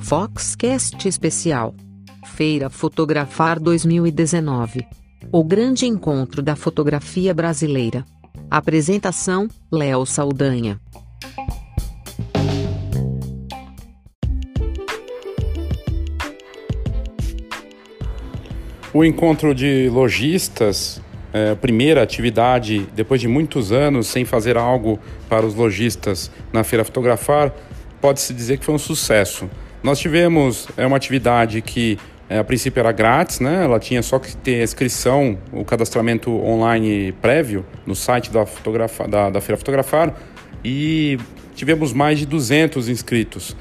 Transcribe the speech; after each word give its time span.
Foxcast 0.00 1.06
Especial 1.06 1.74
Feira 2.24 2.68
Fotografar 2.68 3.60
2019 3.60 4.86
O 5.30 5.44
grande 5.44 5.86
encontro 5.86 6.42
da 6.42 6.56
fotografia 6.56 7.32
brasileira. 7.32 8.04
Apresentação: 8.50 9.46
Léo 9.70 10.04
Saldanha. 10.04 10.80
O 18.92 19.04
encontro 19.04 19.54
de 19.54 19.88
lojistas, 19.88 21.00
é, 21.32 21.54
primeira 21.54 22.02
atividade 22.02 22.86
depois 22.94 23.20
de 23.20 23.28
muitos 23.28 23.72
anos 23.72 24.06
sem 24.06 24.24
fazer 24.24 24.56
algo 24.56 24.98
para 25.28 25.46
os 25.46 25.54
lojistas 25.54 26.30
na 26.52 26.64
Feira 26.64 26.84
Fotografar, 26.84 27.52
pode-se 28.00 28.32
dizer 28.34 28.58
que 28.58 28.64
foi 28.64 28.74
um 28.74 28.78
sucesso. 28.78 29.48
Nós 29.82 29.98
tivemos 29.98 30.68
é, 30.76 30.86
uma 30.86 30.96
atividade 30.96 31.60
que 31.62 31.98
é, 32.28 32.38
a 32.38 32.44
princípio 32.44 32.80
era 32.80 32.92
grátis, 32.92 33.40
né? 33.40 33.64
Ela 33.64 33.78
tinha 33.80 34.02
só 34.02 34.18
que 34.18 34.36
ter 34.36 34.60
a 34.60 34.64
inscrição, 34.64 35.38
o 35.52 35.64
cadastramento 35.64 36.30
online 36.30 37.12
prévio 37.20 37.64
no 37.86 37.94
site 37.94 38.30
da, 38.30 38.46
fotografa, 38.46 39.08
da, 39.08 39.30
da 39.30 39.40
Feira 39.40 39.56
Fotografar 39.56 40.14
e 40.64 41.18
tivemos 41.54 41.92
mais 41.92 42.18
de 42.18 42.26
200 42.26 42.88
inscritos. 42.88 43.56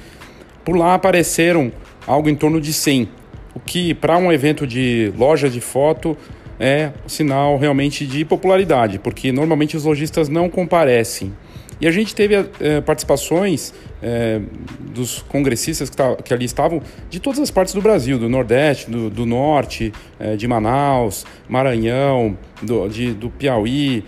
Por 0.63 0.75
lá 0.75 0.93
apareceram 0.93 1.71
algo 2.05 2.29
em 2.29 2.35
torno 2.35 2.61
de 2.61 2.73
100 2.73 3.09
o 3.53 3.59
que 3.59 3.93
para 3.93 4.17
um 4.17 4.31
evento 4.31 4.65
de 4.65 5.11
loja 5.17 5.49
de 5.49 5.59
foto 5.59 6.17
é 6.59 6.91
sinal 7.07 7.57
realmente 7.57 8.05
de 8.05 8.25
popularidade, 8.25 8.99
porque 8.99 9.31
normalmente 9.31 9.77
os 9.77 9.85
lojistas 9.85 10.27
não 10.27 10.49
comparecem. 10.49 11.33
E 11.81 11.87
a 11.87 11.91
gente 11.91 12.13
teve 12.13 12.35
é, 12.59 12.81
participações 12.81 13.73
é, 14.03 14.41
dos 14.81 15.21
congressistas 15.21 15.89
que, 15.89 15.95
tá, 15.95 16.15
que, 16.17 16.33
ali 16.33 16.43
estavam 16.43 16.81
de 17.09 17.21
todas 17.21 17.39
as 17.39 17.49
partes 17.49 17.73
do 17.73 17.81
Brasil, 17.81 18.19
do 18.19 18.27
Nordeste, 18.27 18.91
do, 18.91 19.09
do 19.09 19.25
Norte, 19.25 19.93
é, 20.19 20.35
de 20.35 20.45
Manaus, 20.45 21.25
Maranhão, 21.47 22.37
do, 22.61 22.89
de, 22.89 23.13
do 23.13 23.29
Piauí, 23.29 24.03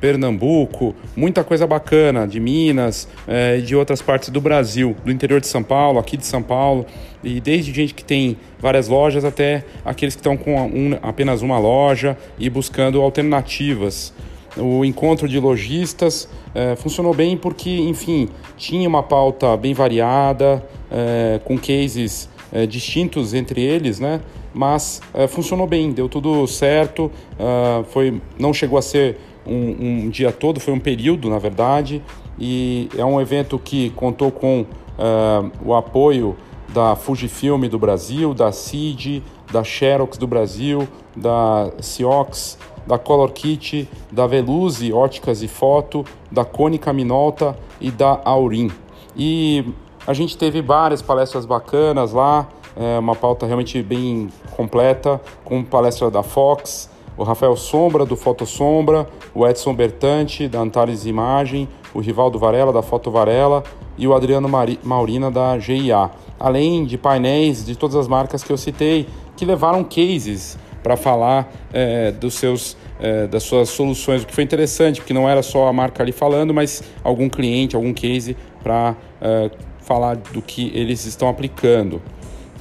Pernambuco, 0.00 0.94
muita 1.16 1.42
coisa 1.44 1.66
bacana 1.66 2.26
de 2.26 2.40
Minas 2.40 3.08
é, 3.26 3.58
de 3.58 3.74
outras 3.74 4.02
partes 4.02 4.28
do 4.28 4.40
Brasil, 4.40 4.96
do 5.04 5.10
interior 5.10 5.40
de 5.40 5.46
São 5.46 5.62
Paulo, 5.62 5.98
aqui 5.98 6.16
de 6.16 6.26
São 6.26 6.42
Paulo, 6.42 6.86
e 7.22 7.40
desde 7.40 7.72
gente 7.72 7.94
que 7.94 8.04
tem 8.04 8.36
várias 8.58 8.88
lojas 8.88 9.24
até 9.24 9.64
aqueles 9.84 10.14
que 10.14 10.20
estão 10.20 10.36
com 10.36 10.54
um, 10.54 10.98
apenas 11.02 11.42
uma 11.42 11.58
loja 11.58 12.16
e 12.38 12.50
buscando 12.50 13.00
alternativas. 13.00 14.12
O 14.56 14.84
encontro 14.84 15.28
de 15.28 15.38
lojistas 15.40 16.28
é, 16.54 16.76
funcionou 16.76 17.12
bem 17.12 17.36
porque, 17.36 17.70
enfim, 17.70 18.28
tinha 18.56 18.88
uma 18.88 19.02
pauta 19.02 19.56
bem 19.56 19.74
variada, 19.74 20.64
é, 20.90 21.40
com 21.44 21.58
cases 21.58 22.28
é, 22.52 22.64
distintos 22.66 23.34
entre 23.34 23.60
eles, 23.60 23.98
né? 23.98 24.20
Mas 24.54 25.02
é, 25.12 25.26
funcionou 25.26 25.66
bem, 25.66 25.90
deu 25.90 26.08
tudo 26.08 26.46
certo, 26.46 27.10
uh, 27.36 27.82
foi, 27.86 28.22
não 28.38 28.54
chegou 28.54 28.78
a 28.78 28.82
ser 28.82 29.18
um, 29.46 30.04
um, 30.06 30.10
dia 30.10 30.32
todo, 30.32 30.60
foi 30.60 30.72
um 30.72 30.80
período, 30.80 31.28
na 31.28 31.38
verdade, 31.38 32.02
e 32.38 32.88
é 32.96 33.04
um 33.04 33.20
evento 33.20 33.58
que 33.58 33.90
contou 33.90 34.30
com 34.30 34.62
uh, 34.62 35.50
o 35.64 35.74
apoio 35.74 36.36
da 36.72 36.96
Fujifilm 36.96 37.68
do 37.68 37.78
Brasil, 37.78 38.34
da 38.34 38.50
CID, 38.50 39.22
da 39.52 39.62
Xerox 39.62 40.18
do 40.18 40.26
Brasil, 40.26 40.88
da 41.14 41.70
Ciox, 41.80 42.58
da 42.86 42.98
Color 42.98 43.32
Kit, 43.32 43.88
da 44.10 44.26
Veluze 44.26 44.92
Óticas 44.92 45.42
e 45.42 45.48
Foto, 45.48 46.04
da 46.30 46.44
Cônica 46.44 46.92
Minolta 46.92 47.56
e 47.80 47.90
da 47.90 48.20
Aurim. 48.24 48.70
E 49.16 49.64
a 50.06 50.12
gente 50.12 50.36
teve 50.36 50.60
várias 50.60 51.00
palestras 51.00 51.46
bacanas 51.46 52.12
lá, 52.12 52.48
é 52.76 52.98
uma 52.98 53.14
pauta 53.14 53.46
realmente 53.46 53.80
bem 53.82 54.28
completa, 54.50 55.20
com 55.44 55.62
palestra 55.62 56.10
da 56.10 56.22
Fox, 56.22 56.90
o 57.16 57.22
Rafael 57.22 57.56
Sombra, 57.56 58.04
do 58.04 58.16
Foto 58.16 58.44
Sombra, 58.44 59.06
o 59.34 59.46
Edson 59.46 59.74
Bertante, 59.74 60.48
da 60.48 60.60
Antares 60.60 61.06
Imagem, 61.06 61.68
o 61.92 62.00
Rivaldo 62.00 62.38
Varela, 62.38 62.72
da 62.72 62.82
Foto 62.82 63.10
Varela 63.10 63.62
e 63.96 64.06
o 64.06 64.14
Adriano 64.14 64.48
Maurina, 64.82 65.30
da 65.30 65.58
GIA. 65.58 66.10
Além 66.38 66.84
de 66.84 66.98
painéis 66.98 67.64
de 67.64 67.76
todas 67.76 67.96
as 67.96 68.08
marcas 68.08 68.42
que 68.42 68.52
eu 68.52 68.56
citei, 68.56 69.06
que 69.36 69.44
levaram 69.44 69.84
cases 69.84 70.58
para 70.82 70.96
falar 70.96 71.50
é, 71.72 72.12
dos 72.12 72.34
seus, 72.34 72.76
é, 73.00 73.26
das 73.26 73.42
suas 73.42 73.70
soluções, 73.70 74.22
o 74.22 74.26
que 74.26 74.34
foi 74.34 74.44
interessante, 74.44 75.00
porque 75.00 75.14
não 75.14 75.28
era 75.28 75.42
só 75.42 75.68
a 75.68 75.72
marca 75.72 76.02
ali 76.02 76.12
falando, 76.12 76.52
mas 76.52 76.82
algum 77.02 77.28
cliente, 77.28 77.74
algum 77.74 77.94
case 77.94 78.36
para 78.62 78.94
é, 79.20 79.50
falar 79.78 80.16
do 80.16 80.42
que 80.42 80.70
eles 80.74 81.06
estão 81.06 81.28
aplicando. 81.28 82.02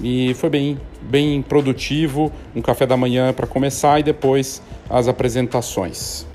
E 0.02 0.34
foi 0.36 0.50
bem, 0.50 0.78
bem 1.10 1.42
produtivo, 1.42 2.32
um 2.56 2.62
café 2.62 2.86
da 2.86 2.98
manhã 2.98 3.34
para 3.34 3.48
começar 3.48 4.00
e 4.00 4.04
depois 4.04 4.62
as 4.90 5.08
apresentações. 5.08 6.26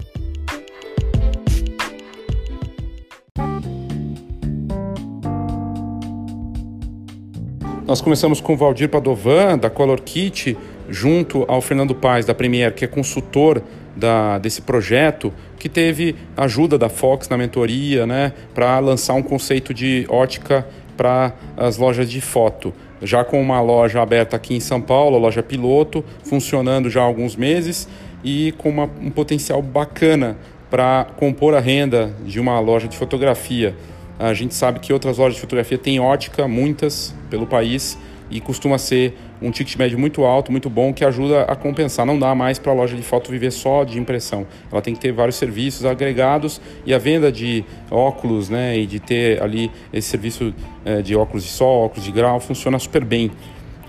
Nós 7.88 8.02
começamos 8.02 8.38
com 8.38 8.52
o 8.52 8.56
Valdir 8.56 8.90
Padovan, 8.90 9.56
da 9.56 9.70
Color 9.70 10.02
Kit, 10.02 10.54
junto 10.90 11.46
ao 11.48 11.62
Fernando 11.62 11.94
Paz, 11.94 12.26
da 12.26 12.34
Premier, 12.34 12.74
que 12.74 12.84
é 12.84 12.88
consultor 12.88 13.62
da, 13.96 14.38
desse 14.38 14.60
projeto, 14.60 15.32
que 15.58 15.70
teve 15.70 16.14
ajuda 16.36 16.76
da 16.76 16.90
Fox 16.90 17.30
na 17.30 17.38
mentoria, 17.38 18.06
né, 18.06 18.34
para 18.54 18.78
lançar 18.78 19.14
um 19.14 19.22
conceito 19.22 19.72
de 19.72 20.04
ótica 20.10 20.66
para 20.98 21.32
as 21.56 21.78
lojas 21.78 22.10
de 22.10 22.20
foto 22.20 22.74
já 23.02 23.24
com 23.24 23.40
uma 23.40 23.60
loja 23.60 24.00
aberta 24.02 24.36
aqui 24.36 24.54
em 24.54 24.60
São 24.60 24.80
Paulo, 24.80 25.18
loja 25.18 25.42
piloto, 25.42 26.04
funcionando 26.24 26.90
já 26.90 27.00
há 27.00 27.04
alguns 27.04 27.36
meses 27.36 27.88
e 28.24 28.52
com 28.58 28.68
uma, 28.68 28.90
um 29.00 29.10
potencial 29.10 29.62
bacana 29.62 30.36
para 30.70 31.06
compor 31.16 31.54
a 31.54 31.60
renda 31.60 32.14
de 32.24 32.38
uma 32.40 32.58
loja 32.60 32.88
de 32.88 32.96
fotografia. 32.96 33.74
A 34.18 34.34
gente 34.34 34.54
sabe 34.54 34.80
que 34.80 34.92
outras 34.92 35.18
lojas 35.18 35.36
de 35.36 35.40
fotografia 35.40 35.78
têm 35.78 36.00
ótica, 36.00 36.48
muitas 36.48 37.14
pelo 37.30 37.46
país, 37.46 37.96
e 38.30 38.40
costuma 38.40 38.78
ser 38.78 39.16
um 39.40 39.50
ticket 39.50 39.76
médio 39.76 39.98
muito 39.98 40.24
alto, 40.24 40.50
muito 40.50 40.68
bom, 40.68 40.92
que 40.92 41.04
ajuda 41.04 41.42
a 41.42 41.56
compensar. 41.56 42.04
Não 42.04 42.18
dá 42.18 42.34
mais 42.34 42.58
para 42.58 42.72
a 42.72 42.74
loja 42.74 42.96
de 42.96 43.02
foto 43.02 43.30
viver 43.30 43.50
só 43.50 43.84
de 43.84 43.98
impressão. 43.98 44.46
Ela 44.70 44.82
tem 44.82 44.94
que 44.94 45.00
ter 45.00 45.12
vários 45.12 45.36
serviços 45.36 45.84
agregados 45.84 46.60
e 46.84 46.92
a 46.92 46.98
venda 46.98 47.30
de 47.30 47.64
óculos, 47.90 48.48
né, 48.48 48.76
e 48.76 48.86
de 48.86 48.98
ter 49.00 49.42
ali 49.42 49.70
esse 49.92 50.08
serviço 50.08 50.54
é, 50.84 51.02
de 51.02 51.14
óculos 51.16 51.44
de 51.44 51.50
sol, 51.50 51.84
óculos 51.84 52.04
de 52.04 52.12
grau, 52.12 52.40
funciona 52.40 52.78
super 52.78 53.04
bem. 53.04 53.30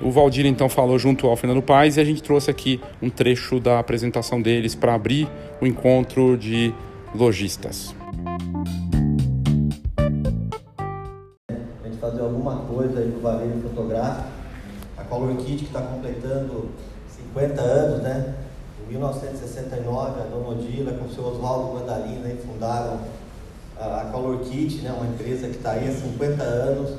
O 0.01 0.11
Valdir 0.11 0.45
então 0.45 0.69
falou 0.69 0.97
junto 0.97 1.27
ao 1.27 1.35
Fernando 1.35 1.61
Paes 1.61 1.97
e 1.97 1.99
a 1.99 2.05
gente 2.05 2.23
trouxe 2.23 2.49
aqui 2.49 2.79
um 3.01 3.09
trecho 3.09 3.59
da 3.59 3.79
apresentação 3.79 4.41
deles 4.41 4.73
para 4.73 4.93
abrir 4.93 5.27
o 5.59 5.67
encontro 5.67 6.37
de 6.37 6.73
lojistas. 7.13 7.93
A 8.25 8.88
alguma 12.29 12.55
coisa 12.57 12.99
aí 12.99 13.07
no 13.07 13.21
varejo 13.21 13.61
fotográfico 13.61 14.39
Color 15.09 15.35
Kit, 15.37 15.57
que 15.57 15.65
está 15.65 15.81
completando 15.81 16.69
50 17.33 17.61
anos, 17.61 18.03
né? 18.03 18.35
Em 18.85 18.93
1969, 18.93 20.21
a 20.21 20.23
Dona 20.25 20.49
Odila 20.49 20.93
com 20.93 21.05
o 21.05 21.13
seu 21.13 21.25
Oswaldo 21.25 21.73
Mandalina 21.73 22.27
aí, 22.27 22.39
fundaram 22.45 22.99
a, 23.77 24.01
a 24.01 24.05
Color 24.05 24.39
Kit, 24.39 24.81
né? 24.81 24.93
uma 24.95 25.07
empresa 25.07 25.47
que 25.47 25.57
está 25.57 25.71
aí 25.71 25.89
há 25.89 25.91
50 25.91 26.43
anos, 26.43 26.91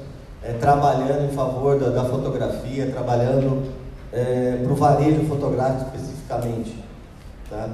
é, 0.42 0.52
trabalhando 0.54 1.30
em 1.30 1.34
favor 1.34 1.78
da, 1.78 1.90
da 1.90 2.04
fotografia, 2.04 2.90
trabalhando 2.90 3.70
é, 4.12 4.60
para 4.62 4.72
o 4.72 4.76
varejo 4.76 5.24
fotográfico 5.26 5.96
especificamente. 5.96 6.76
Tá? 7.48 7.68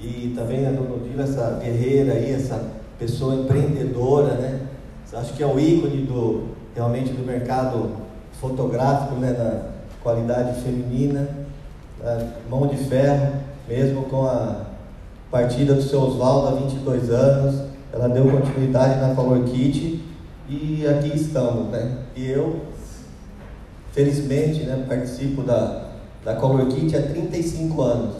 E 0.00 0.32
também 0.36 0.66
a 0.66 0.70
Dona 0.70 0.94
Odila, 0.94 1.24
essa 1.24 1.58
guerreira 1.62 2.14
aí, 2.14 2.32
essa 2.32 2.62
pessoa 2.98 3.34
empreendedora, 3.34 4.34
né? 4.34 4.60
Acho 5.12 5.32
que 5.32 5.42
é 5.42 5.46
o 5.46 5.58
ícone 5.58 6.02
do, 6.02 6.55
realmente 6.76 7.10
do 7.10 7.24
mercado 7.26 7.90
fotográfico, 8.38 9.14
né, 9.14 9.30
na 9.30 9.70
qualidade 10.02 10.60
feminina, 10.60 11.26
mão 12.48 12.66
de 12.66 12.76
ferro, 12.76 13.32
mesmo 13.66 14.02
com 14.04 14.26
a 14.26 14.66
partida 15.30 15.74
do 15.74 15.82
seu 15.82 16.02
Oswaldo 16.02 16.48
há 16.48 16.60
22 16.60 17.10
anos, 17.10 17.62
ela 17.92 18.08
deu 18.08 18.30
continuidade 18.30 19.00
na 19.00 19.14
Color 19.14 19.44
Kit 19.44 20.04
e 20.48 20.86
aqui 20.86 21.16
estamos, 21.16 21.70
né? 21.70 21.96
E 22.14 22.26
eu, 22.26 22.60
felizmente, 23.92 24.62
né, 24.64 24.84
participo 24.86 25.42
da, 25.42 25.88
da 26.24 26.36
Color 26.36 26.66
Kit 26.66 26.94
há 26.94 27.02
35 27.02 27.82
anos. 27.82 28.14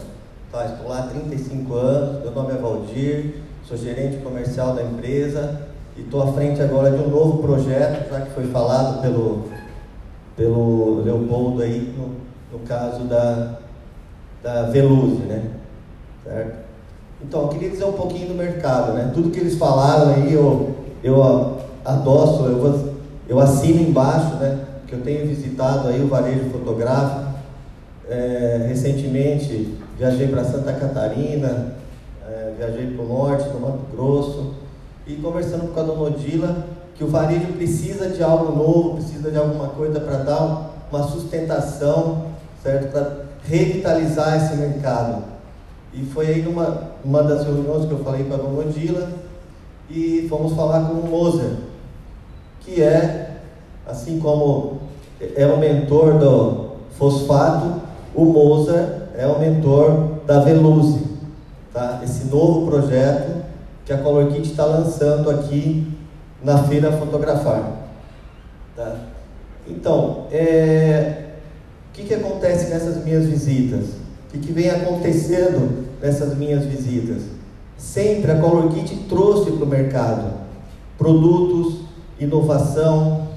Tá, 0.51 0.65
estou 0.65 0.89
lá 0.89 0.99
há 0.99 1.07
35 1.07 1.73
anos, 1.75 2.23
meu 2.23 2.31
nome 2.31 2.53
é 2.53 2.57
Valdir, 2.57 3.35
sou 3.67 3.77
gerente 3.77 4.17
comercial 4.17 4.73
da 4.73 4.81
empresa 4.81 5.66
e 5.97 6.01
estou 6.01 6.21
à 6.23 6.33
frente 6.33 6.61
agora 6.61 6.91
de 6.91 7.03
um 7.03 7.09
novo 7.09 7.41
projeto, 7.41 8.09
já 8.09 8.21
que 8.21 8.31
foi 8.31 8.45
falado 8.47 9.01
pelo 9.01 9.47
pelo 10.37 11.01
Leopoldo 11.03 11.63
aí, 11.63 11.93
no, 11.97 12.57
no 12.57 12.63
caso 12.63 13.05
da, 13.05 13.57
da 14.43 14.69
Veluze, 14.69 15.23
né? 15.23 15.49
Certo? 16.23 16.67
Então, 17.23 17.41
eu 17.41 17.47
queria 17.47 17.71
dizer 17.71 17.85
um 17.85 17.93
pouquinho 17.93 18.27
do 18.27 18.35
mercado, 18.35 18.93
né? 18.93 19.09
Tudo 19.11 19.31
que 19.31 19.39
eles 19.39 19.57
falaram 19.57 20.13
aí, 20.13 20.31
eu, 20.31 20.75
eu 21.03 21.57
adoço, 21.83 22.43
eu, 22.45 22.93
eu 23.27 23.39
assino 23.39 23.81
embaixo, 23.81 24.35
né? 24.35 24.59
Que 24.85 24.93
eu 24.93 25.01
tenho 25.01 25.25
visitado 25.25 25.87
aí 25.87 25.99
o 26.01 26.07
varejo 26.07 26.51
fotográfico. 26.51 27.25
É, 28.07 28.67
recentemente 28.69 29.75
viajei 29.97 30.27
para 30.27 30.45
Santa 30.45 30.71
Catarina, 30.71 31.73
é, 32.25 32.53
viajei 32.57 32.91
para 32.91 33.03
o 33.03 33.07
norte, 33.07 33.49
no 33.49 33.59
Mato 33.59 33.79
Grosso, 33.91 34.53
e 35.07 35.15
conversando 35.15 35.73
com 35.73 35.79
a 35.79 35.83
dona 35.83 36.01
Odila, 36.01 36.65
que 36.95 37.03
o 37.03 37.07
varejo 37.07 37.53
precisa 37.53 38.09
de 38.09 38.21
algo 38.21 38.55
novo, 38.55 38.95
precisa 38.95 39.31
de 39.31 39.37
alguma 39.37 39.69
coisa 39.69 39.99
para 39.99 40.17
dar 40.17 40.71
uma 40.91 41.03
sustentação, 41.03 42.25
certo? 42.61 42.91
Para 42.91 43.25
revitalizar 43.43 44.35
esse 44.35 44.57
mercado. 44.57 45.23
E 45.93 46.03
foi 46.05 46.27
aí 46.27 46.41
numa 46.41 46.91
uma 47.05 47.23
das 47.23 47.45
reuniões 47.45 47.85
que 47.85 47.91
eu 47.91 48.03
falei 48.03 48.25
com 48.25 48.33
a 48.33 48.37
dona 48.37 48.59
Odila, 48.59 49.09
e 49.89 50.27
fomos 50.29 50.53
falar 50.53 50.85
com 50.85 50.95
o 50.95 51.09
Moser, 51.09 51.51
que 52.59 52.81
é, 52.81 53.37
assim 53.87 54.19
como 54.19 54.79
é 55.35 55.47
o 55.47 55.57
mentor 55.57 56.17
do 56.19 56.71
fosfato, 56.97 57.81
o 58.13 58.25
Moser 58.25 59.03
é 59.15 59.25
o 59.25 59.39
mentor 59.39 60.17
da 60.25 60.41
Veluze, 60.41 61.05
tá? 61.73 62.01
esse 62.03 62.25
novo 62.25 62.69
projeto 62.69 63.46
que 63.87 63.93
a 63.93 63.97
Color 63.99 64.33
Kit 64.33 64.51
está 64.51 64.65
lançando 64.65 65.29
aqui 65.29 65.87
na 66.43 66.61
Feira 66.63 66.91
Fotografar. 66.91 67.71
Tá? 68.75 68.97
Então, 69.65 70.25
é, 70.29 71.23
o 71.89 71.93
que, 71.93 72.03
que 72.03 72.13
acontece 72.13 72.69
nessas 72.69 73.01
minhas 73.05 73.25
visitas? 73.25 73.85
O 73.85 74.33
que, 74.33 74.39
que 74.39 74.51
vem 74.51 74.69
acontecendo 74.69 75.87
nessas 76.01 76.37
minhas 76.37 76.65
visitas? 76.65 77.21
Sempre 77.77 78.29
a 78.29 78.37
Color 78.37 78.73
Kit 78.73 78.93
trouxe 79.07 79.51
para 79.51 79.63
o 79.63 79.67
mercado 79.67 80.33
produtos, 80.97 81.85
inovação. 82.19 83.29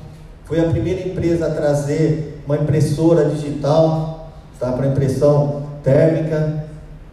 Foi 0.46 0.58
a 0.58 0.68
primeira 0.68 1.08
empresa 1.08 1.46
a 1.46 1.50
trazer 1.50 2.42
uma 2.44 2.56
impressora 2.56 3.30
digital 3.30 4.32
tá, 4.58 4.72
para 4.72 4.88
impressão 4.88 5.62
térmica. 5.84 6.64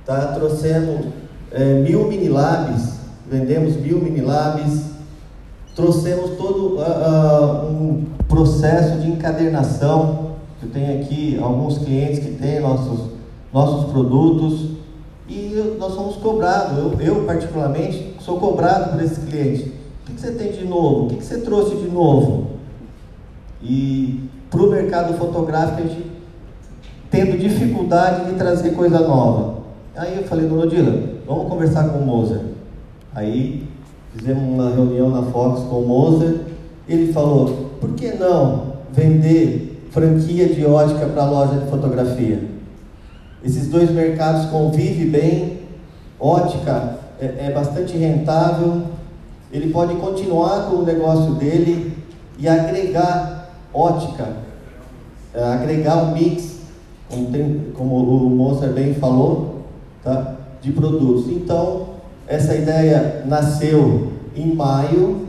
Tá, 0.03 0.33
trouxemos 0.33 1.05
é, 1.51 1.75
mil 1.75 2.07
mini 2.07 2.29
labs, 2.29 2.96
vendemos 3.29 3.75
mil 3.75 3.99
mini 3.99 4.21
labs, 4.21 4.91
trouxemos 5.75 6.31
todo 6.31 6.77
uh, 6.77 6.81
uh, 6.81 7.71
um 7.71 8.05
processo 8.27 8.99
de 8.99 9.09
encadernação. 9.09 10.35
Eu 10.61 10.69
tenho 10.69 11.01
aqui 11.01 11.37
alguns 11.41 11.77
clientes 11.77 12.19
que 12.19 12.31
têm 12.31 12.59
nossos, 12.59 13.11
nossos 13.53 13.91
produtos 13.91 14.71
e 15.29 15.75
nós 15.77 15.93
somos 15.93 16.15
cobrados. 16.15 16.77
Eu, 16.77 16.99
eu 16.99 17.25
particularmente, 17.25 18.15
sou 18.19 18.39
cobrado 18.39 18.91
por 18.91 19.03
esse 19.03 19.19
cliente. 19.21 19.73
O 20.01 20.11
que, 20.11 20.19
você 20.19 20.31
tem 20.31 20.51
de 20.51 20.65
novo? 20.65 21.05
O 21.05 21.07
que, 21.09 21.23
você 21.23 21.41
trouxe 21.41 21.75
de 21.75 21.89
novo? 21.89 22.47
E 23.61 24.29
para 24.49 24.61
o 24.61 24.69
mercado 24.69 25.13
fotográfico, 25.17 25.81
a 25.81 25.85
gente 25.85 26.11
tendo 27.11 27.37
dificuldade 27.37 28.31
de 28.31 28.37
trazer 28.37 28.71
coisa 28.71 28.99
nova. 28.99 29.57
Aí 29.95 30.17
eu 30.17 30.23
falei, 30.23 30.47
dona 30.47 30.63
Odila, 30.63 31.03
vamos 31.25 31.47
conversar 31.49 31.89
com 31.89 31.99
o 31.99 32.05
Moser. 32.05 32.56
Aí 33.17 33.67
fizemos 34.15 34.43
uma 34.43 34.69
reunião 34.69 35.09
na 35.09 35.23
Fox 35.31 35.61
com 35.61 35.77
o 35.77 35.87
Moser. 35.87 36.41
Ele 36.87 37.11
falou, 37.11 37.71
por 37.81 37.93
que 37.93 38.11
não 38.11 38.73
vender 38.93 39.87
franquia 39.89 40.47
de 40.47 40.63
ótica 40.63 41.07
para 41.07 41.25
loja 41.25 41.61
de 41.61 41.67
fotografia? 41.67 42.47
Esses 43.43 43.69
dois 43.69 43.89
mercados 43.89 44.45
convivem 44.51 45.09
bem, 45.09 45.59
ótica 46.19 46.99
é, 47.19 47.47
é 47.47 47.51
bastante 47.51 47.97
rentável, 47.97 48.83
ele 49.51 49.73
pode 49.73 49.95
continuar 49.95 50.69
com 50.69 50.75
o 50.77 50.85
negócio 50.85 51.33
dele 51.33 51.97
e 52.37 52.47
agregar 52.47 53.49
ótica, 53.73 54.27
é, 55.33 55.43
agregar 55.43 56.03
um 56.03 56.11
mix, 56.11 56.59
como, 57.09 57.31
tem, 57.31 57.71
como 57.75 57.95
o 57.95 58.29
Monster 58.29 58.71
bem 58.73 58.93
falou, 58.93 59.63
tá? 60.03 60.35
de 60.61 60.71
produtos. 60.71 61.31
Então, 61.31 61.86
essa 62.27 62.53
ideia 62.53 63.23
nasceu 63.25 64.11
em 64.35 64.53
maio, 64.53 65.27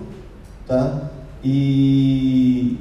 tá? 0.67 1.03
e 1.45 2.79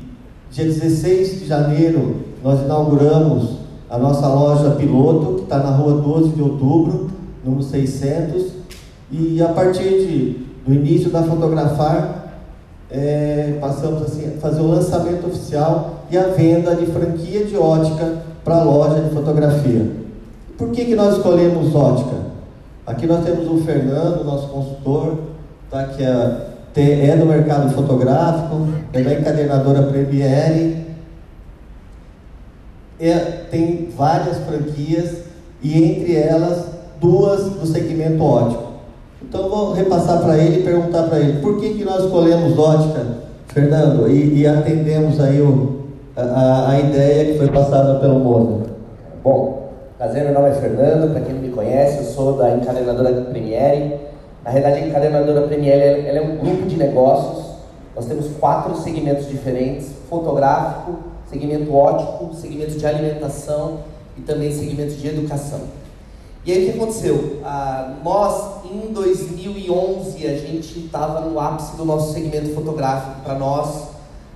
dia 0.52 0.66
16 0.66 1.40
de 1.40 1.46
janeiro 1.48 2.16
nós 2.44 2.62
inauguramos 2.62 3.58
a 3.90 3.98
nossa 3.98 4.28
loja 4.28 4.72
piloto, 4.72 5.36
que 5.36 5.44
está 5.44 5.60
na 5.60 5.70
rua 5.70 6.02
12 6.02 6.30
de 6.32 6.42
outubro, 6.42 7.10
número 7.44 7.64
600, 7.64 8.52
e 9.12 9.42
a 9.42 9.50
partir 9.50 9.90
de, 9.90 10.46
do 10.66 10.74
início 10.74 11.10
da 11.10 11.24
fotografar, 11.24 12.42
é, 12.90 13.58
passamos 13.62 14.02
assim, 14.02 14.28
a 14.28 14.40
fazer 14.40 14.62
o 14.62 14.68
lançamento 14.68 15.28
oficial 15.28 16.06
e 16.10 16.18
a 16.18 16.28
venda 16.28 16.76
de 16.76 16.86
franquia 16.88 17.46
de 17.46 17.56
ótica 17.56 18.24
para 18.44 18.58
a 18.58 18.64
loja 18.64 19.02
de 19.02 19.14
fotografia. 19.14 19.92
Por 20.58 20.72
que, 20.72 20.86
que 20.86 20.96
nós 20.96 21.18
escolhemos 21.18 21.74
ótica? 21.76 22.28
Aqui 22.88 23.06
nós 23.06 23.26
temos 23.26 23.52
o 23.52 23.66
Fernando, 23.66 24.24
nosso 24.24 24.48
consultor, 24.48 25.18
tá, 25.70 25.84
que 25.88 26.02
é, 26.02 27.10
é 27.10 27.18
do 27.18 27.26
mercado 27.26 27.70
fotográfico, 27.74 28.70
é 28.94 29.02
da 29.02 29.14
encadernadora 29.14 29.84
Premiere, 29.84 30.88
é, 32.98 33.16
tem 33.52 33.90
várias 33.96 34.38
franquias 34.38 35.18
e 35.62 35.84
entre 35.84 36.16
elas 36.16 36.66
duas 37.02 37.44
do 37.44 37.68
segmento 37.68 38.24
ótico. 38.24 38.64
Então 39.22 39.50
vou 39.50 39.74
repassar 39.74 40.22
para 40.22 40.38
ele 40.38 40.62
e 40.62 40.64
perguntar 40.64 41.04
para 41.04 41.20
ele 41.20 41.42
por 41.42 41.60
que, 41.60 41.74
que 41.74 41.84
nós 41.84 42.06
escolhemos 42.06 42.58
ótica, 42.58 43.06
Fernando, 43.48 44.10
e, 44.10 44.40
e 44.40 44.48
atendemos 44.48 45.20
aí 45.20 45.42
o, 45.42 45.88
a, 46.16 46.70
a, 46.70 46.80
ideia 46.80 47.34
que 47.34 47.38
foi 47.38 47.50
passada 47.50 48.00
pelo 48.00 48.20
Moza. 48.20 48.68
Bom, 49.22 49.57
prazer, 49.98 50.26
meu 50.26 50.34
nome 50.34 50.50
é 50.50 50.54
Fernando, 50.54 51.12
para 51.12 51.22
quem 51.22 51.34
não 51.34 51.42
me 51.42 51.50
conhece, 51.50 51.98
eu 51.98 52.04
sou 52.04 52.38
da 52.38 52.56
encadernadora 52.56 53.22
Premiere. 53.24 54.00
Na 54.46 54.52
realidade, 54.52 54.84
a 54.84 54.88
encadernadora 54.88 55.48
Premiere 55.48 56.08
é 56.08 56.22
um 56.22 56.38
grupo 56.38 56.68
de 56.68 56.78
negócios. 56.78 57.46
Nós 57.96 58.06
temos 58.06 58.28
quatro 58.40 58.78
segmentos 58.78 59.28
diferentes: 59.28 59.90
fotográfico, 60.08 60.98
segmento 61.28 61.74
ótico, 61.74 62.36
segmento 62.36 62.78
de 62.78 62.86
alimentação 62.86 63.80
e 64.16 64.22
também 64.22 64.52
segmento 64.52 64.94
de 64.94 65.08
educação. 65.08 65.62
E 66.46 66.52
aí 66.52 66.64
o 66.64 66.72
que 66.72 66.78
aconteceu? 66.78 67.42
Ah, 67.44 67.96
nós, 68.04 68.66
em 68.72 68.94
2011, 68.94 70.28
a 70.28 70.38
gente 70.38 70.86
estava 70.86 71.22
no 71.22 71.40
ápice 71.40 71.76
do 71.76 71.84
nosso 71.84 72.14
segmento 72.14 72.54
fotográfico. 72.54 73.22
Para 73.22 73.34
nós, 73.34 73.88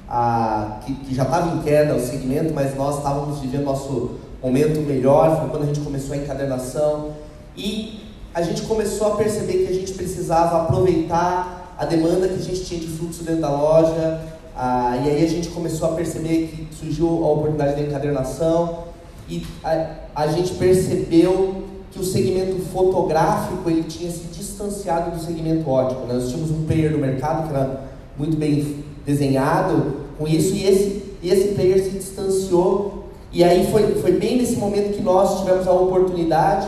ah, 0.09 0.79
que, 0.83 0.93
que, 0.95 1.13
já 1.13 1.23
estava 1.23 1.55
em 1.55 1.61
queda 1.61 1.93
o 1.93 1.99
segmento, 1.99 2.51
mas 2.51 2.75
nós 2.75 2.97
estávamos 2.97 3.39
vivendo 3.39 3.63
nosso 3.63 4.17
momento 4.41 4.79
melhor, 4.81 5.39
foi 5.39 5.49
quando 5.49 5.63
a 5.63 5.65
gente 5.67 5.81
começou 5.81 6.13
a 6.13 6.17
encadernação. 6.17 7.11
E 7.55 8.01
a 8.33 8.41
gente 8.41 8.61
começou 8.63 9.13
a 9.13 9.15
perceber 9.17 9.65
que 9.65 9.67
a 9.67 9.73
gente 9.73 9.93
precisava 9.93 10.63
aproveitar 10.63 11.75
a 11.77 11.85
demanda 11.85 12.27
que 12.27 12.35
a 12.35 12.43
gente 12.43 12.63
tinha 12.63 12.79
de 12.79 12.87
fluxo 12.87 13.23
dentro 13.23 13.41
da 13.41 13.49
loja, 13.49 14.21
ah, 14.55 14.97
e 15.03 15.09
aí 15.09 15.25
a 15.25 15.27
gente 15.27 15.49
começou 15.49 15.89
a 15.89 15.93
perceber 15.93 16.47
que 16.47 16.75
surgiu 16.75 17.07
a 17.07 17.31
oportunidade 17.31 17.75
da 17.75 17.81
encadernação 17.87 18.83
e 19.29 19.45
a, 19.63 19.87
a 20.13 20.27
gente 20.27 20.53
percebeu 20.55 21.63
que 21.89 21.99
o 21.99 22.03
segmento 22.03 22.59
fotográfico 22.71 23.69
ele 23.69 23.83
tinha 23.83 24.11
se 24.11 24.25
distanciado 24.27 25.11
do 25.11 25.23
segmento 25.23 25.69
ótico. 25.69 26.05
Né? 26.05 26.13
Nós 26.13 26.29
tínhamos 26.29 26.51
um 26.51 26.65
player 26.65 26.91
no 26.91 26.97
mercado 26.97 27.47
que 27.47 27.55
era 27.55 27.81
muito 28.17 28.37
bem 28.37 28.83
desenhado 29.05 30.01
com 30.17 30.27
isso 30.27 30.53
e 30.53 30.67
esse, 30.67 31.03
esse 31.23 31.47
player 31.55 31.83
se 31.83 31.89
distanciou 31.91 33.00
e 33.31 33.43
aí 33.43 33.71
foi, 33.71 33.95
foi 33.95 34.13
bem 34.13 34.37
nesse 34.37 34.55
momento 34.57 34.95
que 34.95 35.01
nós 35.01 35.39
tivemos 35.39 35.67
a 35.67 35.71
oportunidade, 35.71 36.67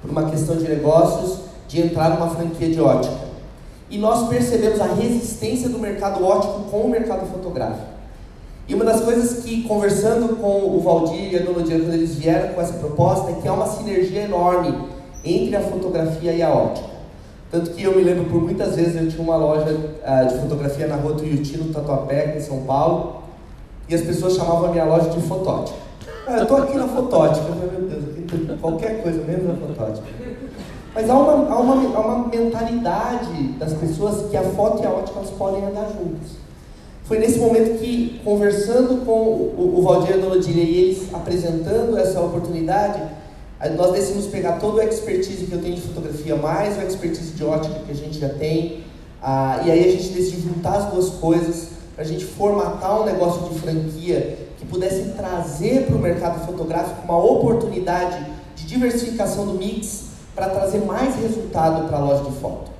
por 0.00 0.10
uma 0.10 0.30
questão 0.30 0.56
de 0.56 0.68
negócios, 0.68 1.40
de 1.66 1.80
entrar 1.80 2.10
numa 2.10 2.28
franquia 2.28 2.68
de 2.68 2.80
ótica 2.80 3.24
e 3.94 3.98
nós 3.98 4.28
percebemos 4.28 4.80
a 4.80 4.86
resistência 4.86 5.68
do 5.68 5.78
mercado 5.78 6.24
ótico 6.24 6.64
com 6.70 6.80
o 6.80 6.90
mercado 6.90 7.26
fotográfico. 7.30 7.94
E 8.66 8.74
uma 8.74 8.84
das 8.84 9.02
coisas 9.02 9.44
que, 9.44 9.62
conversando 9.62 10.36
com 10.36 10.76
o 10.76 10.80
Valdir 10.80 11.32
e 11.32 11.36
a 11.36 11.42
Dona 11.42 11.62
Diana, 11.62 11.84
quando 11.84 11.94
eles 11.94 12.14
vieram 12.16 12.54
com 12.54 12.60
essa 12.60 12.72
proposta, 12.74 13.30
é 13.30 13.34
que 13.34 13.46
há 13.46 13.52
uma 13.52 13.68
sinergia 13.68 14.22
enorme 14.22 14.74
entre 15.22 15.54
a 15.54 15.60
fotografia 15.60 16.32
e 16.32 16.42
a 16.42 16.48
ótica. 16.48 16.88
Tanto 17.50 17.70
que 17.70 17.84
eu 17.84 17.94
me 17.94 18.02
lembro 18.02 18.24
por 18.24 18.42
muitas 18.42 18.74
vezes 18.74 18.96
eu 19.00 19.08
tinha 19.08 19.22
uma 19.22 19.36
loja 19.36 19.70
uh, 19.70 20.28
de 20.28 20.40
fotografia 20.40 20.88
na 20.88 20.96
rua 20.96 21.14
Tuiuti, 21.14 21.58
no 21.58 21.72
Tatuapé, 21.72 22.36
em 22.36 22.40
São 22.40 22.62
Paulo, 22.62 23.22
e 23.88 23.94
as 23.94 24.00
pessoas 24.00 24.34
chamavam 24.34 24.64
a 24.64 24.68
minha 24.72 24.84
loja 24.84 25.10
de 25.10 25.20
fotótica. 25.20 25.78
Ah, 26.26 26.36
eu 26.38 26.42
estou 26.42 26.56
aqui 26.56 26.76
na 26.76 26.88
fotótica, 26.88 27.46
meu 27.50 27.88
Deus, 27.88 28.60
qualquer 28.60 29.02
coisa 29.02 29.22
menos 29.24 29.46
na 29.46 29.54
fotótica. 29.54 30.06
Mas 30.94 31.10
há 31.10 31.14
uma, 31.18 31.32
há, 31.52 31.58
uma, 31.58 31.96
há 31.96 32.00
uma 32.00 32.28
mentalidade 32.28 33.42
das 33.58 33.72
pessoas 33.74 34.30
que 34.30 34.36
a 34.36 34.42
foto 34.42 34.82
e 34.82 34.86
a 34.86 34.90
ótica 34.90 35.18
elas 35.18 35.30
podem 35.30 35.64
andar 35.64 35.88
juntos. 35.88 36.44
Foi 37.04 37.18
nesse 37.18 37.38
momento 37.38 37.78
que, 37.78 38.20
conversando 38.24 39.04
com 39.04 39.12
o, 39.12 39.74
o 39.78 39.82
Valdir 39.82 40.14
a 40.14 40.16
Dona 40.18 40.40
Dília 40.40 40.64
e 40.64 40.76
eles 40.78 41.12
apresentando 41.12 41.98
essa 41.98 42.20
oportunidade, 42.20 43.02
nós 43.76 43.92
decidimos 43.92 44.26
pegar 44.26 44.52
todo 44.52 44.76
o 44.76 44.82
expertise 44.82 45.46
que 45.46 45.52
eu 45.52 45.60
tenho 45.60 45.74
de 45.74 45.82
fotografia, 45.82 46.36
mais 46.36 46.78
o 46.78 46.82
expertise 46.82 47.32
de 47.32 47.44
ótica 47.44 47.80
que 47.86 47.92
a 47.92 47.94
gente 47.94 48.18
já 48.18 48.28
tem, 48.28 48.84
Ah, 49.20 49.62
e 49.64 49.70
aí 49.70 49.88
a 49.88 49.90
gente 49.90 50.10
decidiu 50.10 50.52
juntar 50.52 50.76
as 50.76 50.92
duas 50.92 51.08
coisas 51.10 51.68
para 51.94 52.04
a 52.04 52.06
gente 52.06 52.24
formatar 52.24 53.00
um 53.00 53.04
negócio 53.06 53.48
de 53.48 53.58
franquia 53.58 54.43
que 54.64 54.70
pudesse 54.70 55.10
trazer 55.16 55.86
para 55.86 55.96
o 55.96 55.98
mercado 55.98 56.44
fotográfico 56.46 57.02
uma 57.04 57.18
oportunidade 57.18 58.26
de 58.56 58.66
diversificação 58.66 59.46
do 59.46 59.54
mix 59.54 60.06
para 60.34 60.48
trazer 60.48 60.78
mais 60.78 61.14
resultado 61.16 61.86
para 61.86 61.98
a 61.98 62.00
loja 62.00 62.24
de 62.24 62.36
foto. 62.38 62.70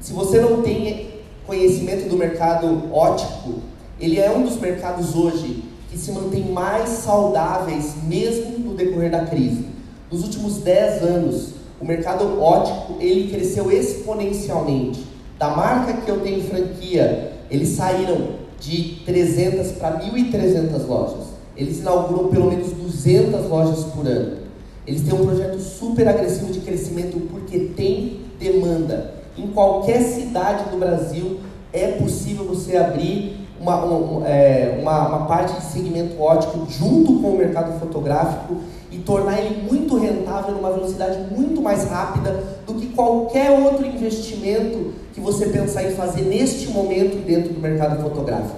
Se 0.00 0.12
você 0.12 0.40
não 0.40 0.62
tem 0.62 1.20
conhecimento 1.46 2.08
do 2.08 2.16
mercado 2.16 2.92
ótico, 2.92 3.60
ele 4.00 4.18
é 4.18 4.30
um 4.30 4.42
dos 4.42 4.58
mercados 4.58 5.14
hoje 5.14 5.64
que 5.90 5.96
se 5.96 6.12
mantém 6.12 6.44
mais 6.52 6.88
saudáveis 6.88 7.94
mesmo 8.04 8.58
no 8.58 8.74
decorrer 8.74 9.10
da 9.10 9.24
crise. 9.24 9.66
Nos 10.10 10.22
últimos 10.24 10.58
10 10.58 11.02
anos, 11.02 11.54
o 11.80 11.84
mercado 11.84 12.40
ótico 12.40 12.96
ele 13.00 13.30
cresceu 13.30 13.70
exponencialmente. 13.70 15.06
Da 15.38 15.50
marca 15.50 15.92
que 15.94 16.10
eu 16.10 16.20
tenho 16.20 16.42
franquia, 16.42 17.32
eles 17.50 17.70
saíram 17.70 18.45
de 18.60 19.02
300 19.04 19.72
para 19.72 20.00
1.300 20.00 20.86
lojas. 20.86 21.26
Eles 21.56 21.78
inauguram 21.78 22.28
pelo 22.28 22.50
menos 22.50 22.72
200 22.72 23.48
lojas 23.48 23.84
por 23.84 24.06
ano. 24.06 24.38
Eles 24.86 25.02
têm 25.02 25.14
um 25.14 25.24
projeto 25.24 25.58
super 25.58 26.06
agressivo 26.06 26.52
de 26.52 26.60
crescimento 26.60 27.18
porque 27.30 27.58
tem 27.76 28.20
demanda. 28.38 29.14
Em 29.36 29.48
qualquer 29.48 30.02
cidade 30.02 30.70
do 30.70 30.78
Brasil 30.78 31.40
é 31.72 31.88
possível 31.88 32.44
você 32.44 32.76
abrir 32.76 33.46
uma, 33.60 33.84
uma, 33.84 34.28
é, 34.28 34.78
uma, 34.80 35.08
uma 35.08 35.26
parte 35.26 35.56
de 35.56 35.66
segmento 35.66 36.20
ótico 36.20 36.66
junto 36.70 37.20
com 37.20 37.30
o 37.30 37.38
mercado 37.38 37.78
fotográfico 37.80 38.58
e 38.90 38.98
tornar 38.98 39.38
ele 39.40 39.68
muito 39.70 39.96
rentável 39.96 40.54
numa 40.54 40.70
velocidade 40.70 41.18
muito 41.34 41.60
mais 41.60 41.84
rápida 41.88 42.44
do 42.66 42.74
qualquer 42.96 43.50
outro 43.50 43.86
investimento 43.86 44.94
que 45.12 45.20
você 45.20 45.46
pensar 45.46 45.84
em 45.84 45.94
fazer 45.94 46.22
neste 46.22 46.68
momento 46.68 47.24
dentro 47.24 47.52
do 47.52 47.60
mercado 47.60 48.02
fotográfico. 48.02 48.56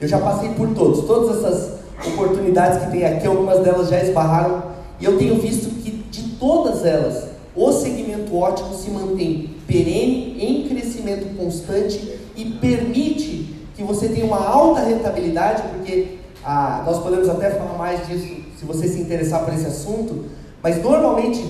Eu 0.00 0.08
já 0.08 0.18
passei 0.18 0.48
por 0.50 0.74
todos, 0.74 1.04
todas 1.04 1.38
essas 1.38 1.74
oportunidades 2.06 2.84
que 2.84 2.90
tem 2.90 3.04
aqui, 3.04 3.26
algumas 3.26 3.60
delas 3.60 3.88
já 3.88 4.02
esbarraram, 4.02 4.64
e 4.98 5.04
eu 5.04 5.18
tenho 5.18 5.40
visto 5.40 5.68
que 5.82 5.90
de 5.90 6.30
todas 6.36 6.84
elas, 6.84 7.28
o 7.54 7.70
segmento 7.72 8.36
ótico 8.36 8.74
se 8.74 8.90
mantém 8.90 9.54
perene, 9.66 10.36
em 10.40 10.68
crescimento 10.68 11.36
constante 11.36 12.18
e 12.36 12.44
permite 12.44 13.54
que 13.76 13.82
você 13.82 14.08
tenha 14.08 14.24
uma 14.24 14.44
alta 14.44 14.80
rentabilidade, 14.80 15.62
porque 15.68 16.18
ah, 16.44 16.82
nós 16.84 17.02
podemos 17.02 17.28
até 17.28 17.50
falar 17.50 17.76
mais 17.76 18.06
disso 18.06 18.26
se 18.56 18.64
você 18.64 18.88
se 18.88 19.00
interessar 19.00 19.44
por 19.44 19.54
esse 19.54 19.66
assunto, 19.66 20.24
mas 20.62 20.82
normalmente 20.82 21.44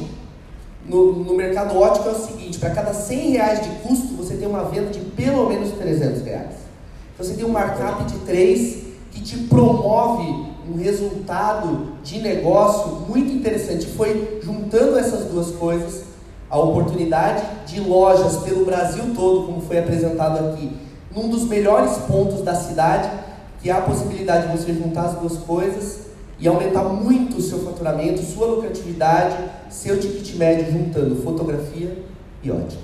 no, 0.86 1.12
no 1.12 1.34
mercado 1.34 1.78
ótico 1.78 2.08
é 2.08 2.12
o 2.12 2.18
seguinte: 2.18 2.58
para 2.58 2.70
cada 2.70 2.92
100 2.92 3.30
reais 3.30 3.62
de 3.62 3.68
custo, 3.80 4.14
você 4.14 4.36
tem 4.36 4.46
uma 4.46 4.64
venda 4.64 4.90
de 4.90 5.00
pelo 5.00 5.48
menos 5.48 5.72
300 5.72 6.22
reais. 6.22 6.54
Você 7.18 7.34
tem 7.34 7.44
um 7.44 7.50
markup 7.50 8.04
de 8.04 8.18
3 8.20 8.84
que 9.10 9.22
te 9.22 9.36
promove 9.44 10.54
um 10.68 10.76
resultado 10.76 11.92
de 12.02 12.20
negócio 12.20 13.06
muito 13.08 13.32
interessante. 13.32 13.86
Foi 13.86 14.40
juntando 14.42 14.98
essas 14.98 15.26
duas 15.26 15.52
coisas 15.52 16.04
a 16.50 16.58
oportunidade 16.58 17.42
de 17.66 17.80
lojas 17.80 18.36
pelo 18.38 18.64
Brasil 18.64 19.04
todo, 19.14 19.46
como 19.46 19.60
foi 19.62 19.78
apresentado 19.78 20.50
aqui, 20.50 20.76
num 21.14 21.28
dos 21.28 21.48
melhores 21.48 21.96
pontos 22.06 22.42
da 22.42 22.54
cidade, 22.54 23.10
que 23.60 23.70
há 23.70 23.78
a 23.78 23.82
possibilidade 23.82 24.48
de 24.48 24.56
você 24.56 24.72
juntar 24.74 25.06
as 25.06 25.14
duas 25.18 25.36
coisas 25.38 26.04
e 26.38 26.48
aumentar 26.48 26.84
muito 26.84 27.36
o 27.38 27.40
seu 27.40 27.60
faturamento, 27.60 28.22
sua 28.22 28.46
lucratividade, 28.46 29.36
seu 29.70 29.98
ticket 29.98 30.36
médio 30.36 30.72
juntando 30.72 31.16
fotografia 31.16 31.96
e 32.42 32.50
ótica. 32.50 32.82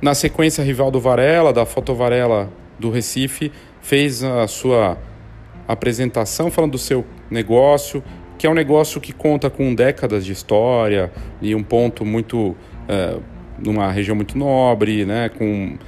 Na 0.00 0.14
sequência, 0.14 0.62
Rivaldo 0.62 1.00
Varela, 1.00 1.52
da 1.52 1.64
Foto 1.64 1.94
Varela 1.94 2.50
do 2.78 2.90
Recife, 2.90 3.50
fez 3.80 4.22
a 4.22 4.46
sua 4.46 4.98
apresentação 5.66 6.50
falando 6.50 6.72
do 6.72 6.78
seu 6.78 7.04
negócio, 7.30 8.04
que 8.36 8.46
é 8.46 8.50
um 8.50 8.54
negócio 8.54 9.00
que 9.00 9.12
conta 9.12 9.48
com 9.48 9.74
décadas 9.74 10.24
de 10.24 10.32
história 10.32 11.10
e 11.40 11.54
um 11.54 11.62
ponto 11.62 12.04
muito. 12.04 12.54
É, 12.86 13.18
numa 13.58 13.90
região 13.90 14.16
muito 14.16 14.36
nobre, 14.36 15.04
né, 15.06 15.28
com 15.28 15.78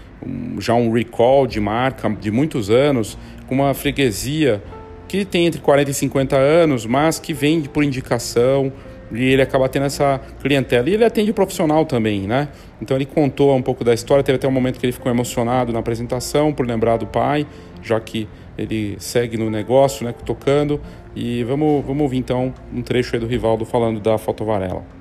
já 0.59 0.75
um 0.75 0.93
recall 0.93 1.47
de 1.47 1.61
marca 1.61 2.09
de 2.09 2.31
muitos 2.31 2.71
anos, 2.71 3.19
com 3.47 3.55
uma 3.55 3.75
freguesia 3.75 4.63
que 5.09 5.25
tem 5.25 5.47
entre 5.47 5.61
40 5.61 5.91
e 5.91 5.95
50 5.95 6.37
anos, 6.37 6.85
mas 6.87 7.19
que 7.19 7.33
vende 7.33 7.69
por 7.69 7.85
indicação 7.85 8.73
e 9.13 9.23
ele 9.23 9.43
acaba 9.43 9.69
tendo 9.69 9.87
essa 9.87 10.21
clientela. 10.41 10.89
E 10.89 10.95
ele 10.95 11.05
atende 11.05 11.33
profissional 11.33 11.85
também, 11.85 12.23
né? 12.23 12.49
Então 12.81 12.97
ele 12.97 13.07
contou 13.07 13.55
um 13.55 13.63
pouco 13.63 13.85
da 13.85 13.95
história, 13.95 14.23
teve 14.23 14.37
até 14.37 14.49
um 14.49 14.53
momento 14.53 14.79
que 14.79 14.87
ele 14.87 14.93
ficou 14.93 15.11
emocionado 15.11 15.73
na 15.73 15.79
apresentação 15.79 16.53
por 16.53 16.67
lembrar 16.67 16.97
do 16.97 17.07
pai, 17.07 17.47
já 17.83 18.01
que 18.01 18.29
ele 18.59 18.97
segue 18.99 19.37
no 19.37 19.51
negócio, 19.51 20.05
né, 20.05 20.15
tocando. 20.25 20.81
E 21.15 21.45
vamos, 21.45 21.85
vamos 21.85 22.03
ouvir 22.03 22.19
então 22.19 22.53
um 22.75 22.83
trecho 22.83 23.15
aí 23.15 23.21
do 23.21 23.27
Rivaldo 23.27 23.65
falando 23.65 24.01
da 24.01 24.19
fotovarela. 24.19 24.96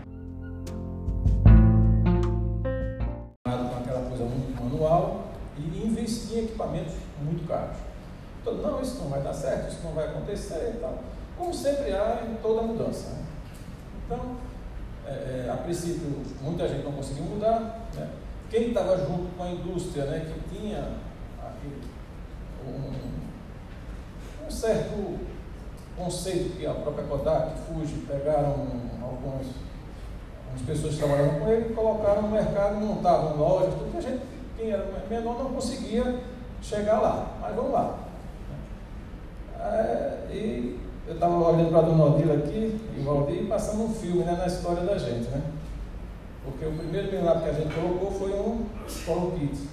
Toda 12.46 12.62
mudança. 12.62 13.10
Né? 13.10 13.26
Então, 14.06 14.20
é, 15.08 15.46
é, 15.48 15.52
a 15.52 15.58
princípio, 15.58 16.22
muita 16.42 16.68
gente 16.68 16.84
não 16.84 16.92
conseguiu 16.92 17.24
mudar. 17.24 17.88
Né? 17.96 18.10
Quem 18.50 18.68
estava 18.68 18.98
junto 18.98 19.36
com 19.36 19.44
a 19.44 19.50
indústria, 19.50 20.06
né, 20.06 20.32
que 20.32 20.56
tinha 20.56 20.92
um, 22.64 24.46
um, 24.46 24.52
certo 24.52 25.20
conceito 25.98 26.58
que 26.58 26.66
a 26.66 26.74
própria 26.74 27.06
Kodak, 27.06 27.60
Fuji, 27.62 28.06
pegaram 28.08 28.52
algumas, 29.02 29.48
algumas 30.46 30.62
pessoas 30.66 30.94
que 30.94 31.00
trabalhavam 31.00 31.40
com 31.40 31.50
ele, 31.50 31.74
colocaram 31.74 32.22
no 32.24 32.30
mercado, 32.30 32.76
montavam 32.76 33.38
lojas, 33.38 33.74
tudo 33.74 33.98
a 33.98 34.02
gente, 34.02 34.22
quem 34.56 34.72
era 34.72 34.86
menor, 35.10 35.40
não 35.40 35.54
conseguia 35.54 36.20
chegar 36.62 37.00
lá. 37.00 37.38
Mas 37.42 37.56
vamos 37.56 37.72
lá. 37.72 38.00
É, 39.60 40.28
e 40.32 40.85
eu 41.08 41.14
estava 41.14 41.36
olhando 41.36 41.70
para 41.70 41.80
a 41.80 41.82
Dona 41.84 42.06
Odila 42.06 42.34
aqui, 42.34 42.80
e 42.98 43.02
Valdir, 43.04 43.48
passando 43.48 43.84
um 43.84 43.94
filme 43.94 44.24
né, 44.24 44.36
na 44.38 44.48
história 44.48 44.84
da 44.84 44.98
gente, 44.98 45.30
né? 45.30 45.42
Porque 46.44 46.66
o 46.66 46.72
primeiro 46.72 47.12
milagre 47.12 47.44
que 47.44 47.50
a 47.50 47.54
gente 47.54 47.74
colocou 47.74 48.12
foi 48.12 48.32
um 48.34 48.66
Polo 49.06 49.32
Kit. 49.34 49.70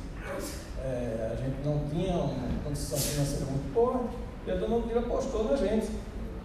É, 0.85 1.33
a 1.33 1.37
gente 1.37 1.65
não 1.65 1.81
tinha 1.89 2.15
uma 2.15 2.65
condição 2.65 2.99
financeira 2.99 3.47
muito 3.47 3.73
boa, 3.73 4.05
e 4.47 4.51
a 4.51 4.55
Dona 4.57 4.77
Odila 4.77 5.01
apostou 5.01 5.45
na 5.45 5.57
gente. 5.57 5.91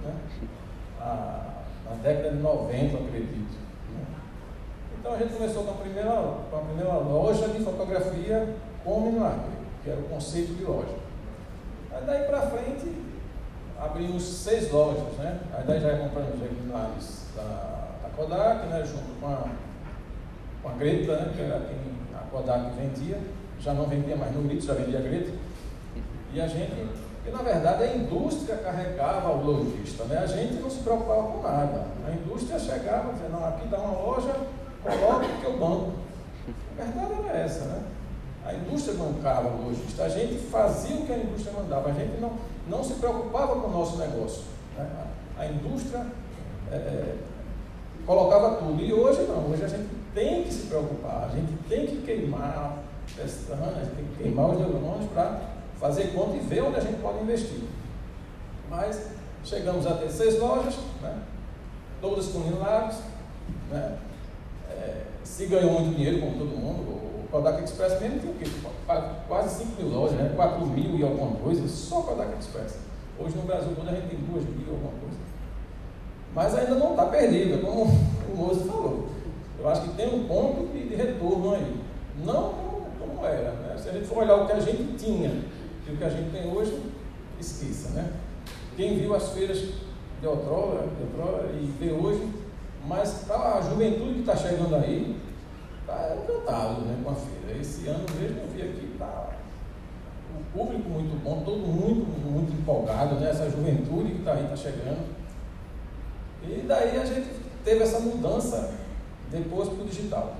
Né? 0.03 0.15
A, 1.01 1.47
na 1.89 1.95
década 2.01 2.31
de 2.31 2.41
90, 2.41 2.97
acredito. 2.97 3.57
Né? 3.93 4.05
Então 4.99 5.13
a 5.13 5.17
gente 5.17 5.33
começou 5.33 5.63
com 5.63 5.71
a 5.71 5.75
primeira, 5.75 6.11
com 6.49 6.57
a 6.57 6.61
primeira 6.61 6.93
loja 6.93 7.47
de 7.49 7.63
fotografia 7.63 8.55
com 8.83 9.01
milagre, 9.01 9.51
que 9.83 9.89
era 9.89 9.99
o 9.99 10.03
conceito 10.03 10.53
de 10.53 10.63
loja. 10.63 10.95
Aí 11.91 12.03
daí 12.05 12.23
para 12.23 12.41
frente 12.41 13.06
abrimos 13.79 14.23
seis 14.23 14.71
lojas, 14.71 15.13
né? 15.17 15.39
Aí 15.53 15.63
daí 15.65 15.79
já 15.79 15.97
compramos 15.97 16.33
exemplares 16.35 17.23
da, 17.35 17.87
da 18.03 18.09
Kodak, 18.15 18.67
né? 18.67 18.83
Junto 18.85 19.19
com 19.19 19.27
a, 19.27 19.45
com 20.63 20.69
a 20.69 20.71
Greta, 20.73 21.15
né? 21.15 21.33
Que 21.35 21.41
era 21.41 21.59
quem 21.61 21.77
a 22.15 22.21
Kodak 22.31 22.75
vendia. 22.75 23.19
Já 23.59 23.73
não 23.73 23.85
vendia 23.85 24.15
mais 24.15 24.33
no 24.35 24.43
Grito, 24.43 24.65
já 24.65 24.73
vendia 24.73 24.99
Greta. 24.99 25.31
E 26.33 26.41
a 26.41 26.47
gente, 26.47 26.89
que 27.23 27.31
na 27.31 27.41
verdade 27.41 27.83
a 27.83 27.95
indústria 27.95 28.57
carregava 28.57 29.31
o 29.31 29.45
lojista, 29.45 30.03
né? 30.05 30.19
A 30.19 30.27
gente 30.27 30.55
não 30.55 30.69
se 30.69 30.79
preocupava 30.79 31.23
com 31.23 31.41
nada. 31.41 31.85
A 32.07 32.11
indústria 32.11 32.59
chegava 32.59 33.13
dizendo, 33.13 33.31
não, 33.31 33.47
aqui 33.47 33.67
dá 33.67 33.79
uma 33.79 33.97
loja, 33.97 34.35
coloca 34.83 35.25
que 35.39 35.45
eu 35.45 35.57
banco. 35.57 35.93
A 36.79 36.83
verdade 36.83 37.29
era 37.29 37.39
essa, 37.39 37.65
né? 37.65 37.83
A 38.45 38.53
indústria 38.53 38.95
bancava 38.95 39.49
o 39.49 39.65
lojista, 39.65 40.03
a 40.03 40.09
gente 40.09 40.37
fazia 40.45 40.95
o 40.95 41.05
que 41.05 41.11
a 41.11 41.17
indústria 41.17 41.53
mandava, 41.53 41.89
a 41.89 41.93
gente 41.93 42.21
não, 42.21 42.31
não 42.69 42.83
se 42.83 42.95
preocupava 42.95 43.59
com 43.59 43.67
o 43.67 43.71
nosso 43.71 43.97
negócio. 43.97 44.43
Né? 44.77 44.89
A, 45.37 45.45
indústria 45.45 46.05
é, 46.71 46.75
é, 46.75 47.15
colocava 48.05 48.55
tudo. 48.55 48.81
E 48.81 48.93
hoje 48.93 49.21
não, 49.23 49.49
hoje 49.51 49.63
a 49.63 49.67
gente 49.67 49.89
tem 50.13 50.43
que 50.43 50.53
se 50.53 50.67
preocupar, 50.67 51.29
a 51.31 51.35
gente 51.35 51.53
tem 51.69 51.85
que 51.85 52.01
queimar 52.01 52.83
a 53.19 53.83
gente 53.83 53.95
tem 53.95 54.05
que 54.05 54.23
queimar 54.23 54.49
os 54.49 54.59
neurônios 54.59 55.09
para 55.11 55.41
fazer 55.79 56.13
conta 56.13 56.35
e 56.35 56.39
ver 56.39 56.61
onde 56.63 56.77
a 56.77 56.81
gente 56.81 57.01
pode 57.01 57.19
investir. 57.19 57.63
Mas 58.69 59.11
chegamos 59.43 59.87
a 59.87 59.95
ter 59.95 60.09
seis 60.09 60.39
lojas, 60.39 60.75
né? 61.01 61.17
todas 62.01 62.27
com 62.27 62.39
milagres, 62.39 62.97
né? 63.71 63.97
É, 64.69 65.03
se 65.23 65.45
ganhou 65.45 65.71
muito 65.71 65.95
dinheiro, 65.95 66.19
como 66.19 66.37
todo 66.37 66.57
mundo, 66.57 67.06
Kodak 67.37 67.63
Express 67.63 68.01
mesmo 68.01 68.19
tem 68.19 68.31
o 68.31 68.33
quê? 68.33 68.45
Quase 69.27 69.63
5 69.63 69.79
mil 69.79 69.91
lojas, 69.91 70.17
né? 70.17 70.33
4 70.35 70.65
mil 70.65 70.97
e 70.97 71.03
alguma 71.03 71.35
coisa, 71.39 71.67
só 71.67 72.01
Kodak 72.01 72.35
Express. 72.39 72.79
Hoje 73.19 73.35
no 73.35 73.43
Brasil 73.43 73.73
todo 73.75 73.87
a 73.87 73.93
gente 73.93 74.07
tem 74.07 74.19
2 74.19 74.43
mil 74.43 74.67
e 74.67 74.69
alguma 74.71 74.91
coisa. 74.93 75.17
Mas 76.33 76.55
ainda 76.55 76.75
não 76.75 76.91
está 76.91 77.05
perdido, 77.05 77.63
como 77.63 77.83
o 77.83 78.35
Moço 78.35 78.61
falou. 78.61 79.09
eu 79.59 79.69
acho 79.69 79.81
que 79.81 79.89
tem 79.95 80.15
um 80.15 80.27
ponto 80.27 80.71
de, 80.73 80.89
de 80.89 80.95
retorno 80.95 81.53
aí. 81.53 81.75
Não 82.25 82.53
como, 82.53 82.87
como 82.99 83.25
era. 83.27 83.51
Né? 83.51 83.75
Se 83.77 83.89
a 83.89 83.91
gente 83.91 84.07
for 84.07 84.23
olhar 84.23 84.35
o 84.35 84.47
que 84.47 84.53
a 84.53 84.59
gente 84.59 84.97
tinha 84.97 85.43
e 85.87 85.91
o 85.91 85.95
que 85.95 86.03
a 86.03 86.09
gente 86.09 86.31
tem 86.31 86.51
hoje, 86.51 86.81
esqueça. 87.39 87.89
Né? 87.89 88.13
Quem 88.75 88.97
viu 88.97 89.13
as 89.15 89.29
feiras 89.29 89.59
de 89.59 90.27
outrora, 90.27 90.87
de 90.87 91.03
outrora 91.03 91.51
e 91.53 91.71
vê 91.79 91.91
hoje, 91.91 92.27
mas 92.87 93.25
para 93.27 93.59
a 93.59 93.61
juventude 93.61 94.15
que 94.15 94.19
está 94.21 94.35
chegando 94.35 94.75
aí, 94.75 95.15
está 95.87 96.17
encantado 96.17 96.81
né, 96.81 96.99
com 97.01 97.09
a 97.11 97.15
feira. 97.15 97.59
Esse 97.59 97.87
ano 97.87 98.05
mesmo 98.19 98.41
eu 98.41 98.47
vi 98.47 98.61
aqui, 98.61 98.91
está 98.93 99.29
o 100.35 100.57
público 100.57 100.89
muito 100.89 101.23
bom, 101.23 101.41
todo 101.43 101.59
mundo 101.59 102.05
muito 102.29 102.51
empolgado, 102.51 103.15
né? 103.15 103.29
essa 103.29 103.49
juventude 103.49 104.11
que 104.11 104.19
está 104.19 104.33
aí, 104.33 104.43
está 104.43 104.55
chegando. 104.57 105.15
E 106.43 106.65
daí 106.67 106.97
a 106.97 107.05
gente 107.05 107.29
teve 107.63 107.83
essa 107.83 107.99
mudança 107.99 108.73
depois 109.31 109.69
para 109.69 109.83
o 109.83 109.87
digital. 109.87 110.35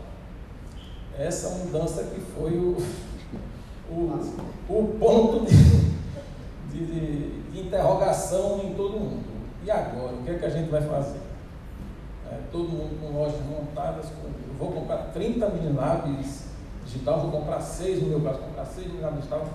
Essa 1.17 1.49
mudança 1.49 2.03
que 2.03 2.19
foi 2.19 2.51
o, 2.57 2.77
o, 3.89 4.13
o 4.69 4.97
ponto 4.99 5.45
de, 5.45 5.55
de, 6.71 7.41
de, 7.51 7.59
interrogação 7.59 8.61
em 8.63 8.75
todo 8.75 8.99
mundo. 8.99 9.25
E 9.63 9.71
agora, 9.71 10.13
o 10.13 10.23
que 10.23 10.29
é 10.29 10.37
que 10.37 10.45
a 10.45 10.49
gente 10.49 10.69
vai 10.69 10.81
fazer? 10.81 11.19
É, 12.29 12.39
todo 12.51 12.69
mundo 12.69 12.99
com 13.01 13.17
lojas 13.17 13.41
montadas, 13.45 14.05
com, 14.05 14.46
vou 14.57 14.71
comprar 14.71 14.97
30 15.13 15.49
mil 15.49 15.73
naves 15.73 16.45
digital, 16.85 17.21
vou 17.21 17.31
comprar 17.31 17.61
6 17.61 18.03
no 18.03 18.09
meu 18.09 18.21
caso, 18.21 18.39
comprar 18.39 18.65
6 18.65 18.91
mil 18.91 19.01
naves 19.01 19.17
digital. 19.17 19.45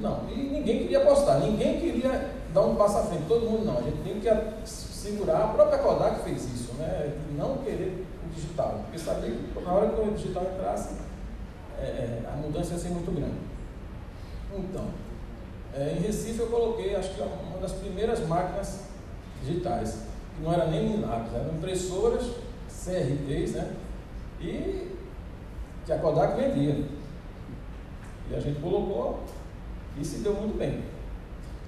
Não, 0.00 0.28
e 0.30 0.36
ninguém 0.36 0.82
queria 0.82 1.02
apostar, 1.02 1.40
ninguém 1.40 1.80
queria 1.80 2.30
dar 2.54 2.62
um 2.62 2.76
passo 2.76 2.98
à 2.98 3.02
frente, 3.02 3.24
todo 3.26 3.50
mundo 3.50 3.64
não. 3.64 3.78
A 3.78 3.82
gente 3.82 3.98
tem 4.02 4.20
que 4.20 4.68
segurar, 4.68 5.44
a 5.44 5.48
própria 5.48 5.78
Kodak 5.78 6.22
fez 6.22 6.44
isso, 6.44 6.74
né? 6.74 7.16
Não 7.36 7.58
querer 7.58 8.06
o 8.24 8.34
digital, 8.34 8.80
porque 8.84 8.98
sabia 8.98 9.30
que 9.30 9.60
na 9.60 9.72
hora 9.72 9.88
que 9.88 10.00
o 10.00 10.12
digital 10.12 10.44
entrasse, 10.54 10.94
é, 11.80 11.82
é, 11.82 12.22
a 12.32 12.36
mudança 12.36 12.74
ia 12.74 12.78
ser 12.78 12.90
muito 12.90 13.10
grande. 13.12 13.38
Então, 14.56 14.86
é, 15.74 15.96
em 15.96 16.00
Recife 16.00 16.40
eu 16.40 16.46
coloquei, 16.46 16.94
acho 16.94 17.14
que 17.14 17.20
uma 17.20 17.58
das 17.60 17.72
primeiras 17.72 18.26
máquinas 18.26 18.84
digitais, 19.44 19.98
que 20.36 20.42
não 20.42 20.52
era 20.52 20.66
nem 20.66 20.92
Linux, 20.92 21.34
eram 21.34 21.54
impressoras 21.54 22.22
CRTs, 22.68 23.52
né? 23.52 23.72
E 24.40 24.96
que 25.84 25.92
a 25.92 25.98
Kodak 25.98 26.36
vendia. 26.40 26.84
E 28.30 28.34
a 28.34 28.40
gente 28.40 28.60
colocou 28.60 29.24
e 29.96 30.04
se 30.04 30.18
deu 30.18 30.34
muito 30.34 30.58
bem. 30.58 30.84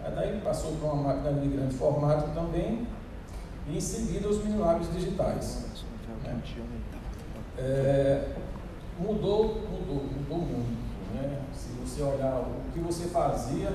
Aí 0.02 0.14
daí 0.14 0.40
passou 0.42 0.72
para 0.76 0.92
uma 0.92 1.14
máquina 1.14 1.40
de 1.40 1.48
grande 1.48 1.74
formato 1.74 2.30
também, 2.34 2.86
e 3.66 3.76
em 3.76 3.80
seguida 3.80 4.28
os 4.28 4.44
milagres 4.44 4.92
digitais. 4.92 5.66
Né? 6.24 6.42
É, 7.58 8.34
mudou, 8.98 9.62
mudou, 9.70 10.04
mudou 10.04 10.38
muito. 10.38 11.14
Né? 11.14 11.40
Se 11.52 11.68
você 11.72 12.02
olhar 12.02 12.40
o 12.40 12.72
que 12.72 12.80
você 12.80 13.08
fazia 13.08 13.70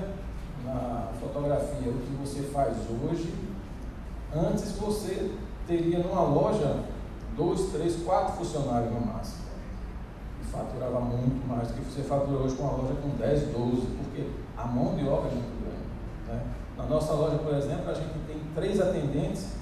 na 0.63 1.09
fotografia, 1.19 1.91
o 1.91 2.01
que 2.01 2.15
você 2.21 2.41
faz 2.43 2.75
hoje, 2.89 3.33
antes 4.33 4.71
você 4.73 5.31
teria 5.67 5.99
numa 5.99 6.21
loja 6.21 6.83
dois, 7.35 7.71
três, 7.71 7.97
quatro 8.03 8.33
funcionários 8.33 8.91
no 8.91 9.01
máximo. 9.01 9.45
E 10.41 10.45
faturava 10.45 10.99
muito 11.01 11.47
mais 11.47 11.67
do 11.69 11.73
que 11.75 11.81
você 11.81 12.03
fatura 12.03 12.39
hoje 12.39 12.55
com 12.55 12.63
uma 12.63 12.77
loja 12.77 12.95
com 13.01 13.09
10, 13.09 13.41
12, 13.47 13.87
porque 13.97 14.29
a 14.57 14.65
mão 14.65 14.95
de 14.95 15.07
obra 15.07 15.29
é 15.29 15.33
muito 15.33 15.61
grande. 15.61 15.85
Né? 16.27 16.43
Na 16.77 16.85
nossa 16.85 17.13
loja, 17.13 17.37
por 17.37 17.53
exemplo, 17.53 17.89
a 17.89 17.93
gente 17.93 18.13
tem 18.27 18.41
três 18.53 18.79
atendentes 18.79 19.53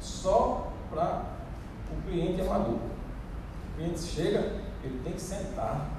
só 0.00 0.72
para 0.90 1.24
o 1.90 2.08
cliente 2.08 2.40
amador. 2.40 2.76
O 2.76 3.76
cliente 3.76 4.00
chega, 4.00 4.38
ele 4.82 5.00
tem 5.04 5.12
que 5.12 5.20
sentar. 5.20 5.90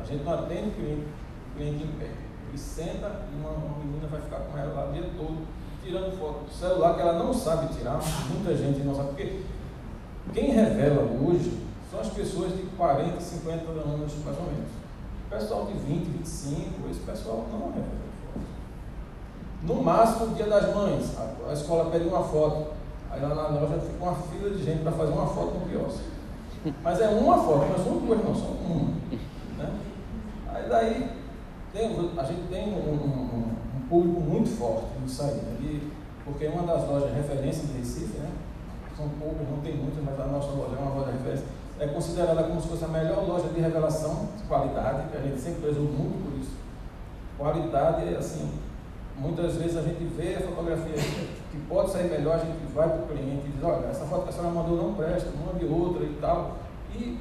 A 0.00 0.04
gente 0.04 0.24
não 0.24 0.32
atende 0.34 0.68
o 0.68 0.72
cliente, 0.72 1.06
o 1.52 1.56
cliente 1.56 1.84
em 1.84 1.98
pé. 1.98 2.10
Ele 2.48 2.58
senta 2.58 3.26
e 3.32 3.40
uma, 3.40 3.50
uma 3.50 3.78
menina 3.78 4.08
vai 4.08 4.20
ficar 4.20 4.40
com 4.40 4.58
ela 4.58 4.72
lá 4.74 4.88
o 4.88 4.92
dia 4.92 5.08
todo, 5.16 5.46
tirando 5.84 6.18
foto 6.18 6.44
do 6.44 6.52
celular 6.52 6.94
que 6.94 7.00
ela 7.00 7.12
não 7.12 7.32
sabe 7.32 7.72
tirar, 7.74 8.00
muita 8.28 8.56
gente 8.56 8.80
não 8.80 8.94
sabe. 8.94 9.10
Porque 9.10 9.42
quem 10.32 10.50
revela 10.50 11.02
hoje 11.02 11.58
são 11.90 12.00
as 12.00 12.08
pessoas 12.08 12.52
de 12.56 12.62
40, 12.76 13.20
50 13.20 13.70
anos 13.70 14.12
mais 14.24 14.38
ou 14.38 14.44
menos. 14.44 14.70
O 15.26 15.30
pessoal 15.30 15.66
de 15.66 15.72
20, 15.74 16.04
25, 16.04 16.90
esse 16.90 17.00
pessoal 17.00 17.46
não 17.50 17.68
revela. 17.68 18.10
No 19.62 19.82
máximo, 19.82 20.34
dia 20.34 20.46
das 20.46 20.74
mães, 20.74 21.16
a, 21.48 21.52
escola 21.52 21.90
pede 21.90 22.08
uma 22.08 22.22
foto. 22.22 22.68
Aí 23.10 23.20
lá 23.20 23.28
na 23.28 23.48
loja 23.48 23.80
fica 23.80 24.02
uma 24.02 24.14
fila 24.14 24.50
de 24.50 24.64
gente 24.64 24.82
para 24.82 24.92
fazer 24.92 25.12
uma 25.12 25.26
foto 25.26 25.58
no 25.58 25.68
quiosque. 25.68 26.04
Mas 26.82 27.00
é 27.00 27.08
uma 27.08 27.36
foto, 27.38 27.66
mas 27.70 27.84
são 27.84 27.98
duas, 27.98 28.24
não, 28.24 28.34
são 28.34 28.50
uma. 28.50 28.90
Né? 29.58 29.72
Aí 30.48 30.68
daí 30.68 31.10
tem, 31.72 32.12
a 32.16 32.22
gente 32.24 32.48
tem 32.48 32.68
um, 32.68 32.78
um, 32.78 33.54
um, 33.76 33.88
público 33.88 34.20
muito 34.20 34.50
forte 34.56 34.86
nisso 35.02 35.22
aí, 35.22 35.34
né? 35.34 35.80
porque 36.24 36.46
uma 36.46 36.62
das 36.62 36.88
lojas 36.88 37.12
referência 37.12 37.66
de 37.66 37.78
Recife, 37.78 38.18
né? 38.18 38.30
São 39.00 39.08
poucas, 39.18 39.48
não 39.48 39.60
tem 39.62 39.76
muitas, 39.76 40.04
mas 40.04 40.20
a 40.20 40.26
nossa 40.26 40.50
loja 40.52 40.76
é 40.76 40.78
uma 40.78 40.94
loja 40.94 41.12
de 41.12 41.18
referência, 41.18 41.46
é 41.78 41.86
considerada 41.86 42.42
como 42.44 42.60
se 42.60 42.68
fosse 42.68 42.84
a 42.84 42.88
melhor 42.88 43.26
loja 43.26 43.48
de 43.48 43.60
revelação 43.60 44.28
de 44.36 44.42
qualidade, 44.44 45.08
que 45.08 45.16
a 45.16 45.20
gente 45.22 45.40
sempre 45.40 45.62
prezou 45.62 45.84
muito 45.84 46.22
por 46.22 46.38
isso. 46.38 46.52
Qualidade, 47.38 48.14
assim, 48.16 48.52
muitas 49.16 49.56
vezes 49.56 49.78
a 49.78 49.82
gente 49.82 50.04
vê 50.04 50.36
a 50.36 50.40
fotografia 50.40 50.92
que 51.50 51.58
pode 51.68 51.90
sair 51.90 52.10
melhor, 52.10 52.34
a 52.34 52.44
gente 52.44 52.72
vai 52.74 52.88
para 52.88 53.02
o 53.02 53.06
cliente 53.06 53.46
e 53.46 53.52
diz, 53.52 53.64
olha, 53.64 53.86
essa 53.86 54.04
foto 54.04 54.24
que 54.24 54.28
a 54.28 54.32
senhora 54.32 54.50
mandou 54.50 54.76
não 54.76 54.94
presta, 54.94 55.30
mande 55.46 55.64
outra 55.64 56.04
e 56.04 56.18
tal. 56.20 56.58
E 56.94 57.18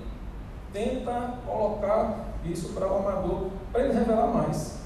tenta 0.73 1.35
colocar 1.45 2.25
isso 2.43 2.73
para 2.73 2.91
o 2.91 2.97
amador, 2.97 3.47
para 3.71 3.85
ele 3.85 3.93
revelar 3.93 4.27
mais. 4.27 4.78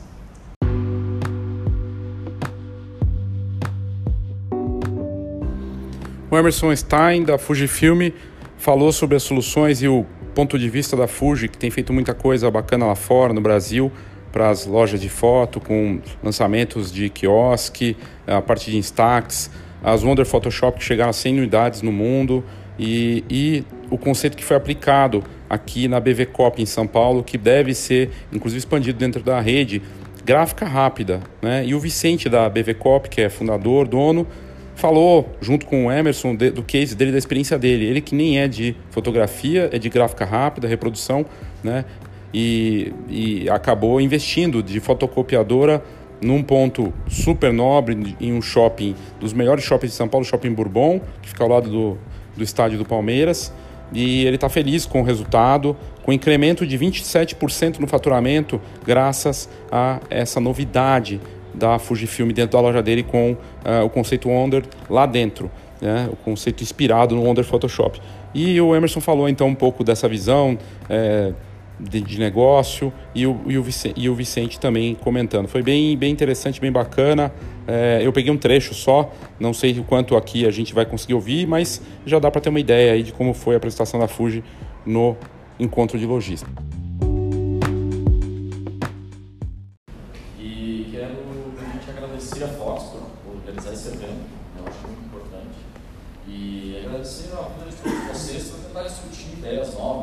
O 6.33 6.37
Emerson 6.37 6.75
Stein, 6.75 7.23
da 7.23 7.37
Fujifilm, 7.37 8.09
falou 8.57 8.91
sobre 8.91 9.15
as 9.15 9.21
soluções 9.21 9.83
e 9.83 9.87
o 9.87 10.03
ponto 10.33 10.57
de 10.57 10.67
vista 10.67 10.97
da 10.97 11.05
Fuji, 11.07 11.47
que 11.47 11.59
tem 11.59 11.69
feito 11.69 11.93
muita 11.93 12.11
coisa 12.11 12.49
bacana 12.49 12.87
lá 12.87 12.95
fora, 12.95 13.33
no 13.33 13.39
Brasil, 13.39 13.91
para 14.31 14.49
as 14.49 14.65
lojas 14.65 14.99
de 14.99 15.09
foto, 15.09 15.59
com 15.59 16.01
lançamentos 16.23 16.91
de 16.91 17.07
quiosque, 17.07 17.95
a 18.25 18.41
parte 18.41 18.71
de 18.71 18.77
Instax, 18.77 19.51
as 19.83 20.01
Wonder 20.01 20.25
Photoshop 20.25 20.79
que 20.79 20.83
chegaram 20.83 21.11
a 21.11 21.13
100 21.13 21.37
unidades 21.37 21.83
no 21.83 21.91
mundo 21.91 22.43
e, 22.79 23.23
e 23.29 23.63
o 23.91 23.97
conceito 23.99 24.35
que 24.35 24.43
foi 24.43 24.57
aplicado 24.57 25.23
aqui 25.47 25.87
na 25.87 25.99
BV 25.99 26.25
Cop 26.25 26.59
em 26.59 26.65
São 26.65 26.87
Paulo, 26.87 27.23
que 27.23 27.37
deve 27.37 27.75
ser 27.75 28.09
inclusive 28.31 28.57
expandido 28.57 28.97
dentro 28.97 29.21
da 29.21 29.39
rede, 29.39 29.83
gráfica 30.25 30.65
rápida. 30.65 31.21
Né? 31.39 31.63
E 31.63 31.75
o 31.75 31.79
Vicente 31.79 32.27
da 32.27 32.49
BV 32.49 32.73
Cop, 32.73 33.07
que 33.07 33.21
é 33.21 33.29
fundador, 33.29 33.87
dono, 33.87 34.25
falou 34.75 35.29
junto 35.41 35.65
com 35.65 35.87
o 35.87 35.91
Emerson 35.91 36.35
de, 36.35 36.49
do 36.49 36.63
case 36.63 36.95
dele, 36.95 37.11
da 37.11 37.17
experiência 37.17 37.57
dele. 37.57 37.85
Ele 37.85 38.01
que 38.01 38.15
nem 38.15 38.39
é 38.39 38.47
de 38.47 38.75
fotografia, 38.89 39.69
é 39.71 39.77
de 39.77 39.89
gráfica 39.89 40.25
rápida, 40.25 40.67
reprodução, 40.67 41.25
né? 41.63 41.85
e, 42.33 42.91
e 43.07 43.49
acabou 43.49 44.01
investindo 44.01 44.63
de 44.63 44.79
fotocopiadora 44.79 45.83
num 46.19 46.41
ponto 46.41 46.93
super 47.07 47.51
nobre, 47.53 48.15
em 48.19 48.33
um 48.33 48.41
shopping, 48.41 48.95
dos 49.19 49.33
melhores 49.33 49.63
shoppings 49.63 49.91
de 49.91 49.97
São 49.97 50.07
Paulo, 50.07 50.25
Shopping 50.25 50.53
Bourbon, 50.53 51.01
que 51.21 51.29
fica 51.29 51.43
ao 51.43 51.49
lado 51.49 51.69
do, 51.69 51.97
do 52.35 52.43
estádio 52.43 52.77
do 52.77 52.85
Palmeiras. 52.85 53.53
E 53.91 54.25
ele 54.25 54.35
está 54.35 54.49
feliz 54.49 54.85
com 54.85 55.01
o 55.01 55.03
resultado, 55.03 55.75
com 56.01 56.11
incremento 56.11 56.65
de 56.65 56.79
27% 56.79 57.77
no 57.77 57.87
faturamento, 57.87 58.59
graças 58.85 59.49
a 59.71 59.99
essa 60.09 60.39
novidade 60.39 61.21
da 61.53 61.79
Fujifilm 61.79 62.31
dentro 62.31 62.57
da 62.57 62.61
loja 62.61 62.81
dele 62.81 63.03
com 63.03 63.31
uh, 63.31 63.85
o 63.85 63.89
conceito 63.89 64.29
Wonder 64.29 64.63
lá 64.89 65.05
dentro, 65.05 65.51
né? 65.81 66.09
o 66.11 66.15
conceito 66.15 66.63
inspirado 66.63 67.15
no 67.15 67.23
Wonder 67.23 67.43
Photoshop. 67.43 68.01
E 68.33 68.59
o 68.59 68.75
Emerson 68.75 68.99
falou 68.99 69.29
então 69.29 69.47
um 69.47 69.55
pouco 69.55 69.83
dessa 69.83 70.07
visão. 70.07 70.57
É, 70.89 71.33
de, 71.79 72.01
de 72.01 72.19
negócio 72.19 72.93
e 73.13 73.25
o, 73.25 73.39
e, 73.47 73.57
o 73.57 73.63
Vicente, 73.63 73.99
e 73.99 74.09
o 74.09 74.15
Vicente 74.15 74.59
também 74.59 74.95
comentando. 74.95 75.47
Foi 75.47 75.61
bem, 75.61 75.97
bem 75.97 76.11
interessante, 76.11 76.61
bem 76.61 76.71
bacana. 76.71 77.33
É, 77.67 78.01
eu 78.03 78.11
peguei 78.11 78.31
um 78.31 78.37
trecho 78.37 78.73
só, 78.73 79.11
não 79.39 79.53
sei 79.53 79.79
o 79.79 79.83
quanto 79.83 80.15
aqui 80.15 80.45
a 80.45 80.51
gente 80.51 80.73
vai 80.73 80.85
conseguir 80.85 81.13
ouvir, 81.13 81.47
mas 81.47 81.81
já 82.05 82.19
dá 82.19 82.29
para 82.29 82.41
ter 82.41 82.49
uma 82.49 82.59
ideia 82.59 82.93
aí 82.93 83.03
de 83.03 83.11
como 83.11 83.33
foi 83.33 83.55
a 83.55 83.57
apresentação 83.57 83.99
da 83.99 84.07
Fuji 84.07 84.43
no 84.85 85.15
encontro 85.59 85.97
de 85.97 86.05
logística. 86.05 86.51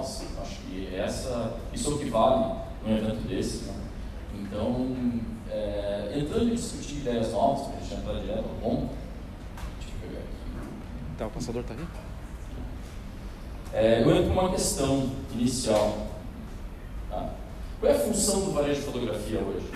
Ideias 0.00 0.32
novas, 0.36 0.94
essa, 0.94 1.56
isso 1.72 1.90
é 1.90 1.94
o 1.94 1.98
que 1.98 2.10
vale 2.10 2.54
num 2.84 2.96
evento 2.96 3.28
desse. 3.28 3.64
Né? 3.64 3.74
Então, 4.34 4.94
é, 5.50 6.12
entrando 6.16 6.50
em 6.50 6.54
discutir 6.54 6.96
ideias 6.96 7.32
novas, 7.32 7.66
para 7.66 7.76
a 7.76 7.80
gente 7.80 7.94
entrar 7.94 8.20
direto 8.20 8.60
ponto, 8.60 8.88
deixa 9.78 9.94
eu 9.94 10.08
pegar 10.08 10.20
aqui. 10.20 11.16
Tá, 11.18 11.26
o 11.26 11.30
passador 11.30 11.62
está 11.62 11.74
ali? 11.74 11.86
É, 13.72 14.02
eu 14.02 14.16
entro 14.16 14.34
numa 14.34 14.50
questão 14.50 15.10
inicial. 15.32 16.08
Tá? 17.08 17.30
Qual 17.78 17.92
é 17.92 17.96
a 17.96 17.98
função 17.98 18.40
do 18.40 18.52
varejo 18.52 18.80
de 18.80 18.86
fotografia 18.86 19.40
hoje? 19.40 19.66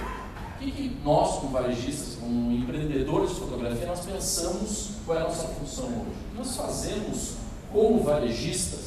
O 0.57 0.59
que, 0.59 0.71
que 0.71 1.01
nós, 1.05 1.41
como 1.41 1.53
varejistas, 1.53 2.17
como 2.17 2.53
empreendedores 2.53 3.31
de 3.31 3.41
fotografia, 3.41 3.87
nós 3.87 4.05
pensamos 4.05 4.93
qual 5.05 5.19
é 5.19 5.21
a 5.21 5.25
nossa 5.25 5.49
função 5.49 5.87
hoje? 5.87 6.11
O 6.11 6.31
que 6.31 6.39
nós 6.39 6.57
fazemos 6.57 7.35
como 7.73 8.03
varejistas 8.03 8.84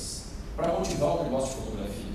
para 0.57 0.73
motivar 0.73 1.19
o 1.19 1.23
negócio 1.23 1.49
de 1.49 1.65
fotografia? 1.65 2.11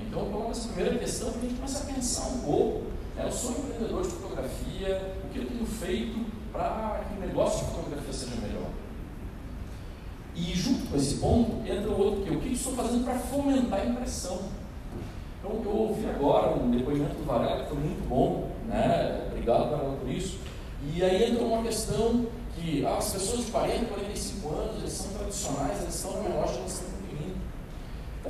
Então, 0.00 0.24
coloco 0.26 0.50
essa 0.50 0.68
primeira 0.68 0.98
questão 0.98 1.28
a 1.28 1.32
gente 1.32 1.54
começar 1.54 1.78
a 1.78 1.94
pensar 1.94 2.26
um 2.26 2.38
pouco. 2.40 2.82
Né? 3.14 3.24
Eu 3.24 3.32
sou 3.32 3.52
empreendedor 3.52 4.02
de 4.02 4.08
fotografia, 4.08 5.14
o 5.24 5.32
que 5.32 5.38
eu 5.38 5.46
tenho 5.46 5.64
feito 5.64 6.26
para 6.52 7.04
que 7.08 7.16
o 7.16 7.20
negócio 7.26 7.64
de 7.64 7.72
fotografia 7.72 8.12
seja 8.12 8.34
melhor? 8.42 8.70
E 10.34 10.54
junto 10.54 10.90
com 10.90 10.96
esse 10.96 11.16
ponto 11.16 11.70
entra 11.70 11.90
outro 11.92 12.22
que 12.22 12.30
o 12.30 12.40
que 12.40 12.52
estou 12.52 12.72
fazendo 12.72 13.04
para 13.04 13.14
fomentar 13.14 13.80
a 13.80 13.86
impressão. 13.86 14.40
Então 15.38 15.60
eu 15.64 15.70
ouvi 15.70 16.06
agora 16.08 16.56
um 16.56 16.70
depoimento 16.70 17.14
do 17.14 17.24
Varela 17.24 17.62
que 17.62 17.68
foi 17.68 17.78
muito 17.78 18.08
bom, 18.08 18.50
né? 18.66 19.28
Obrigado 19.30 19.70
Varela 19.70 19.96
por 19.96 20.08
isso. 20.10 20.38
E 20.92 21.02
aí 21.04 21.30
entra 21.30 21.44
uma 21.44 21.62
questão 21.62 22.26
que 22.56 22.84
ah, 22.84 22.96
as 22.96 23.12
pessoas 23.12 23.46
de 23.46 23.52
40, 23.52 23.86
45 23.86 24.48
anos, 24.48 24.76
eles 24.78 24.92
são 24.92 25.12
tradicionais, 25.12 25.82
eles 25.82 25.94
estão 25.94 26.22
na 26.22 26.28
loja, 26.40 26.58
eles 26.58 26.72
estão 26.72 26.89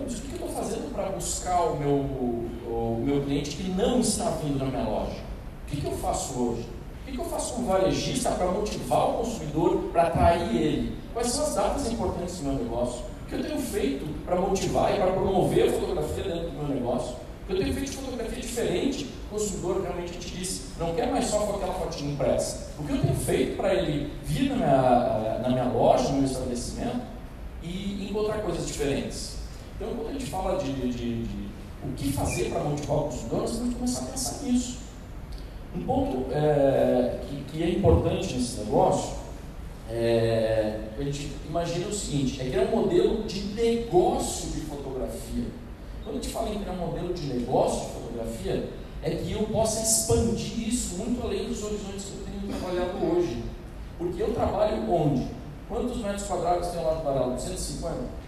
Então, 0.00 0.16
o 0.16 0.20
que 0.20 0.42
eu 0.42 0.46
estou 0.46 0.48
fazendo 0.48 0.94
para 0.94 1.10
buscar 1.10 1.60
o 1.60 1.76
meu, 1.76 1.90
o 1.90 3.02
meu 3.04 3.22
cliente 3.22 3.56
que 3.56 3.68
não 3.70 4.00
está 4.00 4.30
vindo 4.42 4.58
na 4.58 4.64
minha 4.64 4.84
loja? 4.84 5.18
O 5.66 5.70
que, 5.70 5.80
que 5.80 5.86
eu 5.86 5.92
faço 5.92 6.38
hoje? 6.38 6.62
O 6.62 7.06
que, 7.06 7.12
que 7.12 7.18
eu 7.18 7.24
faço 7.26 7.54
como 7.54 7.66
varejista 7.66 8.30
para 8.30 8.46
motivar 8.46 9.10
o 9.10 9.12
consumidor, 9.18 9.76
para 9.92 10.04
atrair 10.04 10.56
ele? 10.56 10.98
Quais 11.12 11.28
são 11.28 11.44
as 11.44 11.54
datas 11.54 11.90
importantes 11.90 12.38
do 12.38 12.44
meu 12.44 12.54
negócio? 12.54 13.04
O 13.24 13.26
que 13.28 13.34
eu 13.34 13.42
tenho 13.42 13.58
feito 13.58 14.06
para 14.24 14.36
motivar 14.36 14.94
e 14.94 14.96
para 14.96 15.12
promover 15.12 15.68
a 15.68 15.72
fotografia 15.72 16.24
dentro 16.24 16.50
do 16.50 16.58
meu 16.58 16.68
negócio? 16.68 17.16
O 17.42 17.46
que 17.46 17.52
eu 17.52 17.58
tenho 17.58 17.74
feito 17.74 17.90
de 17.90 17.96
fotografia 17.96 18.40
diferente? 18.40 19.04
O 19.26 19.34
consumidor 19.34 19.82
realmente 19.82 20.18
te 20.18 20.36
disse, 20.36 20.62
não 20.78 20.94
quer 20.94 21.10
mais 21.10 21.26
só 21.26 21.40
com 21.40 21.56
aquela 21.56 21.74
fotinha 21.74 22.12
impressa. 22.12 22.70
O 22.78 22.84
que 22.84 22.92
eu 22.92 23.00
tenho 23.00 23.14
feito 23.14 23.56
para 23.56 23.74
ele 23.74 24.12
vir 24.24 24.48
na 24.50 24.56
minha, 24.56 25.38
na 25.42 25.48
minha 25.48 25.64
loja, 25.64 26.08
no 26.08 26.18
meu 26.18 26.24
estabelecimento 26.24 27.00
e 27.62 28.08
encontrar 28.08 28.38
coisas 28.38 28.66
diferentes? 28.66 29.39
Então, 29.80 29.94
quando 29.94 30.10
a 30.10 30.12
gente 30.12 30.26
fala 30.26 30.58
de, 30.58 30.74
de, 30.74 30.92
de, 30.92 31.22
de 31.22 31.48
o 31.82 31.94
que 31.96 32.12
fazer 32.12 32.50
para 32.50 32.62
motivar 32.62 32.98
o 32.98 33.04
consumidor, 33.04 33.40
nós 33.40 33.56
temos 33.56 33.68
que 33.70 33.74
começar 33.76 34.02
a 34.02 34.06
pensar 34.08 34.42
nisso. 34.42 34.78
Um 35.74 35.82
ponto 35.84 36.30
é, 36.32 37.18
que, 37.26 37.44
que, 37.44 37.62
é 37.62 37.70
importante 37.70 38.34
nesse 38.34 38.58
negócio, 38.58 39.14
é, 39.88 40.80
a 40.98 41.02
gente 41.02 41.32
imagina 41.48 41.88
o 41.88 41.94
seguinte, 41.94 42.42
é 42.42 42.50
criar 42.50 42.64
um 42.64 42.76
modelo 42.76 43.22
de 43.22 43.40
negócio 43.54 44.50
de 44.50 44.60
fotografia. 44.66 45.46
Quando 46.04 46.18
a 46.18 46.20
gente 46.20 46.28
fala 46.28 46.50
em 46.50 46.58
criar 46.58 46.72
um 46.72 46.86
modelo 46.86 47.14
de 47.14 47.26
negócio 47.28 47.86
de 47.86 47.94
fotografia, 47.94 48.68
é 49.02 49.10
que 49.12 49.32
eu 49.32 49.44
possa 49.44 49.80
expandir 49.80 50.68
isso 50.68 50.98
muito 50.98 51.22
além 51.22 51.48
dos 51.48 51.64
horizontes 51.64 52.04
que 52.04 52.18
eu 52.18 52.26
tenho 52.26 52.58
trabalhado 52.58 52.98
hoje. 53.06 53.42
Porque 53.96 54.20
eu 54.20 54.34
trabalho 54.34 54.92
onde? 54.92 55.26
Quantos 55.66 55.96
metros 56.02 56.24
quadrados 56.24 56.68
tem 56.68 56.84
lá 56.84 56.96
no 56.96 57.02
Varela? 57.02 57.38
150? 57.38 58.19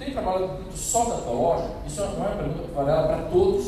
Tem 0.00 0.12
trabalho 0.12 0.50
só 0.74 1.04
da 1.04 1.16
tua 1.16 1.32
loja? 1.34 1.70
Isso 1.86 2.00
não 2.00 2.24
é 2.24 2.28
uma 2.28 2.36
pergunta 2.36 2.62
que 2.62 2.72
para 2.72 3.28
todos. 3.30 3.66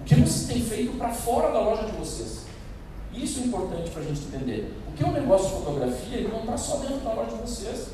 O 0.00 0.04
que 0.06 0.14
vocês 0.14 0.46
têm 0.46 0.62
feito 0.62 0.96
para 0.96 1.10
fora 1.10 1.52
da 1.52 1.60
loja 1.60 1.84
de 1.84 1.92
vocês? 1.92 2.46
Isso 3.12 3.40
é 3.40 3.42
importante 3.44 3.90
para 3.90 4.00
a 4.00 4.04
gente 4.06 4.22
entender. 4.22 4.74
O 4.88 4.92
que 4.92 5.04
é 5.04 5.06
um 5.06 5.12
negócio 5.12 5.48
de 5.48 5.62
fotografia, 5.62 6.16
ele 6.16 6.28
não 6.28 6.40
está 6.40 6.56
só 6.56 6.78
dentro 6.78 7.00
da 7.00 7.12
loja 7.12 7.36
de 7.36 7.42
vocês. 7.42 7.88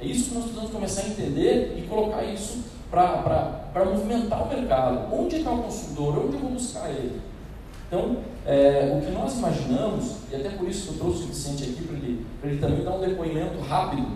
É 0.00 0.04
isso 0.06 0.28
que 0.28 0.34
nós 0.34 0.44
precisamos 0.44 0.70
começar 0.70 1.02
a 1.02 1.08
entender 1.08 1.74
e 1.76 1.88
colocar 1.88 2.22
isso 2.22 2.62
para 2.88 3.84
movimentar 3.84 4.44
o 4.44 4.48
mercado. 4.48 5.12
Onde 5.12 5.36
está 5.36 5.50
o 5.50 5.60
consumidor? 5.60 6.24
Onde 6.24 6.34
eu 6.34 6.40
vou 6.40 6.50
buscar 6.52 6.88
ele? 6.88 7.20
Então, 7.88 8.18
é, 8.46 8.96
o 8.96 9.04
que 9.04 9.10
nós 9.10 9.36
imaginamos, 9.36 10.18
e 10.30 10.36
até 10.36 10.50
por 10.50 10.68
isso 10.68 10.86
que 10.86 10.94
eu 10.94 10.98
trouxe 10.98 11.24
o 11.24 11.26
Vicente 11.26 11.64
aqui 11.64 11.82
para 11.82 11.96
ele, 11.96 12.26
ele 12.44 12.60
também 12.60 12.84
dar 12.84 12.92
um 12.92 13.00
depoimento 13.00 13.58
rápido, 13.60 14.06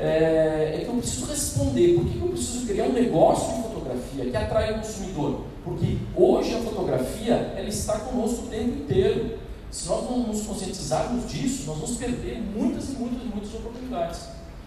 é, 0.00 0.76
é, 0.76 0.80
que 0.84 0.88
eu 0.88 0.94
preciso 0.94 1.26
responder. 1.26 1.94
Por 1.94 2.04
que 2.06 2.18
eu 2.18 2.28
preciso 2.28 2.66
criar 2.66 2.84
um 2.84 2.92
negócio 2.92 3.54
de 3.54 3.62
fotografia 3.62 4.24
que 4.24 4.36
atrai 4.36 4.72
o 4.72 4.78
consumidor? 4.78 5.40
Porque 5.62 5.98
hoje 6.16 6.54
a 6.54 6.60
fotografia 6.60 7.34
ela 7.56 7.68
está 7.68 7.98
conosco 8.00 8.46
o 8.46 8.48
tempo 8.48 8.82
inteiro. 8.82 9.38
Se 9.70 9.88
nós 9.88 10.10
não 10.10 10.18
nos 10.20 10.42
conscientizarmos 10.42 11.30
disso, 11.30 11.64
nós 11.66 11.78
vamos 11.78 11.96
perder 11.96 12.42
muitas 12.56 12.88
e 12.88 12.92
muitas 12.92 13.22
e 13.22 13.26
muitas 13.26 13.54
oportunidades. 13.54 14.20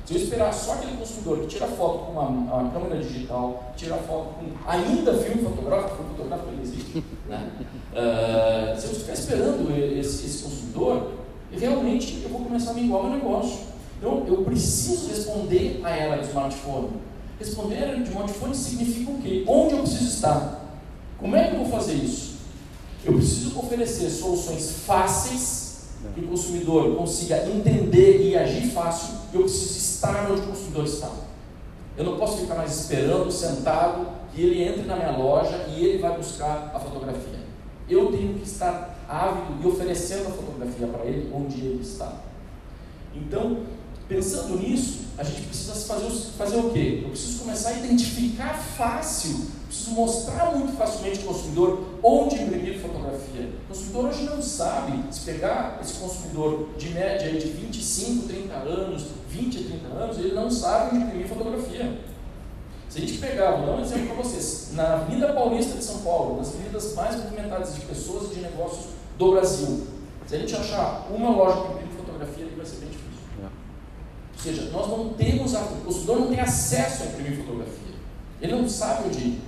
Se 0.06 0.16
eu 0.16 0.22
esperar 0.22 0.54
só 0.54 0.74
aquele 0.74 0.98
consumidor 0.98 1.40
que 1.40 1.48
tira 1.48 1.66
foto 1.66 2.06
com 2.06 2.12
uma, 2.12 2.28
uma 2.28 2.72
câmera 2.72 3.02
digital, 3.02 3.74
tira 3.78 3.96
foto 3.96 4.36
com 4.36 4.70
ainda 4.70 5.14
filme 5.14 5.42
fotográfico, 5.44 5.96
filme 5.96 6.12
fotográfico 6.12 6.50
ele 6.52 6.62
existe, 6.62 7.04
né? 7.28 7.52
Uh, 7.94 8.80
se 8.80 8.88
eu 8.88 8.96
ficar 8.96 9.14
esperando 9.14 9.72
esse, 9.98 10.26
esse, 10.26 10.44
consumidor, 10.44 11.12
realmente 11.52 12.22
eu 12.22 12.30
vou 12.30 12.42
começar 12.42 12.72
a 12.72 12.74
minguar 12.74 13.04
meu 13.04 13.12
negócio. 13.12 13.60
Então 14.04 14.26
eu 14.28 14.44
preciso 14.44 15.08
responder 15.08 15.80
a 15.82 15.90
ela 15.92 16.18
do 16.18 16.28
smartphone. 16.28 16.90
Responder 17.40 17.76
a 17.76 17.80
ela 17.88 17.96
de 18.00 18.10
smartphone 18.10 18.54
significa 18.54 19.12
o 19.12 19.22
quê? 19.22 19.46
Onde 19.48 19.76
eu 19.76 19.80
preciso 19.80 20.10
estar? 20.10 20.78
Como 21.18 21.34
é 21.38 21.48
que 21.48 21.56
eu 21.56 21.60
vou 21.60 21.70
fazer 21.70 21.94
isso? 21.94 22.34
Eu 23.06 23.14
preciso 23.14 23.58
oferecer 23.58 24.10
soluções 24.10 24.84
fáceis 24.86 25.86
que 26.14 26.20
o 26.20 26.28
consumidor 26.28 26.98
consiga 26.98 27.50
entender 27.50 28.28
e 28.28 28.36
agir 28.36 28.72
fácil. 28.72 29.16
Eu 29.34 29.44
preciso 29.44 29.78
estar 29.78 30.30
onde 30.30 30.42
o 30.42 30.48
consumidor 30.48 30.84
está. 30.84 31.10
Eu 31.98 32.04
não 32.04 32.18
posso 32.18 32.40
ficar 32.40 32.56
mais 32.56 32.78
esperando, 32.78 33.32
sentado, 33.32 34.06
que 34.34 34.42
ele 34.42 34.64
entre 34.64 34.82
na 34.82 34.98
minha 34.98 35.12
loja 35.12 35.66
e 35.70 35.86
ele 35.86 36.00
vai 36.00 36.18
buscar 36.18 36.74
a 36.76 36.80
fotografia. 36.80 37.40
Eu 37.90 38.12
tenho 38.12 38.34
que 38.34 38.44
estar 38.44 39.00
ávido 39.08 39.64
e 39.64 39.66
oferecendo 39.66 40.28
a 40.28 40.32
fotografia 40.32 40.88
para 40.88 41.06
ele 41.06 41.32
onde 41.34 41.62
ele 41.62 41.82
está. 41.82 42.16
Então, 43.16 43.62
pensando 44.08 44.60
nisso, 44.60 45.02
a 45.18 45.24
gente 45.24 45.42
precisa 45.44 45.74
fazer, 45.74 46.10
fazer 46.38 46.58
o 46.58 46.70
quê? 46.72 47.02
Eu 47.04 47.10
preciso 47.10 47.40
começar 47.40 47.70
a 47.70 47.80
identificar 47.80 48.54
fácil 48.54 49.48
preciso 49.74 49.92
mostrar 49.92 50.56
muito 50.56 50.78
facilmente 50.78 51.20
ao 51.22 51.34
consumidor 51.34 51.84
onde 52.04 52.36
imprimir 52.36 52.80
fotografia. 52.80 53.50
O 53.66 53.70
consumidor 53.70 54.06
hoje 54.06 54.24
não 54.24 54.42
sabe, 54.42 55.04
se 55.12 55.22
pegar 55.22 55.80
esse 55.82 55.96
consumidor 55.96 56.70
de 56.78 56.90
média 56.90 57.32
de 57.32 57.48
25, 57.48 58.28
30 58.28 58.54
anos, 58.54 59.06
20 59.30 59.58
a 59.58 59.64
30 59.64 59.88
anos, 59.88 60.18
ele 60.20 60.34
não 60.36 60.50
sabe 60.52 60.96
onde 60.96 61.06
imprimir 61.06 61.28
fotografia. 61.28 62.00
Se 62.88 63.00
a 63.00 63.02
gente 63.02 63.18
pegar, 63.18 63.56
vou 63.56 63.66
dar 63.66 63.76
um 63.78 63.82
exemplo 63.82 64.08
para 64.08 64.16
vocês, 64.18 64.70
na 64.74 64.94
Avenida 64.94 65.34
Paulista 65.34 65.76
de 65.76 65.84
São 65.84 66.00
Paulo, 66.02 66.38
nas 66.38 66.50
avenidas 66.50 66.94
mais 66.94 67.16
movimentadas 67.16 67.74
de 67.74 67.82
pessoas 67.82 68.32
e 68.32 68.36
de 68.36 68.42
negócios 68.42 68.86
do 69.18 69.32
Brasil, 69.32 69.88
se 70.28 70.36
a 70.36 70.38
gente 70.40 70.56
achar 70.56 71.08
uma 71.10 71.32
loja 71.32 71.62
que 71.62 71.74
imprime 71.74 71.94
fotografia, 71.98 72.46
ele 72.46 72.56
vai 72.56 72.66
ser 72.66 72.76
bem. 72.78 72.93
Ou 74.46 74.54
seja, 74.54 74.70
nós 74.72 74.90
não 74.90 75.10
temos, 75.14 75.56
a, 75.56 75.62
o 75.62 75.86
consumidor 75.86 76.20
não 76.20 76.28
tem 76.28 76.42
acesso 76.42 77.04
a 77.04 77.06
imprimir 77.06 77.38
fotografia. 77.38 77.96
Ele 78.42 78.52
não 78.52 78.68
sabe 78.68 79.08
onde 79.08 79.20
ir. 79.20 79.42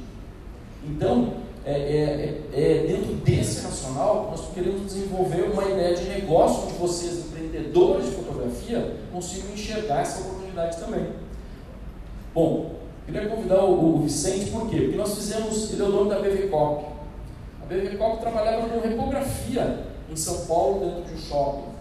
Então, 0.86 1.34
é, 1.66 1.72
é, 1.74 2.44
é, 2.54 2.62
é, 2.62 2.88
dentro 2.88 3.14
desse 3.16 3.62
racional, 3.62 4.30
nós 4.32 4.54
queremos 4.54 4.86
desenvolver 4.86 5.52
uma 5.52 5.66
ideia 5.66 5.96
de 5.96 6.06
negócio 6.06 6.64
onde 6.64 6.78
vocês, 6.78 7.26
empreendedores 7.26 8.06
de 8.06 8.12
fotografia, 8.12 8.96
consigam 9.12 9.52
enxergar 9.52 10.02
essa 10.02 10.22
oportunidade 10.22 10.78
também. 10.78 11.08
Bom, 12.34 12.76
queria 13.06 13.28
convidar 13.28 13.66
o, 13.66 13.96
o 13.96 14.02
Vicente, 14.04 14.50
por 14.50 14.70
quê? 14.70 14.78
Porque 14.78 14.98
nós 14.98 15.14
fizemos, 15.14 15.74
ele 15.74 15.82
é 15.82 15.86
o 15.86 15.92
dono 15.92 16.10
da 16.10 16.20
BVCOP. 16.20 16.86
A 17.62 17.66
BVCOP 17.66 18.22
trabalhava 18.22 18.70
com 18.70 18.80
repografia 18.80 19.88
em 20.10 20.16
São 20.16 20.46
Paulo, 20.46 20.86
dentro 20.86 21.04
de 21.04 21.16
um 21.16 21.18
shopping. 21.18 21.76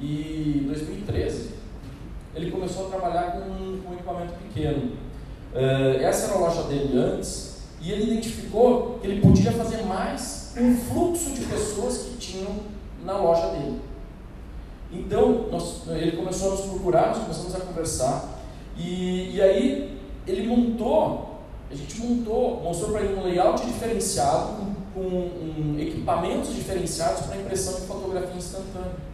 E 0.00 0.62
em 0.64 0.66
2013, 0.66 1.57
ele 2.38 2.50
começou 2.50 2.86
a 2.86 2.90
trabalhar 2.90 3.32
com, 3.32 3.40
com 3.80 3.90
um 3.90 3.94
equipamento 3.94 4.32
pequeno. 4.34 4.92
Uh, 5.52 6.00
essa 6.00 6.26
era 6.26 6.34
a 6.36 6.38
loja 6.38 6.62
dele 6.64 6.96
antes, 6.96 7.58
e 7.80 7.92
ele 7.92 8.12
identificou 8.12 8.98
que 9.00 9.06
ele 9.06 9.20
podia 9.20 9.52
fazer 9.52 9.82
mais 9.82 10.54
o 10.56 10.74
fluxo 10.76 11.30
de 11.30 11.44
pessoas 11.44 11.98
que 11.98 12.16
tinham 12.16 12.56
na 13.04 13.16
loja 13.16 13.48
dele. 13.48 13.80
Então, 14.92 15.48
nós, 15.50 15.82
ele 15.88 16.16
começou 16.16 16.48
a 16.48 16.50
nos 16.56 16.66
procurar, 16.66 17.08
nós 17.08 17.18
começamos 17.18 17.54
a 17.54 17.60
conversar, 17.60 18.40
e, 18.76 19.36
e 19.36 19.42
aí 19.42 19.98
ele 20.26 20.46
montou, 20.46 21.40
a 21.70 21.74
gente 21.74 22.00
montou, 22.00 22.62
mostrou 22.62 22.92
para 22.92 23.02
ele 23.02 23.14
um 23.14 23.24
layout 23.24 23.64
diferenciado, 23.66 24.56
com, 24.56 24.74
com 24.94 25.08
um, 25.08 25.76
equipamentos 25.78 26.54
diferenciados 26.54 27.26
para 27.26 27.36
impressão 27.36 27.74
de 27.74 27.86
fotografia 27.86 28.36
instantânea. 28.36 29.07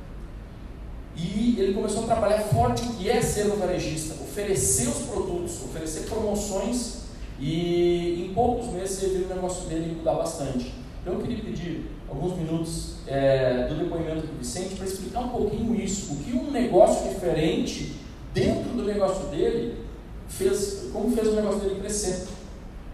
E 1.16 1.56
ele 1.58 1.74
começou 1.74 2.04
a 2.04 2.06
trabalhar 2.06 2.40
forte 2.40 2.82
o 2.82 2.94
que 2.94 3.08
é 3.08 3.20
ser 3.22 3.46
um 3.46 3.56
varejista, 3.56 4.14
oferecer 4.14 4.88
os 4.88 5.06
produtos, 5.06 5.62
oferecer 5.64 6.08
promoções 6.08 7.04
e 7.38 8.26
em 8.26 8.34
poucos 8.34 8.72
meses 8.72 9.02
ele 9.02 9.18
viu 9.18 9.26
o 9.26 9.34
negócio 9.34 9.68
dele 9.68 9.94
mudar 9.96 10.14
bastante. 10.14 10.74
Então 11.00 11.14
eu 11.14 11.20
queria 11.20 11.44
pedir 11.44 11.90
alguns 12.08 12.36
minutos 12.36 12.96
é, 13.06 13.68
do 13.68 13.76
depoimento 13.76 14.26
do 14.26 14.38
Vicente 14.38 14.74
para 14.74 14.86
explicar 14.86 15.20
um 15.20 15.28
pouquinho 15.28 15.74
isso, 15.74 16.14
o 16.14 16.16
que 16.16 16.32
um 16.32 16.50
negócio 16.50 17.08
diferente 17.08 17.96
dentro 18.32 18.70
do 18.70 18.84
negócio 18.84 19.26
dele 19.26 19.84
fez, 20.28 20.88
como 20.92 21.14
fez 21.14 21.28
o 21.28 21.36
negócio 21.36 21.60
dele 21.60 21.80
crescer. 21.80 22.26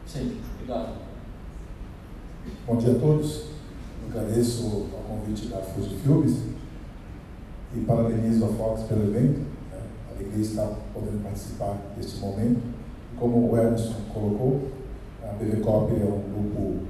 Sempre. 0.06 0.37
Obrigado. 0.54 0.94
Bom 2.66 2.76
dia 2.76 2.92
a 2.92 2.98
todos. 2.98 3.44
Agradeço 4.09 4.66
o 4.66 4.88
convite 5.09 5.46
da 5.46 5.59
Fuji 5.59 5.96
Filmes 6.02 6.37
e 7.74 7.80
parabenizo 7.80 8.44
a 8.44 8.48
Fox 8.48 8.83
pelo 8.85 9.04
evento. 9.04 9.38
Né? 9.38 9.80
Alegria 10.14 10.42
estar 10.42 10.68
podendo 10.92 11.22
participar 11.22 11.76
deste 11.96 12.20
momento. 12.20 12.61
Como 13.18 13.50
o 13.50 13.56
Emerson 13.56 13.94
colocou, 14.12 14.68
a 15.22 15.33
BVCOP 15.35 15.92
é 15.92 16.04
um 16.04 16.22
grupo 16.33 16.87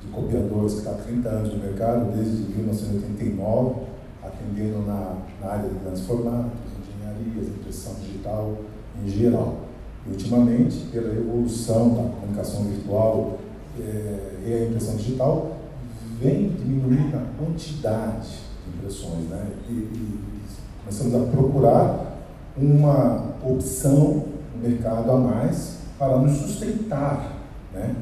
de 0.00 0.08
copiadores 0.08 0.74
que 0.74 0.78
está 0.78 0.92
há 0.92 0.94
30 0.94 1.28
anos 1.28 1.52
no 1.52 1.58
mercado, 1.58 2.12
desde 2.16 2.42
1989, 2.52 3.80
atendendo 4.22 4.86
na, 4.86 5.18
na 5.40 5.52
área 5.52 5.68
de 5.68 5.78
grandes 5.78 6.02
formatos, 6.02 6.58
engenharias, 6.80 7.48
impressão 7.48 7.94
digital 7.94 8.56
em 9.04 9.08
geral. 9.08 9.56
E, 10.06 10.10
ultimamente, 10.10 10.86
pela 10.90 11.12
evolução 11.12 11.90
da 11.90 12.02
comunicação 12.02 12.64
virtual 12.64 13.38
é, 13.78 14.38
e 14.46 14.52
a 14.54 14.66
impressão 14.66 14.96
digital, 14.96 15.56
vem 16.18 16.48
diminuindo 16.48 17.16
a 17.16 17.26
quantidade 17.38 18.45
de 18.86 18.94
impressões. 18.94 19.28
Né? 19.28 19.46
E, 19.68 19.72
e 19.72 20.20
a 20.88 21.30
procurar 21.30 22.16
uma 22.56 23.34
opção 23.44 24.24
no 24.54 24.68
mercado 24.68 25.10
a 25.10 25.16
mais 25.16 25.78
para 25.98 26.16
nos 26.18 26.38
sustentar. 26.38 27.36
Né? 27.72 27.94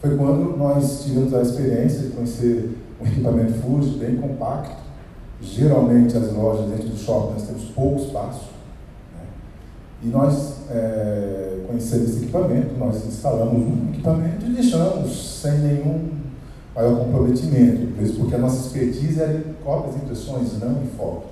Foi 0.00 0.16
quando 0.16 0.56
nós 0.56 1.04
tivemos 1.04 1.32
a 1.32 1.42
experiência 1.42 2.00
de 2.00 2.08
conhecer 2.10 2.78
um 3.00 3.06
equipamento 3.06 3.54
Fuji 3.54 3.98
bem 3.98 4.16
compacto. 4.16 4.84
Geralmente 5.40 6.16
as 6.16 6.32
lojas 6.32 6.70
dentro 6.70 6.88
do 6.88 6.96
shopping 6.96 7.34
nós 7.34 7.46
temos 7.46 7.64
pouco 7.70 8.02
espaço. 8.02 8.50
Né? 9.14 9.26
E 10.02 10.06
nós 10.08 10.54
é, 10.70 11.64
conhecendo 11.66 12.04
esse 12.04 12.24
equipamento, 12.24 12.74
nós 12.78 13.04
instalamos 13.06 13.62
um 13.62 13.90
equipamento 13.90 14.46
e 14.46 14.50
deixamos 14.50 15.40
sem 15.40 15.58
nenhum 15.58 16.23
maior 16.74 16.98
comprometimento, 16.98 17.92
mesmo 17.96 18.20
porque 18.20 18.34
a 18.34 18.38
nossa 18.38 18.66
expertise 18.66 19.20
era 19.20 19.32
em 19.32 19.54
cópias 19.64 19.94
e 19.94 19.98
impressões, 19.98 20.58
não 20.60 20.82
em 20.82 20.86
foto. 20.96 21.26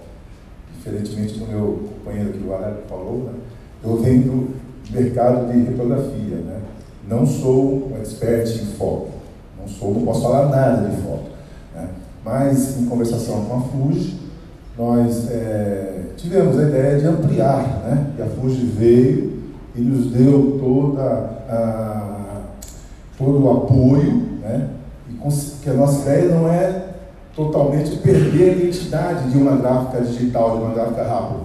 Diferentemente 0.77 1.39
do 1.39 1.47
meu 1.47 1.89
companheiro 1.99 2.33
que 2.33 2.47
o 2.47 2.55
Aleph 2.55 2.87
falou, 2.89 3.25
né? 3.25 3.33
eu 3.85 3.97
venho 3.99 4.23
do 4.23 4.49
mercado 4.91 5.53
de 5.53 5.59
reprografia, 5.59 6.37
né? 6.37 6.61
não 7.09 7.27
sou 7.27 7.91
um 7.91 7.97
expert 8.01 8.49
em 8.49 8.67
foto, 8.77 9.11
não 9.61 9.69
sou, 9.69 9.95
não 9.95 10.03
posso 10.03 10.23
falar 10.23 10.49
nada 10.49 10.89
de 10.89 10.97
foto. 11.03 11.31
Né? 11.75 11.89
Mas 12.25 12.79
em 12.79 12.87
conversação 12.87 13.45
com 13.45 13.57
a 13.57 13.61
Fuji, 13.61 14.21
nós 14.77 15.29
é, 15.31 16.03
tivemos 16.17 16.59
a 16.59 16.63
ideia 16.63 16.99
de 16.99 17.07
ampliar, 17.07 17.83
né? 17.85 18.07
E 18.19 18.23
a 18.23 18.27
Fuji 18.27 18.65
veio 18.65 19.43
e 19.75 19.81
nos 19.81 20.11
deu 20.11 20.59
toda 20.59 21.03
a, 21.03 22.43
todo 23.19 23.45
o 23.45 23.51
apoio, 23.51 24.13
né? 24.41 24.69
Que 25.63 25.71
a 25.71 25.75
nossa 25.75 26.03
ideia 26.03 26.35
não 26.35 26.49
é 26.49 26.93
totalmente 27.35 27.97
perder 27.97 28.51
a 28.51 28.53
identidade 28.57 29.31
de 29.31 29.39
uma 29.39 29.57
gráfica 29.57 30.03
digital, 30.03 30.59
de 30.59 30.65
uma 30.65 30.75
gráfica 30.75 31.03
rápida. 31.03 31.41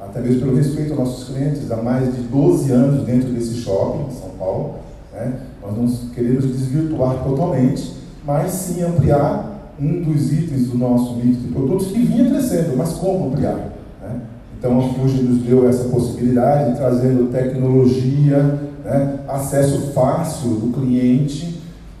Até 0.00 0.20
mesmo 0.20 0.40
pelo 0.40 0.56
respeito 0.56 0.90
aos 0.92 0.98
nossos 0.98 1.28
clientes, 1.28 1.70
há 1.70 1.76
mais 1.76 2.14
de 2.14 2.22
12 2.22 2.70
anos 2.72 3.06
dentro 3.06 3.30
desse 3.30 3.54
shopping, 3.54 4.08
em 4.08 4.20
São 4.20 4.30
Paulo, 4.38 4.74
né? 5.12 5.40
nós 5.62 5.76
não 5.76 6.08
queremos 6.10 6.44
desvirtuar 6.44 7.22
totalmente, 7.24 7.94
mas 8.24 8.50
sim 8.52 8.82
ampliar 8.82 9.72
um 9.80 10.02
dos 10.02 10.32
itens 10.32 10.68
do 10.68 10.78
nosso 10.78 11.14
mix 11.16 11.40
de 11.40 11.48
produtos 11.48 11.88
que 11.88 12.00
vinha 12.00 12.28
crescendo, 12.30 12.76
mas 12.76 12.92
como 12.92 13.28
ampliar? 13.28 13.72
Né? 14.02 14.20
Então 14.58 14.78
a 14.78 14.82
Fuji 14.94 15.22
nos 15.22 15.42
deu 15.42 15.68
essa 15.68 15.88
possibilidade, 15.88 16.76
trazendo 16.76 17.32
tecnologia, 17.32 18.60
né? 18.84 19.20
acesso 19.26 19.92
fácil 19.92 20.50
do 20.50 20.72
cliente. 20.72 21.53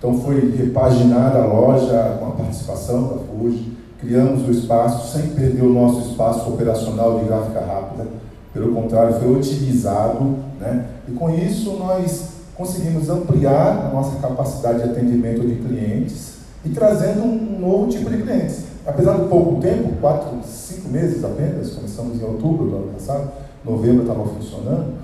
Então 0.04 0.20
foi 0.20 0.54
repaginada 0.54 1.38
a 1.38 1.46
loja 1.46 2.18
com 2.20 2.26
a 2.26 2.30
participação 2.32 3.04
da 3.04 3.16
Fuji, 3.20 3.72
criamos 3.98 4.46
o 4.46 4.50
espaço 4.50 5.10
sem 5.16 5.28
perder 5.28 5.62
o 5.62 5.72
nosso 5.72 6.10
espaço 6.10 6.46
operacional 6.50 7.20
de 7.20 7.24
gráfica 7.24 7.60
rápida, 7.60 8.06
pelo 8.52 8.74
contrário, 8.74 9.14
foi 9.14 9.34
otimizado, 9.34 10.36
né? 10.60 10.84
e 11.08 11.12
com 11.12 11.30
isso 11.30 11.78
nós 11.78 12.34
conseguimos 12.54 13.08
ampliar 13.08 13.86
a 13.86 13.94
nossa 13.94 14.18
capacidade 14.18 14.82
de 14.82 14.90
atendimento 14.90 15.40
de 15.40 15.54
clientes 15.54 16.34
e 16.66 16.68
trazendo 16.68 17.22
um 17.22 17.58
novo 17.58 17.88
tipo 17.88 18.10
de 18.10 18.18
clientes. 18.18 18.64
Apesar 18.86 19.14
do 19.14 19.30
pouco 19.30 19.58
tempo, 19.62 19.90
quatro, 20.02 20.38
cinco 20.44 20.90
meses 20.90 21.24
apenas, 21.24 21.70
começamos 21.70 22.20
em 22.20 22.24
outubro 22.24 22.66
do 22.66 22.76
ano 22.76 22.92
passado, 22.92 23.30
novembro 23.64 24.02
estava 24.02 24.26
funcionando, 24.26 24.96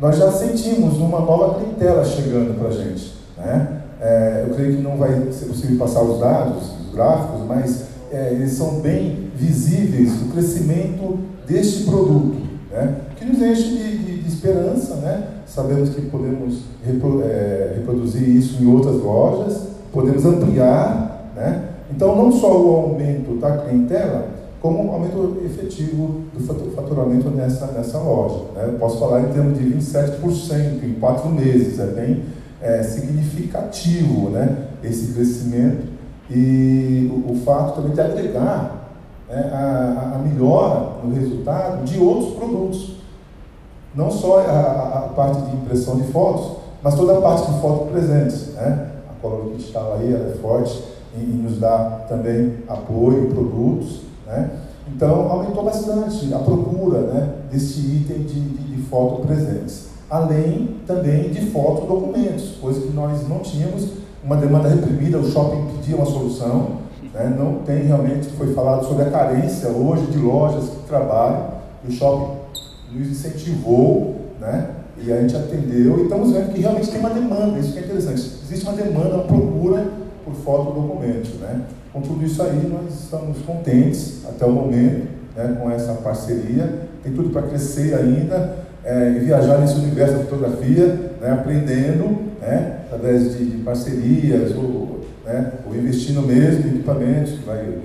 nós 0.00 0.18
já 0.18 0.32
sentimos 0.32 0.98
uma 0.98 1.20
nova 1.20 1.60
clientela 1.60 2.04
chegando 2.04 2.58
para 2.58 2.70
a 2.70 2.72
gente. 2.72 3.14
Né? 3.36 3.81
É, 4.02 4.46
eu 4.48 4.54
creio 4.56 4.76
que 4.76 4.82
não 4.82 4.96
vai 4.96 5.12
ser 5.30 5.46
possível 5.46 5.78
passar 5.78 6.02
os 6.02 6.18
dados, 6.18 6.64
os 6.84 6.92
gráficos, 6.92 7.46
mas 7.46 7.84
é, 8.10 8.32
eles 8.32 8.50
são 8.50 8.80
bem 8.80 9.30
visíveis 9.36 10.10
o 10.22 10.32
crescimento 10.32 11.20
deste 11.46 11.84
produto, 11.84 12.36
né? 12.72 12.96
que 13.16 13.24
nos 13.24 13.40
enche 13.40 13.62
de, 13.62 13.98
de, 13.98 14.22
de 14.22 14.28
esperança. 14.28 14.96
Né? 14.96 15.28
Sabemos 15.46 15.90
que 15.90 16.02
podemos 16.02 16.62
repro, 16.84 17.22
é, 17.22 17.74
reproduzir 17.76 18.28
isso 18.28 18.60
em 18.60 18.66
outras 18.66 18.96
lojas, 18.96 19.68
podemos 19.92 20.26
ampliar. 20.26 21.30
Né? 21.36 21.68
Então, 21.94 22.16
não 22.16 22.32
só 22.32 22.60
o 22.60 22.74
aumento 22.74 23.38
da 23.38 23.58
clientela, 23.58 24.26
como 24.60 24.84
o 24.84 24.94
aumento 24.94 25.42
efetivo 25.44 26.22
do 26.36 26.72
faturamento 26.74 27.30
nessa, 27.30 27.66
nessa 27.68 27.98
loja. 27.98 28.46
Né? 28.56 28.64
Eu 28.66 28.78
posso 28.80 28.98
falar 28.98 29.20
em 29.20 29.32
termos 29.32 29.56
de 29.56 29.64
27% 29.64 30.82
em 30.82 30.94
quatro 30.94 31.28
meses, 31.28 31.78
é 31.78 31.86
bem 31.86 32.41
é, 32.62 32.82
significativo 32.82 34.30
né? 34.30 34.68
esse 34.82 35.12
crescimento 35.12 35.92
e 36.30 37.10
o, 37.12 37.32
o 37.32 37.36
fato 37.44 37.76
também 37.76 37.92
de 37.92 38.00
agregar 38.00 38.88
né, 39.28 39.50
a, 39.52 40.14
a 40.14 40.18
melhora 40.18 40.92
no 41.02 41.14
resultado 41.14 41.84
de 41.84 41.98
outros 41.98 42.34
produtos. 42.34 42.96
Não 43.94 44.10
só 44.10 44.40
a, 44.40 44.98
a, 44.98 45.00
parte 45.14 45.42
de 45.42 45.56
impressão 45.56 45.96
de 45.96 46.04
fotos, 46.04 46.58
mas 46.82 46.94
toda 46.94 47.18
a 47.18 47.20
parte 47.20 47.50
de 47.50 47.60
foto 47.60 47.90
presentes. 47.90 48.54
Né? 48.54 48.90
A 49.10 49.20
Color 49.20 49.52
estava 49.58 49.96
aí, 49.96 50.14
ela 50.14 50.30
é 50.30 50.34
forte 50.36 50.82
e, 51.14 51.20
e 51.20 51.42
nos 51.42 51.58
dá 51.58 52.04
também 52.08 52.58
apoio, 52.68 53.28
produtos. 53.28 54.02
Né? 54.26 54.50
Então, 54.88 55.30
aumentou 55.30 55.64
bastante 55.64 56.32
a 56.32 56.38
procura 56.38 57.00
né, 57.00 57.34
desse 57.50 57.80
item 57.80 58.22
de, 58.22 58.40
de, 58.40 58.76
de 58.76 58.82
foto 58.84 59.26
presentes. 59.26 59.91
Além 60.12 60.76
também 60.86 61.30
de 61.30 61.46
foto 61.46 61.86
documentos, 61.86 62.56
coisa 62.60 62.82
que 62.82 62.92
nós 62.92 63.26
não 63.26 63.38
tínhamos, 63.38 63.92
uma 64.22 64.36
demanda 64.36 64.68
reprimida, 64.68 65.16
o 65.16 65.24
shopping 65.24 65.68
pedia 65.74 65.96
uma 65.96 66.04
solução, 66.04 66.82
né, 67.14 67.34
não 67.34 67.60
tem 67.64 67.84
realmente, 67.84 68.28
foi 68.36 68.52
falado 68.52 68.86
sobre 68.86 69.04
a 69.04 69.10
carência 69.10 69.70
hoje 69.70 70.04
de 70.08 70.18
lojas 70.18 70.68
que 70.68 70.86
trabalham, 70.86 71.52
e 71.82 71.88
o 71.88 71.92
shopping 71.92 72.36
nos 72.92 73.08
incentivou, 73.08 74.16
né, 74.38 74.72
e 75.02 75.10
a 75.10 75.18
gente 75.18 75.34
atendeu, 75.34 76.00
e 76.00 76.02
estamos 76.02 76.30
vendo 76.30 76.52
que 76.52 76.60
realmente 76.60 76.90
tem 76.90 77.00
uma 77.00 77.08
demanda, 77.08 77.58
isso 77.58 77.72
que 77.72 77.78
é 77.78 77.82
interessante, 77.82 78.20
existe 78.44 78.68
uma 78.68 78.76
demanda, 78.76 79.14
uma 79.14 79.24
procura 79.24 79.86
por 80.26 80.34
foto 80.34 80.78
documento, 80.78 81.38
né. 81.40 81.62
Com 81.90 82.02
tudo 82.02 82.22
isso 82.22 82.42
aí, 82.42 82.70
nós 82.70 83.04
estamos 83.04 83.38
contentes 83.46 84.26
até 84.28 84.44
o 84.44 84.52
momento 84.52 85.08
né, 85.34 85.58
com 85.58 85.70
essa 85.70 85.94
parceria. 85.94 86.88
Tem 87.02 87.12
tudo 87.12 87.30
para 87.30 87.42
crescer 87.42 87.94
ainda 87.94 88.61
é, 88.84 89.10
e 89.10 89.20
viajar 89.20 89.58
nesse 89.58 89.74
universo 89.74 90.14
da 90.14 90.24
fotografia, 90.24 90.86
né, 91.20 91.32
aprendendo 91.32 92.32
né, 92.40 92.80
através 92.86 93.36
de, 93.36 93.44
de 93.44 93.56
parcerias 93.58 94.54
ou, 94.56 95.00
né, 95.24 95.52
ou 95.66 95.74
investindo 95.74 96.22
mesmo 96.22 96.66
em 96.66 96.74
equipamentos 96.76 97.32
que 97.32 97.46
vai 97.46 97.78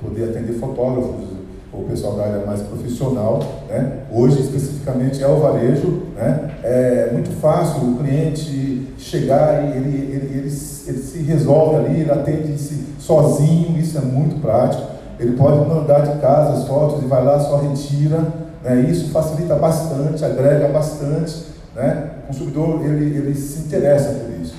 poder 0.00 0.30
atender 0.30 0.54
fotógrafos 0.54 1.32
ou 1.72 1.84
pessoal 1.84 2.16
da 2.16 2.24
área 2.24 2.44
mais 2.44 2.60
profissional. 2.60 3.40
Né? 3.68 4.00
Hoje, 4.12 4.40
especificamente, 4.40 5.22
é 5.22 5.26
o 5.26 5.40
varejo. 5.40 6.02
Né? 6.14 6.50
É 6.62 7.10
muito 7.12 7.30
fácil 7.40 7.82
o 7.82 7.96
cliente 7.96 8.88
chegar 8.98 9.64
e 9.64 9.76
ele, 9.78 9.88
ele, 9.88 10.16
ele, 10.16 10.34
ele 10.34 10.50
se 10.50 11.22
resolve 11.22 11.76
ali, 11.76 12.00
ele 12.00 12.10
atende-se 12.10 12.84
sozinho, 12.98 13.78
isso 13.78 13.96
é 13.96 14.02
muito 14.02 14.40
prático. 14.40 14.82
Ele 15.18 15.36
pode 15.36 15.66
mandar 15.68 16.00
de 16.00 16.20
casa 16.20 16.58
as 16.58 16.68
fotos 16.68 17.02
e 17.02 17.06
vai 17.06 17.24
lá, 17.24 17.40
só 17.40 17.56
retira. 17.56 18.42
Né? 18.62 18.80
Isso 18.88 19.10
facilita 19.10 19.56
bastante, 19.56 20.24
agrega 20.24 20.68
bastante. 20.68 21.46
Né? 21.74 22.10
O 22.24 22.26
consumidor 22.28 22.84
ele, 22.84 23.16
ele 23.16 23.34
se 23.34 23.66
interessa 23.66 24.12
por 24.12 24.40
isso. 24.40 24.54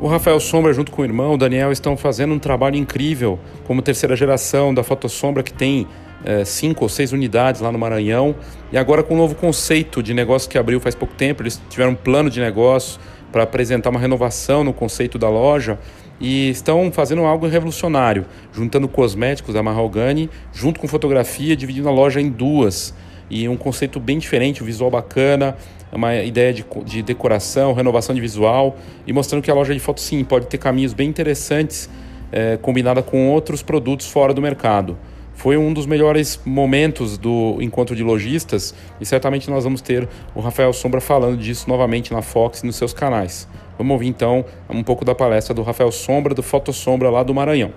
O 0.00 0.06
Rafael 0.06 0.40
Sombra, 0.40 0.72
junto 0.72 0.90
com 0.90 1.02
o 1.02 1.04
irmão, 1.04 1.34
o 1.34 1.36
Daniel, 1.36 1.70
estão 1.70 1.94
fazendo 1.94 2.32
um 2.32 2.38
trabalho 2.38 2.74
incrível 2.76 3.38
como 3.66 3.82
terceira 3.82 4.16
geração 4.16 4.72
da 4.72 4.82
Fotossombra, 4.82 5.42
que 5.42 5.52
tem 5.52 5.86
é, 6.24 6.42
cinco 6.42 6.84
ou 6.84 6.88
seis 6.88 7.12
unidades 7.12 7.60
lá 7.60 7.70
no 7.70 7.78
Maranhão. 7.78 8.34
E 8.72 8.78
agora 8.78 9.02
com 9.02 9.12
um 9.12 9.18
novo 9.18 9.34
conceito 9.34 10.02
de 10.02 10.14
negócio 10.14 10.48
que 10.48 10.56
abriu 10.56 10.80
faz 10.80 10.94
pouco 10.94 11.14
tempo, 11.14 11.42
eles 11.42 11.60
tiveram 11.68 11.92
um 11.92 11.94
plano 11.94 12.30
de 12.30 12.40
negócio 12.40 12.98
para 13.30 13.42
apresentar 13.42 13.90
uma 13.90 14.00
renovação 14.00 14.64
no 14.64 14.72
conceito 14.72 15.18
da 15.18 15.28
loja. 15.28 15.78
E 16.20 16.50
estão 16.50 16.92
fazendo 16.92 17.24
algo 17.24 17.46
revolucionário, 17.46 18.26
juntando 18.52 18.86
cosméticos 18.86 19.54
da 19.54 19.62
Mahogany 19.62 20.28
junto 20.52 20.78
com 20.78 20.86
fotografia, 20.86 21.56
dividindo 21.56 21.88
a 21.88 21.92
loja 21.92 22.20
em 22.20 22.28
duas. 22.28 22.94
E 23.30 23.48
um 23.48 23.56
conceito 23.56 23.98
bem 23.98 24.18
diferente, 24.18 24.62
um 24.62 24.66
visual 24.66 24.90
bacana, 24.90 25.56
uma 25.92 26.14
ideia 26.16 26.52
de, 26.52 26.64
de 26.84 27.02
decoração, 27.02 27.72
renovação 27.72 28.14
de 28.14 28.20
visual 28.20 28.76
e 29.06 29.12
mostrando 29.12 29.42
que 29.42 29.50
a 29.50 29.54
loja 29.54 29.72
de 29.72 29.80
foto 29.80 30.00
sim 30.00 30.22
pode 30.24 30.46
ter 30.46 30.58
caminhos 30.58 30.92
bem 30.92 31.08
interessantes 31.08 31.88
é, 32.32 32.56
combinada 32.56 33.02
com 33.02 33.30
outros 33.30 33.62
produtos 33.62 34.08
fora 34.08 34.34
do 34.34 34.42
mercado. 34.42 34.98
Foi 35.34 35.56
um 35.56 35.72
dos 35.72 35.86
melhores 35.86 36.38
momentos 36.44 37.16
do 37.16 37.56
encontro 37.62 37.96
de 37.96 38.02
lojistas 38.02 38.74
e 39.00 39.06
certamente 39.06 39.48
nós 39.48 39.64
vamos 39.64 39.80
ter 39.80 40.06
o 40.34 40.40
Rafael 40.40 40.72
Sombra 40.72 41.00
falando 41.00 41.38
disso 41.38 41.66
novamente 41.66 42.12
na 42.12 42.20
Fox 42.20 42.62
e 42.62 42.66
nos 42.66 42.76
seus 42.76 42.92
canais. 42.92 43.48
Vamos 43.80 43.94
ouvir 43.94 44.08
então 44.08 44.44
um 44.68 44.82
pouco 44.82 45.06
da 45.06 45.14
palestra 45.14 45.54
do 45.54 45.62
Rafael 45.62 45.90
Sombra, 45.90 46.34
do 46.34 46.42
Foto 46.42 46.70
Sombra 46.70 47.08
lá 47.08 47.22
do 47.22 47.32
Maranhão. 47.32 47.72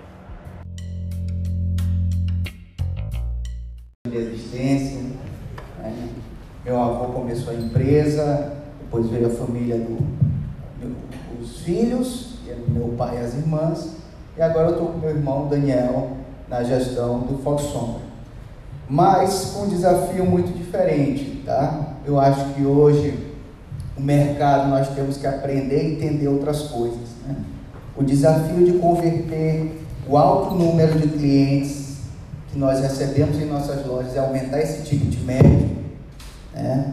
De 4.06 4.14
existência, 4.14 5.00
né? 5.78 6.08
meu 6.62 6.78
avô 6.78 7.10
começou 7.10 7.54
a 7.54 7.56
empresa, 7.56 8.52
depois 8.82 9.08
veio 9.08 9.28
a 9.28 9.30
família 9.30 9.78
do, 9.78 9.96
dos 11.38 11.60
filhos, 11.60 12.34
meu 12.68 12.88
pai 12.98 13.16
e 13.16 13.20
as 13.20 13.34
irmãs, 13.36 13.96
e 14.36 14.42
agora 14.42 14.66
eu 14.66 14.72
estou 14.72 14.88
com 14.88 14.98
meu 14.98 15.08
irmão 15.08 15.48
Daniel 15.48 16.18
na 16.50 16.62
gestão 16.62 17.20
do 17.20 17.38
Foto 17.38 17.62
Sombra. 17.62 18.02
Mas 18.86 19.54
com 19.54 19.62
um 19.62 19.68
desafio 19.70 20.26
muito 20.26 20.54
diferente, 20.54 21.42
tá? 21.46 21.94
Eu 22.04 22.20
acho 22.20 22.52
que 22.52 22.62
hoje 22.62 23.33
o 23.96 24.00
mercado 24.00 24.68
nós 24.68 24.88
temos 24.88 25.16
que 25.16 25.26
aprender 25.26 25.76
a 25.76 25.84
entender 25.84 26.28
outras 26.28 26.62
coisas. 26.62 27.08
Né? 27.26 27.36
O 27.96 28.02
desafio 28.02 28.64
de 28.64 28.78
converter 28.78 29.80
o 30.08 30.16
alto 30.16 30.54
número 30.54 30.98
de 30.98 31.08
clientes 31.08 31.98
que 32.52 32.58
nós 32.58 32.80
recebemos 32.80 33.36
em 33.40 33.46
nossas 33.46 33.86
lojas 33.86 34.14
é 34.16 34.18
aumentar 34.18 34.60
esse 34.60 34.82
ticket 34.82 35.20
médio. 35.24 35.70
Né? 36.52 36.92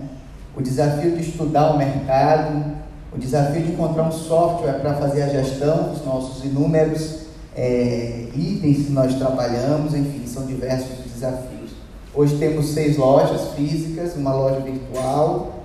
O 0.56 0.62
desafio 0.62 1.16
de 1.16 1.22
estudar 1.22 1.74
o 1.74 1.78
mercado, 1.78 2.76
o 3.14 3.18
desafio 3.18 3.62
de 3.62 3.72
encontrar 3.72 4.04
um 4.04 4.12
software 4.12 4.80
para 4.80 4.94
fazer 4.96 5.24
a 5.24 5.28
gestão 5.28 5.90
dos 5.90 6.06
nossos 6.06 6.44
inúmeros 6.46 7.22
é, 7.56 8.28
itens 8.34 8.86
que 8.86 8.92
nós 8.92 9.14
trabalhamos, 9.16 9.94
enfim, 9.94 10.26
são 10.26 10.46
diversos 10.46 11.12
desafios. 11.12 11.72
Hoje 12.14 12.38
temos 12.38 12.68
seis 12.68 12.98
lojas 12.98 13.54
físicas, 13.56 14.16
uma 14.16 14.34
loja 14.34 14.60
virtual, 14.60 15.61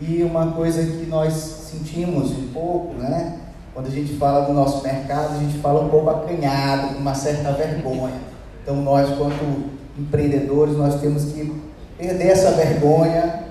e 0.00 0.22
uma 0.22 0.52
coisa 0.52 0.82
que 0.82 1.06
nós 1.06 1.32
sentimos 1.32 2.30
um 2.30 2.48
pouco, 2.52 2.94
né? 2.94 3.38
Quando 3.74 3.86
a 3.86 3.90
gente 3.90 4.14
fala 4.14 4.46
do 4.46 4.52
nosso 4.52 4.82
mercado, 4.82 5.36
a 5.36 5.38
gente 5.38 5.58
fala 5.58 5.84
um 5.84 5.88
pouco 5.88 6.10
acanhado, 6.10 6.94
com 6.94 7.00
uma 7.00 7.14
certa 7.14 7.52
vergonha. 7.52 8.20
Então 8.62 8.76
nós, 8.76 9.16
quanto 9.16 9.70
empreendedores, 9.98 10.76
nós 10.76 11.00
temos 11.00 11.24
que 11.24 11.60
perder 11.96 12.28
essa 12.28 12.52
vergonha, 12.52 13.44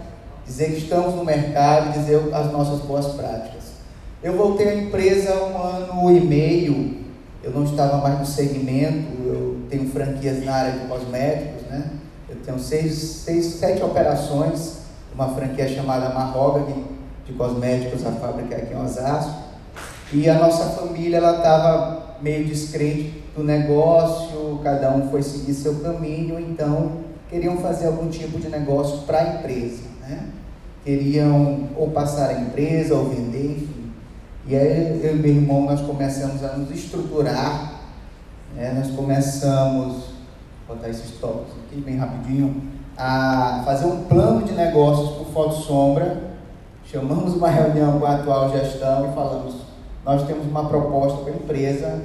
dizer 0.46 0.72
que 0.72 0.78
estamos 0.78 1.16
no 1.16 1.26
mercado, 1.26 1.92
dizer 1.94 2.34
as 2.34 2.52
nossas 2.52 2.80
boas 2.80 3.08
práticas. 3.08 3.64
Eu 4.24 4.36
voltei 4.38 4.70
à 4.70 4.76
empresa 4.76 5.34
há 5.34 5.46
um 5.46 5.62
ano 5.62 6.18
e 6.18 6.22
meio, 6.22 6.98
eu 7.44 7.52
não 7.52 7.64
estava 7.64 7.98
mais 7.98 8.20
no 8.20 8.26
segmento, 8.26 9.22
eu 9.26 9.58
tenho 9.70 9.90
franquias 9.90 10.44
na 10.44 10.54
área 10.54 10.72
de 10.80 10.88
cosméticos, 10.88 11.64
né? 11.70 11.92
Eu 12.30 12.38
tenho 12.38 12.60
seis, 12.60 12.94
seis 12.94 13.46
sete 13.46 13.84
operações 13.84 14.77
uma 15.18 15.30
franquia 15.30 15.68
chamada 15.68 16.14
Mahogany 16.14 16.86
de 17.26 17.34
cosméticos, 17.34 18.06
a 18.06 18.12
fábrica 18.12 18.56
aqui 18.56 18.74
em 18.74 18.80
Osasco. 18.80 19.48
E 20.14 20.30
a 20.30 20.36
nossa 20.36 20.66
família 20.80 21.18
ela 21.18 21.38
estava 21.38 22.18
meio 22.22 22.46
descrente 22.46 23.24
do 23.36 23.44
negócio, 23.44 24.60
cada 24.64 24.92
um 24.92 25.10
foi 25.10 25.24
seguir 25.24 25.54
seu 25.56 25.80
caminho, 25.80 26.40
então 26.40 27.00
queriam 27.30 27.58
fazer 27.58 27.88
algum 27.88 28.10
tipo 28.10 28.40
de 28.40 28.48
negócio 28.48 29.00
para 29.00 29.20
a 29.20 29.36
empresa, 29.36 29.84
né? 30.02 30.28
Queriam 30.86 31.68
ou 31.76 31.90
passar 31.90 32.30
a 32.30 32.40
empresa 32.40 32.96
ou 32.96 33.10
vender, 33.10 33.58
enfim. 33.58 33.92
E 34.48 34.56
aí 34.56 35.02
eu 35.04 35.16
e 35.16 35.20
meu 35.20 35.32
irmão 35.32 35.66
nós 35.66 35.82
começamos 35.82 36.44
a 36.44 36.56
nos 36.56 36.72
estruturar, 36.72 37.82
né? 38.56 38.72
nós 38.78 38.96
começamos, 38.96 40.06
vou 40.66 40.78
botar 40.78 40.90
esses 40.90 41.12
toques 41.20 41.54
aqui 41.66 41.82
bem 41.82 41.98
rapidinho, 41.98 42.77
a 42.98 43.62
fazer 43.64 43.86
um 43.86 44.04
plano 44.06 44.44
de 44.44 44.54
negócios 44.54 45.18
por 45.18 45.28
Foto 45.28 45.56
Sombra. 45.56 46.18
Chamamos 46.86 47.36
uma 47.36 47.50
reunião 47.50 48.00
com 48.00 48.06
a 48.06 48.16
atual 48.16 48.50
gestão 48.52 49.10
e 49.10 49.14
falamos: 49.14 49.56
nós 50.04 50.26
temos 50.26 50.48
uma 50.48 50.68
proposta 50.68 51.22
para 51.22 51.34
a 51.34 51.36
empresa 51.36 52.02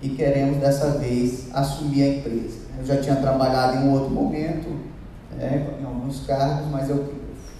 e 0.00 0.10
queremos 0.10 0.58
dessa 0.58 0.90
vez 0.98 1.48
assumir 1.52 2.02
a 2.02 2.08
empresa. 2.18 2.58
Eu 2.78 2.84
já 2.84 2.96
tinha 2.98 3.16
trabalhado 3.16 3.78
em 3.78 3.88
um 3.88 3.92
outro 3.92 4.10
momento, 4.10 4.68
né, 5.36 5.66
em 5.80 5.84
alguns 5.84 6.24
cargos, 6.26 6.68
mas 6.70 6.88
eu 6.90 7.12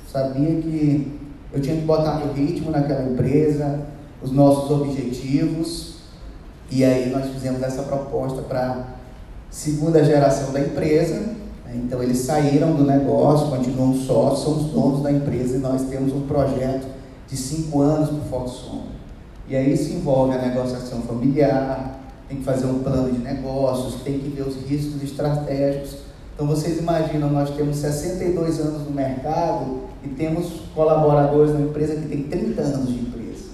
sabia 0.07 0.61
que 0.61 1.19
eu 1.53 1.61
tinha 1.61 1.77
que 1.77 1.83
botar 1.83 2.17
meu 2.17 2.35
ritmo 2.35 2.71
naquela 2.71 3.05
empresa, 3.05 3.81
os 4.23 4.31
nossos 4.31 4.71
objetivos, 4.71 5.97
e 6.71 6.85
aí 6.85 7.11
nós 7.11 7.31
fizemos 7.33 7.63
essa 7.63 7.83
proposta 7.85 8.43
para 8.43 8.73
a 8.73 8.85
segunda 9.49 10.05
geração 10.05 10.53
da 10.53 10.61
empresa 10.61 11.46
então 11.75 12.03
eles 12.03 12.19
saíram 12.19 12.75
do 12.75 12.85
negócio, 12.85 13.49
continuam 13.49 13.95
sócios, 13.95 14.45
somos 14.45 14.73
donos 14.73 15.03
da 15.03 15.11
empresa 15.11 15.57
e 15.57 15.61
nós 15.61 15.83
temos 15.83 16.13
um 16.13 16.27
projeto 16.27 16.87
de 17.29 17.37
cinco 17.37 17.81
anos 17.81 18.09
para 18.09 18.19
o 18.19 18.23
Foto 18.23 18.51
Sombra. 18.51 18.97
E 19.49 19.57
aí 19.57 19.73
isso 19.73 19.93
envolve 19.93 20.35
a 20.35 20.43
negociação 20.43 21.03
familiar, 21.03 22.01
tem 22.29 22.39
que 22.39 22.45
fazer 22.45 22.67
um 22.67 22.81
plano 22.81 23.13
de 23.13 23.19
negócios, 23.19 24.03
tem 24.03 24.19
que 24.19 24.29
ver 24.29 24.43
os 24.43 24.57
riscos 24.69 25.03
estratégicos. 25.03 25.99
Então 26.35 26.47
vocês 26.47 26.79
imaginam, 26.79 27.31
nós 27.31 27.51
temos 27.51 27.77
62 27.77 28.61
anos 28.61 28.85
no 28.85 28.91
mercado 28.91 29.83
e 30.05 30.09
temos 30.09 30.63
colaboradores 30.75 31.55
na 31.55 31.61
empresa 31.61 31.97
que 31.97 32.09
tem 32.09 32.25
30 32.25 32.61
anos 32.61 32.89
de 32.89 33.01
empresa. 33.01 33.47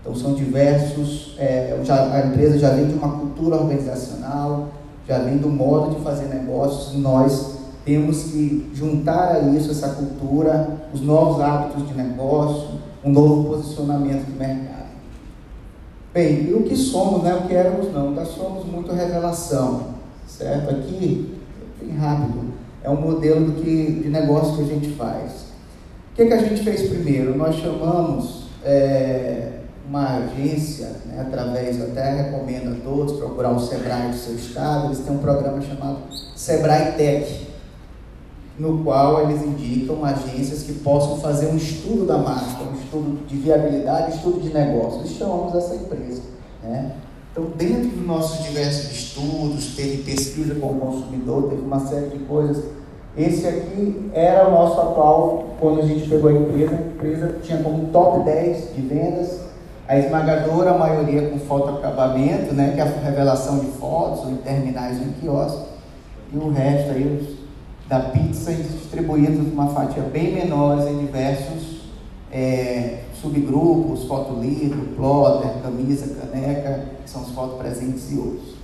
Então 0.00 0.14
são 0.14 0.34
diversos, 0.34 1.36
é, 1.38 1.78
já, 1.84 2.12
a 2.12 2.26
empresa 2.26 2.58
já 2.58 2.70
vem 2.70 2.86
de 2.86 2.94
uma 2.94 3.18
cultura 3.18 3.56
organizacional, 3.56 4.68
já 5.06 5.18
vem 5.18 5.38
do 5.38 5.48
modo 5.48 5.94
de 5.94 6.02
fazer 6.02 6.26
negócios, 6.26 6.96
nós 6.98 7.56
temos 7.84 8.24
que 8.24 8.68
juntar 8.74 9.36
a 9.36 9.40
isso 9.40 9.70
essa 9.70 9.90
cultura, 9.90 10.88
os 10.92 11.00
novos 11.00 11.40
hábitos 11.40 11.86
de 11.86 11.94
negócio, 11.94 12.70
um 13.04 13.12
novo 13.12 13.50
posicionamento 13.50 14.26
do 14.26 14.36
mercado. 14.36 14.86
Bem, 16.12 16.48
e 16.48 16.54
o 16.54 16.62
que 16.62 16.74
somos, 16.74 17.22
né? 17.22 17.34
O 17.34 17.46
que 17.46 17.54
éramos 17.54 17.92
não, 17.92 18.10
nós 18.10 18.28
somos 18.28 18.64
muito 18.64 18.92
revelação, 18.92 19.94
certo? 20.26 20.70
Aqui, 20.70 21.38
bem 21.80 21.96
rápido, 21.96 22.52
é 22.82 22.90
um 22.90 23.00
modelo 23.00 23.52
que, 23.52 24.00
de 24.02 24.08
negócio 24.08 24.56
que 24.56 24.62
a 24.62 24.74
gente 24.74 24.88
faz. 24.94 25.46
O 26.12 26.16
que, 26.16 26.26
que 26.26 26.32
a 26.32 26.38
gente 26.38 26.62
fez 26.64 26.88
primeiro? 26.88 27.36
Nós 27.36 27.56
chamamos 27.56 28.46
é, 28.64 29.55
uma 29.88 30.16
agência, 30.16 30.88
né, 31.06 31.24
através, 31.26 31.80
até 31.80 32.22
recomendo 32.22 32.76
a 32.76 32.84
todos 32.84 33.18
procurar 33.18 33.52
o 33.52 33.60
Sebrae 33.60 34.10
do 34.10 34.16
seu 34.16 34.34
estado, 34.34 34.86
eles 34.86 34.98
têm 34.98 35.14
um 35.14 35.18
programa 35.18 35.60
chamado 35.60 35.98
Sebrae 36.34 36.92
Tech, 36.92 37.46
no 38.58 38.82
qual 38.82 39.22
eles 39.22 39.42
indicam 39.42 40.04
agências 40.04 40.62
que 40.62 40.72
possam 40.72 41.18
fazer 41.18 41.48
um 41.48 41.56
estudo 41.56 42.06
da 42.06 42.18
marca, 42.18 42.64
um 42.64 42.74
estudo 42.74 43.26
de 43.26 43.36
viabilidade, 43.36 44.16
estudo 44.16 44.40
de 44.40 44.52
negócio. 44.52 45.02
E 45.04 45.08
chamamos 45.08 45.54
essa 45.54 45.74
empresa. 45.74 46.22
Né? 46.62 46.92
Então, 47.30 47.44
dentro 47.54 47.88
dos 47.90 48.06
nossos 48.06 48.46
diversos 48.46 48.90
estudos, 48.90 49.76
teve 49.76 50.02
pesquisa 50.02 50.54
com 50.54 50.68
o 50.68 50.80
consumidor, 50.80 51.50
teve 51.50 51.60
uma 51.60 51.86
série 51.86 52.08
de 52.08 52.18
coisas. 52.20 52.64
Esse 53.14 53.46
aqui 53.46 54.10
era 54.14 54.48
o 54.48 54.52
nosso 54.52 54.80
atual, 54.80 55.56
quando 55.60 55.80
a 55.80 55.86
gente 55.86 56.08
pegou 56.08 56.30
a 56.30 56.32
empresa, 56.32 56.74
a 56.74 56.80
empresa 56.80 57.38
tinha 57.42 57.62
como 57.62 57.88
top 57.88 58.24
10 58.24 58.74
de 58.74 58.80
vendas 58.80 59.45
a 59.88 59.98
esmagadora 59.98 60.76
maioria 60.76 61.30
com 61.30 61.38
fotoacabamento, 61.38 62.52
né, 62.54 62.72
que 62.74 62.80
é 62.80 62.82
a 62.82 62.86
revelação 62.86 63.60
de 63.60 63.66
fotos 63.72 64.24
ou 64.24 64.30
em 64.32 64.36
terminais 64.36 65.00
em 65.00 65.12
quiosque, 65.12 65.64
e 66.32 66.36
o 66.36 66.50
resto 66.50 66.90
aí 66.90 67.38
da 67.88 68.00
pizza 68.00 68.52
distribuídos 68.52 69.52
uma 69.52 69.68
fatia 69.68 70.02
bem 70.02 70.34
menores 70.34 70.86
em 70.86 70.98
diversos 70.98 71.82
é, 72.32 73.04
subgrupos, 73.20 74.04
fotolivro, 74.04 74.88
plotter, 74.96 75.62
camisa, 75.62 76.14
caneca, 76.14 76.84
que 77.04 77.08
são 77.08 77.22
os 77.22 77.30
fotopresentes 77.30 78.10
e 78.10 78.18
outros. 78.18 78.56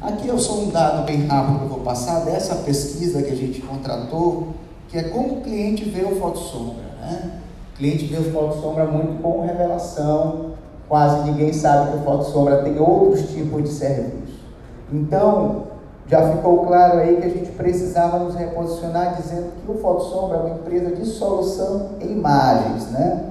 Aqui 0.00 0.28
eu 0.28 0.38
sou 0.38 0.64
um 0.64 0.70
dado 0.70 1.04
bem 1.06 1.26
rápido 1.26 1.58
que 1.58 1.64
eu 1.64 1.68
vou 1.70 1.80
passar 1.80 2.20
dessa 2.20 2.56
pesquisa 2.56 3.22
que 3.22 3.32
a 3.32 3.36
gente 3.36 3.60
contratou, 3.62 4.54
que 4.88 4.98
é 4.98 5.04
como 5.04 5.38
o 5.38 5.40
cliente 5.40 5.88
vê 5.88 6.04
o 6.04 6.20
foto 6.20 6.38
sombra, 6.38 6.84
né? 7.00 7.40
Cliente 7.78 8.04
vê 8.06 8.18
o 8.18 8.32
foto 8.32 8.60
sombra 8.60 8.84
muito 8.84 9.22
com 9.22 9.46
revelação, 9.46 10.50
quase 10.88 11.30
ninguém 11.30 11.52
sabe 11.52 11.92
que 11.92 11.96
o 11.98 12.00
foto 12.00 12.24
sombra 12.24 12.62
tem 12.62 12.78
outros 12.78 13.28
tipos 13.30 13.62
de 13.62 13.68
serviço. 13.70 14.38
Então, 14.92 15.68
já 16.08 16.32
ficou 16.32 16.64
claro 16.64 17.00
aí 17.00 17.16
que 17.16 17.26
a 17.26 17.28
gente 17.28 17.50
precisava 17.50 18.18
nos 18.18 18.34
reposicionar 18.34 19.14
dizendo 19.16 19.52
que 19.62 19.70
o 19.70 19.74
Foto 19.74 20.04
Sombra 20.04 20.38
é 20.38 20.40
uma 20.40 20.54
empresa 20.56 20.96
de 20.96 21.04
solução 21.04 21.90
em 22.00 22.12
imagens, 22.12 22.90
né? 22.90 23.24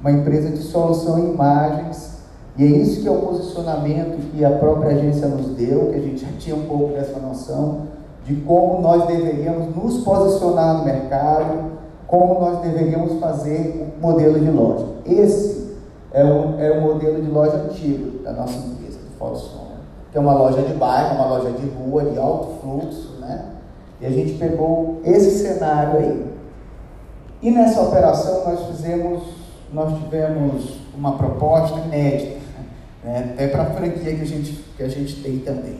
Uma 0.00 0.12
empresa 0.12 0.48
de 0.50 0.58
solução 0.58 1.18
em 1.18 1.32
imagens 1.32 2.20
E 2.56 2.64
é 2.64 2.66
isso 2.66 3.02
que 3.02 3.08
é 3.08 3.10
o 3.10 3.16
posicionamento 3.16 4.30
que 4.30 4.44
a 4.44 4.50
própria 4.50 4.92
agência 4.92 5.26
nos 5.26 5.56
deu, 5.56 5.90
que 5.90 5.96
a 5.96 6.00
gente 6.00 6.20
já 6.20 6.30
tinha 6.38 6.54
um 6.54 6.66
pouco 6.66 6.92
dessa 6.94 7.18
noção 7.18 7.88
de 8.24 8.36
como 8.36 8.80
nós 8.80 9.06
deveríamos 9.06 9.74
nos 9.74 10.04
posicionar 10.04 10.78
no 10.78 10.84
mercado, 10.84 11.79
como 12.10 12.40
nós 12.40 12.58
deveríamos 12.58 13.20
fazer 13.20 13.88
o 13.96 14.02
modelo 14.02 14.40
de 14.40 14.50
loja. 14.50 14.84
Esse 15.06 15.76
é 16.12 16.24
o, 16.24 16.60
é 16.60 16.72
o 16.72 16.80
modelo 16.80 17.22
de 17.22 17.30
loja 17.30 17.56
antigo 17.56 18.18
da 18.24 18.32
nossa 18.32 18.58
empresa, 18.58 18.98
do 18.98 19.16
Fotosom, 19.16 19.76
que 20.10 20.18
é 20.18 20.20
uma 20.20 20.34
loja 20.34 20.60
de 20.60 20.74
bairro, 20.74 21.14
uma 21.14 21.26
loja 21.26 21.52
de 21.52 21.68
rua, 21.68 22.02
de 22.02 22.18
alto 22.18 22.58
fluxo, 22.60 23.20
né? 23.20 23.44
E 24.00 24.06
a 24.06 24.10
gente 24.10 24.32
pegou 24.38 25.00
esse 25.04 25.38
cenário 25.38 26.00
aí. 26.00 26.26
E 27.40 27.50
nessa 27.52 27.80
operação 27.80 28.44
nós 28.44 28.66
fizemos, 28.66 29.22
nós 29.72 29.96
tivemos 30.00 30.80
uma 30.92 31.12
proposta 31.12 31.78
inédita, 31.78 32.40
né? 33.04 33.30
até 33.34 33.46
para 33.46 33.62
a 33.62 33.66
franquia 33.66 34.16
que 34.16 34.22
a, 34.22 34.26
gente, 34.26 34.52
que 34.76 34.82
a 34.82 34.88
gente 34.88 35.22
tem 35.22 35.38
também. 35.38 35.78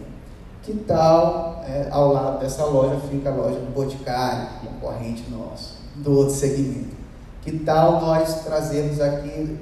Que 0.62 0.74
tal, 0.74 1.60
é, 1.66 1.88
ao 1.90 2.12
lado 2.12 2.38
dessa 2.38 2.64
loja 2.66 3.00
fica 3.10 3.30
a 3.30 3.34
loja 3.34 3.58
do 3.58 3.74
Boticário, 3.74 4.46
concorrente 4.64 5.28
nosso, 5.28 5.79
do 5.96 6.16
outro 6.16 6.34
segmento. 6.34 6.96
Que 7.42 7.58
tal 7.58 8.00
nós 8.00 8.44
trazermos 8.44 9.00
aqui 9.00 9.56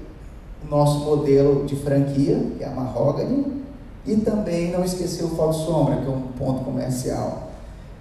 o 0.64 0.70
nosso 0.70 1.01
modelo 1.05 1.64
de 1.64 1.76
franquia, 1.76 2.39
que 2.57 2.64
é 2.64 2.66
a 2.66 2.70
Mahogany, 2.70 3.62
e 4.07 4.16
também 4.16 4.72
não 4.72 4.85
esquecer 4.85 5.24
o 5.24 5.29
Foto 5.29 5.55
Sombra, 5.55 5.97
que 5.97 6.07
é 6.07 6.11
um 6.11 6.22
ponto 6.39 6.64
comercial. 6.64 7.49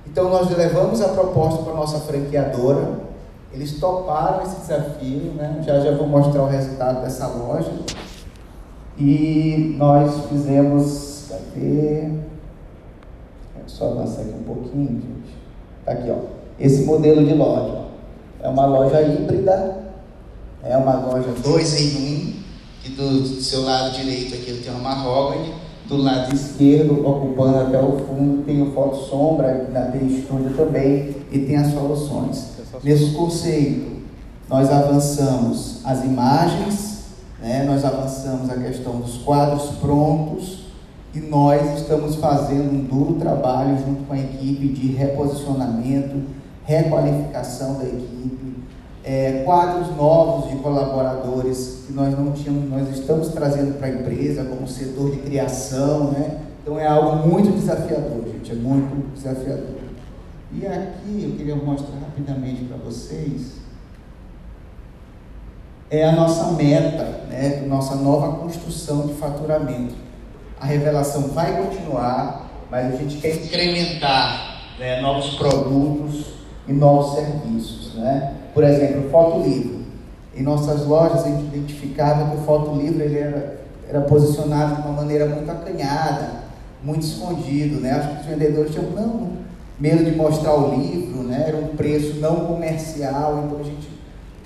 Então 0.06 0.30
nós 0.30 0.50
levamos 0.56 1.02
a 1.02 1.10
proposta 1.10 1.64
para 1.64 1.74
a 1.74 1.76
nossa 1.76 2.00
franqueadora, 2.00 3.08
eles 3.54 3.80
toparam 3.80 4.44
esse 4.44 4.62
desafio, 4.62 5.34
né? 5.34 5.62
já 5.66 5.80
já 5.80 5.96
vou 5.96 6.08
mostrar 6.08 6.44
o 6.44 6.48
resultado 6.48 7.02
dessa 7.02 7.28
loja. 7.28 7.72
E 8.98 9.76
nós 9.78 10.26
fizemos, 10.28 11.26
cadê? 11.30 12.12
Só 13.68 13.92
avançar 13.92 14.22
aqui 14.22 14.34
um 14.34 14.44
pouquinho, 14.44 14.88
gente. 14.88 15.36
Tá 15.86 15.92
aqui, 15.92 16.10
ó. 16.10 16.16
Esse 16.60 16.84
modelo 16.86 17.24
de 17.24 17.34
loja. 17.34 17.87
É 18.48 18.50
uma 18.50 18.66
loja 18.66 19.02
híbrida, 19.02 19.78
é 20.64 20.78
uma 20.78 20.96
loja 21.02 21.34
dois 21.44 21.78
em 21.82 21.98
um, 21.98 22.34
que 22.82 22.92
do 22.92 23.26
seu 23.42 23.64
lado 23.64 23.94
direito 23.94 24.36
aqui 24.36 24.62
tem 24.64 24.74
uma 24.74 24.96
mahogany, 24.96 25.54
do 25.86 25.98
lado 25.98 26.34
esquerdo, 26.34 27.06
ocupando 27.06 27.58
até 27.58 27.78
o 27.78 27.98
fundo, 28.08 28.46
tem 28.46 28.62
o 28.62 28.72
foto 28.72 29.04
sombra, 29.04 29.70
tem 29.92 30.08
estúdio 30.08 30.52
também, 30.56 31.14
e 31.30 31.40
tem 31.40 31.58
as 31.58 31.74
soluções. 31.74 32.52
Nesse 32.82 33.12
conceito, 33.12 33.98
nós 34.48 34.72
avançamos 34.72 35.82
as 35.84 36.06
imagens, 36.06 37.00
né? 37.42 37.66
nós 37.66 37.84
avançamos 37.84 38.50
a 38.50 38.56
questão 38.56 39.02
dos 39.02 39.18
quadros 39.18 39.72
prontos 39.82 40.68
e 41.14 41.20
nós 41.20 41.82
estamos 41.82 42.16
fazendo 42.16 42.72
um 42.72 42.86
duro 42.86 43.16
trabalho 43.20 43.78
junto 43.86 44.06
com 44.06 44.14
a 44.14 44.18
equipe 44.18 44.70
de 44.70 44.88
reposicionamento, 44.94 46.38
requalificação 46.68 47.76
da 47.76 47.86
equipe, 47.86 48.58
é, 49.02 49.44
quadros 49.46 49.96
novos 49.96 50.52
de 50.52 50.58
colaboradores 50.58 51.86
que 51.88 51.94
nós 51.94 52.14
não 52.20 52.34
tínhamos, 52.34 52.70
nós 52.70 52.90
estamos 52.90 53.30
trazendo 53.30 53.78
para 53.78 53.88
a 53.88 53.90
empresa 53.90 54.44
como 54.44 54.68
setor 54.68 55.12
de 55.12 55.18
criação, 55.20 56.12
né? 56.12 56.42
Então 56.62 56.78
é 56.78 56.86
algo 56.86 57.26
muito 57.26 57.58
desafiador, 57.58 58.22
gente, 58.34 58.52
é 58.52 58.56
muito 58.56 59.14
desafiador. 59.14 59.78
E 60.52 60.68
aqui 60.68 61.24
eu 61.24 61.38
queria 61.38 61.56
mostrar 61.56 61.98
rapidamente 62.00 62.66
para 62.66 62.76
vocês 62.76 63.54
é 65.90 66.04
a 66.04 66.12
nossa 66.12 66.52
meta, 66.52 67.04
né, 67.30 67.64
nossa 67.66 67.96
nova 67.96 68.40
construção 68.40 69.08
de 69.08 69.14
faturamento. 69.14 69.96
A 70.60 70.66
revelação 70.66 71.30
vai 71.30 71.56
continuar, 71.56 72.50
mas 72.70 72.94
a 72.94 72.98
gente 72.98 73.20
quer 73.20 73.36
incrementar 73.36 74.64
né, 74.78 75.00
novos 75.00 75.36
produtos 75.36 76.37
e 76.68 76.74
novos 76.74 77.16
serviços. 77.16 77.96
Né? 77.96 78.34
Por 78.54 78.64
exemplo, 78.64 79.10
fotolivro. 79.10 79.78
Em 80.36 80.44
nossas 80.44 80.86
lojas 80.86 81.26
a 81.26 81.30
gente 81.30 81.46
identificava 81.46 82.30
que 82.30 82.38
o 82.38 82.42
fotolivro 82.42 83.02
ele 83.02 83.18
era, 83.18 83.60
era 83.90 84.02
posicionado 84.02 84.76
de 84.76 84.82
uma 84.82 84.92
maneira 84.92 85.26
muito 85.26 85.50
acanhada, 85.50 86.44
muito 86.84 87.04
escondido. 87.04 87.80
Né? 87.80 87.92
Acho 87.92 88.10
que 88.10 88.22
os 88.22 88.26
vendedores 88.28 88.72
tinham, 88.72 88.92
não, 88.92 89.30
medo 89.80 90.04
de 90.04 90.16
mostrar 90.16 90.54
o 90.56 90.76
livro, 90.76 91.24
né? 91.24 91.46
era 91.48 91.58
um 91.58 91.76
preço 91.76 92.20
não 92.20 92.46
comercial, 92.46 93.46
então 93.46 93.60
a 93.60 93.64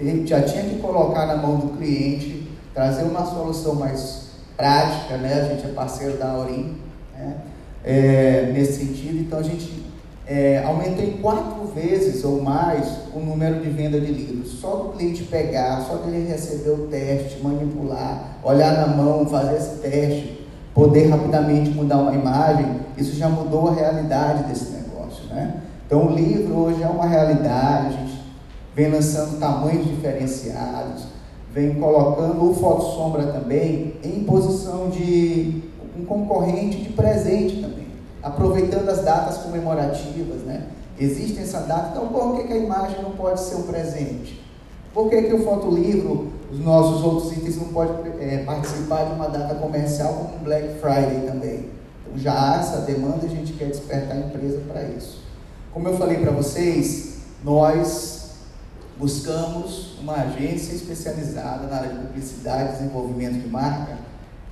gente 0.03 0.29
já 0.29 0.41
tinha 0.41 0.63
que 0.63 0.79
colocar 0.79 1.25
na 1.25 1.37
mão 1.37 1.57
do 1.57 1.77
cliente, 1.77 2.49
trazer 2.73 3.03
uma 3.03 3.25
solução 3.25 3.75
mais 3.75 4.31
prática, 4.57 5.17
né? 5.17 5.41
a 5.41 5.53
gente 5.53 5.65
é 5.65 5.69
parceiro 5.69 6.17
da 6.17 6.31
Aurim, 6.31 6.77
né? 7.17 7.35
é, 7.83 8.51
nesse 8.53 8.85
sentido, 8.85 9.19
então 9.19 9.39
a 9.39 9.43
gente 9.43 9.90
é, 10.31 10.63
aumentou 10.63 11.03
em 11.03 11.17
quatro 11.17 11.65
vezes 11.75 12.23
ou 12.23 12.41
mais 12.41 12.87
o 13.13 13.19
número 13.19 13.59
de 13.59 13.69
venda 13.69 13.99
de 13.99 14.13
livros. 14.13 14.61
Só 14.61 14.77
do 14.77 14.89
cliente 14.93 15.23
pegar, 15.23 15.81
só 15.81 15.95
dele 15.95 16.25
receber 16.25 16.69
o 16.69 16.87
teste, 16.87 17.43
manipular, 17.43 18.37
olhar 18.41 18.77
na 18.77 18.95
mão, 18.95 19.25
fazer 19.25 19.57
esse 19.57 19.79
teste, 19.79 20.47
poder 20.73 21.09
rapidamente 21.09 21.71
mudar 21.71 21.97
uma 21.97 22.13
imagem, 22.13 22.65
isso 22.97 23.17
já 23.17 23.27
mudou 23.27 23.67
a 23.67 23.73
realidade 23.73 24.45
desse 24.45 24.71
negócio. 24.71 25.25
Né? 25.25 25.63
Então 25.85 26.07
o 26.07 26.15
livro 26.15 26.55
hoje 26.59 26.81
é 26.81 26.87
uma 26.87 27.07
realidade, 27.07 27.87
a 27.87 27.89
gente 27.89 28.21
vem 28.73 28.89
lançando 28.89 29.37
tamanhos 29.37 29.85
diferenciados, 29.85 31.07
vem 31.53 31.73
colocando 31.73 32.49
o 32.49 32.53
Foto 32.53 32.83
Sombra 32.95 33.23
também 33.33 33.95
em 34.01 34.23
posição 34.23 34.89
de 34.89 35.61
um 35.99 36.05
concorrente 36.05 36.77
de 36.77 36.89
presente 36.93 37.57
também, 37.57 37.80
aproveitando 38.21 38.89
as 38.89 39.03
datas 39.03 39.37
comemorativas, 39.37 40.41
né? 40.43 40.67
Existe 40.99 41.39
essa 41.39 41.61
data, 41.61 41.89
então 41.91 42.07
por 42.09 42.37
que, 42.37 42.47
que 42.47 42.53
a 42.53 42.57
imagem 42.57 43.01
não 43.01 43.11
pode 43.11 43.39
ser 43.39 43.55
um 43.55 43.63
presente? 43.63 44.41
Por 44.93 45.09
que, 45.09 45.21
que 45.23 45.33
o 45.33 45.43
fotolivro, 45.43 46.31
os 46.51 46.59
nossos 46.59 47.01
outros 47.03 47.31
itens, 47.31 47.57
não 47.57 47.69
podem 47.69 47.95
é, 48.19 48.43
participar 48.43 49.05
de 49.05 49.13
uma 49.13 49.29
data 49.29 49.55
comercial 49.55 50.13
como 50.13 50.43
Black 50.43 50.79
Friday 50.79 51.25
também? 51.25 51.69
Então 52.05 52.17
já 52.17 52.33
há 52.33 52.59
essa 52.59 52.77
demanda 52.81 53.19
e 53.23 53.27
a 53.27 53.29
gente 53.29 53.53
quer 53.53 53.69
despertar 53.69 54.17
a 54.17 54.19
empresa 54.19 54.61
para 54.67 54.83
isso. 54.83 55.21
Como 55.73 55.87
eu 55.87 55.97
falei 55.97 56.17
para 56.17 56.31
vocês, 56.31 57.19
nós 57.43 58.31
buscamos 58.97 59.97
uma 59.99 60.15
agência 60.15 60.75
especializada 60.75 61.67
na 61.67 61.77
área 61.77 61.89
de 61.89 61.99
publicidade 62.05 62.69
e 62.69 62.77
desenvolvimento 62.77 63.41
de 63.41 63.47
marca. 63.47 63.97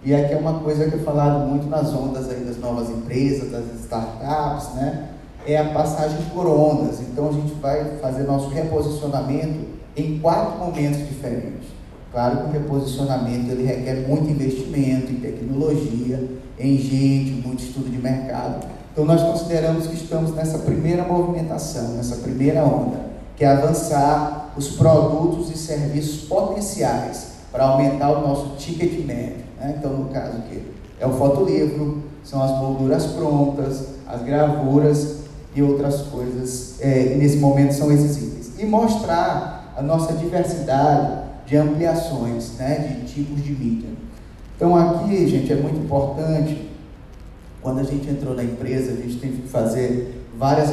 E 0.04 0.16
aqui 0.16 0.34
é 0.34 0.38
uma 0.38 0.60
coisa 0.60 0.90
que 0.90 0.96
é 0.96 1.00
falado 1.00 1.46
muito 1.46 1.68
nas 1.68 1.94
ondas 1.94 2.30
aí 2.30 2.40
das 2.46 2.58
novas 2.58 2.90
empresas, 2.90 3.52
das 3.52 3.66
startups, 3.82 4.74
né? 4.76 5.10
É 5.46 5.58
a 5.58 5.74
passagem 5.74 6.20
por 6.34 6.48
ondas. 6.48 7.02
Então 7.02 7.30
a 7.30 7.32
gente 7.34 7.54
vai 7.56 7.98
fazer 7.98 8.24
nosso 8.24 8.50
reposicionamento 8.50 9.66
em 9.98 10.20
quatro 10.20 10.58
momentos 10.58 11.06
diferentes. 11.06 11.68
Claro 12.12 12.38
que 12.38 12.44
o 12.46 12.52
reposicionamento 12.52 13.52
ele 13.52 13.66
requer 13.66 14.08
muito 14.08 14.30
investimento 14.32 15.12
em 15.12 15.16
tecnologia, 15.18 16.30
em 16.58 16.78
gente, 16.78 17.46
muito 17.46 17.62
estudo 17.62 17.90
de 17.90 17.98
mercado. 17.98 18.66
Então 18.92 19.04
nós 19.04 19.22
consideramos 19.22 19.86
que 19.86 19.96
estamos 19.96 20.34
nessa 20.34 20.60
primeira 20.60 21.04
movimentação, 21.04 21.90
nessa 21.96 22.18
primeira 22.18 22.64
onda, 22.64 23.00
que 23.36 23.44
é 23.44 23.48
avançar 23.48 24.54
os 24.58 24.70
produtos 24.70 25.52
e 25.52 25.58
serviços 25.58 26.22
potenciais 26.22 27.34
para 27.52 27.66
aumentar 27.66 28.12
o 28.12 28.22
nosso 28.28 28.56
ticket 28.58 29.06
médio. 29.06 29.49
Né? 29.60 29.76
Então, 29.78 29.92
no 29.92 30.10
caso 30.10 30.38
aqui, 30.38 30.64
é 31.00 31.06
o 31.06 31.12
fotolivro, 31.12 32.04
são 32.24 32.42
as 32.42 32.52
molduras 32.52 33.06
prontas, 33.08 33.90
as 34.08 34.22
gravuras 34.24 35.20
e 35.56 35.62
outras 35.62 36.02
coisas, 36.04 36.76
é, 36.80 37.16
nesse 37.16 37.38
momento 37.38 37.74
são 37.74 37.92
esses 37.92 38.18
itens. 38.18 38.52
E 38.60 38.66
mostrar 38.66 39.74
a 39.76 39.82
nossa 39.82 40.14
diversidade 40.14 41.24
de 41.46 41.58
ampliações, 41.58 42.54
né, 42.58 43.00
de 43.00 43.14
tipos 43.14 43.44
de 43.44 43.52
mídia. 43.52 43.90
Então 44.56 44.76
aqui, 44.76 45.28
gente, 45.28 45.52
é 45.52 45.56
muito 45.56 45.80
importante 45.80 46.70
quando 47.62 47.80
a 47.80 47.84
gente 47.84 48.10
entrou 48.10 48.36
na 48.36 48.44
empresa, 48.44 48.92
a 48.92 48.96
gente 48.96 49.18
teve 49.20 49.42
que 49.42 49.48
fazer 49.48 50.26
várias 50.38 50.70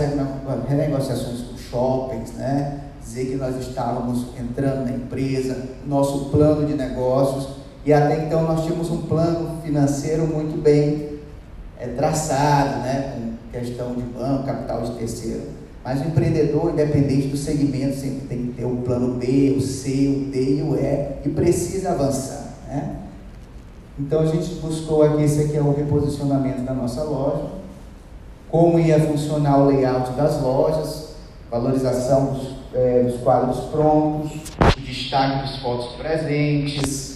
renegociações 0.68 1.40
com 1.40 1.56
shoppings, 1.56 2.32
né? 2.34 2.80
dizer 3.00 3.26
que 3.26 3.36
nós 3.36 3.56
estávamos 3.56 4.26
entrando 4.38 4.84
na 4.84 4.92
empresa, 4.92 5.68
nosso 5.86 6.26
plano 6.30 6.66
de 6.66 6.74
negócios, 6.74 7.55
e 7.86 7.92
até 7.92 8.24
então 8.24 8.42
nós 8.42 8.64
tínhamos 8.64 8.90
um 8.90 9.02
plano 9.02 9.62
financeiro 9.62 10.26
muito 10.26 10.60
bem 10.60 11.20
é, 11.78 11.86
traçado, 11.86 12.80
né? 12.80 13.14
com 13.14 13.56
questão 13.56 13.94
de 13.94 14.02
banco, 14.02 14.44
capital 14.44 14.82
de 14.82 14.90
terceiro. 14.96 15.42
Mas 15.84 16.00
o 16.00 16.08
empreendedor, 16.08 16.72
independente 16.72 17.28
do 17.28 17.36
segmento, 17.36 17.96
sempre 17.96 18.26
tem 18.26 18.46
que 18.46 18.54
ter 18.54 18.64
o 18.64 18.78
plano 18.78 19.14
B, 19.14 19.54
o 19.56 19.60
C, 19.60 20.08
o 20.08 20.30
D 20.32 20.56
e 20.56 20.62
o 20.62 20.74
E, 20.74 21.28
e 21.28 21.28
precisa 21.28 21.90
avançar. 21.92 22.56
Né? 22.66 22.96
Então 23.96 24.18
a 24.18 24.26
gente 24.26 24.54
buscou 24.56 25.04
aqui, 25.04 25.22
esse 25.22 25.42
aqui 25.42 25.56
é 25.56 25.60
o 25.60 25.72
reposicionamento 25.72 26.62
da 26.62 26.74
nossa 26.74 27.04
loja, 27.04 27.50
como 28.50 28.80
ia 28.80 28.98
funcionar 28.98 29.58
o 29.58 29.66
layout 29.68 30.10
das 30.14 30.42
lojas, 30.42 31.10
valorização 31.48 32.32
dos, 32.32 32.48
é, 32.74 33.04
dos 33.04 33.20
quadros 33.20 33.60
prontos, 33.66 34.32
destaque 34.84 35.46
dos 35.46 35.58
fotos 35.58 35.94
presentes, 35.94 37.15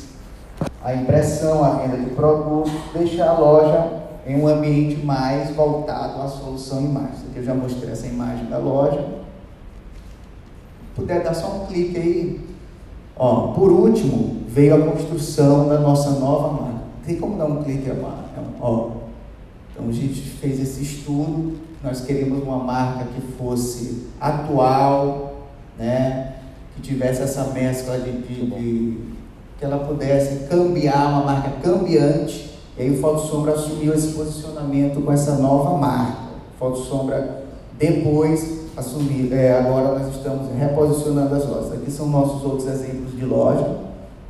a 0.83 0.95
impressão, 0.95 1.63
a 1.63 1.71
venda 1.71 1.99
de 1.99 2.11
produtos, 2.11 2.73
deixar 2.93 3.29
a 3.29 3.39
loja 3.39 4.01
em 4.27 4.41
um 4.41 4.47
ambiente 4.47 5.05
mais 5.05 5.55
voltado 5.55 6.23
à 6.23 6.29
solução 6.29 6.81
imagem. 6.81 7.27
Aqui 7.31 7.39
eu 7.39 7.45
já 7.45 7.55
mostrei 7.55 7.93
essa 7.93 8.07
imagem 8.07 8.47
da 8.47 8.59
loja. 8.59 9.05
Puder 10.95 11.23
dar 11.23 11.35
só 11.35 11.49
um 11.49 11.67
clique 11.67 11.97
aí. 11.97 12.41
Ó, 13.17 13.49
por 13.49 13.71
último, 13.71 14.45
veio 14.49 14.75
a 14.75 14.91
construção 14.91 15.69
da 15.69 15.79
nossa 15.79 16.11
nova 16.19 16.63
marca. 16.63 16.81
Tem 17.05 17.17
como 17.17 17.37
dar 17.37 17.47
um 17.47 17.63
clique 17.63 17.91
a 17.91 17.95
Ó, 18.61 18.91
então 19.73 19.89
a 19.89 19.93
gente 19.93 20.21
fez 20.21 20.61
esse 20.61 20.83
estudo. 20.83 21.59
Nós 21.83 22.03
queríamos 22.03 22.43
uma 22.43 22.59
marca 22.59 23.05
que 23.05 23.21
fosse 23.39 24.09
atual, 24.21 25.47
né? 25.79 26.35
que 26.75 26.83
tivesse 26.83 27.23
essa 27.23 27.45
mescla 27.45 27.99
de, 27.99 28.13
de, 28.13 28.47
de 28.47 28.99
que 29.61 29.65
ela 29.65 29.79
pudesse 29.79 30.49
cambiar, 30.49 31.11
uma 31.11 31.25
marca 31.25 31.51
cambiante 31.63 32.51
e 32.81 32.83
aí 32.83 32.91
o 32.93 32.99
Foto 32.99 33.21
Sombra 33.27 33.53
assumiu 33.53 33.93
esse 33.93 34.09
posicionamento 34.15 35.05
com 35.05 35.13
essa 35.13 35.35
nova 35.35 35.77
marca. 35.77 36.17
O 36.55 36.59
Foto 36.59 36.79
Sombra 36.79 37.43
depois 37.79 38.61
assumiu, 38.75 39.35
é, 39.35 39.53
agora 39.59 39.99
nós 39.99 40.17
estamos 40.17 40.49
reposicionando 40.59 41.35
as 41.35 41.47
lojas. 41.47 41.73
Aqui 41.75 41.91
são 41.91 42.09
nossos 42.09 42.43
outros 42.43 42.67
exemplos 42.67 43.15
de 43.15 43.27
loja. 43.27 43.67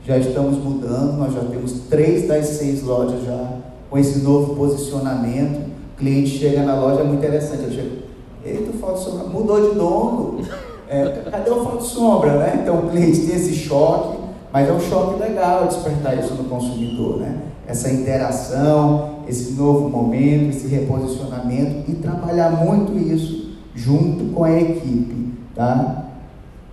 Já 0.05 0.19
estamos 0.19 0.59
mudando, 0.59 1.17
nós 1.17 1.33
já 1.33 1.43
temos 1.43 1.73
três 1.89 2.27
das 2.27 2.47
seis 2.47 2.83
lojas 2.83 3.25
já 3.25 3.53
com 3.89 3.97
esse 3.97 4.19
novo 4.19 4.57
posicionamento. 4.57 5.71
O 5.95 5.99
cliente 5.99 6.31
chega 6.31 6.65
na 6.65 6.75
loja, 6.75 7.03
é 7.03 7.05
muito 7.05 7.21
interessante. 7.21 7.63
Eu 7.63 7.71
chego, 7.71 7.97
eita, 8.45 8.71
o 8.71 8.79
Foto 8.81 8.99
Sombra 8.99 9.29
mudou 9.29 9.71
de 9.71 9.77
dono. 9.77 10.41
É, 10.89 11.23
cadê 11.31 11.51
o 11.51 11.63
Foto 11.63 11.85
Sombra, 11.85 12.37
né? 12.37 12.59
Então 12.63 12.81
o 12.81 12.91
cliente 12.91 13.21
tem 13.27 13.37
esse 13.37 13.55
choque, 13.55 14.19
mas 14.53 14.69
é 14.69 14.73
um 14.73 14.81
choque 14.81 15.21
legal 15.21 15.67
despertar 15.67 16.19
isso 16.19 16.35
no 16.35 16.45
consumidor, 16.45 17.19
né? 17.19 17.41
essa 17.71 17.91
interação, 17.91 19.21
esse 19.29 19.53
novo 19.53 19.89
momento, 19.89 20.51
esse 20.51 20.67
reposicionamento 20.67 21.89
e 21.89 21.95
trabalhar 21.95 22.51
muito 22.51 22.99
isso 22.99 23.53
junto 23.75 24.33
com 24.35 24.43
a 24.43 24.61
equipe, 24.61 25.35
tá? 25.55 26.07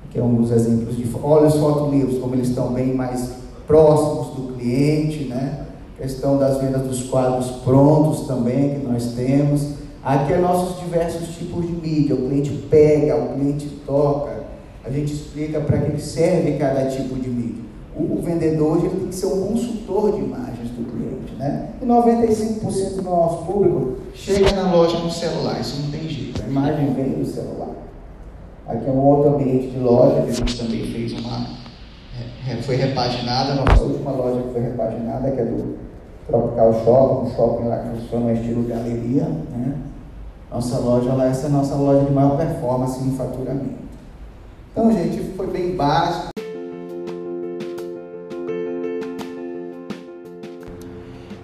Que 0.10 0.20
é 0.20 0.24
um 0.24 0.36
dos 0.36 0.52
exemplos 0.52 0.98
de 0.98 1.08
olha 1.22 1.48
os 1.48 1.56
fotolivros, 1.56 2.18
como 2.18 2.34
eles 2.34 2.50
estão 2.50 2.74
bem 2.74 2.96
mais 2.96 3.34
próximos 3.68 4.36
do 4.36 4.54
cliente, 4.56 5.26
né? 5.26 5.66
Questão 6.00 6.38
das 6.38 6.60
vendas 6.60 6.82
dos 6.82 7.04
quadros 7.04 7.48
prontos 7.64 8.28
também 8.28 8.80
que 8.80 8.88
nós 8.88 9.14
temos. 9.14 9.78
Aqui 10.04 10.34
é 10.34 10.38
nossos 10.38 10.80
diversos 10.80 11.36
tipos 11.36 11.66
de 11.66 11.74
mídia. 11.74 12.16
O 12.16 12.28
cliente 12.28 12.52
pega, 12.70 13.16
o 13.16 13.34
cliente 13.34 13.68
toca. 13.86 14.44
A 14.84 14.90
gente 14.90 15.14
explica 15.14 15.60
para 15.60 15.80
que 15.80 16.02
serve 16.02 16.54
cada 16.54 16.86
tipo 16.86 17.16
de 17.16 17.30
mídia. 17.30 17.67
O 18.00 18.22
vendedor 18.22 18.78
ele 18.78 18.90
tem 18.90 19.08
que 19.08 19.16
ser 19.16 19.26
um 19.28 19.48
consultor 19.48 20.12
de 20.14 20.20
imagens 20.20 20.70
do 20.70 20.86
cliente. 20.92 21.36
Né? 21.38 21.70
E 21.82 21.86
95% 21.86 22.96
do 22.96 23.02
nosso 23.02 23.46
público 23.46 23.98
chega 24.14 24.52
na 24.52 24.72
loja 24.72 25.00
no 25.00 25.10
celular, 25.10 25.60
isso 25.60 25.82
não 25.82 25.92
tem 25.92 26.08
jeito. 26.08 26.42
A 26.44 26.48
imagem 26.48 26.94
vem 26.94 27.10
do 27.10 27.26
celular. 27.26 27.70
Aqui 28.68 28.88
é 28.88 28.92
um 28.92 29.00
outro 29.00 29.36
ambiente 29.36 29.68
de 29.68 29.80
loja, 29.80 30.22
que 30.22 30.30
a 30.30 30.34
gente 30.34 30.58
também 30.58 30.86
fez 30.92 31.14
uma. 31.14 31.58
Foi 32.62 32.76
repaginada, 32.76 33.54
a 33.54 33.56
nossa 33.56 33.84
última 33.84 34.12
loja 34.12 34.42
que 34.42 34.54
foi 34.54 34.62
repaginada, 34.62 35.32
que 35.32 35.40
é 35.40 35.46
do 35.46 35.78
Tropical 36.28 36.74
Shopping, 36.84 37.28
um 37.28 37.36
shopping 37.36 37.68
lá 37.68 37.78
que 37.78 38.02
funciona 38.02 38.26
no 38.26 38.34
estilo 38.34 38.68
galeria. 38.68 39.24
Né? 39.24 39.76
Nossa 40.52 40.80
loja 40.80 41.14
lá, 41.14 41.28
essa 41.28 41.48
é 41.48 41.50
a 41.50 41.54
nossa 41.54 41.76
loja 41.76 42.06
de 42.06 42.12
maior 42.12 42.38
performance 42.38 43.04
em 43.04 43.12
faturamento. 43.12 43.88
Então, 44.72 44.92
gente, 44.92 45.34
foi 45.36 45.48
bem 45.48 45.76
básico. 45.76 46.28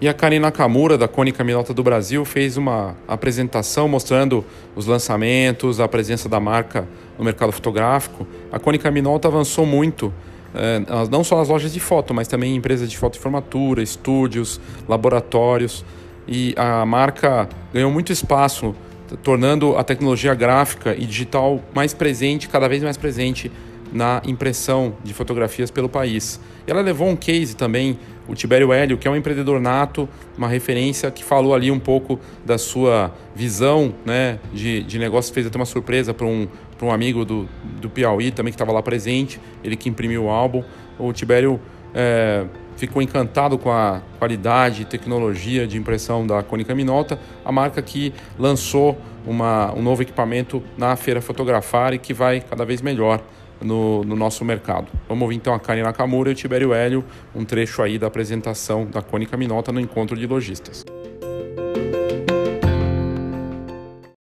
E 0.04 0.08
a 0.10 0.14
Karina 0.14 0.48
Nakamura, 0.48 0.98
da 0.98 1.08
Cônica 1.08 1.46
Minolta 1.46 1.74
do 1.74 1.82
Brasil, 1.82 2.26
fez 2.26 2.58
uma 2.58 2.94
apresentação 3.08 3.88
mostrando 3.88 4.44
os 4.76 4.86
lançamentos, 4.86 5.80
a 5.80 5.88
presença 5.88 6.28
da 6.28 6.42
marca 6.42 6.86
no 7.18 7.24
mercado 7.24 7.54
fotográfico. 7.54 8.28
A 8.52 8.60
Cônica 8.60 8.92
Minolta 8.92 9.30
avançou 9.30 9.66
muito, 9.66 10.14
eh, 10.54 10.82
não 11.10 11.24
só 11.24 11.38
nas 11.38 11.48
lojas 11.48 11.72
de 11.72 11.80
foto, 11.80 12.14
mas 12.14 12.28
também 12.28 12.52
em 12.52 12.58
empresas 12.58 12.92
de 12.92 12.98
foto 12.98 13.16
e 13.16 13.20
formatura, 13.22 13.82
estúdios, 13.82 14.60
laboratórios. 14.90 15.86
E 16.28 16.54
a 16.58 16.86
marca 16.86 17.48
ganhou 17.74 17.90
muito 17.90 18.12
espaço, 18.12 18.76
tornando 19.24 19.78
a 19.78 19.86
tecnologia 19.86 20.36
gráfica 20.36 20.94
e 20.94 21.06
digital 21.06 21.62
mais 21.74 21.94
presente, 21.94 22.50
cada 22.50 22.68
vez 22.68 22.84
mais 22.84 22.98
presente 22.98 23.50
na 23.94 24.22
impressão 24.26 24.96
de 25.04 25.14
fotografias 25.14 25.70
pelo 25.70 25.88
país. 25.88 26.40
E 26.68 26.72
ela 26.72 26.82
levou 26.82 27.08
um 27.08 27.16
case 27.16 27.56
também 27.56 27.98
o 28.28 28.34
Tibério 28.34 28.72
Hélio, 28.72 28.98
que 28.98 29.08
é 29.08 29.12
um 29.12 29.16
empreendedor 29.16 29.60
nato, 29.60 30.08
uma 30.38 30.48
referência 30.48 31.12
que 31.12 31.24
falou 31.24 31.54
ali 31.54 31.70
um 31.70 31.80
pouco 31.80 32.20
da 32.46 32.58
sua 32.58 33.14
visão 33.36 33.94
né, 34.06 34.40
de, 34.54 34.82
de 34.84 34.98
negócio, 34.98 35.34
fez 35.34 35.46
até 35.46 35.58
uma 35.58 35.66
surpresa 35.66 36.14
para 36.14 36.26
um, 36.26 36.48
um 36.82 36.92
amigo 36.92 37.26
do, 37.26 37.48
do 37.82 37.90
Piauí 37.90 38.32
também 38.32 38.52
que 38.52 38.56
estava 38.56 38.72
lá 38.72 38.82
presente, 38.82 39.40
ele 39.64 39.76
que 39.76 39.90
imprimiu 39.90 40.26
o 40.26 40.30
álbum. 40.30 40.64
O 40.98 41.12
Tibério 41.12 41.60
é, 41.94 42.46
ficou 42.76 43.02
encantado 43.02 43.58
com 43.58 43.72
a 43.72 44.02
qualidade 44.20 44.84
e 44.84 44.86
tecnologia 44.86 45.68
de 45.68 45.78
impressão 45.78 46.26
da 46.26 46.42
Cônica 46.42 46.74
Minolta, 46.74 47.20
a 47.44 47.52
marca 47.52 47.82
que 47.82 48.14
lançou 48.38 48.98
uma, 49.26 49.74
um 49.74 49.82
novo 49.82 50.02
equipamento 50.02 50.62
na 50.78 50.96
Feira 50.96 51.22
Fotografar 51.22 51.94
e 51.94 51.98
que 51.98 52.14
vai 52.14 52.42
cada 52.42 52.66
vez 52.66 52.82
melhor 52.82 53.22
no, 53.64 54.04
no, 54.04 54.16
nosso 54.16 54.44
mercado. 54.44 54.88
Vamos 55.08 55.24
ouvir 55.24 55.36
então 55.36 55.54
a 55.54 55.60
Karen 55.60 55.84
Nakamura 55.84 56.30
e 56.30 56.34
o 56.34 56.36
Tibério 56.36 56.74
Hélio, 56.74 57.04
um 57.36 57.46
trecho 57.46 57.82
aí 57.82 57.98
da 57.98 58.08
apresentação 58.08 58.86
da 58.86 59.02
Cônica 59.02 59.38
Minota 59.38 59.72
no 59.72 59.80
encontro 59.80 60.18
de 60.18 60.28
lojistas. 60.28 60.86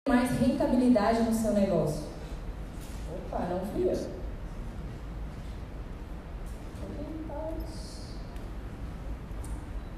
Mais 0.07 0.29
rentabilidade 0.39 1.21
no 1.23 1.33
seu 1.33 1.53
negócio. 1.53 2.03
Opa, 3.31 3.45
não 3.49 3.59
fui 3.67 3.89
eu. 3.89 4.23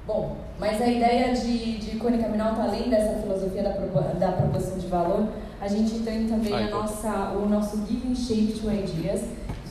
Bom, 0.06 0.36
mas 0.60 0.80
a 0.80 0.86
ideia 0.86 1.34
de, 1.34 1.78
de 1.78 1.96
Cônica 1.96 2.28
Minota, 2.28 2.62
além 2.62 2.88
dessa 2.88 3.20
filosofia 3.20 3.64
da, 3.64 3.70
da 3.70 4.32
proposição 4.32 4.78
de 4.78 4.86
valor, 4.86 5.26
a 5.60 5.68
gente 5.68 6.00
tem 6.00 6.26
também 6.26 6.52
a 6.52 6.70
nossa, 6.70 7.30
o 7.30 7.48
nosso 7.48 7.78
Giving 7.86 8.14
Shape 8.14 8.60
to 8.60 8.70
Ideas, 8.70 9.22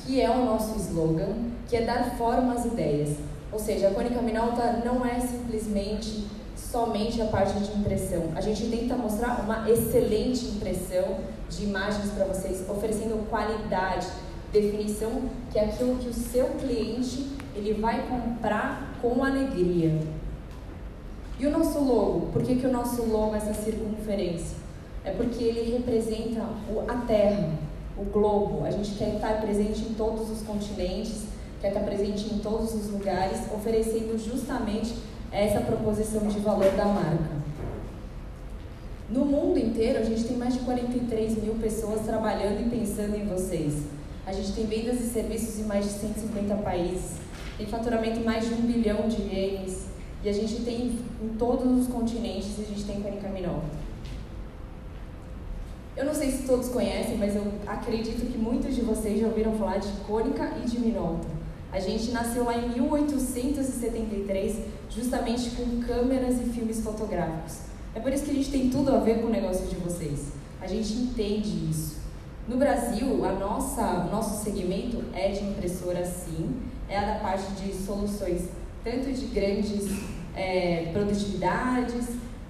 que 0.05 0.19
é 0.19 0.29
o 0.29 0.45
nosso 0.45 0.77
slogan, 0.79 1.35
que 1.67 1.75
é 1.75 1.81
dar 1.81 2.17
forma 2.17 2.53
às 2.53 2.65
ideias. 2.65 3.17
Ou 3.51 3.59
seja, 3.59 3.89
a 3.89 3.91
Cônica 3.91 4.21
Minolta 4.21 4.81
não 4.83 5.05
é 5.05 5.19
simplesmente 5.19 6.27
somente 6.55 7.21
a 7.21 7.25
parte 7.25 7.57
de 7.59 7.79
impressão. 7.79 8.31
A 8.35 8.41
gente 8.41 8.67
tenta 8.67 8.95
mostrar 8.95 9.41
uma 9.43 9.69
excelente 9.69 10.45
impressão 10.45 11.19
de 11.49 11.63
imagens 11.63 12.11
para 12.11 12.25
vocês, 12.25 12.67
oferecendo 12.67 13.29
qualidade, 13.29 14.07
definição, 14.51 15.21
que 15.51 15.59
é 15.59 15.65
aquilo 15.65 15.97
que 15.97 16.09
o 16.09 16.13
seu 16.13 16.45
cliente 16.59 17.29
ele 17.55 17.73
vai 17.75 18.07
comprar 18.07 18.97
com 19.01 19.23
alegria. 19.23 19.99
E 21.39 21.45
o 21.45 21.51
nosso 21.51 21.79
logo? 21.79 22.27
Por 22.31 22.43
que, 22.43 22.55
que 22.55 22.65
o 22.65 22.71
nosso 22.71 23.03
logo 23.03 23.35
é 23.35 23.37
essa 23.37 23.53
circunferência? 23.53 24.64
É 25.05 25.11
porque 25.11 25.43
ele 25.43 25.77
representa 25.77 26.41
a 26.87 26.95
Terra, 27.05 27.51
o 27.97 28.03
globo. 28.05 28.65
A 28.65 28.71
gente 28.71 28.95
quer 28.95 29.15
estar 29.15 29.39
presente 29.39 29.81
em 29.81 29.93
todos 29.93 30.29
os 30.29 30.41
continentes, 30.41 31.25
quer 31.61 31.69
estar 31.69 31.81
presente 31.81 32.33
em 32.33 32.39
todos 32.39 32.73
os 32.73 32.89
lugares, 32.89 33.39
oferecendo 33.53 34.17
justamente 34.17 34.95
essa 35.31 35.61
proposição 35.61 36.27
de 36.27 36.39
valor 36.39 36.71
da 36.71 36.85
marca. 36.85 37.45
No 39.07 39.23
mundo 39.23 39.59
inteiro, 39.59 39.99
a 39.99 40.03
gente 40.03 40.23
tem 40.23 40.35
mais 40.35 40.55
de 40.55 40.61
43 40.61 41.43
mil 41.43 41.53
pessoas 41.55 42.01
trabalhando 42.01 42.65
e 42.65 42.69
pensando 42.69 43.15
em 43.15 43.25
vocês. 43.25 43.83
A 44.25 44.33
gente 44.33 44.53
tem 44.53 44.65
vendas 44.65 44.99
e 44.99 45.09
serviços 45.09 45.59
em 45.59 45.63
mais 45.65 45.85
de 45.85 45.91
150 45.91 46.55
países, 46.55 47.17
tem 47.55 47.67
faturamento 47.67 48.21
mais 48.21 48.47
de 48.47 48.55
um 48.55 48.61
bilhão 48.61 49.07
de 49.07 49.21
ienes, 49.21 49.85
e 50.23 50.29
a 50.29 50.33
gente 50.33 50.63
tem 50.63 50.97
em 51.21 51.29
todos 51.37 51.79
os 51.79 51.87
continentes, 51.87 52.59
a 52.59 52.63
gente 52.63 52.83
tem 52.83 52.99
Canicaminó. 52.99 53.59
Eu 55.95 56.05
não 56.05 56.13
sei 56.13 56.31
se 56.31 56.43
todos 56.43 56.69
conhecem, 56.69 57.17
mas 57.17 57.35
eu 57.35 57.43
acredito 57.65 58.25
que 58.29 58.37
muitos 58.37 58.75
de 58.75 58.81
vocês 58.81 59.19
já 59.19 59.27
ouviram 59.27 59.53
falar 59.53 59.77
de 59.77 59.87
Cônica 60.05 60.51
e 60.63 60.69
de 60.69 60.79
Minolta. 60.79 61.27
A 61.71 61.79
gente 61.79 62.11
nasceu 62.11 62.43
lá 62.43 62.57
em 62.57 62.69
1873, 62.69 64.57
justamente 64.89 65.51
com 65.51 65.79
câmeras 65.81 66.39
e 66.41 66.49
filmes 66.49 66.81
fotográficos. 66.81 67.59
É 67.93 67.99
por 67.99 68.11
isso 68.11 68.25
que 68.25 68.31
a 68.31 68.33
gente 68.33 68.51
tem 68.51 68.69
tudo 68.69 68.93
a 68.93 68.99
ver 68.99 69.21
com 69.21 69.27
o 69.27 69.31
negócio 69.31 69.65
de 69.67 69.75
vocês. 69.75 70.33
A 70.61 70.67
gente 70.67 70.93
entende 70.93 71.69
isso. 71.69 71.97
No 72.47 72.57
Brasil, 72.57 73.25
a 73.25 73.31
nossa 73.31 74.03
nosso 74.11 74.43
segmento 74.43 75.01
é 75.13 75.29
de 75.29 75.43
impressora 75.43 76.05
sim, 76.05 76.61
é 76.89 76.97
a 76.97 77.13
da 77.13 77.19
parte 77.19 77.51
de 77.53 77.73
soluções 77.73 78.49
tanto 78.85 79.11
de 79.11 79.25
grandes 79.25 79.87
é, 80.35 80.91
produtividades, 80.93 82.05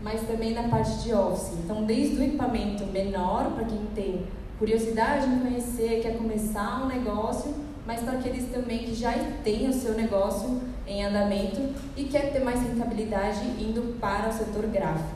mas 0.06 0.22
também 0.22 0.54
na 0.54 0.68
parte 0.68 1.00
de 1.00 1.12
office. 1.12 1.58
Então, 1.64 1.84
desde 1.84 2.18
o 2.18 2.24
equipamento 2.24 2.86
menor, 2.86 3.54
para 3.56 3.66
quem 3.66 3.88
tem 3.96 4.28
curiosidade 4.60 5.26
em 5.26 5.40
conhecer, 5.40 6.02
quer 6.04 6.16
começar 6.16 6.84
um 6.84 6.88
negócio, 6.88 7.56
mas 7.88 8.02
para 8.02 8.20
aqueles 8.20 8.48
também 8.52 8.84
que 8.84 8.94
já 8.94 9.12
têm 9.44 9.68
o 9.68 9.74
seu 9.74 9.96
negócio 9.96 10.62
em 10.86 11.04
andamento 11.04 11.74
e 11.98 12.04
quer 12.04 12.32
ter 12.32 12.42
mais 12.42 12.62
rentabilidade 12.62 13.40
indo 13.60 14.00
para 14.00 14.30
o 14.30 14.32
setor 14.32 14.68
gráfico. 14.68 15.10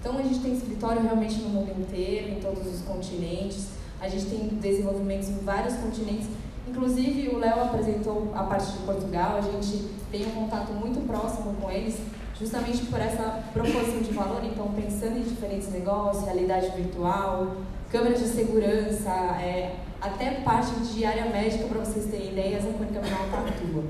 Então 0.00 0.18
a 0.18 0.22
gente 0.22 0.40
tem 0.40 0.54
escritório 0.54 1.00
realmente 1.00 1.36
no 1.36 1.48
mundo 1.50 1.80
inteiro, 1.80 2.32
em 2.32 2.40
todos 2.40 2.66
os 2.66 2.82
continentes. 2.82 3.68
A 4.00 4.08
gente 4.08 4.26
tem 4.26 4.48
desenvolvimentos 4.48 5.28
em 5.28 5.38
vários 5.44 5.76
continentes. 5.76 6.26
Inclusive 6.68 7.28
o 7.28 7.38
Léo 7.38 7.62
apresentou 7.62 8.32
a 8.34 8.42
parte 8.42 8.72
de 8.72 8.78
Portugal. 8.78 9.36
A 9.36 9.40
gente 9.42 9.90
tem 10.10 10.26
um 10.26 10.30
contato 10.30 10.72
muito 10.72 11.06
próximo 11.06 11.54
com 11.54 11.70
eles, 11.70 11.96
justamente 12.38 12.84
por 12.86 13.00
essa 13.00 13.42
proposição 13.52 14.00
de 14.00 14.12
valor. 14.12 14.42
Então 14.44 14.68
pensando 14.72 15.18
em 15.18 15.22
diferentes 15.22 15.70
negócios, 15.70 16.24
realidade 16.24 16.70
virtual, 16.70 17.56
câmeras 17.90 18.20
de 18.20 18.28
segurança, 18.28 19.10
é, 19.10 19.76
até 20.00 20.40
parte 20.42 20.74
de 20.80 21.04
área 21.04 21.26
médica, 21.26 21.66
para 21.66 21.80
vocês 21.80 22.06
terem 22.06 22.32
ideias, 22.32 22.64
a 22.64 22.72
Clínica 22.72 23.00
Minalta 23.00 23.48
atua. 23.48 23.84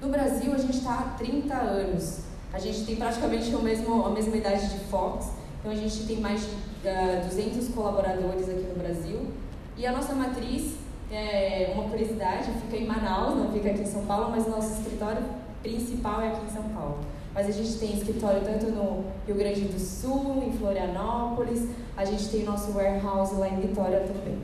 No 0.00 0.08
Brasil, 0.08 0.52
a 0.52 0.58
gente 0.58 0.78
está 0.78 0.94
há 0.94 1.16
30 1.16 1.54
anos. 1.54 2.20
A 2.52 2.58
gente 2.58 2.84
tem 2.84 2.96
praticamente 2.96 3.54
o 3.54 3.62
mesmo, 3.62 4.04
a 4.04 4.10
mesma 4.10 4.36
idade 4.36 4.68
de 4.68 4.84
Fox, 4.86 5.28
então 5.58 5.70
a 5.70 5.74
gente 5.74 6.06
tem 6.06 6.20
mais 6.20 6.40
de 6.40 6.48
uh, 6.48 7.24
200 7.24 7.68
colaboradores 7.68 8.48
aqui 8.48 8.62
no 8.62 8.74
Brasil. 8.74 9.28
E 9.76 9.86
a 9.86 9.92
nossa 9.92 10.12
matriz, 10.14 10.74
é 11.10 11.72
uma 11.74 11.88
curiosidade, 11.88 12.50
fica 12.62 12.76
em 12.76 12.86
Manaus, 12.86 13.36
não 13.36 13.52
fica 13.52 13.70
aqui 13.70 13.82
em 13.82 13.86
São 13.86 14.04
Paulo, 14.06 14.30
mas 14.30 14.46
o 14.46 14.50
nosso 14.50 14.80
escritório 14.80 15.22
principal 15.62 16.20
é 16.20 16.28
aqui 16.28 16.44
em 16.44 16.50
São 16.50 16.64
Paulo. 16.70 16.98
Mas 17.34 17.46
a 17.46 17.50
gente 17.50 17.78
tem 17.78 17.96
escritório 17.96 18.42
tanto 18.44 18.66
no 18.66 19.04
Rio 19.26 19.36
Grande 19.36 19.62
do 19.62 19.78
Sul, 19.78 20.42
em 20.46 20.52
Florianópolis, 20.52 21.66
a 21.96 22.04
gente 22.04 22.28
tem 22.28 22.44
nosso 22.44 22.72
warehouse 22.72 23.34
lá 23.36 23.48
em 23.48 23.60
Vitória 23.60 24.00
também. 24.00 24.38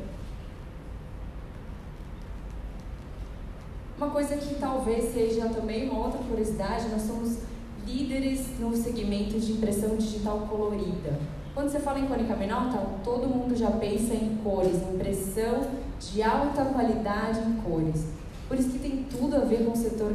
Uma 3.98 4.10
coisa 4.10 4.36
que 4.36 4.54
talvez 4.54 5.12
seja 5.12 5.48
também 5.48 5.90
uma 5.90 6.06
outra 6.06 6.20
curiosidade, 6.20 6.88
nós 6.88 7.02
somos 7.02 7.38
líderes 7.84 8.58
no 8.60 8.74
segmento 8.76 9.38
de 9.40 9.52
impressão 9.52 9.96
digital 9.96 10.46
colorida. 10.48 11.18
Quando 11.52 11.70
você 11.70 11.80
fala 11.80 11.98
em 11.98 12.08
menor, 12.08 12.72
tá, 12.72 12.80
todo 13.02 13.26
mundo 13.26 13.56
já 13.56 13.70
pensa 13.72 14.14
em 14.14 14.38
cores, 14.44 14.76
impressão 14.94 15.66
de 16.00 16.22
alta 16.22 16.64
qualidade 16.66 17.40
em 17.40 17.56
cores. 17.56 18.06
Por 18.46 18.56
isso 18.56 18.70
que 18.70 18.78
tem 18.78 19.04
tudo 19.10 19.34
a 19.34 19.40
ver 19.40 19.64
com 19.64 19.72
o 19.72 19.76
setor 19.76 20.12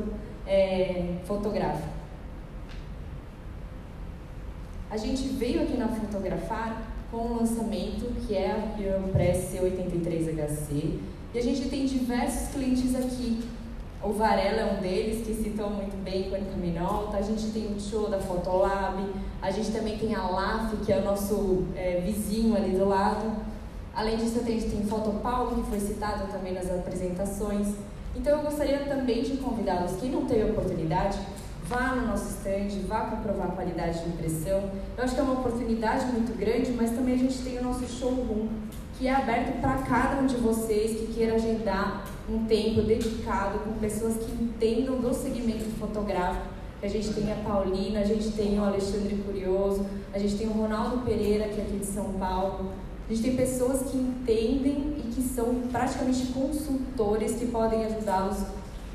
é, 0.48 1.16
fotográfico. 1.26 1.94
A 4.90 4.98
gente 4.98 5.28
veio 5.30 5.64
aqui 5.64 5.76
na 5.76 5.88
Fotografar 5.88 6.84
com 7.10 7.18
o 7.18 7.38
lançamento 7.38 8.14
que 8.26 8.36
é 8.36 8.52
a 8.52 8.82
Europress 8.82 9.52
C83HC 9.52 11.00
e 11.34 11.40
a 11.40 11.42
gente 11.42 11.68
tem 11.68 11.86
diversos 11.86 12.50
clientes 12.50 12.96
aqui. 12.96 13.44
O 14.04 14.12
Varela 14.12 14.60
é 14.60 14.74
um 14.78 14.82
deles, 14.82 15.26
que 15.26 15.34
citou 15.34 15.70
muito 15.70 15.96
bem 16.04 16.30
com 16.30 16.36
a 16.36 16.40
Minolta. 16.58 17.18
A 17.18 17.22
gente 17.22 17.52
tem 17.52 17.74
o 17.74 17.80
show 17.80 18.10
da 18.10 18.20
Fotolab, 18.20 19.02
a 19.42 19.50
gente 19.50 19.72
também 19.72 19.98
tem 19.98 20.14
a 20.14 20.28
LAF, 20.28 20.78
que 20.86 20.92
é 20.92 20.98
o 20.98 21.06
nosso 21.06 21.64
é, 21.76 22.02
vizinho 22.06 22.56
ali 22.56 22.78
do 22.78 22.86
lado. 22.86 23.32
Além 23.96 24.18
disso, 24.18 24.40
a 24.40 24.44
gente 24.44 24.70
tem 24.70 24.84
Fotopaulo, 24.84 25.56
que 25.56 25.70
foi 25.70 25.80
citado 25.80 26.32
também 26.32 26.54
nas 26.54 26.70
apresentações. 26.70 27.70
Então, 28.16 28.38
eu 28.38 28.44
gostaria 28.44 28.80
também 28.80 29.24
de 29.24 29.38
convidá-los, 29.38 30.00
quem 30.00 30.12
não 30.12 30.26
teve 30.26 30.52
oportunidade, 30.52 31.18
vá 31.68 31.96
no 31.96 32.08
nosso 32.08 32.30
stand, 32.30 32.80
vá 32.88 33.02
comprovar 33.02 33.48
a 33.48 33.52
qualidade 33.52 34.04
de 34.04 34.10
impressão. 34.10 34.70
Eu 34.98 35.04
acho 35.04 35.16
que 35.16 35.20
é 35.20 35.24
uma 35.24 35.40
oportunidade 35.40 36.06
muito 36.08 36.38
grande, 36.38 36.72
mas 36.72 36.92
também 36.92 37.16
a 37.16 37.18
gente 37.18 37.40
tem 37.40 37.58
o 37.58 37.64
nosso 37.64 37.86
showroom, 37.88 38.48
que 38.98 39.08
é 39.08 39.14
aberto 39.14 39.60
para 39.60 39.78
cada 39.80 40.22
um 40.22 40.28
de 40.28 40.36
vocês 40.36 41.00
que 41.00 41.14
queira 41.14 41.36
agendar 41.36 42.06
um 42.30 42.46
tempo 42.46 42.82
dedicado 42.82 43.60
com 43.60 43.74
pessoas 43.74 44.18
que 44.18 44.32
entendam 44.32 44.98
do 44.98 45.14
segmento 45.14 45.66
fotográfico. 45.80 46.54
A 46.82 46.88
gente 46.88 47.14
tem 47.14 47.32
a 47.32 47.36
Paulina, 47.36 48.02
a 48.02 48.04
gente 48.04 48.32
tem 48.32 48.60
o 48.60 48.64
Alexandre 48.64 49.16
Curioso, 49.26 49.86
a 50.14 50.20
gente 50.20 50.36
tem 50.36 50.48
o 50.48 50.52
Ronaldo 50.52 51.00
Pereira, 51.00 51.48
que 51.48 51.60
é 51.60 51.64
aqui 51.64 51.78
de 51.78 51.86
São 51.86 52.14
Paulo. 52.14 52.72
A 53.10 53.14
gente 53.14 53.24
tem 53.24 53.36
pessoas 53.36 53.92
que 53.92 53.98
entendem 53.98 54.96
e 54.98 55.12
que 55.14 55.22
são 55.22 55.56
praticamente 55.72 56.28
consultores 56.28 57.34
que 57.34 57.48
podem 57.48 57.86
ajudá-los 57.86 58.38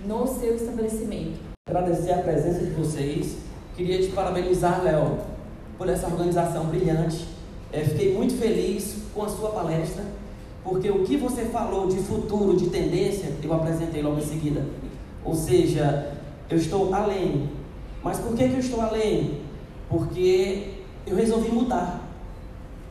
no 0.07 0.27
seu 0.27 0.57
estabelecimento 0.57 1.49
agradecer 1.69 2.13
a 2.13 2.19
presença 2.19 2.65
de 2.65 2.71
vocês. 2.71 3.37
Queria 3.77 4.01
te 4.01 4.09
parabenizar, 4.09 4.83
Léo, 4.83 5.19
por 5.77 5.87
essa 5.89 6.07
organização 6.07 6.65
brilhante. 6.65 7.29
É, 7.71 7.85
fiquei 7.85 8.15
muito 8.15 8.35
feliz 8.39 9.03
com 9.15 9.23
a 9.23 9.29
sua 9.29 9.51
palestra, 9.51 10.03
porque 10.65 10.91
o 10.91 11.05
que 11.05 11.19
você 11.19 11.45
falou 11.45 11.87
de 11.87 11.99
futuro, 11.99 12.57
de 12.57 12.71
tendência, 12.71 13.33
eu 13.43 13.53
apresentei 13.53 14.03
logo 14.03 14.19
em 14.19 14.25
seguida. 14.25 14.65
Ou 15.23 15.35
seja, 15.35 16.15
eu 16.49 16.57
estou 16.57 16.93
além. 16.95 17.51
Mas 18.03 18.19
por 18.19 18.35
que, 18.35 18.49
que 18.49 18.55
eu 18.55 18.61
estou 18.61 18.81
além? 18.81 19.43
Porque 19.91 20.73
eu 21.07 21.17
resolvi 21.17 21.51
mudar. 21.51 22.08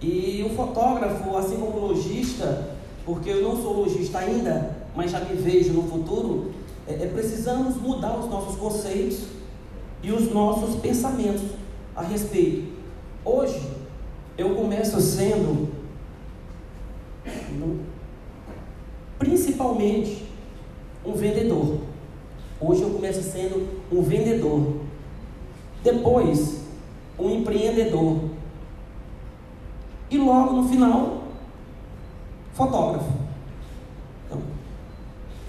E 0.01 0.45
o 0.45 0.55
fotógrafo, 0.55 1.35
assim 1.35 1.57
como 1.57 1.77
o 1.77 1.87
lojista, 1.87 2.71
porque 3.05 3.29
eu 3.29 3.41
não 3.41 3.61
sou 3.61 3.73
lojista 3.73 4.19
ainda, 4.19 4.75
mas 4.95 5.11
já 5.11 5.19
me 5.21 5.35
vejo 5.35 5.73
no 5.73 5.83
futuro, 5.83 6.51
é, 6.87 6.93
é, 6.93 7.07
precisamos 7.07 7.75
mudar 7.75 8.17
os 8.17 8.29
nossos 8.29 8.55
conceitos 8.57 9.23
e 10.03 10.11
os 10.11 10.31
nossos 10.31 10.75
pensamentos 10.75 11.43
a 11.95 12.01
respeito. 12.01 12.67
Hoje, 13.25 13.61
eu 14.37 14.55
começo 14.55 15.01
sendo, 15.01 15.69
principalmente, 19.17 20.25
um 21.03 21.13
vendedor. 21.13 21.79
Hoje 22.59 22.83
eu 22.83 22.89
começo 22.91 23.21
sendo 23.23 23.67
um 23.91 24.01
vendedor. 24.01 24.77
Depois, 25.83 26.61
um 27.17 27.29
empreendedor. 27.29 28.26
E 30.09 30.17
logo 30.17 30.53
no 30.53 30.69
final, 30.69 31.23
fotógrafo. 32.53 33.11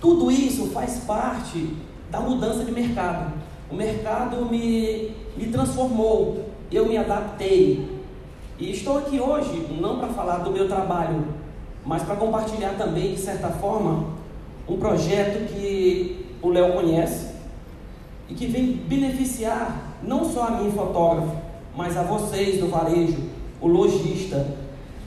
Tudo 0.00 0.30
isso 0.30 0.68
faz 0.68 0.98
parte 1.00 1.76
da 2.10 2.20
mudança 2.20 2.64
de 2.64 2.72
mercado. 2.72 3.32
O 3.70 3.74
mercado 3.74 4.46
me, 4.46 5.12
me 5.36 5.46
transformou, 5.46 6.48
eu 6.70 6.86
me 6.86 6.96
adaptei. 6.96 7.98
E 8.58 8.70
estou 8.72 8.98
aqui 8.98 9.20
hoje 9.20 9.76
não 9.80 9.98
para 9.98 10.08
falar 10.08 10.38
do 10.38 10.50
meu 10.50 10.66
trabalho, 10.66 11.24
mas 11.84 12.02
para 12.02 12.16
compartilhar 12.16 12.74
também, 12.76 13.14
de 13.14 13.20
certa 13.20 13.48
forma, 13.48 14.06
um 14.68 14.76
projeto 14.76 15.48
que 15.52 16.26
o 16.42 16.50
Léo 16.50 16.72
conhece 16.72 17.34
e 18.28 18.34
que 18.34 18.46
vem 18.46 18.72
beneficiar 18.72 19.96
não 20.02 20.24
só 20.24 20.48
a 20.48 20.50
mim, 20.52 20.70
fotógrafo, 20.70 21.36
mas 21.76 21.96
a 21.96 22.02
vocês 22.02 22.60
do 22.60 22.68
varejo, 22.68 23.27
o 23.60 23.66
lojista, 23.66 24.46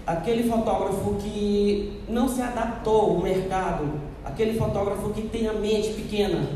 aquele 0.05 0.49
fotógrafo 0.49 1.15
que 1.15 2.01
não 2.07 2.27
se 2.27 2.41
adaptou 2.41 3.01
ao 3.01 3.19
mercado, 3.19 3.99
aquele 4.23 4.57
fotógrafo 4.57 5.09
que 5.11 5.23
tem 5.23 5.47
a 5.47 5.53
mente 5.53 5.89
pequena. 5.89 6.49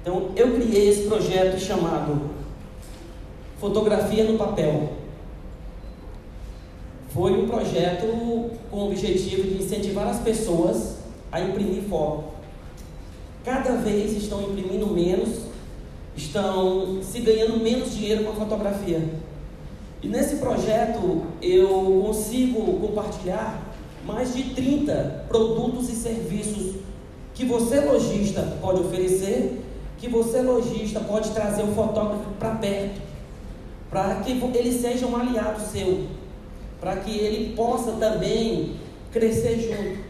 Então, 0.00 0.30
eu 0.34 0.54
criei 0.54 0.88
esse 0.88 1.06
projeto 1.06 1.58
chamado 1.60 2.30
Fotografia 3.60 4.24
no 4.24 4.36
Papel. 4.36 4.90
Foi 7.14 7.32
um 7.32 7.46
projeto 7.46 8.06
com 8.70 8.76
o 8.76 8.86
objetivo 8.88 9.42
de 9.42 9.62
incentivar 9.62 10.08
as 10.08 10.20
pessoas 10.20 10.96
a 11.30 11.40
imprimir 11.40 11.82
foto. 11.82 12.24
Cada 13.44 13.76
vez 13.76 14.12
estão 14.16 14.42
imprimindo 14.42 14.86
menos, 14.86 15.42
estão 16.16 17.00
se 17.02 17.20
ganhando 17.20 17.62
menos 17.62 17.94
dinheiro 17.94 18.24
com 18.24 18.30
a 18.30 18.34
fotografia. 18.34 19.00
E 20.02 20.08
nesse 20.08 20.36
projeto 20.36 21.22
eu 21.40 22.02
consigo 22.04 22.80
compartilhar 22.80 23.62
mais 24.04 24.34
de 24.34 24.54
30 24.54 25.26
produtos 25.28 25.88
e 25.88 25.94
serviços 25.94 26.74
que 27.34 27.44
você 27.44 27.80
lojista 27.80 28.42
pode 28.60 28.80
oferecer, 28.80 29.62
que 29.98 30.08
você 30.08 30.42
lojista 30.42 30.98
pode 31.00 31.30
trazer 31.30 31.62
o 31.62 31.68
fotógrafo 31.68 32.30
para 32.38 32.56
perto, 32.56 33.00
para 33.88 34.16
que 34.16 34.32
ele 34.32 34.72
seja 34.72 35.06
um 35.06 35.16
aliado 35.16 35.60
seu, 35.60 36.06
para 36.80 36.96
que 36.96 37.16
ele 37.16 37.54
possa 37.54 37.92
também 37.92 38.76
crescer 39.12 39.60
junto. 39.60 40.00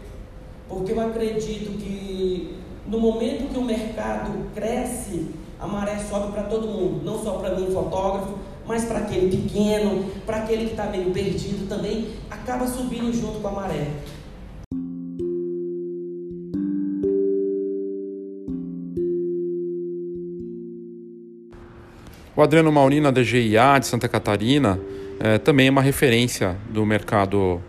Porque 0.69 0.93
eu 0.93 1.01
acredito 1.01 1.77
que 1.79 2.57
no 2.87 2.99
momento 2.99 3.53
que 3.53 3.59
o 3.59 3.63
mercado 3.63 4.47
cresce, 4.55 5.27
a 5.63 5.67
maré 5.69 5.97
sobe 5.97 6.33
para 6.33 6.43
todo 6.43 6.67
mundo, 6.67 7.05
não 7.05 7.23
só 7.23 7.35
para 7.35 7.55
mim, 7.55 7.73
fotógrafo, 7.73 8.37
mas 8.67 8.85
para 8.85 8.99
aquele 8.99 9.37
pequeno, 9.37 10.11
para 10.27 10.39
aquele 10.39 10.65
que 10.65 10.71
está 10.73 10.87
meio 10.87 11.13
perdido 11.13 11.69
também, 11.69 12.09
acaba 12.29 12.67
subindo 12.67 13.13
junto 13.13 13.39
com 13.39 13.47
a 13.47 13.53
maré. 13.53 13.87
O 22.35 22.43
Adriano 22.43 22.73
Maurina 22.73 23.13
da 23.13 23.23
GIA 23.23 23.79
de 23.79 23.87
Santa 23.87 24.09
Catarina 24.09 24.81
é, 25.21 25.39
também 25.39 25.69
é 25.69 25.71
uma 25.71 25.83
referência 25.83 26.57
do 26.71 26.85
mercado 26.85 27.63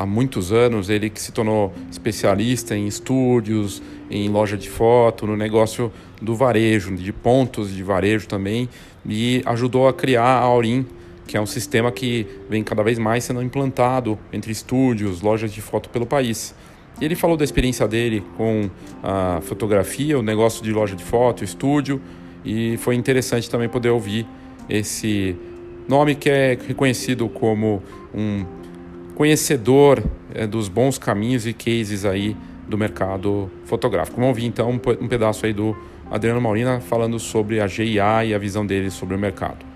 há 0.00 0.06
muitos 0.06 0.50
anos, 0.50 0.88
ele 0.88 1.10
que 1.10 1.20
se 1.20 1.30
tornou 1.30 1.74
especialista 1.90 2.74
em 2.74 2.86
estúdios, 2.86 3.82
em 4.10 4.30
loja 4.30 4.56
de 4.56 4.70
foto, 4.70 5.26
no 5.26 5.36
negócio 5.36 5.92
do 6.22 6.34
varejo, 6.34 6.96
de 6.96 7.12
pontos 7.12 7.70
de 7.70 7.82
varejo 7.82 8.26
também, 8.26 8.66
e 9.04 9.42
ajudou 9.44 9.86
a 9.86 9.92
criar 9.92 10.24
a 10.24 10.40
Aurim, 10.40 10.86
que 11.26 11.36
é 11.36 11.40
um 11.40 11.44
sistema 11.44 11.92
que 11.92 12.26
vem 12.48 12.64
cada 12.64 12.82
vez 12.82 12.98
mais 12.98 13.24
sendo 13.24 13.42
implantado 13.42 14.18
entre 14.32 14.50
estúdios, 14.50 15.20
lojas 15.20 15.52
de 15.52 15.60
foto 15.60 15.90
pelo 15.90 16.06
país. 16.06 16.54
E 16.98 17.04
ele 17.04 17.14
falou 17.14 17.36
da 17.36 17.44
experiência 17.44 17.86
dele 17.86 18.24
com 18.38 18.70
a 19.02 19.42
fotografia, 19.42 20.18
o 20.18 20.22
negócio 20.22 20.64
de 20.64 20.72
loja 20.72 20.96
de 20.96 21.04
foto, 21.04 21.44
estúdio, 21.44 22.00
e 22.42 22.78
foi 22.78 22.94
interessante 22.94 23.50
também 23.50 23.68
poder 23.68 23.90
ouvir 23.90 24.26
esse 24.66 25.36
nome 25.86 26.14
que 26.14 26.30
é 26.30 26.56
reconhecido 26.66 27.28
como 27.28 27.82
um 28.14 28.59
conhecedor 29.14 30.02
é, 30.34 30.46
dos 30.46 30.68
bons 30.68 30.98
caminhos 30.98 31.46
e 31.46 31.52
cases 31.52 32.04
aí 32.04 32.36
do 32.68 32.78
mercado 32.78 33.50
fotográfico. 33.64 34.16
Vamos 34.16 34.30
ouvir 34.30 34.46
então 34.46 34.70
um 34.70 35.08
pedaço 35.08 35.44
aí 35.44 35.52
do 35.52 35.76
Adriano 36.10 36.40
Maurina 36.40 36.80
falando 36.80 37.18
sobre 37.18 37.60
a 37.60 37.66
GIA 37.66 38.24
e 38.24 38.34
a 38.34 38.38
visão 38.38 38.64
dele 38.64 38.90
sobre 38.90 39.14
o 39.14 39.18
mercado. 39.18 39.70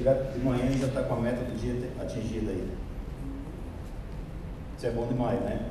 chegar 0.00 0.14
de 0.32 0.38
manhã 0.40 0.64
e 0.66 0.78
já 0.78 0.86
estar 0.86 1.02
tá 1.02 1.08
com 1.08 1.14
a 1.14 1.20
meta 1.20 1.44
do 1.44 1.58
dia 1.58 1.74
atingida 2.00 2.50
aí. 2.50 2.68
Isso 4.76 4.86
é 4.86 4.90
bom 4.90 5.06
demais, 5.06 5.40
né? 5.40 5.66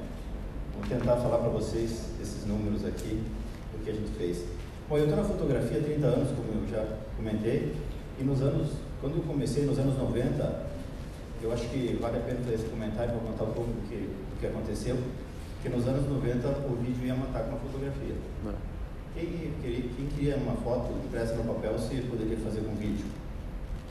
Vou 0.74 0.88
tentar 0.88 1.18
falar 1.18 1.40
para 1.40 1.50
vocês 1.50 2.12
esses 2.22 2.46
números 2.46 2.86
aqui 2.86 3.24
do 3.74 3.84
que 3.84 3.90
a 3.90 3.94
gente 3.94 4.12
fez. 4.12 4.46
Bom, 4.88 4.98
eu 4.98 5.06
estou 5.06 5.18
na 5.18 5.24
fotografia 5.24 5.80
há 5.80 5.84
30 5.84 6.08
anos, 6.08 6.30
como 6.30 6.62
eu 6.62 6.70
já 6.70 6.86
comentei, 7.18 7.74
e 8.20 8.24
nos 8.24 8.42
anos 8.42 8.70
quando 9.02 9.16
eu 9.16 9.24
comecei 9.24 9.64
nos 9.64 9.80
anos 9.80 9.98
90, 9.98 10.68
eu 11.42 11.54
acho 11.54 11.70
que 11.70 11.98
vale 12.02 12.18
a 12.18 12.20
pena 12.20 12.40
fazer 12.40 12.56
esse 12.56 12.66
comentário 12.66 13.14
para 13.14 13.32
contar 13.32 13.44
um 13.46 13.54
pouco 13.54 13.72
do 13.72 13.88
que, 13.88 13.96
do 13.96 14.40
que 14.40 14.48
aconteceu, 14.48 14.98
que 15.64 15.70
nos 15.70 15.88
anos 15.88 16.06
90 16.06 16.48
o 16.68 16.76
vídeo 16.84 17.06
ia 17.06 17.16
matar 17.16 17.44
com 17.44 17.56
a 17.56 17.60
fotografia. 17.60 18.16
Quem, 19.14 19.54
queria, 19.62 19.90
quem 19.96 20.06
queria 20.08 20.36
uma 20.36 20.56
foto 20.58 20.92
impressa 21.06 21.36
no 21.36 21.46
papel, 21.46 21.80
se 21.80 21.96
poderia 22.02 22.38
fazer 22.38 22.62
com 22.62 22.76
vídeo. 22.76 23.06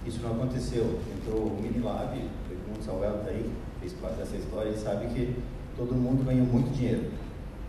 Isso 0.06 0.20
não 0.22 0.32
aconteceu. 0.32 1.00
Entrou 1.16 1.46
o 1.46 1.60
Minilab, 1.60 2.16
o 2.16 2.82
Samuel 2.84 3.16
está 3.20 3.30
aí, 3.30 3.50
fez 3.80 3.94
parte 3.94 4.16
dessa 4.16 4.36
história, 4.36 4.70
e 4.70 4.78
sabe 4.78 5.06
que 5.14 5.34
todo 5.76 5.94
mundo 5.94 6.24
ganhou 6.24 6.46
muito 6.46 6.70
dinheiro 6.76 7.10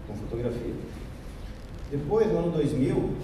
com 0.08 0.14
fotografia. 0.14 0.74
Depois, 1.90 2.28
no 2.28 2.38
ano 2.38 2.52
2000, 2.52 3.16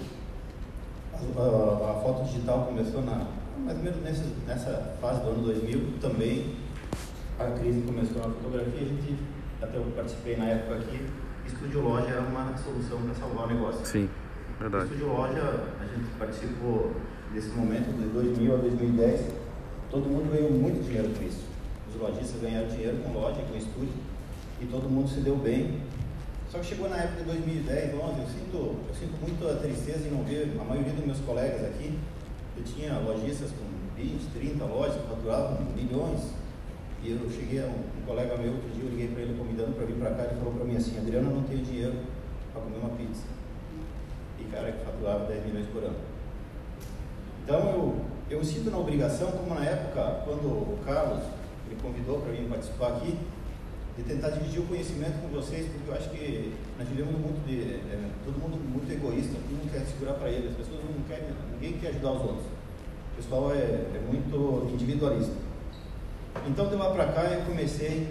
a, 1.36 1.90
a, 1.90 2.00
foto 2.02 2.24
digital 2.24 2.66
começou 2.66 3.02
na, 3.02 3.26
mais 3.64 3.78
ou 3.78 3.84
menos 3.84 4.02
nessa, 4.02 4.24
nessa 4.46 4.96
fase 5.00 5.20
do 5.22 5.28
ano 5.30 5.42
2000 5.42 5.98
também 6.00 6.56
a 7.38 7.50
crise 7.50 7.82
começou 7.82 8.22
na 8.22 8.34
fotografia. 8.34 8.80
A 8.80 8.84
gente, 8.84 9.16
até 9.60 9.76
eu 9.76 9.84
participei 9.94 10.36
na 10.36 10.46
época 10.46 10.76
aqui, 10.76 11.06
Estúdio 11.46 11.82
Loja 11.82 12.08
era 12.08 12.22
uma 12.22 12.56
solução 12.56 13.00
para 13.02 13.14
salvar 13.14 13.46
o 13.46 13.54
negócio. 13.54 13.84
Sim, 13.84 14.08
verdade. 14.58 14.84
Estúdio 14.84 15.08
Loja, 15.08 15.64
a 15.80 15.84
gente 15.84 16.10
participou 16.18 16.92
desse 17.32 17.50
momento 17.50 17.94
de 17.96 18.08
2000 18.08 18.54
a 18.54 18.56
2010. 18.56 19.20
Todo 19.90 20.06
mundo 20.06 20.32
ganhou 20.32 20.50
muito 20.50 20.84
dinheiro 20.84 21.10
com 21.16 21.24
isso. 21.24 21.44
Os 21.88 22.00
lojistas 22.00 22.40
ganharam 22.40 22.68
dinheiro 22.68 22.96
com 22.98 23.12
loja, 23.12 23.40
com 23.42 23.56
estúdio, 23.56 23.94
e 24.60 24.66
todo 24.66 24.88
mundo 24.88 25.08
se 25.08 25.20
deu 25.20 25.36
bem. 25.36 25.80
Só 26.50 26.58
que 26.58 26.66
chegou 26.66 26.88
na 26.88 26.96
época 26.96 27.22
de 27.22 27.24
2010, 27.24 27.92
2011, 27.92 28.20
eu 28.20 28.26
sinto, 28.26 28.56
eu 28.88 28.94
sinto 28.94 29.14
muita 29.20 29.56
tristeza 29.56 30.08
em 30.08 30.10
não 30.10 30.24
ver 30.24 30.56
a 30.60 30.64
maioria 30.64 30.92
dos 30.92 31.04
meus 31.04 31.18
colegas 31.20 31.64
aqui 31.64 31.98
eu 32.56 32.64
tinha 32.64 32.98
lojistas 32.98 33.50
com 33.50 33.66
20, 33.94 34.32
30 34.32 34.64
lojas 34.64 34.96
que 34.96 35.08
faturavam 35.08 35.58
milhões. 35.76 36.32
E 37.02 37.10
eu 37.10 37.30
cheguei 37.30 37.60
a 37.60 37.66
um, 37.66 38.00
um, 38.00 38.06
colega 38.06 38.36
meu, 38.38 38.52
outro 38.52 38.68
dia 38.70 38.84
eu 38.84 38.90
liguei 38.90 39.08
para 39.08 39.22
ele 39.22 39.38
convidando 39.38 39.72
para 39.72 39.84
vir 39.84 39.96
para 39.96 40.10
cá, 40.12 40.24
ele 40.24 40.36
falou 40.36 40.54
para 40.54 40.64
mim 40.64 40.76
assim, 40.76 40.96
Adriano, 40.96 41.30
eu 41.30 41.36
não 41.36 41.42
tenho 41.42 41.62
dinheiro 41.62 41.94
para 42.52 42.62
comer 42.62 42.78
uma 42.78 42.96
pizza. 42.96 43.24
E 44.40 44.44
cara 44.44 44.72
que 44.72 44.84
faturava 44.84 45.26
10 45.26 45.46
milhões 45.46 45.66
por 45.68 45.84
ano. 45.84 45.96
Então 47.44 47.60
eu, 47.70 48.00
eu 48.30 48.38
me 48.40 48.44
sinto 48.44 48.70
na 48.70 48.78
obrigação, 48.78 49.30
como 49.32 49.54
na 49.54 49.64
época, 49.64 50.22
quando 50.24 50.46
o 50.46 50.78
Carlos 50.84 51.22
me 51.68 51.76
convidou 51.76 52.20
para 52.20 52.32
vir 52.32 52.48
participar 52.48 52.96
aqui, 52.96 53.16
de 53.96 54.02
tentar 54.02 54.30
dividir 54.30 54.60
o 54.60 54.66
conhecimento 54.66 55.20
com 55.22 55.28
vocês, 55.28 55.66
porque 55.72 55.90
eu 55.90 55.94
acho 55.94 56.10
que 56.10 56.52
nós 56.78 56.86
vivemos 56.86 57.18
muito 57.18 57.46
de. 57.46 57.80
É, 57.90 58.10
todo 58.24 58.38
mundo 58.38 58.60
muito 58.60 58.92
egoísta, 58.92 59.32
todo 59.32 59.56
mundo 59.56 59.72
quer 59.72 59.86
segurar 59.86 60.14
para 60.14 60.28
ele, 60.28 60.48
as 60.48 60.54
pessoas 60.54 60.80
não 60.84 61.02
querem, 61.08 61.28
ninguém 61.52 61.80
quer 61.80 61.88
ajudar 61.88 62.12
os 62.12 62.20
outros. 62.20 62.46
O 62.46 63.16
pessoal 63.16 63.52
é, 63.52 63.56
é 63.96 64.02
muito 64.06 64.68
individualista. 64.70 65.32
Então 66.46 66.68
de 66.68 66.76
lá 66.76 66.90
para 66.90 67.06
cá 67.12 67.22
eu 67.24 67.46
comecei, 67.46 68.06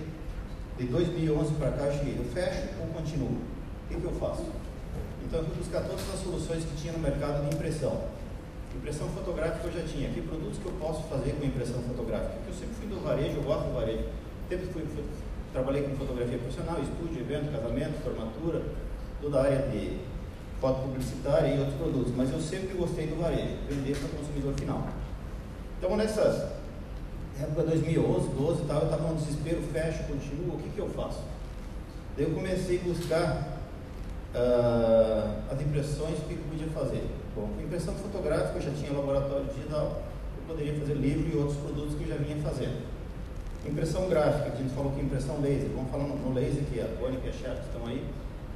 de 0.79 0.85
2011 0.87 1.53
para 1.53 1.71
cá 1.71 1.85
eu 1.85 1.93
cheguei, 1.93 2.17
eu 2.17 2.25
fecho 2.33 2.67
ou 2.81 2.87
continuo? 2.87 3.37
O 3.37 3.87
que, 3.87 4.01
que 4.01 4.05
eu 4.05 4.13
faço? 4.13 4.43
Então 5.23 5.39
eu 5.39 5.45
fui 5.45 5.57
buscar 5.57 5.81
todas 5.81 6.01
as 6.11 6.19
soluções 6.19 6.63
que 6.63 6.81
tinha 6.81 6.93
no 6.93 6.99
mercado 6.99 7.47
de 7.47 7.55
impressão. 7.55 8.01
Impressão 8.75 9.07
fotográfica 9.09 9.67
eu 9.67 9.71
já 9.71 9.87
tinha. 9.87 10.09
Que 10.09 10.21
produtos 10.21 10.57
que 10.57 10.65
eu 10.65 10.73
posso 10.73 11.03
fazer 11.03 11.31
com 11.39 11.45
impressão 11.45 11.81
fotográfica? 11.83 12.33
Porque 12.33 12.49
eu 12.49 12.55
sempre 12.55 12.75
fui 12.75 12.87
do 12.87 13.01
varejo, 13.01 13.37
eu 13.37 13.43
gosto 13.43 13.67
do 13.67 13.73
varejo. 13.73 14.03
Sempre 14.49 14.65
fui, 14.67 14.81
fui 14.81 15.03
Trabalhei 15.55 15.83
com 15.83 15.95
fotografia 15.95 16.37
profissional, 16.37 16.75
estúdio, 16.81 17.21
evento, 17.21 17.49
casamento, 17.49 18.03
formatura, 18.03 18.61
toda 19.21 19.39
a 19.39 19.43
área 19.43 19.69
de 19.69 19.99
foto 20.59 20.81
publicitária 20.81 21.47
e 21.47 21.59
outros 21.59 21.77
produtos, 21.77 22.13
mas 22.13 22.29
eu 22.29 22.41
sempre 22.41 22.75
gostei 22.75 23.07
do 23.07 23.21
varejo, 23.21 23.55
vender 23.69 23.95
para 23.97 24.07
o 24.07 24.09
consumidor 24.19 24.53
final. 24.59 24.85
Então, 25.79 25.95
nessas 25.95 26.51
época 27.39 27.63
2011, 27.63 28.29
12 28.37 28.63
e 28.63 28.65
tal, 28.65 28.79
eu 28.79 28.83
estava 28.83 29.07
num 29.07 29.15
desespero, 29.15 29.61
fecho, 29.71 30.03
continuo, 30.03 30.55
o 30.55 30.59
que, 30.61 30.69
que 30.71 30.79
eu 30.79 30.89
faço? 30.89 31.21
Daí 32.17 32.25
eu 32.25 32.35
comecei 32.35 32.81
a 32.81 32.83
buscar 32.83 33.59
uh, 34.35 35.53
as 35.53 35.61
impressões, 35.61 36.19
o 36.19 36.21
que, 36.23 36.33
eu 36.33 36.39
podia 36.49 36.67
fazer? 36.67 37.07
Bom, 37.33 37.49
impressão 37.63 37.93
fotográfica, 37.93 38.57
eu 38.57 38.61
já 38.61 38.71
tinha 38.71 38.91
laboratório 38.91 39.45
digital, 39.45 40.03
eu 40.37 40.53
poderia 40.53 40.77
fazer 40.81 40.95
livro 40.95 41.33
e 41.33 41.37
outros 41.37 41.57
produtos 41.59 41.95
que 41.95 42.03
eu 42.03 42.09
já 42.09 42.15
vinha 42.15 42.35
fazendo. 42.43 42.94
Impressão 43.65 44.07
gráfica, 44.07 44.53
a 44.53 44.55
gente 44.55 44.69
falou 44.75 44.91
que 44.91 45.01
impressão 45.01 45.41
laser, 45.41 45.69
vamos 45.73 45.89
falar 45.89 46.05
no 46.05 46.33
laser, 46.33 46.63
que 46.71 46.79
a 46.79 46.85
Tônica 46.99 47.25
e 47.25 47.29
a 47.29 47.33
Sharp 47.33 47.57
estão 47.65 47.87
aí, 47.87 48.05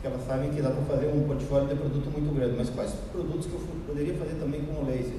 que 0.02 0.08
elas 0.08 0.24
sabem 0.26 0.52
que 0.52 0.62
dá 0.62 0.70
para 0.70 0.84
fazer 0.84 1.08
um 1.08 1.28
portfólio 1.28 1.68
de 1.68 1.76
produto 1.76 2.12
muito 2.12 2.36
grande. 2.36 2.56
Mas 2.56 2.70
quais 2.70 2.94
produtos 3.12 3.48
que 3.48 3.54
eu 3.54 3.60
poderia 3.88 4.14
fazer 4.14 4.36
também 4.40 4.62
com 4.62 4.84
o 4.84 4.86
laser? 4.86 5.18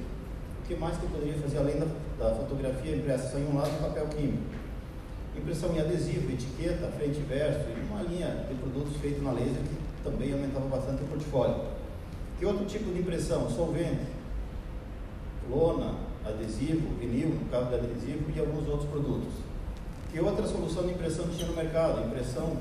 O 0.63 0.67
que 0.67 0.75
mais 0.75 0.95
que 0.97 1.03
eu 1.03 1.09
poderia 1.09 1.33
fazer 1.33 1.57
além 1.57 1.75
da, 1.77 1.87
da 2.17 2.35
fotografia 2.35 2.95
impressa? 2.95 3.31
Só 3.31 3.37
em 3.37 3.45
um 3.45 3.57
lado 3.57 3.69
papel 3.81 4.07
químico. 4.07 4.41
Impressão 5.37 5.75
em 5.75 5.81
adesivo, 5.81 6.31
etiqueta, 6.31 6.87
frente 6.97 7.19
e 7.19 7.23
verso, 7.27 7.59
e 7.59 7.91
uma 7.91 8.01
linha 8.03 8.45
de 8.47 8.55
produtos 8.55 8.95
feitos 9.01 9.21
na 9.21 9.33
laser 9.33 9.61
que 9.61 10.09
também 10.09 10.31
aumentava 10.31 10.67
bastante 10.67 11.03
o 11.03 11.07
portfólio. 11.07 11.67
Que 12.39 12.45
outro 12.45 12.65
tipo 12.65 12.91
de 12.93 12.99
impressão? 12.99 13.49
Solvente, 13.49 14.07
lona, 15.49 15.95
adesivo, 16.25 16.95
vinil, 16.97 17.29
no 17.29 17.45
caso 17.51 17.69
do 17.69 17.75
adesivo, 17.75 18.31
e 18.33 18.39
alguns 18.39 18.67
outros 18.69 18.89
produtos. 18.89 19.50
Que 20.11 20.19
outra 20.19 20.45
solução 20.45 20.83
de 20.83 20.91
impressão 20.91 21.25
tinha 21.29 21.47
no 21.47 21.55
mercado? 21.55 22.05
Impressão 22.05 22.57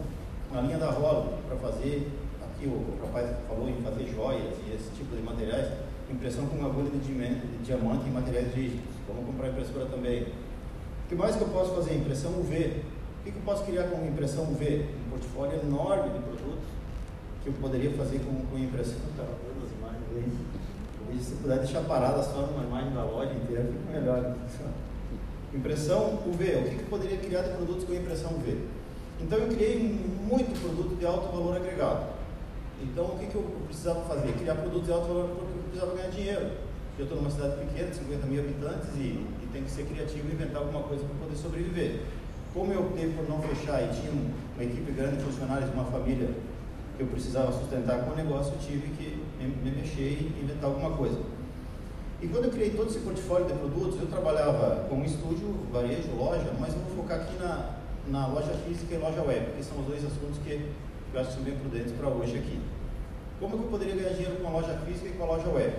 na 0.53 0.61
linha 0.61 0.79
da 0.79 0.91
roda, 0.91 1.31
para 1.49 1.57
fazer, 1.57 2.09
aqui 2.41 2.67
o, 2.67 2.97
rapaz 3.05 3.29
falou 3.49 3.69
em 3.69 3.83
fazer 3.83 4.07
joias 4.15 4.55
e 4.67 4.75
esse 4.75 4.89
tipo 4.91 5.17
de 5.17 5.23
materiais, 5.23 5.69
impressão 6.09 6.47
com 6.47 6.65
agulha 6.65 6.91
de, 6.91 6.99
de 7.01 7.65
diamante 7.65 8.07
e 8.07 8.11
materiais 8.11 8.55
rígidos. 8.55 8.95
Vamos 9.09 9.27
comprar 9.27 9.49
impressora 9.49 9.87
também. 9.87 10.23
O 10.23 11.09
que 11.09 11.17
mais 11.17 11.35
que 11.35 11.43
eu 11.43 11.49
posso 11.49 11.75
fazer? 11.75 11.97
Impressão 11.97 12.31
UV. 12.39 12.85
O 13.21 13.25
que, 13.25 13.33
que 13.33 13.39
eu 13.39 13.43
posso 13.45 13.65
criar 13.65 13.85
com 13.89 14.07
impressão 14.07 14.45
UV? 14.45 14.87
Um 15.07 15.11
portfólio 15.11 15.61
enorme 15.61 16.11
de 16.11 16.19
produtos 16.21 16.71
que 17.43 17.49
eu 17.49 17.53
poderia 17.55 17.91
fazer 17.95 18.21
com, 18.21 18.47
com 18.47 18.59
impressão. 18.59 19.01
Estava 19.11 19.35
vendo 19.43 19.67
as 19.67 19.73
imagens 19.73 20.07
aí. 20.15 21.21
Se 21.21 21.35
puder 21.35 21.59
deixar 21.59 21.81
parada 21.81 22.23
só 22.23 22.43
numa 22.43 22.63
imagem 22.63 22.95
da 22.95 23.03
loja 23.03 23.33
inteira, 23.33 23.65
fica 23.65 23.99
melhor. 23.99 24.37
Impressão 25.53 26.21
UV, 26.27 26.45
o 26.45 26.69
que, 26.69 26.77
que 26.77 26.85
poderia 26.85 27.19
criar 27.19 27.43
de 27.43 27.51
produtos 27.57 27.85
com 27.85 27.93
impressão 27.93 28.31
UV? 28.35 28.57
Então 29.21 29.37
eu 29.37 29.49
criei 29.49 29.79
muito 29.79 30.61
produto 30.61 30.97
de 30.97 31.05
alto 31.05 31.33
valor 31.33 31.57
agregado. 31.57 32.07
Então 32.81 33.05
o 33.05 33.19
que, 33.19 33.27
que 33.27 33.35
eu 33.35 33.43
precisava 33.67 34.01
fazer? 34.03 34.33
Criar 34.35 34.55
produtos 34.55 34.87
de 34.87 34.93
alto 34.93 35.09
valor 35.09 35.29
porque 35.29 35.43
eu 35.43 35.63
precisava 35.65 35.97
ganhar 35.97 36.11
dinheiro. 36.11 36.51
Eu 36.99 37.05
estou 37.05 37.19
numa 37.19 37.31
cidade 37.31 37.57
pequena, 37.67 37.93
50 37.93 38.27
mil 38.27 38.41
habitantes, 38.41 38.91
e, 38.97 39.27
e 39.43 39.49
tem 39.53 39.65
que 39.65 39.71
ser 39.71 39.87
criativo 39.87 40.29
e 40.29 40.33
inventar 40.35 40.63
alguma 40.63 40.83
coisa 40.85 41.03
para 41.03 41.15
poder 41.27 41.37
sobreviver. 41.37 42.01
Como 42.55 42.73
eu 42.73 42.81
optei 42.81 43.11
por 43.13 43.29
não 43.29 43.41
fechar 43.43 43.83
e 43.83 43.89
tinha 43.89 44.13
uma 44.13 44.65
equipe 44.65 44.93
grande 44.93 45.17
de 45.17 45.25
funcionários, 45.25 45.73
uma 45.73 45.85
família 45.87 46.31
que 46.97 47.03
eu 47.03 47.07
precisava 47.07 47.51
sustentar 47.53 48.05
com 48.05 48.13
o 48.13 48.17
negócio, 48.17 48.53
eu 48.53 48.59
tive 48.59 48.89
que 48.95 49.23
me, 49.39 49.49
me 49.49 49.77
mexer 49.79 50.21
e 50.21 50.43
inventar 50.43 50.71
alguma 50.71 50.91
coisa. 50.97 51.19
E 52.23 52.29
quando 52.29 52.45
eu 52.45 52.51
criei 52.51 52.71
todo 52.71 52.89
esse 52.89 52.99
portfólio 53.01 53.47
de 53.47 53.55
produtos, 53.55 54.01
eu 54.01 54.07
trabalhava 54.07 54.87
com 54.89 55.03
estúdio, 55.05 55.55
varejo, 55.73 56.15
loja, 56.17 56.53
mas 56.61 56.75
eu 56.75 56.81
vou 56.81 57.03
focar 57.03 57.21
aqui 57.21 57.37
na, 57.39 57.77
na 58.09 58.27
loja 58.27 58.53
física 58.67 58.95
e 58.95 58.99
loja 58.99 59.23
web, 59.23 59.53
que 59.57 59.65
são 59.65 59.81
os 59.81 59.87
dois 59.87 60.05
assuntos 60.05 60.39
que 60.45 60.71
eu 61.13 61.21
acho 61.21 61.31
que 61.31 61.35
são 61.37 61.45
bem 61.45 61.57
prudentes 61.57 61.93
para 61.93 62.09
hoje 62.09 62.37
aqui. 62.37 62.61
Como 63.41 63.57
que 63.57 63.65
eu 63.65 63.71
poderia 63.71 63.95
ganhar 63.95 64.11
dinheiro 64.11 64.37
com 64.37 64.49
a 64.49 64.51
loja 64.51 64.79
física 64.85 65.09
e 65.09 65.13
com 65.13 65.25
a 65.25 65.27
loja 65.27 65.49
web? 65.49 65.73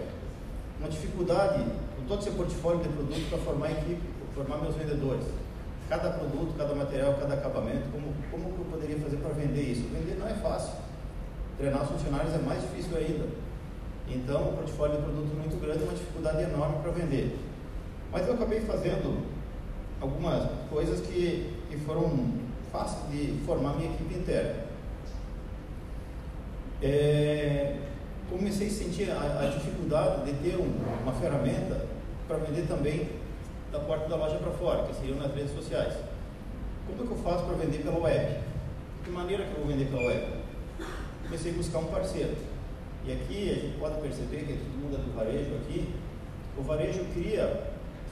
Uma 0.80 0.90
dificuldade 0.90 1.64
com 1.96 2.06
todo 2.08 2.22
esse 2.22 2.32
portfólio 2.32 2.82
de 2.82 2.90
produtos 2.90 3.24
para 3.30 3.38
formar 3.38 3.72
equipe 3.72 4.02
formar 4.34 4.58
meus 4.58 4.76
vendedores. 4.76 5.26
Cada 5.90 6.10
produto, 6.12 6.56
cada 6.58 6.74
material, 6.74 7.16
cada 7.20 7.34
acabamento, 7.34 7.90
como, 7.92 8.14
como 8.32 8.56
eu 8.58 8.66
poderia 8.72 8.98
fazer 8.98 9.18
para 9.18 9.34
vender 9.34 9.62
isso? 9.62 9.84
Vender 9.92 10.18
não 10.18 10.28
é 10.28 10.34
fácil. 10.36 10.74
Treinar 11.58 11.84
os 11.84 11.90
funcionários 11.90 12.34
é 12.34 12.38
mais 12.38 12.62
difícil 12.62 12.98
ainda. 12.98 13.26
Então, 14.14 14.50
o 14.50 14.54
portfólio 14.54 14.98
de 14.98 15.04
produto 15.04 15.34
muito 15.36 15.60
grande 15.62 15.84
é 15.84 15.84
uma 15.84 15.94
dificuldade 15.94 16.44
enorme 16.44 16.82
para 16.82 16.92
vender. 16.92 17.38
Mas 18.12 18.28
eu 18.28 18.34
acabei 18.34 18.60
fazendo 18.62 19.26
algumas 20.02 20.50
coisas 20.70 21.00
que, 21.02 21.54
que 21.70 21.78
foram 21.78 22.42
fáceis 22.72 23.10
de 23.10 23.40
formar 23.46 23.76
minha 23.76 23.92
equipe 23.92 24.16
interna. 24.16 24.72
É, 26.82 27.78
comecei 28.30 28.68
a 28.68 28.72
sentir 28.72 29.12
a, 29.12 29.42
a 29.42 29.48
dificuldade 29.48 30.26
de 30.26 30.34
ter 30.40 30.58
um, 30.58 30.72
uma 31.04 31.14
ferramenta 31.14 31.86
para 32.28 32.38
vender 32.38 32.68
também 32.68 33.10
da 33.72 33.80
porta 33.80 34.10
da 34.10 34.16
loja 34.16 34.38
para 34.38 34.52
fora, 34.52 34.84
que 34.88 34.96
seriam 34.96 35.18
nas 35.18 35.34
redes 35.34 35.54
sociais. 35.54 35.94
Como 36.88 37.04
é 37.04 37.08
que 37.08 37.12
eu 37.14 37.18
faço 37.18 37.46
para 37.46 37.56
vender 37.56 37.84
pela 37.84 38.00
web? 38.00 38.28
De 38.28 39.04
que 39.06 39.12
maneira 39.12 39.46
que 39.46 39.52
eu 39.52 39.66
vou 39.66 39.68
vender 39.68 39.86
pela 39.86 40.08
web? 40.08 40.42
Comecei 41.24 41.52
a 41.52 41.56
buscar 41.56 41.80
um 41.80 41.86
parceiro. 41.86 42.36
E 43.06 43.12
aqui 43.12 43.50
a 43.50 43.56
gente 43.56 43.80
pode 43.80 44.00
perceber 44.00 44.46
que 44.46 44.54
todo 44.54 44.78
mundo 44.78 44.96
é 44.96 45.00
do 45.00 45.16
varejo 45.16 45.56
aqui, 45.56 45.90
o 46.58 46.62
varejo 46.62 47.04
cria 47.14 47.64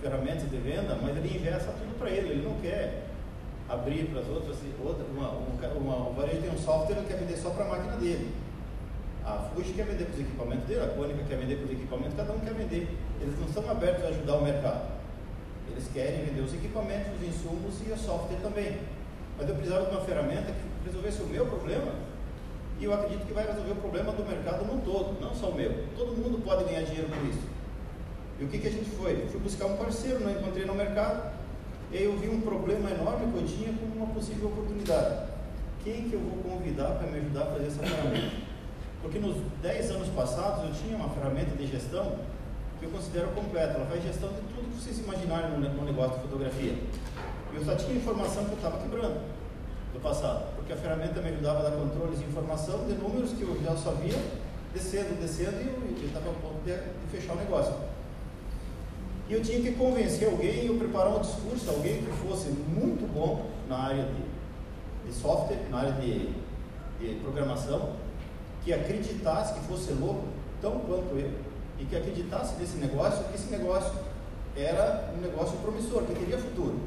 ferramentas 0.01 0.49
de 0.49 0.57
venda, 0.57 0.97
mas 1.01 1.15
ele 1.15 1.37
investe 1.37 1.65
tudo 1.65 1.99
para 1.99 2.09
ele, 2.09 2.29
ele 2.29 2.43
não 2.43 2.55
quer 2.59 3.05
abrir 3.69 4.05
para 4.05 4.21
as 4.21 4.27
outras, 4.27 4.57
outra, 4.83 5.05
uma, 5.05 5.29
uma, 5.29 5.67
uma, 5.77 6.09
o 6.09 6.13
varejo 6.13 6.41
tem 6.41 6.49
um 6.49 6.57
software, 6.57 6.97
ele 6.97 7.07
quer 7.07 7.17
vender 7.17 7.37
só 7.37 7.51
para 7.51 7.65
a 7.65 7.67
máquina 7.67 7.97
dele. 7.97 8.33
A 9.23 9.49
Fuji 9.53 9.73
quer 9.73 9.85
vender 9.85 10.05
para 10.05 10.13
os 10.15 10.21
equipamentos 10.21 10.65
dele, 10.65 10.81
a 10.81 10.87
Cônica 10.87 11.23
quer 11.29 11.37
vender 11.37 11.55
para 11.57 11.65
os 11.65 11.71
equipamentos, 11.71 12.13
cada 12.17 12.33
um 12.33 12.39
quer 12.39 12.53
vender. 12.55 12.89
Eles 13.21 13.37
não 13.37 13.45
estão 13.45 13.69
abertos 13.69 14.05
a 14.05 14.07
ajudar 14.07 14.37
o 14.37 14.43
mercado. 14.43 14.89
Eles 15.69 15.87
querem 15.93 16.25
vender 16.25 16.41
os 16.41 16.53
equipamentos, 16.53 17.13
os 17.13 17.27
insumos 17.27 17.75
e 17.85 17.91
o 17.91 17.97
software 17.97 18.39
também. 18.41 18.79
Mas 19.37 19.47
eu 19.47 19.53
precisava 19.53 19.85
de 19.85 19.91
uma 19.91 20.01
ferramenta 20.01 20.51
que 20.51 20.87
resolvesse 20.87 21.21
o 21.21 21.27
meu 21.27 21.45
problema 21.45 21.91
e 22.79 22.85
eu 22.85 22.93
acredito 22.93 23.27
que 23.27 23.33
vai 23.33 23.45
resolver 23.45 23.71
o 23.71 23.75
problema 23.75 24.13
do 24.13 24.23
mercado 24.23 24.65
no 24.65 24.81
todo, 24.81 25.19
não 25.19 25.35
só 25.35 25.49
o 25.49 25.55
meu. 25.55 25.85
Todo 25.97 26.15
mundo 26.15 26.41
pode 26.43 26.63
ganhar 26.63 26.83
dinheiro 26.83 27.09
com 27.09 27.29
isso. 27.29 27.47
E 28.39 28.43
o 28.45 28.47
que, 28.47 28.57
que 28.57 28.67
a 28.67 28.71
gente 28.71 28.89
foi? 28.91 29.27
Fui 29.27 29.39
buscar 29.41 29.65
um 29.65 29.75
parceiro, 29.75 30.21
não 30.21 30.31
encontrei 30.31 30.65
no 30.65 30.73
mercado, 30.73 31.33
e 31.91 31.97
aí 31.97 32.03
eu 32.05 32.17
vi 32.17 32.29
um 32.29 32.39
problema 32.39 32.89
enorme 32.89 33.31
que 33.31 33.37
eu 33.37 33.45
tinha 33.45 33.73
com 33.73 33.85
uma 33.97 34.07
possível 34.13 34.47
oportunidade. 34.47 35.27
Quem 35.83 36.09
que 36.09 36.13
eu 36.13 36.19
vou 36.21 36.55
convidar 36.55 36.91
para 36.91 37.07
me 37.07 37.17
ajudar 37.19 37.41
a 37.41 37.45
fazer 37.47 37.67
essa 37.67 37.79
ferramenta? 37.83 38.35
Porque 39.01 39.19
nos 39.19 39.35
10 39.61 39.91
anos 39.91 40.07
passados 40.09 40.63
eu 40.63 40.71
tinha 40.73 40.95
uma 40.95 41.09
ferramenta 41.09 41.55
de 41.55 41.67
gestão 41.67 42.15
que 42.79 42.85
eu 42.85 42.91
considero 42.91 43.27
completa. 43.29 43.73
Ela 43.73 43.85
faz 43.87 44.03
gestão 44.03 44.29
de 44.29 44.41
tudo 44.53 44.69
que 44.71 44.81
vocês 44.81 44.99
imaginarem 44.99 45.51
no 45.51 45.85
negócio 45.85 46.15
de 46.15 46.21
fotografia. 46.21 46.75
Eu 47.53 47.65
só 47.65 47.75
tinha 47.75 47.97
informação 47.97 48.45
que 48.45 48.51
eu 48.51 48.57
estava 48.57 48.77
quebrando 48.77 49.21
do 49.93 49.99
passado, 49.99 50.55
porque 50.69 50.73
a 50.73 50.77
ferramenta 50.77 51.19
me 51.19 51.29
ajudava 51.29 51.59
a 51.59 51.63
dar 51.63 51.71
controles 51.71 52.19
de 52.19 52.25
informação 52.25 52.85
de 52.85 52.93
números 52.93 53.31
que 53.31 53.41
eu 53.41 53.59
já 53.63 53.75
só 53.75 53.89
via 53.93 54.15
descendo, 54.71 55.19
descendo 55.19 55.57
e 55.63 55.99
eu 55.99 56.07
estava 56.07 56.29
a 56.29 56.33
ponto 56.33 56.63
de, 56.63 56.73
de 56.73 57.07
fechar 57.11 57.33
o 57.33 57.37
negócio. 57.37 57.73
E 59.27 59.33
eu 59.33 59.41
tinha 59.41 59.59
que 59.61 59.71
convencer 59.71 60.29
alguém, 60.29 60.67
eu 60.67 60.77
preparar 60.77 61.17
um 61.17 61.21
discurso, 61.21 61.67
alguém 61.71 62.03
que 62.03 62.11
fosse 62.11 62.49
muito 62.49 63.11
bom 63.11 63.49
na 63.67 63.79
área 63.79 64.03
de, 64.03 65.09
de 65.09 65.19
software, 65.19 65.59
na 65.71 65.79
área 65.79 65.93
de, 65.93 66.35
de 66.99 67.15
programação, 67.23 67.95
que 68.63 68.71
acreditasse 68.71 69.55
que 69.55 69.61
fosse 69.61 69.91
louco, 69.93 70.27
tão 70.61 70.81
quanto 70.81 71.17
eu, 71.17 71.31
e 71.79 71.85
que 71.85 71.95
acreditasse 71.95 72.53
nesse 72.59 72.77
negócio, 72.77 73.23
que 73.23 73.35
esse 73.35 73.49
negócio 73.49 73.93
era 74.55 75.11
um 75.17 75.21
negócio 75.21 75.57
promissor, 75.63 76.03
que 76.03 76.13
teria 76.13 76.37
futuro. 76.37 76.77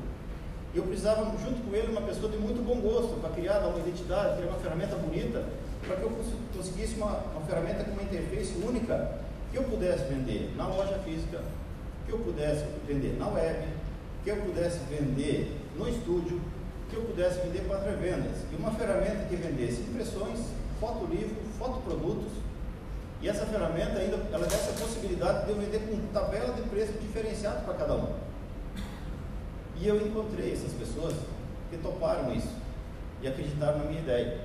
E 0.75 0.79
eu 0.79 0.85
precisava, 0.85 1.25
junto 1.39 1.69
com 1.69 1.77
ele, 1.77 1.93
uma 1.93 2.01
pessoa 2.03 2.33
de 2.33 2.39
muito 2.39 2.65
bom 2.65 2.81
gosto, 2.81 3.21
para 3.21 3.31
criar 3.31 3.59
uma 3.59 3.79
identidade, 3.79 4.37
criar 4.39 4.49
uma 4.49 4.59
ferramenta 4.59 4.97
bonita, 4.97 5.45
para 5.87 5.97
que 5.97 6.03
eu 6.03 6.13
conseguisse 6.57 6.95
uma, 6.95 7.19
uma 7.37 7.41
ferramenta 7.47 7.85
com 7.85 7.93
uma 7.93 8.03
interface 8.03 8.55
única, 8.67 9.19
que 9.51 9.59
eu 9.59 9.65
pudesse 9.65 10.05
vender 10.05 10.55
na 10.57 10.67
loja 10.67 10.99
física, 11.05 11.43
que 12.07 12.13
eu 12.13 12.19
pudesse 12.19 12.65
vender 12.87 13.19
na 13.19 13.29
web, 13.29 13.69
que 14.25 14.31
eu 14.31 14.37
pudesse 14.37 14.79
vender 14.89 15.55
no 15.77 15.87
estúdio, 15.87 16.41
que 16.89 16.97
eu 16.97 17.03
pudesse 17.03 17.41
vender 17.41 17.69
para 17.69 17.79
revendas. 17.81 18.37
E 18.51 18.57
uma 18.57 18.71
ferramenta 18.71 19.27
que 19.29 19.37
vendesse 19.37 19.83
impressões, 19.83 20.41
fotolivro, 20.81 21.37
fotoprodutos. 21.59 22.33
E 23.21 23.29
essa 23.29 23.45
ferramenta 23.45 23.99
ainda 23.99 24.17
ela 24.33 24.47
dá 24.47 24.57
essa 24.57 24.73
possibilidade 24.73 25.45
de 25.45 25.51
eu 25.53 25.57
vender 25.57 25.81
com 25.81 25.99
tabela 26.13 26.55
de 26.55 26.63
preço 26.63 26.93
diferenciado 26.95 27.63
para 27.65 27.75
cada 27.75 27.95
um. 27.95 28.22
E 29.83 29.89
eu 29.89 29.97
encontrei 29.97 30.53
essas 30.53 30.73
pessoas 30.75 31.13
que 31.69 31.77
toparam 31.79 32.33
isso 32.33 32.55
e 33.21 33.27
acreditaram 33.27 33.79
na 33.79 33.85
minha 33.87 33.99
ideia. 33.99 34.43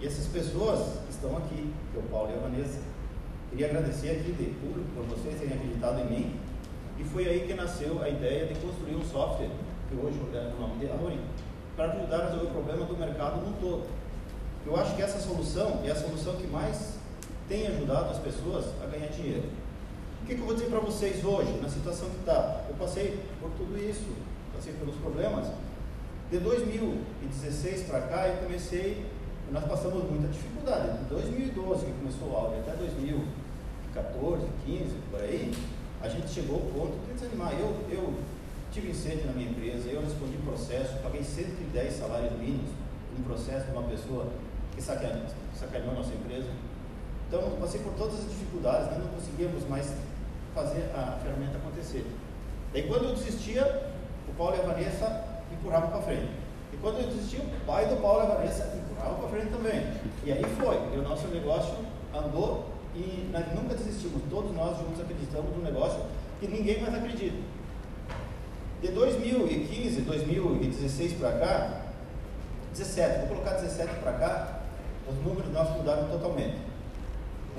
E 0.00 0.06
essas 0.06 0.28
pessoas 0.28 0.78
que 1.06 1.10
estão 1.10 1.36
aqui, 1.38 1.74
que 1.90 1.98
é 1.98 2.00
o 2.00 2.04
Paulo 2.04 2.30
e 2.30 2.38
a 2.38 2.38
Vanessa, 2.38 2.78
queria 3.50 3.66
agradecer 3.66 4.10
aqui 4.10 4.30
de 4.30 4.44
público 4.60 4.88
por 4.94 5.04
vocês 5.06 5.40
terem 5.40 5.54
acreditado 5.54 5.98
em 6.02 6.04
mim 6.04 6.40
e 7.00 7.04
foi 7.04 7.26
aí 7.26 7.48
que 7.48 7.54
nasceu 7.54 8.00
a 8.00 8.08
ideia 8.08 8.46
de 8.46 8.60
construir 8.60 8.94
um 8.94 9.02
software, 9.02 9.50
que 9.88 9.96
hoje 9.96 10.16
é 10.32 10.52
o 10.56 10.60
nome 10.60 10.78
de 10.78 10.88
Amorim, 10.88 11.20
para 11.74 11.92
ajudar 11.92 12.20
a 12.20 12.24
resolver 12.26 12.46
o 12.46 12.50
problema 12.50 12.84
do 12.84 12.96
mercado 12.96 13.40
no 13.40 13.52
todo. 13.56 13.88
Eu 14.64 14.76
acho 14.76 14.94
que 14.94 15.02
essa 15.02 15.18
solução 15.18 15.80
é 15.84 15.90
a 15.90 15.96
solução 15.96 16.36
que 16.36 16.46
mais 16.46 16.94
tem 17.48 17.66
ajudado 17.66 18.10
as 18.10 18.18
pessoas 18.18 18.66
a 18.80 18.86
ganhar 18.86 19.08
dinheiro. 19.08 19.48
O 20.22 20.26
que, 20.26 20.36
que 20.36 20.40
eu 20.40 20.46
vou 20.46 20.54
dizer 20.54 20.68
para 20.68 20.78
vocês 20.78 21.24
hoje, 21.24 21.58
na 21.60 21.68
situação 21.68 22.08
que 22.10 22.20
está? 22.20 22.66
Eu 22.68 22.76
passei 22.76 23.18
por 23.40 23.50
tudo 23.58 23.76
isso, 23.76 24.06
passei 24.60 24.74
pelos 24.74 24.94
problemas. 24.96 25.46
De 26.30 26.38
2016 26.38 27.84
para 27.84 28.02
cá, 28.02 28.28
eu 28.28 28.36
comecei, 28.44 29.06
nós 29.50 29.64
passamos 29.64 30.04
muita 30.08 30.28
dificuldade. 30.28 30.98
De 30.98 31.04
2012, 31.06 31.86
que 31.86 31.92
começou 31.92 32.28
o 32.28 32.36
áudio, 32.36 32.60
até 32.60 32.76
2014, 32.76 34.46
15, 34.66 34.84
por 35.10 35.20
aí, 35.20 35.52
a 36.02 36.08
gente 36.08 36.28
chegou 36.28 36.56
ao 36.56 36.62
ponto 36.66 36.92
de 37.06 37.14
desanimar. 37.14 37.54
Eu, 37.58 37.74
eu 37.90 38.14
tive 38.70 38.90
incêndio 38.90 39.26
na 39.26 39.32
minha 39.32 39.50
empresa, 39.50 39.88
eu 39.88 40.02
respondi 40.02 40.36
processo, 40.44 40.98
paguei 41.02 41.24
110 41.24 41.94
salários 41.94 42.32
mínimos 42.32 42.70
um 43.18 43.22
processo 43.22 43.66
de 43.66 43.72
uma 43.72 43.82
pessoa 43.82 44.28
que 44.74 44.80
sacaneou, 44.80 45.26
sacaneou 45.58 45.92
a 45.92 45.94
nossa 45.94 46.12
empresa. 46.14 46.48
Então, 47.26 47.56
passei 47.60 47.80
por 47.80 47.92
todas 47.94 48.20
as 48.20 48.28
dificuldades, 48.28 48.90
né? 48.90 48.98
não 49.02 49.08
conseguíamos 49.08 49.66
mais 49.68 49.92
fazer 50.54 50.90
a 50.94 51.18
ferramenta 51.22 51.56
acontecer. 51.56 52.06
Daí, 52.72 52.84
quando 52.86 53.06
eu 53.06 53.14
desistia, 53.14 53.89
Paulo 54.40 54.56
e 54.56 54.60
a 54.60 54.62
Vanessa 54.62 55.22
empurravam 55.52 55.90
para 55.90 56.00
frente. 56.00 56.30
E 56.72 56.76
quando 56.78 56.98
eu 56.98 57.08
desistia, 57.08 57.40
o 57.40 57.66
pai 57.66 57.84
do 57.84 58.00
Paulo 58.00 58.20
e 58.20 58.22
a 58.22 58.34
Vanessa 58.36 58.74
empurravam 58.74 59.18
para 59.18 59.28
frente 59.28 59.50
também. 59.52 59.86
E 60.24 60.32
aí 60.32 60.42
foi, 60.58 60.76
e 60.94 60.98
o 60.98 61.02
nosso 61.02 61.28
negócio 61.28 61.74
andou 62.14 62.70
e 62.94 63.30
nunca 63.54 63.74
desistimos. 63.74 64.22
Todos 64.30 64.56
nós 64.56 64.78
juntos 64.78 64.98
acreditamos 64.98 65.54
no 65.54 65.62
negócio 65.62 66.00
que 66.40 66.48
ninguém 66.48 66.80
mais 66.80 66.94
acredita. 66.94 67.36
De 68.80 68.88
2015, 68.88 70.00
2016 70.00 71.12
para 71.18 71.32
cá, 71.32 71.82
17, 72.72 73.18
vou 73.18 73.36
colocar 73.36 73.56
17 73.56 73.96
para 73.96 74.12
cá, 74.12 74.60
os 75.06 75.16
números 75.22 75.52
nossos 75.52 75.76
mudaram 75.76 76.08
totalmente. 76.08 76.56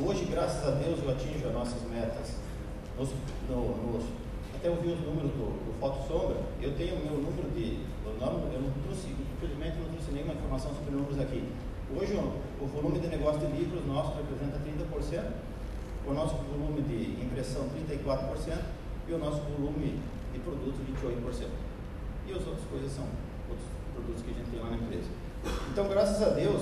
Hoje, 0.03 0.25
graças 0.25 0.67
a 0.67 0.71
Deus, 0.71 0.97
eu 1.03 1.11
atingo 1.11 1.47
as 1.47 1.53
nossas 1.53 1.81
metas. 1.91 2.37
Nos, 2.97 3.09
no, 3.47 3.93
nos, 3.93 4.03
até 4.61 4.69
eu 4.69 4.75
vi 4.75 4.93
os 4.93 5.01
números 5.01 5.31
do, 5.33 5.57
do 5.65 5.73
Foto 5.79 6.05
Sombra, 6.07 6.37
eu 6.61 6.77
tenho 6.77 6.93
o 6.93 7.01
meu 7.01 7.17
número 7.17 7.49
de. 7.49 7.81
O 8.05 8.13
nome, 8.21 8.53
eu 8.53 8.61
não 8.61 8.69
trouxe, 8.85 9.09
infelizmente, 9.09 9.81
não 9.81 9.89
trouxe 9.89 10.11
nenhuma 10.13 10.33
informação 10.37 10.69
sobre 10.75 10.93
números 10.93 11.19
aqui. 11.19 11.41
Hoje, 11.89 12.13
o 12.13 12.65
volume 12.67 12.99
de 12.99 13.07
negócio 13.07 13.41
de 13.41 13.47
livros 13.57 13.83
nosso 13.87 14.13
representa 14.13 14.61
30%, 14.61 15.33
o 16.05 16.13
nosso 16.13 16.35
volume 16.45 16.83
de 16.83 17.25
impressão 17.25 17.65
34% 17.73 18.61
e 19.09 19.13
o 19.13 19.17
nosso 19.17 19.41
volume 19.49 19.97
de 20.31 20.39
produtos 20.39 20.77
28%. 20.77 21.49
E 22.27 22.31
as 22.31 22.45
outras 22.45 22.63
coisas 22.69 22.91
são 22.91 23.05
outros 23.49 23.65
produtos 23.95 24.21
que 24.21 24.29
a 24.29 24.33
gente 24.35 24.51
tem 24.51 24.59
lá 24.61 24.69
na 24.69 24.77
empresa. 24.77 25.09
Então, 25.71 25.89
graças 25.89 26.21
a 26.21 26.29
Deus, 26.29 26.61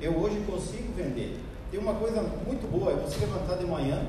eu 0.00 0.18
hoje 0.18 0.42
consigo 0.44 0.92
vender. 0.96 1.38
Tem 1.70 1.78
uma 1.78 1.94
coisa 1.94 2.20
muito 2.20 2.68
boa, 2.68 2.90
é 2.90 2.96
você 2.96 3.20
levantar 3.20 3.58
de 3.58 3.64
manhã, 3.64 4.02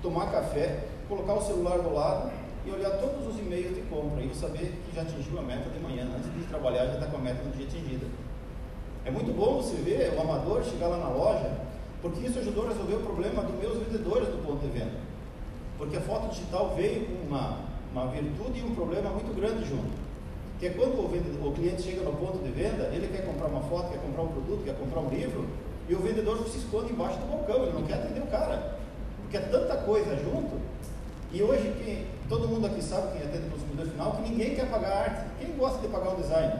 tomar 0.00 0.32
café, 0.32 0.88
colocar 1.06 1.34
o 1.34 1.42
celular 1.42 1.76
do 1.76 1.92
lado 1.92 2.42
e 2.64 2.70
olhar 2.70 2.90
todos 2.98 3.26
os 3.26 3.38
e-mails 3.38 3.74
de 3.74 3.82
compra 3.82 4.22
e 4.22 4.34
saber 4.34 4.72
que 4.84 4.94
já 4.94 5.02
atingiu 5.02 5.38
a 5.38 5.42
meta 5.42 5.68
de 5.70 5.80
manhã. 5.80 6.06
Antes 6.16 6.32
de 6.32 6.44
trabalhar, 6.46 6.86
já 6.86 6.94
está 6.94 7.06
com 7.06 7.16
a 7.16 7.20
meta 7.20 7.42
no 7.42 7.50
dia 7.52 7.66
atingida. 7.66 8.06
É 9.04 9.10
muito 9.10 9.32
bom 9.32 9.56
você 9.56 9.76
ver 9.76 10.14
o 10.16 10.20
amador 10.20 10.62
chegar 10.62 10.86
lá 10.86 10.98
na 10.98 11.08
loja, 11.08 11.50
porque 12.00 12.24
isso 12.26 12.38
ajudou 12.38 12.66
a 12.66 12.68
resolver 12.68 12.94
o 12.94 13.00
problema 13.00 13.42
dos 13.42 13.58
meus 13.58 13.78
vendedores 13.78 14.28
do 14.28 14.46
ponto 14.46 14.60
de 14.60 14.68
venda. 14.78 15.00
Porque 15.76 15.96
a 15.96 16.00
foto 16.00 16.30
digital 16.30 16.72
veio 16.76 17.06
com 17.06 17.26
uma, 17.26 17.58
uma 17.92 18.06
virtude 18.06 18.60
e 18.60 18.62
um 18.62 18.74
problema 18.74 19.10
muito 19.10 19.34
grande 19.34 19.68
junto. 19.68 19.90
Que 20.60 20.66
é 20.66 20.70
quando 20.70 21.04
o, 21.04 21.08
vendedor, 21.08 21.48
o 21.48 21.52
cliente 21.52 21.82
chega 21.82 22.02
no 22.02 22.12
ponto 22.12 22.38
de 22.38 22.50
venda, 22.50 22.84
ele 22.94 23.08
quer 23.08 23.26
comprar 23.26 23.48
uma 23.48 23.62
foto, 23.62 23.90
quer 23.90 23.98
comprar 23.98 24.22
um 24.22 24.28
produto, 24.28 24.62
quer 24.64 24.76
comprar 24.78 25.00
um 25.00 25.08
livro, 25.08 25.44
e 25.88 25.94
o 25.94 25.98
vendedor 25.98 26.38
se 26.48 26.58
esconde 26.58 26.92
embaixo 26.92 27.18
do 27.18 27.26
balcão, 27.26 27.64
ele 27.64 27.72
não 27.72 27.82
quer 27.82 27.94
atender 27.94 28.20
o 28.20 28.26
cara. 28.26 28.78
Porque 29.22 29.36
é 29.36 29.40
tanta 29.40 29.76
coisa 29.78 30.14
junto. 30.16 30.60
E 31.32 31.42
hoje, 31.42 31.74
quem, 31.82 32.06
Todo 32.28 32.48
mundo 32.48 32.66
aqui 32.66 32.82
sabe, 32.82 33.12
quem 33.12 33.26
atende 33.26 33.48
o 33.48 33.50
consumidor 33.50 33.86
final, 33.86 34.12
que 34.12 34.30
ninguém 34.30 34.54
quer 34.54 34.70
pagar 34.70 34.92
arte. 34.92 35.26
Quem 35.38 35.56
gosta 35.56 35.80
de 35.80 35.88
pagar 35.88 36.10
um 36.10 36.20
design? 36.20 36.52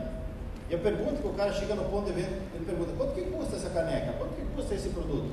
E 0.69 0.75
a 0.75 0.79
pergunta 0.79 1.21
que 1.21 1.27
o 1.27 1.33
cara 1.35 1.53
chega 1.53 1.75
no 1.75 1.85
ponto 1.85 2.07
de 2.07 2.13
venda, 2.13 2.39
ele 2.55 2.65
pergunta, 2.65 2.93
quanto 2.97 3.15
que 3.15 3.23
custa 3.23 3.57
essa 3.57 3.71
caneca? 3.71 4.13
Quanto 4.13 4.35
que 4.35 4.43
custa 4.55 4.75
esse 4.75 4.89
produto? 4.89 5.33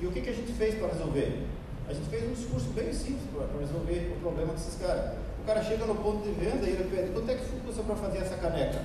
E 0.00 0.06
o 0.06 0.12
que, 0.12 0.20
que 0.20 0.30
a 0.30 0.32
gente 0.32 0.52
fez 0.52 0.74
para 0.74 0.88
resolver? 0.88 1.46
A 1.88 1.92
gente 1.92 2.08
fez 2.08 2.24
um 2.24 2.32
discurso 2.32 2.66
bem 2.70 2.92
simples 2.92 3.28
para 3.32 3.46
resolver 3.60 4.16
o 4.16 4.20
problema 4.20 4.52
desses 4.54 4.74
caras. 4.80 5.14
O 5.42 5.46
cara 5.46 5.62
chega 5.62 5.84
no 5.86 5.94
ponto 5.94 6.22
de 6.22 6.32
venda 6.32 6.66
e 6.66 6.70
ele 6.70 6.90
pede, 6.90 7.12
quanto 7.12 7.30
é 7.30 7.34
que 7.34 7.44
custa 7.60 7.82
para 7.82 7.96
fazer 7.96 8.18
essa 8.18 8.36
caneca? 8.36 8.80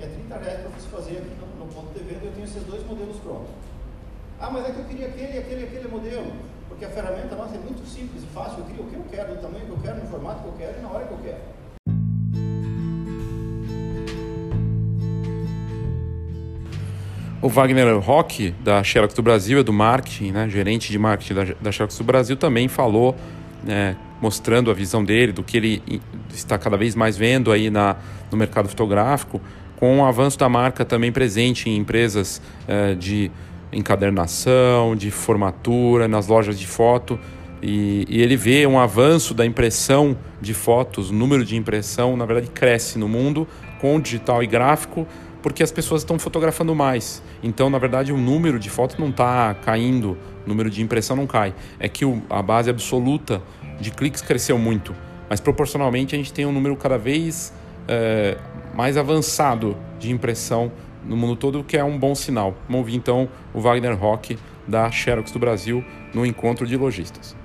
É 0.00 0.06
30 0.06 0.36
reais 0.38 0.60
para 0.60 0.70
você 0.70 0.88
fazer 0.88 1.18
aqui 1.18 1.30
no 1.58 1.66
ponto 1.72 1.94
de 1.96 2.04
venda, 2.04 2.24
eu 2.24 2.32
tenho 2.32 2.44
esses 2.44 2.62
dois 2.64 2.84
modelos 2.84 3.16
prontos. 3.18 3.50
Ah, 4.40 4.50
mas 4.50 4.66
é 4.66 4.72
que 4.72 4.78
eu 4.78 4.84
queria 4.84 5.06
aquele, 5.06 5.38
aquele, 5.38 5.64
aquele 5.64 5.88
modelo. 5.88 6.32
Porque 6.68 6.84
a 6.84 6.88
ferramenta 6.88 7.34
nossa 7.36 7.54
é 7.54 7.58
muito 7.58 7.86
simples 7.86 8.22
e 8.22 8.26
fácil. 8.34 8.60
Eu 8.60 8.64
crio 8.64 8.84
o 8.84 8.88
que 8.88 8.96
eu 8.96 9.04
quero, 9.10 9.34
do 9.34 9.40
tamanho 9.40 9.64
que 9.64 9.70
eu 9.70 9.78
quero, 9.82 9.96
no 9.96 10.06
formato 10.06 10.42
que 10.42 10.48
eu 10.48 10.52
quero 10.52 10.78
e 10.78 10.82
na 10.82 10.90
hora 10.90 11.04
que 11.04 11.12
eu 11.12 11.18
quero. 11.18 11.54
O 17.44 17.48
Wagner 17.50 17.98
Rock, 17.98 18.54
da 18.64 18.82
Xerox 18.82 19.12
do 19.12 19.22
Brasil, 19.22 19.58
é 19.58 19.62
do 19.62 19.70
marketing, 19.70 20.32
né, 20.32 20.48
gerente 20.48 20.90
de 20.90 20.98
marketing 20.98 21.54
da, 21.60 21.70
Xerox 21.70 21.98
do 21.98 22.04
Brasil, 22.04 22.38
também 22.38 22.68
falou, 22.68 23.14
né, 23.62 23.98
mostrando 24.18 24.70
a 24.70 24.74
visão 24.74 25.04
dele, 25.04 25.30
do 25.30 25.42
que 25.42 25.58
ele 25.58 26.02
está 26.32 26.56
cada 26.56 26.78
vez 26.78 26.94
mais 26.94 27.18
vendo 27.18 27.52
aí 27.52 27.68
na, 27.68 27.96
no 28.30 28.38
mercado 28.38 28.66
fotográfico, 28.66 29.42
com 29.76 30.00
o 30.00 30.04
avanço 30.06 30.38
da 30.38 30.48
marca 30.48 30.86
também 30.86 31.12
presente 31.12 31.68
em 31.68 31.76
empresas 31.76 32.40
eh, 32.66 32.94
de 32.94 33.30
encadernação, 33.74 34.96
de 34.96 35.10
formatura, 35.10 36.06
nas 36.08 36.26
lojas 36.26 36.58
de 36.58 36.66
foto. 36.66 37.18
E, 37.62 38.04
e, 38.08 38.20
ele 38.22 38.36
vê 38.36 38.66
um 38.66 38.78
avanço 38.78 39.32
da 39.32 39.44
impressão 39.44 40.16
de 40.40 40.52
fotos, 40.52 41.10
o 41.10 41.14
número 41.14 41.44
de 41.44 41.56
impressão, 41.56 42.16
na 42.16 42.26
verdade, 42.26 42.50
cresce 42.50 42.98
no 42.98 43.08
mundo 43.08 43.48
com 43.80 43.98
digital 43.98 44.42
e 44.42 44.46
gráfico, 44.46 45.06
porque 45.42 45.62
as 45.62 45.72
pessoas 45.72 46.02
estão 46.02 46.18
fotografando 46.18 46.74
mais. 46.74 47.22
Então, 47.42 47.70
na 47.70 47.78
verdade, 47.78 48.12
o 48.12 48.16
número 48.16 48.58
de 48.58 48.68
fotos 48.68 48.98
não 48.98 49.08
está 49.08 49.54
caindo, 49.54 50.16
o 50.44 50.48
número 50.48 50.68
de 50.68 50.82
impressão 50.82 51.16
não 51.16 51.26
cai. 51.26 51.54
É 51.78 51.88
que 51.88 52.04
o, 52.04 52.22
a 52.28 52.42
base 52.42 52.68
absoluta 52.68 53.42
de 53.80 53.90
cliques 53.90 54.20
cresceu 54.20 54.58
muito, 54.58 54.94
mas 55.28 55.40
proporcionalmente 55.40 56.14
a 56.14 56.18
gente 56.18 56.32
tem 56.32 56.46
um 56.46 56.52
número 56.52 56.76
cada 56.76 56.98
vez 56.98 57.52
é, 57.88 58.36
mais 58.74 58.96
avançado 58.96 59.76
de 59.98 60.10
impressão 60.10 60.70
no 61.06 61.16
mundo 61.16 61.36
todo, 61.36 61.62
que 61.62 61.76
é 61.76 61.84
um 61.84 61.98
bom 61.98 62.14
sinal. 62.14 62.54
Vamos 62.66 62.80
ouvir 62.80 62.96
então 62.96 63.28
o 63.52 63.60
Wagner 63.60 63.98
Rock 63.98 64.38
da 64.66 64.90
Xerox 64.90 65.30
do 65.30 65.38
Brasil 65.38 65.84
no 66.14 66.24
encontro 66.24 66.66
de 66.66 66.76
lojistas. 66.76 67.36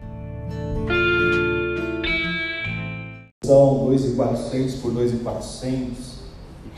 São 3.43 3.85
2,400 3.85 4.75
por 4.75 4.91
2,400, 4.91 6.19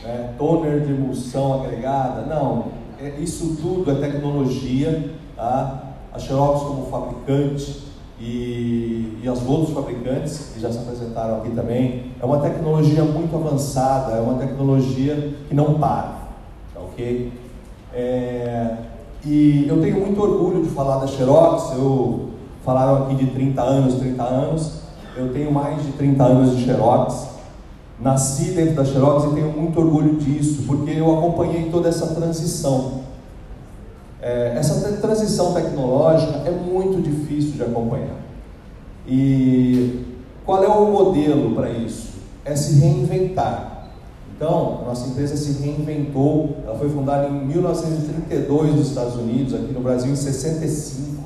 né? 0.02 0.34
toner 0.38 0.80
de 0.80 0.92
emulsão 0.92 1.62
agregada, 1.62 2.22
não, 2.22 2.72
é, 2.98 3.20
isso 3.20 3.56
tudo 3.60 3.90
é 3.90 3.94
tecnologia, 3.94 5.14
tá? 5.36 5.96
A 6.12 6.18
Xerox 6.18 6.62
como 6.62 6.86
fabricante 6.86 7.82
e, 8.18 9.18
e 9.22 9.28
os 9.28 9.46
outros 9.46 9.74
fabricantes 9.74 10.52
que 10.54 10.60
já 10.60 10.70
se 10.70 10.78
apresentaram 10.78 11.38
aqui 11.38 11.50
também, 11.50 12.12
é 12.20 12.24
uma 12.24 12.38
tecnologia 12.38 13.02
muito 13.02 13.34
avançada, 13.34 14.12
é 14.12 14.20
uma 14.20 14.38
tecnologia 14.38 15.34
que 15.48 15.54
não 15.54 15.78
para 15.78 16.21
É, 17.94 18.76
e 19.24 19.66
eu 19.68 19.80
tenho 19.80 20.00
muito 20.00 20.20
orgulho 20.20 20.62
de 20.62 20.70
falar 20.70 20.98
da 20.98 21.06
Xerox, 21.06 21.72
eu 21.76 22.30
falaram 22.64 23.04
aqui 23.04 23.14
de 23.14 23.26
30 23.26 23.62
anos, 23.62 23.94
30 23.96 24.22
anos, 24.22 24.72
eu 25.16 25.32
tenho 25.32 25.52
mais 25.52 25.84
de 25.84 25.92
30 25.92 26.24
anos 26.24 26.56
de 26.56 26.64
Xerox, 26.64 27.28
nasci 28.00 28.52
dentro 28.52 28.74
da 28.74 28.84
Xerox 28.84 29.30
e 29.30 29.34
tenho 29.34 29.52
muito 29.52 29.78
orgulho 29.78 30.16
disso, 30.16 30.64
porque 30.66 30.90
eu 30.90 31.18
acompanhei 31.18 31.70
toda 31.70 31.88
essa 31.88 32.08
transição. 32.08 33.02
É, 34.20 34.54
essa 34.56 34.92
transição 34.98 35.52
tecnológica 35.52 36.42
é 36.46 36.50
muito 36.50 37.02
difícil 37.02 37.52
de 37.52 37.62
acompanhar. 37.62 38.22
E 39.06 40.04
qual 40.44 40.62
é 40.62 40.68
o 40.68 40.90
modelo 40.90 41.54
para 41.54 41.70
isso? 41.70 42.12
É 42.44 42.54
se 42.54 42.78
reinventar. 42.80 43.71
Então, 44.34 44.82
nossa 44.84 45.08
empresa 45.08 45.36
se 45.36 45.62
reinventou, 45.62 46.56
ela 46.64 46.76
foi 46.76 46.88
fundada 46.88 47.28
em 47.28 47.46
1932 47.46 48.74
nos 48.74 48.88
Estados 48.88 49.14
Unidos, 49.14 49.54
aqui 49.54 49.72
no 49.72 49.80
Brasil 49.80 50.12
em 50.12 50.16
65, 50.16 51.22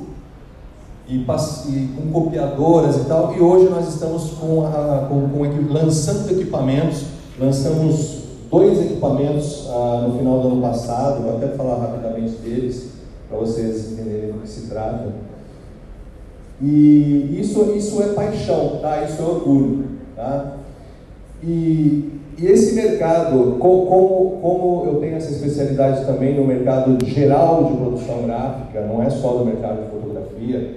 e, 1.08 1.18
e 1.18 1.88
com 1.96 2.12
copiadoras 2.12 2.96
e 2.96 3.04
tal, 3.04 3.34
e 3.34 3.40
hoje 3.40 3.70
nós 3.70 3.88
estamos 3.88 4.30
com, 4.32 4.66
a, 4.66 5.06
com, 5.08 5.28
com 5.28 5.72
lançando 5.72 6.30
equipamentos, 6.32 7.04
lançamos 7.38 8.24
dois 8.50 8.80
equipamentos 8.80 9.66
ah, 9.70 10.06
no 10.08 10.18
final 10.18 10.40
do 10.40 10.48
ano 10.48 10.62
passado, 10.62 11.22
vou 11.22 11.36
até 11.36 11.48
falar 11.48 11.78
rapidamente 11.78 12.36
deles, 12.36 12.90
para 13.28 13.38
vocês 13.38 13.92
entenderem 13.92 14.32
do 14.32 14.40
que 14.40 14.48
se 14.48 14.68
trata. 14.68 15.12
E 16.60 17.38
isso, 17.38 17.72
isso 17.76 18.02
é 18.02 18.08
paixão, 18.08 18.78
tá? 18.80 19.02
isso 19.02 19.20
é 19.20 19.24
orgulho. 19.24 19.84
Tá? 20.14 20.56
E 21.42 22.15
e 22.38 22.46
esse 22.46 22.74
mercado, 22.74 23.56
como, 23.58 24.38
como 24.42 24.84
eu 24.86 24.96
tenho 24.96 25.16
essa 25.16 25.30
especialidade 25.30 26.04
também 26.04 26.34
no 26.34 26.44
mercado 26.44 27.02
geral 27.06 27.64
de 27.64 27.76
produção 27.78 28.24
gráfica, 28.24 28.82
não 28.82 29.02
é 29.02 29.08
só 29.08 29.38
no 29.38 29.46
mercado 29.46 29.84
de 29.84 29.90
fotografia, 29.90 30.76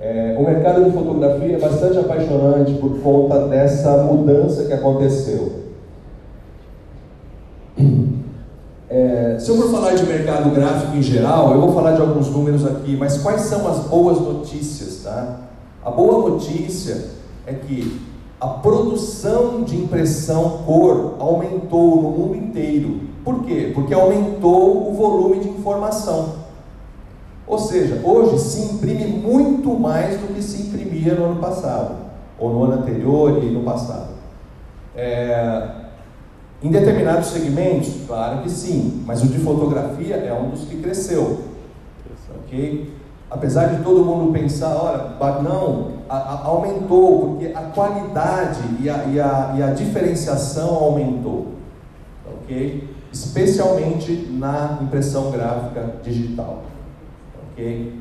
é, 0.00 0.36
o 0.38 0.44
mercado 0.44 0.84
de 0.84 0.92
fotografia 0.92 1.56
é 1.56 1.58
bastante 1.58 1.98
apaixonante 1.98 2.72
por 2.74 3.00
conta 3.00 3.48
dessa 3.48 3.98
mudança 4.04 4.64
que 4.64 4.72
aconteceu. 4.72 5.60
É, 8.88 9.36
se 9.38 9.48
eu 9.48 9.56
for 9.56 9.70
falar 9.70 9.94
de 9.94 10.04
mercado 10.04 10.50
gráfico 10.50 10.96
em 10.96 11.02
geral, 11.02 11.52
eu 11.52 11.60
vou 11.60 11.72
falar 11.72 11.92
de 11.92 12.00
alguns 12.00 12.28
números 12.28 12.66
aqui, 12.66 12.96
mas 12.96 13.18
quais 13.18 13.42
são 13.42 13.68
as 13.68 13.84
boas 13.86 14.20
notícias? 14.20 15.04
Tá? 15.04 15.42
A 15.84 15.92
boa 15.92 16.28
notícia 16.28 16.96
é 17.46 17.52
que 17.52 18.00
a 18.40 18.48
produção 18.48 19.62
de 19.62 19.76
impressão 19.76 20.62
cor 20.64 21.16
aumentou 21.18 22.02
no 22.02 22.10
mundo 22.10 22.36
inteiro. 22.36 23.00
Por 23.22 23.44
quê? 23.44 23.70
Porque 23.74 23.92
aumentou 23.92 24.90
o 24.90 24.94
volume 24.94 25.40
de 25.40 25.48
informação. 25.50 26.36
Ou 27.46 27.58
seja, 27.58 28.00
hoje 28.02 28.38
se 28.38 28.62
imprime 28.62 29.04
muito 29.06 29.78
mais 29.78 30.18
do 30.18 30.32
que 30.32 30.42
se 30.42 30.62
imprimia 30.62 31.14
no 31.14 31.24
ano 31.26 31.40
passado, 31.40 31.96
ou 32.38 32.50
no 32.50 32.64
ano 32.64 32.82
anterior 32.82 33.42
e 33.42 33.46
no 33.46 33.62
passado. 33.62 34.10
É... 34.96 35.68
Em 36.62 36.70
determinados 36.70 37.28
segmentos, 37.28 37.92
claro 38.06 38.42
que 38.42 38.50
sim, 38.50 39.02
mas 39.06 39.22
o 39.22 39.26
de 39.26 39.38
fotografia 39.38 40.16
é 40.16 40.32
um 40.32 40.50
dos 40.50 40.64
que 40.64 40.76
cresceu. 40.76 41.40
Ok? 42.44 42.99
Apesar 43.30 43.66
de 43.66 43.84
todo 43.84 44.04
mundo 44.04 44.32
pensar, 44.32 44.74
olha, 44.74 45.42
não, 45.42 45.92
a, 46.08 46.16
a, 46.16 46.46
aumentou, 46.46 47.36
porque 47.36 47.52
a 47.54 47.62
qualidade 47.62 48.60
e 48.80 48.90
a, 48.90 49.04
e, 49.04 49.20
a, 49.20 49.54
e 49.56 49.62
a 49.62 49.70
diferenciação 49.70 50.74
aumentou, 50.74 51.54
ok? 52.26 52.88
Especialmente 53.12 54.28
na 54.32 54.78
impressão 54.82 55.30
gráfica 55.30 55.94
digital, 56.02 56.64
ok? 57.52 58.00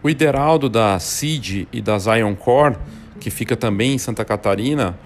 O 0.00 0.08
Ideraldo 0.08 0.68
da 0.68 0.98
CID 1.00 1.68
e 1.72 1.82
da 1.82 1.98
Zion 1.98 2.34
Core, 2.36 2.76
que 3.18 3.30
fica 3.30 3.56
também 3.56 3.94
em 3.94 3.98
Santa 3.98 4.24
Catarina, 4.24 4.96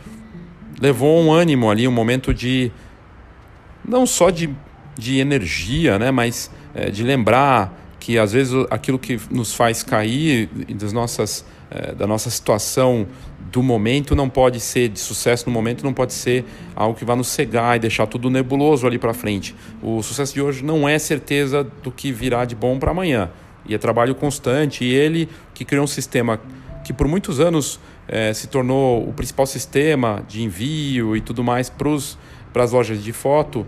levou 0.78 1.18
um 1.18 1.32
ânimo 1.32 1.70
ali, 1.70 1.88
um 1.88 1.92
momento 1.92 2.34
de 2.34 2.70
não 3.84 4.06
só 4.06 4.30
de, 4.30 4.50
de 4.96 5.18
energia, 5.18 5.98
né, 5.98 6.10
mas 6.10 6.50
é, 6.74 6.90
de 6.90 7.02
lembrar 7.02 7.78
que 7.98 8.18
às 8.18 8.32
vezes 8.32 8.52
aquilo 8.68 8.98
que 8.98 9.20
nos 9.30 9.54
faz 9.54 9.82
cair 9.82 10.48
das 10.74 10.92
nossas, 10.92 11.44
é, 11.70 11.94
da 11.94 12.06
nossa 12.06 12.30
situação 12.30 13.06
do 13.52 13.62
momento 13.62 14.16
não 14.16 14.28
pode 14.28 14.58
ser 14.58 14.88
de 14.88 14.98
sucesso 14.98 15.46
no 15.46 15.52
momento, 15.52 15.84
não 15.84 15.92
pode 15.92 16.12
ser 16.12 16.44
algo 16.74 16.98
que 16.98 17.04
vá 17.04 17.14
nos 17.14 17.28
cegar 17.28 17.76
e 17.76 17.78
deixar 17.78 18.06
tudo 18.06 18.28
nebuloso 18.28 18.86
ali 18.86 18.98
para 18.98 19.14
frente. 19.14 19.54
O 19.82 20.02
sucesso 20.02 20.34
de 20.34 20.40
hoje 20.40 20.64
não 20.64 20.88
é 20.88 20.98
certeza 20.98 21.62
do 21.82 21.92
que 21.92 22.10
virá 22.10 22.44
de 22.44 22.56
bom 22.56 22.78
para 22.78 22.90
amanhã. 22.90 23.30
E 23.66 23.74
é 23.74 23.78
trabalho 23.78 24.14
constante. 24.14 24.84
E 24.84 24.92
ele 24.92 25.28
que 25.54 25.64
criou 25.64 25.84
um 25.84 25.86
sistema 25.86 26.40
que 26.82 26.92
por 26.92 27.06
muitos 27.06 27.38
anos 27.38 27.78
é, 28.08 28.32
se 28.32 28.48
tornou 28.48 29.08
o 29.08 29.12
principal 29.12 29.46
sistema 29.46 30.24
de 30.26 30.42
envio 30.42 31.16
e 31.16 31.20
tudo 31.20 31.44
mais 31.44 31.70
para 31.70 31.88
os 31.88 32.18
para 32.52 32.64
as 32.64 32.72
lojas 32.72 33.02
de 33.02 33.12
foto, 33.12 33.66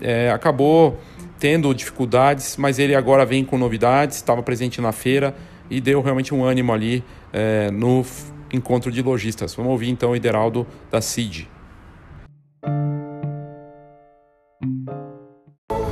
é, 0.00 0.30
acabou 0.30 0.98
tendo 1.38 1.72
dificuldades, 1.72 2.56
mas 2.56 2.78
ele 2.78 2.94
agora 2.94 3.24
vem 3.24 3.44
com 3.44 3.56
novidades, 3.56 4.16
estava 4.16 4.42
presente 4.42 4.80
na 4.80 4.92
feira 4.92 5.34
e 5.70 5.80
deu 5.80 6.00
realmente 6.02 6.34
um 6.34 6.44
ânimo 6.44 6.72
ali 6.72 7.04
é, 7.32 7.70
no 7.70 8.04
encontro 8.52 8.90
de 8.90 9.02
lojistas. 9.02 9.54
Vamos 9.54 9.72
ouvir 9.72 9.90
então 9.90 10.10
o 10.10 10.16
Ideraldo 10.16 10.66
da 10.90 11.00
CID. 11.00 11.48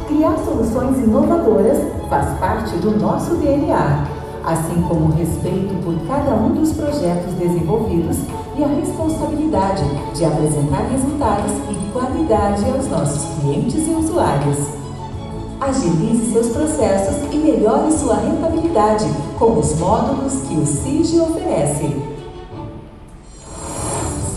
Criar 0.08 0.36
soluções 0.38 0.98
inovadoras 0.98 1.78
faz 2.08 2.38
parte 2.38 2.76
do 2.78 2.98
nosso 2.98 3.36
DNA, 3.36 4.15
assim 4.46 4.80
como 4.82 5.06
o 5.06 5.12
respeito 5.12 5.74
por 5.82 5.94
cada 6.06 6.32
um 6.36 6.54
dos 6.54 6.72
projetos 6.72 7.34
desenvolvidos 7.34 8.16
e 8.56 8.62
a 8.62 8.68
responsabilidade 8.68 9.82
de 10.14 10.24
apresentar 10.24 10.86
resultados 10.88 11.52
e 11.68 11.92
qualidade 11.92 12.64
aos 12.70 12.86
nossos 12.88 13.24
clientes 13.40 13.86
e 13.86 13.90
usuários. 13.90 14.58
Agilize 15.60 16.32
seus 16.32 16.48
processos 16.50 17.16
e 17.32 17.36
melhore 17.36 17.90
sua 17.90 18.16
rentabilidade 18.16 19.06
com 19.36 19.58
os 19.58 19.76
módulos 19.80 20.34
que 20.42 20.54
o 20.54 20.64
SIG 20.64 21.18
oferece. 21.18 21.96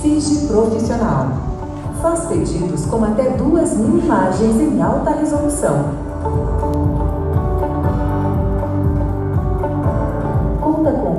SIG 0.02 0.48
Profissional 0.48 1.28
faz 2.02 2.22
pedidos 2.26 2.86
com 2.86 3.04
até 3.04 3.30
duas 3.32 3.78
mil 3.78 4.00
imagens 4.00 4.60
em 4.60 4.82
alta 4.82 5.12
resolução. 5.12 6.09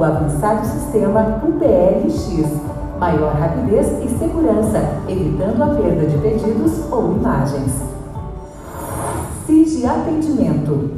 O 0.01 0.05
avançado 0.05 0.67
sistema 0.67 1.43
UPLX, 1.47 2.47
maior 2.99 3.35
rapidez 3.35 3.87
e 4.03 4.09
segurança, 4.19 4.83
evitando 5.07 5.63
a 5.63 5.67
perda 5.75 6.07
de 6.07 6.17
pedidos 6.17 6.91
ou 6.91 7.17
imagens. 7.17 7.71
SIG 9.45 9.85
Atendimento 9.85 10.93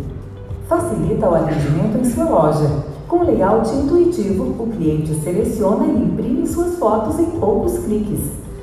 facilita 0.68 1.28
o 1.28 1.34
atendimento 1.34 1.98
em 1.98 2.04
sua 2.04 2.26
loja. 2.26 2.70
Com 3.08 3.24
layout 3.24 3.74
intuitivo, 3.74 4.54
o 4.62 4.68
cliente 4.68 5.12
seleciona 5.16 5.84
e 5.84 6.04
imprime 6.04 6.46
suas 6.46 6.78
fotos 6.78 7.18
em 7.18 7.26
poucos 7.40 7.78
cliques. 7.78 8.20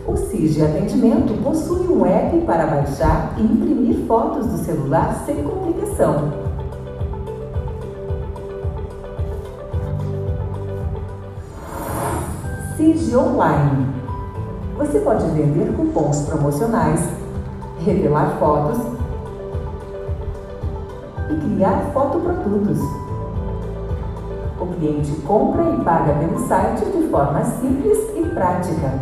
O 0.07 0.15
SIG 0.15 0.63
Atendimento 0.63 1.33
possui 1.43 1.85
um 1.89 2.05
app 2.05 2.37
para 2.45 2.65
baixar 2.65 3.35
e 3.37 3.43
imprimir 3.43 4.05
fotos 4.07 4.47
do 4.47 4.57
celular 4.59 5.21
sem 5.25 5.43
complicação. 5.43 6.48
SIG 12.79 13.13
Online. 13.13 13.87
Você 14.77 15.01
pode 15.01 15.25
vender 15.31 15.75
cupons 15.75 16.21
promocionais, 16.21 17.01
revelar 17.79 18.37
fotos 18.39 18.77
e 21.29 21.35
criar 21.35 21.91
fotoprodutos. 21.93 22.79
O 24.61 24.65
cliente 24.77 25.11
compra 25.27 25.63
e 25.71 25.83
paga 25.83 26.13
pelo 26.13 26.39
site 26.47 26.85
de 26.85 27.09
forma 27.09 27.43
simples 27.43 27.97
e 28.15 28.23
prática. 28.33 28.93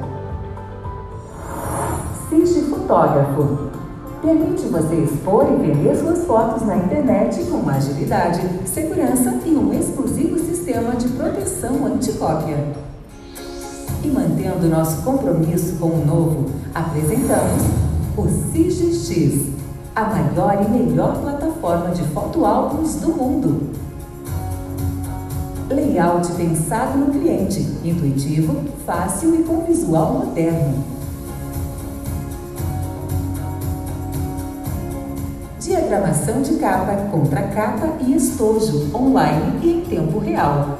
Fiche 2.29 2.61
Fotógrafo. 2.61 3.69
Permite 4.23 4.65
você 4.69 4.95
expor 4.95 5.45
e 5.51 5.55
vender 5.55 5.95
suas 5.95 6.25
fotos 6.25 6.65
na 6.65 6.77
internet 6.77 7.45
com 7.45 7.69
agilidade, 7.69 8.41
segurança 8.65 9.39
e 9.45 9.55
um 9.55 9.71
exclusivo 9.71 10.39
sistema 10.39 10.95
de 10.95 11.07
proteção 11.09 11.85
anticópia. 11.85 12.86
E 14.07 14.09
mantendo 14.09 14.69
nosso 14.69 15.01
compromisso 15.01 15.75
com 15.75 15.87
o 15.87 16.05
novo, 16.05 16.45
apresentamos 16.73 17.61
o 18.15 18.25
CIGX, 18.53 19.49
a 19.93 20.05
maior 20.05 20.65
e 20.65 20.69
melhor 20.69 21.19
plataforma 21.19 21.89
de 21.89 22.03
fotoálbuns 22.03 22.95
do 23.01 23.09
mundo. 23.09 23.69
Layout 25.69 26.31
pensado 26.35 26.97
no 26.97 27.11
cliente, 27.11 27.59
intuitivo, 27.83 28.63
fácil 28.85 29.35
e 29.35 29.43
com 29.43 29.65
visual 29.65 30.13
moderno 30.13 30.85
diagramação 35.59 36.41
de 36.41 36.53
capa, 36.55 36.95
contra-capa 37.11 37.97
e 37.99 38.15
estojo, 38.15 38.89
online 38.95 39.59
e 39.61 39.73
em 39.73 39.81
tempo 39.81 40.17
real. 40.17 40.76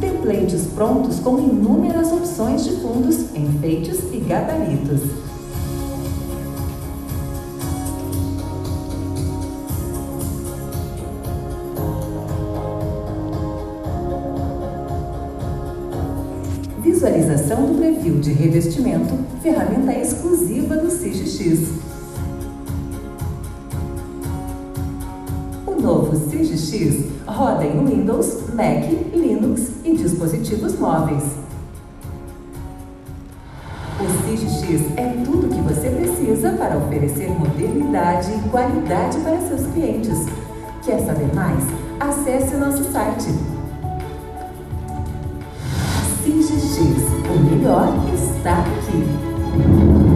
Templates 0.00 0.66
prontos 0.74 1.18
com 1.20 1.38
inúmeras 1.38 2.12
opções 2.12 2.64
de 2.64 2.72
fundos, 2.76 3.34
enfeites 3.34 3.98
e 4.12 4.18
gabaritos. 4.20 5.00
Visualização 16.82 17.66
do 17.66 17.78
preview 17.78 18.20
de 18.20 18.32
revestimento, 18.32 19.14
ferramenta 19.42 19.92
exclusiva 19.92 20.76
do 20.76 20.88
CGX. 20.88 21.88
novo 25.88 26.18
CGX 26.28 27.06
roda 27.26 27.64
em 27.64 27.82
Windows, 27.82 28.47
Mac, 28.58 28.90
Linux 29.14 29.70
e 29.84 29.96
dispositivos 29.96 30.76
móveis. 30.80 31.22
O 34.00 34.04
CGX 34.24 34.96
é 34.96 35.22
tudo 35.24 35.46
o 35.46 35.48
que 35.48 35.60
você 35.60 35.88
precisa 35.90 36.50
para 36.50 36.76
oferecer 36.76 37.28
modernidade 37.28 38.32
e 38.32 38.48
qualidade 38.48 39.16
para 39.20 39.40
seus 39.42 39.64
clientes. 39.72 40.26
Quer 40.84 40.98
saber 41.06 41.32
mais? 41.32 41.62
Acesse 42.00 42.56
nosso 42.56 42.82
site. 42.90 43.28
CGX, 46.24 47.04
o 47.30 47.38
melhor 47.38 47.94
está 48.12 48.58
aqui. 48.58 50.07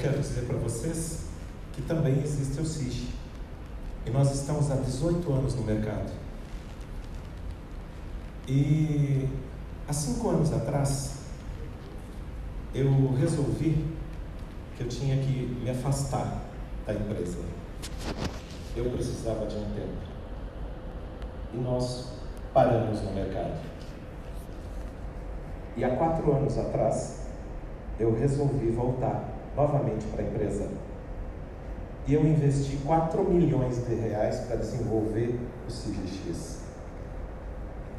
Quero 0.00 0.18
dizer 0.18 0.46
para 0.46 0.56
vocês 0.56 1.26
que 1.74 1.82
também 1.82 2.22
existe 2.22 2.58
o 2.58 2.64
SIG. 2.64 3.10
E 4.06 4.10
nós 4.10 4.34
estamos 4.34 4.70
há 4.70 4.76
18 4.76 5.30
anos 5.30 5.54
no 5.54 5.62
mercado. 5.62 6.10
E 8.48 9.28
há 9.86 9.92
cinco 9.92 10.30
anos 10.30 10.52
atrás, 10.52 11.18
eu 12.74 13.12
resolvi 13.14 13.86
que 14.76 14.84
eu 14.84 14.88
tinha 14.88 15.18
que 15.18 15.58
me 15.62 15.68
afastar 15.68 16.44
da 16.86 16.94
empresa. 16.94 17.38
Eu 18.74 18.90
precisava 18.90 19.46
de 19.46 19.56
um 19.56 19.64
tempo. 19.74 20.10
E 21.52 21.58
nós 21.58 22.12
paramos 22.54 23.02
no 23.02 23.12
mercado. 23.12 23.60
E 25.76 25.84
há 25.84 25.94
quatro 25.96 26.34
anos 26.34 26.56
atrás, 26.56 27.26
eu 27.98 28.18
resolvi 28.18 28.70
voltar 28.70 29.39
novamente 29.56 30.06
para 30.06 30.22
a 30.22 30.26
empresa. 30.26 30.68
E 32.06 32.14
eu 32.14 32.26
investi 32.26 32.76
4 32.78 33.22
milhões 33.24 33.84
de 33.86 33.94
reais 33.94 34.40
para 34.40 34.56
desenvolver 34.56 35.38
o 35.68 35.70
CGX. 35.70 36.60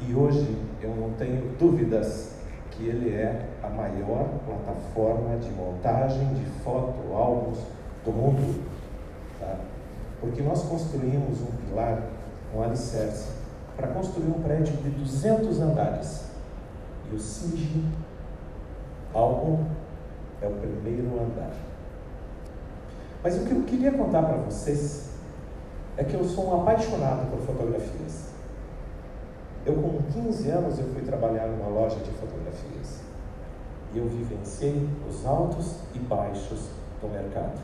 E 0.00 0.14
hoje 0.14 0.56
eu 0.82 0.94
não 0.94 1.12
tenho 1.12 1.56
dúvidas 1.58 2.32
que 2.72 2.84
ele 2.84 3.14
é 3.14 3.48
a 3.62 3.68
maior 3.68 4.28
plataforma 4.44 5.36
de 5.38 5.50
montagem 5.50 6.34
de 6.34 6.44
foto, 6.62 7.14
álbuns 7.14 7.58
do 8.04 8.12
mundo. 8.12 8.62
Tá? 9.38 9.56
Porque 10.20 10.42
nós 10.42 10.62
construímos 10.62 11.40
um 11.40 11.52
pilar, 11.66 12.02
um 12.54 12.62
alicerce, 12.62 13.30
para 13.76 13.88
construir 13.88 14.28
um 14.28 14.42
prédio 14.42 14.76
de 14.76 14.90
200 14.90 15.60
andares 15.60 16.32
o 17.14 17.18
SIG 17.18 17.84
álbum 19.14 19.64
é 20.42 20.46
o 20.46 20.52
primeiro 20.52 21.08
andar. 21.20 21.52
Mas 23.22 23.36
o 23.36 23.44
que 23.46 23.52
eu 23.52 23.62
queria 23.62 23.92
contar 23.92 24.22
para 24.22 24.36
vocês 24.38 25.10
é 25.96 26.04
que 26.04 26.14
eu 26.14 26.24
sou 26.24 26.48
um 26.48 26.62
apaixonado 26.62 27.30
por 27.30 27.40
fotografias. 27.40 28.32
Eu 29.64 29.74
com 29.74 30.02
15 30.12 30.50
anos 30.50 30.78
eu 30.78 30.86
fui 30.86 31.02
trabalhar 31.02 31.46
numa 31.46 31.68
loja 31.68 31.96
de 31.96 32.10
fotografias. 32.10 33.00
E 33.94 33.98
eu 33.98 34.06
vivenciei 34.08 34.88
os 35.08 35.24
altos 35.24 35.76
e 35.94 35.98
baixos 35.98 36.68
do 37.00 37.08
mercado. 37.08 37.60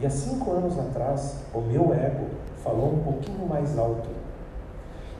E 0.00 0.06
há 0.06 0.10
cinco 0.10 0.50
anos 0.52 0.78
atrás, 0.78 1.38
o 1.54 1.60
meu 1.60 1.94
ego 1.94 2.26
falou 2.62 2.92
um 2.92 3.02
pouquinho 3.02 3.48
mais 3.48 3.78
alto 3.78 4.08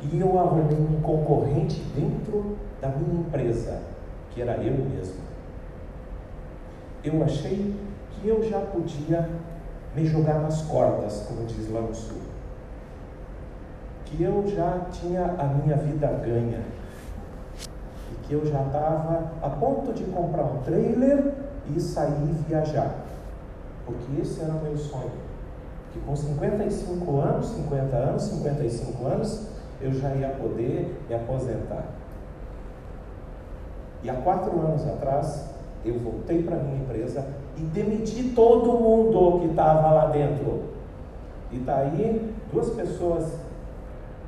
e 0.02 0.20
eu 0.20 0.38
arrumei 0.38 0.78
um 0.78 1.00
concorrente 1.00 1.80
dentro 1.94 2.56
da 2.80 2.88
minha 2.88 3.20
empresa, 3.20 3.80
que 4.30 4.40
era 4.40 4.56
eu 4.58 4.84
mesmo. 4.84 5.28
Eu 7.04 7.22
achei 7.22 7.74
que 8.10 8.28
eu 8.28 8.42
já 8.48 8.60
podia 8.60 9.28
me 9.94 10.04
jogar 10.04 10.40
nas 10.40 10.62
cordas, 10.62 11.24
como 11.28 11.46
diz 11.46 11.70
lá 11.72 11.80
no 11.80 11.94
sul. 11.94 12.18
Que 14.04 14.22
eu 14.22 14.44
já 14.48 14.86
tinha 14.90 15.24
a 15.38 15.44
minha 15.44 15.76
vida 15.76 16.06
ganha. 16.24 16.62
E 18.10 18.14
que 18.26 18.32
eu 18.32 18.44
já 18.44 18.62
estava 18.62 19.32
a 19.42 19.50
ponto 19.50 19.92
de 19.92 20.04
comprar 20.04 20.44
um 20.44 20.62
trailer 20.62 21.34
e 21.74 21.80
sair 21.80 22.34
viajar. 22.48 22.94
Porque 23.86 24.20
esse 24.20 24.40
era 24.40 24.52
o 24.52 24.62
meu 24.62 24.76
sonho. 24.76 25.12
Que 25.92 26.00
com 26.00 26.16
55 26.16 27.20
anos, 27.20 27.46
50 27.48 27.96
anos, 27.96 28.22
55 28.22 29.06
anos, 29.06 29.46
eu 29.80 29.92
já 29.92 30.14
ia 30.14 30.30
poder 30.30 31.00
me 31.08 31.14
aposentar. 31.14 31.84
E 34.02 34.10
há 34.10 34.14
quatro 34.14 34.58
anos 34.60 34.86
atrás, 34.86 35.44
eu 35.84 35.98
voltei 35.98 36.42
para 36.42 36.56
minha 36.56 36.82
empresa 36.82 37.26
e 37.56 37.60
demiti 37.60 38.32
todo 38.34 38.78
mundo 38.78 39.40
que 39.40 39.46
estava 39.46 39.92
lá 39.92 40.06
dentro. 40.06 40.64
E 41.50 41.56
está 41.56 41.78
aí 41.78 42.34
duas 42.52 42.70
pessoas 42.70 43.32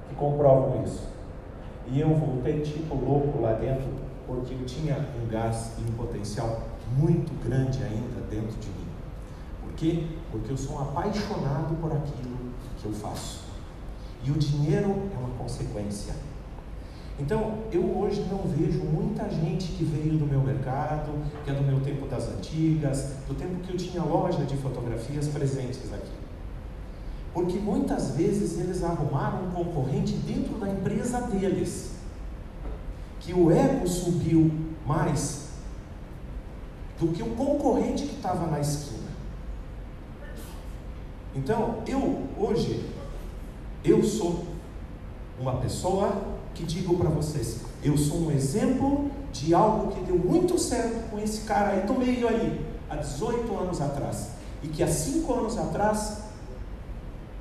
que 0.09 0.15
comprovam 0.15 0.83
isso. 0.85 1.09
E 1.87 2.01
eu 2.01 2.15
voltei 2.15 2.61
tipo 2.61 2.95
louco 2.95 3.41
lá 3.41 3.53
dentro, 3.55 3.89
porque 4.27 4.55
eu 4.55 4.65
tinha 4.65 4.97
um 5.21 5.29
gás 5.29 5.73
e 5.79 5.91
um 5.91 5.95
potencial 5.95 6.63
muito 6.97 7.33
grande 7.47 7.83
ainda 7.83 8.21
dentro 8.31 8.59
de 8.59 8.69
mim. 8.69 8.89
Por 9.63 9.73
quê? 9.75 10.07
Porque 10.31 10.53
eu 10.53 10.57
sou 10.57 10.77
um 10.77 10.83
apaixonado 10.83 11.75
por 11.81 11.93
aquilo 11.93 12.39
que 12.79 12.87
eu 12.87 12.93
faço. 12.93 13.45
E 14.25 14.31
o 14.31 14.35
dinheiro 14.35 14.91
é 15.15 15.19
uma 15.19 15.37
consequência. 15.39 16.15
Então, 17.21 17.59
eu 17.71 17.83
hoje 17.99 18.27
não 18.31 18.39
vejo 18.39 18.83
muita 18.83 19.29
gente 19.29 19.73
que 19.73 19.85
veio 19.85 20.17
do 20.17 20.27
meu 20.27 20.41
mercado, 20.41 21.13
que 21.45 21.51
é 21.51 21.55
do 21.55 21.63
meu 21.63 21.79
tempo 21.81 22.07
das 22.07 22.29
antigas, 22.31 23.13
do 23.29 23.35
tempo 23.35 23.61
que 23.61 23.71
eu 23.71 23.77
tinha 23.77 24.03
loja 24.03 24.43
de 24.45 24.57
fotografias 24.57 25.29
presentes 25.29 25.93
aqui. 25.93 26.11
Porque 27.35 27.59
muitas 27.59 28.13
vezes 28.13 28.59
eles 28.59 28.83
arrumaram 28.83 29.45
um 29.45 29.51
concorrente 29.51 30.15
dentro 30.15 30.55
da 30.55 30.71
empresa 30.71 31.21
deles, 31.21 31.95
que 33.21 33.35
o 33.35 33.51
ego 33.51 33.87
subiu 33.87 34.51
mais 34.87 35.51
do 36.99 37.09
que 37.09 37.23
o 37.23 37.35
concorrente 37.37 38.05
que 38.05 38.17
estava 38.17 38.47
na 38.47 38.61
esquina. 38.61 39.11
Então, 41.37 41.83
eu 41.87 42.23
hoje, 42.39 42.89
eu 43.85 44.03
sou 44.03 44.47
uma 45.39 45.57
pessoa 45.57 46.30
que 46.61 46.67
digo 46.67 46.97
para 46.97 47.09
vocês, 47.09 47.61
eu 47.83 47.97
sou 47.97 48.27
um 48.27 48.31
exemplo 48.31 49.11
de 49.33 49.55
algo 49.55 49.93
que 49.93 50.01
deu 50.03 50.19
muito 50.19 50.59
certo 50.59 51.11
com 51.11 51.19
esse 51.19 51.43
cara 51.47 51.71
aí 51.71 51.87
do 51.87 51.95
meio 51.95 52.29
aí, 52.29 52.67
há 52.89 52.97
18 52.97 53.57
anos 53.57 53.81
atrás. 53.81 54.33
E 54.63 54.69
que 54.69 54.83
há 54.83 54.87
5 54.87 55.33
anos 55.33 55.57
atrás 55.57 56.25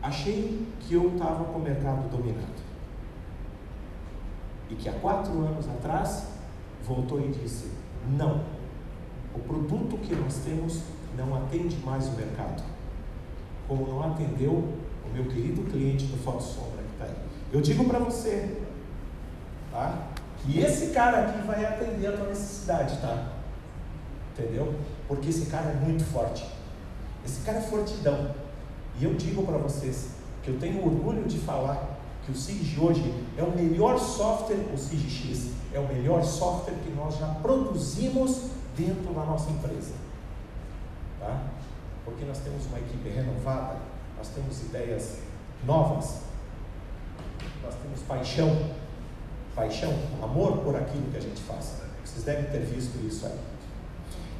achei 0.02 0.66
que 0.80 0.94
eu 0.94 1.10
estava 1.10 1.44
com 1.44 1.60
o 1.60 1.62
mercado 1.62 2.10
dominado. 2.10 2.70
E 4.70 4.76
que 4.76 4.88
há 4.88 4.94
4 4.94 5.32
anos 5.34 5.68
atrás 5.68 6.24
voltou 6.88 7.20
e 7.20 7.28
disse: 7.30 7.70
não, 8.18 8.42
o 9.36 9.40
produto 9.40 9.98
que 9.98 10.16
nós 10.16 10.36
temos 10.46 10.82
não 11.18 11.36
atende 11.36 11.76
mais 11.84 12.08
o 12.08 12.12
mercado, 12.12 12.64
como 13.68 13.86
não 13.86 14.02
atendeu 14.02 14.52
o 14.54 15.14
meu 15.14 15.26
querido 15.26 15.64
cliente 15.64 16.06
do 16.06 16.18
Foto 16.24 16.42
Sombra 16.42 16.84
que 16.84 16.94
está 16.94 17.06
aí. 17.06 17.16
Eu 17.52 17.60
digo 17.60 17.84
para 17.84 18.00
você, 18.00 18.69
tá? 19.72 20.10
que 20.44 20.60
esse 20.60 20.88
cara 20.88 21.26
aqui 21.26 21.46
vai 21.46 21.66
atender 21.66 22.08
a 22.08 22.18
tua 22.18 22.28
necessidade, 22.28 22.98
tá? 22.98 23.34
Entendeu? 24.34 24.74
Porque 25.08 25.30
esse 25.30 25.48
cara 25.48 25.70
é 25.70 25.74
muito 25.74 26.04
forte. 26.06 26.50
Esse 27.26 27.42
cara 27.42 27.58
é 27.58 27.62
fortidão. 27.62 28.34
E 29.00 29.04
eu 29.04 29.14
digo 29.16 29.46
para 29.46 29.58
vocês 29.58 30.12
que 30.44 30.50
eu 30.50 30.60
tenho 30.60 30.84
orgulho 30.84 31.26
de 31.26 31.38
falar 31.40 31.98
que 32.26 32.32
o 32.32 32.36
SIG 32.36 32.80
hoje 32.80 33.14
é 33.38 33.44
o 33.44 33.52
melhor 33.52 34.00
software, 34.00 34.66
o 34.74 34.78
SIG-X 34.78 35.52
é 35.74 35.80
o 35.80 35.88
melhor 35.88 36.24
software 36.24 36.76
que 36.84 36.92
nós 36.92 37.18
já 37.18 37.28
produzimos 37.42 38.50
dentro 38.78 39.14
da 39.14 39.26
nossa 39.26 39.50
empresa. 39.50 39.94
Tá? 41.20 41.44
Porque 42.06 42.24
nós 42.26 42.40
temos 42.40 42.66
uma 42.68 42.80
equipe 42.80 43.10
renovada, 43.10 43.78
nós 44.18 44.30
temos 44.30 44.62
ideias 44.62 45.20
novas, 45.66 46.22
nós 47.64 47.76
temos 47.76 48.02
paixão, 48.02 48.50
paixão, 49.56 49.94
amor 50.22 50.58
por 50.60 50.76
aquilo 50.76 51.12
que 51.12 51.18
a 51.18 51.22
gente 51.22 51.42
faz. 51.42 51.82
Vocês 52.04 52.24
devem 52.24 52.46
ter 52.46 52.60
visto 52.60 52.98
isso 53.06 53.26
aí. 53.26 53.40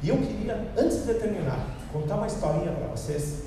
E 0.02 0.08
eu 0.08 0.16
queria, 0.16 0.72
antes 0.76 1.06
de 1.06 1.14
terminar, 1.14 1.66
contar 1.92 2.16
uma 2.16 2.26
historinha 2.26 2.72
para 2.72 2.88
vocês, 2.88 3.44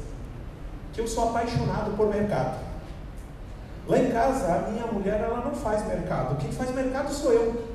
que 0.94 1.02
eu 1.02 1.07
sou 1.07 1.30
apaixonado 1.30 1.95
por 1.98 2.07
mercado. 2.07 2.64
Lá 3.88 3.98
em 3.98 4.11
casa, 4.11 4.53
a 4.53 4.69
minha 4.69 4.85
mulher 4.88 5.19
ela 5.19 5.44
não 5.44 5.53
faz 5.53 5.85
mercado. 5.88 6.38
Quem 6.38 6.52
faz 6.52 6.73
mercado 6.73 7.11
sou 7.11 7.34
eu. 7.34 7.73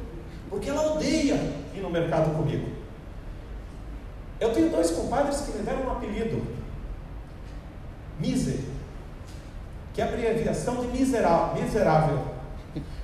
Porque 0.49 0.71
ela 0.71 0.95
odeia 0.95 1.35
ir 1.75 1.81
no 1.81 1.91
mercado 1.91 2.35
comigo. 2.35 2.71
Eu 4.41 4.53
tenho 4.53 4.71
dois 4.71 4.91
compadres 4.91 5.41
que 5.41 5.59
me 5.59 5.65
deram 5.65 5.83
um 5.83 5.93
apelido. 5.93 6.43
Miser. 8.19 8.61
Que 9.93 10.01
é 10.01 10.05
abreviação 10.05 10.77
de 10.77 10.87
miserável. 10.87 12.38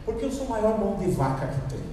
Porque 0.04 0.24
eu 0.24 0.30
sou 0.30 0.46
o 0.46 0.50
maior 0.50 0.78
mão 0.78 0.96
de 0.96 1.10
vaca 1.10 1.46
que 1.46 1.74
tem. 1.74 1.84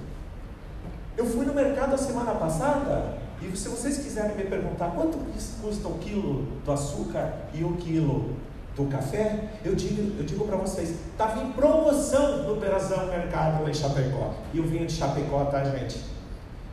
Eu 1.16 1.26
fui 1.26 1.44
no 1.44 1.54
mercado 1.54 1.94
a 1.94 1.98
semana 1.98 2.32
passada 2.32 3.18
e 3.40 3.56
se 3.56 3.68
vocês 3.68 3.98
quiserem 3.98 4.36
me 4.36 4.44
perguntar 4.44 4.90
quanto 4.90 5.18
custa 5.60 5.88
o 5.88 5.98
quilo 5.98 6.46
do 6.64 6.72
açúcar 6.72 7.32
e 7.52 7.64
o 7.64 7.74
quilo 7.74 8.36
do 8.76 8.86
café, 8.86 9.50
eu 9.64 9.74
digo, 9.74 10.18
eu 10.18 10.24
digo 10.24 10.46
para 10.46 10.56
vocês, 10.56 10.90
estava 11.10 11.42
em 11.42 11.52
promoção 11.52 12.48
no 12.48 12.60
Perazão 12.60 13.06
Mercado 13.08 13.68
em 13.68 13.74
Chapecó. 13.74 14.34
E 14.54 14.58
eu 14.58 14.64
vinha 14.64 14.86
de 14.86 14.92
Chapecó, 14.92 15.44
tá 15.46 15.64
gente? 15.64 16.00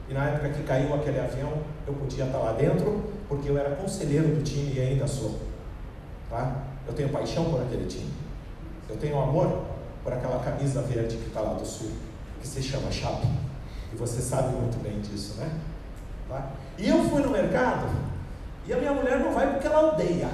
E 0.07 0.13
na 0.13 0.25
época 0.25 0.49
que 0.49 0.63
caiu 0.63 0.93
aquele 0.93 1.19
avião, 1.19 1.53
eu 1.85 1.93
podia 1.93 2.25
estar 2.25 2.37
lá 2.37 2.53
dentro, 2.53 3.03
porque 3.27 3.49
eu 3.49 3.57
era 3.57 3.75
conselheiro 3.75 4.27
do 4.27 4.43
time 4.43 4.73
e 4.75 4.79
ainda 4.79 5.07
sou. 5.07 5.37
Tá? 6.29 6.63
Eu 6.87 6.93
tenho 6.93 7.09
paixão 7.09 7.45
por 7.45 7.61
aquele 7.61 7.85
time. 7.85 8.11
Eu 8.89 8.97
tenho 8.97 9.19
amor 9.19 9.65
por 10.03 10.13
aquela 10.13 10.39
camisa 10.39 10.81
verde 10.81 11.17
que 11.17 11.27
está 11.27 11.41
lá 11.41 11.53
do 11.53 11.65
sul, 11.65 11.91
que 12.41 12.47
se 12.47 12.61
chama 12.61 12.91
Chape. 12.91 13.27
E 13.91 13.95
você 13.95 14.21
sabe 14.21 14.55
muito 14.55 14.81
bem 14.81 14.99
disso, 15.01 15.35
né? 15.37 15.51
Tá? 16.27 16.51
E 16.77 16.87
eu 16.87 17.03
fui 17.09 17.21
no 17.21 17.31
mercado, 17.31 17.87
e 18.65 18.73
a 18.73 18.77
minha 18.77 18.93
mulher 18.93 19.19
não 19.19 19.33
vai 19.33 19.51
porque 19.51 19.67
ela 19.67 19.93
odeia. 19.93 20.29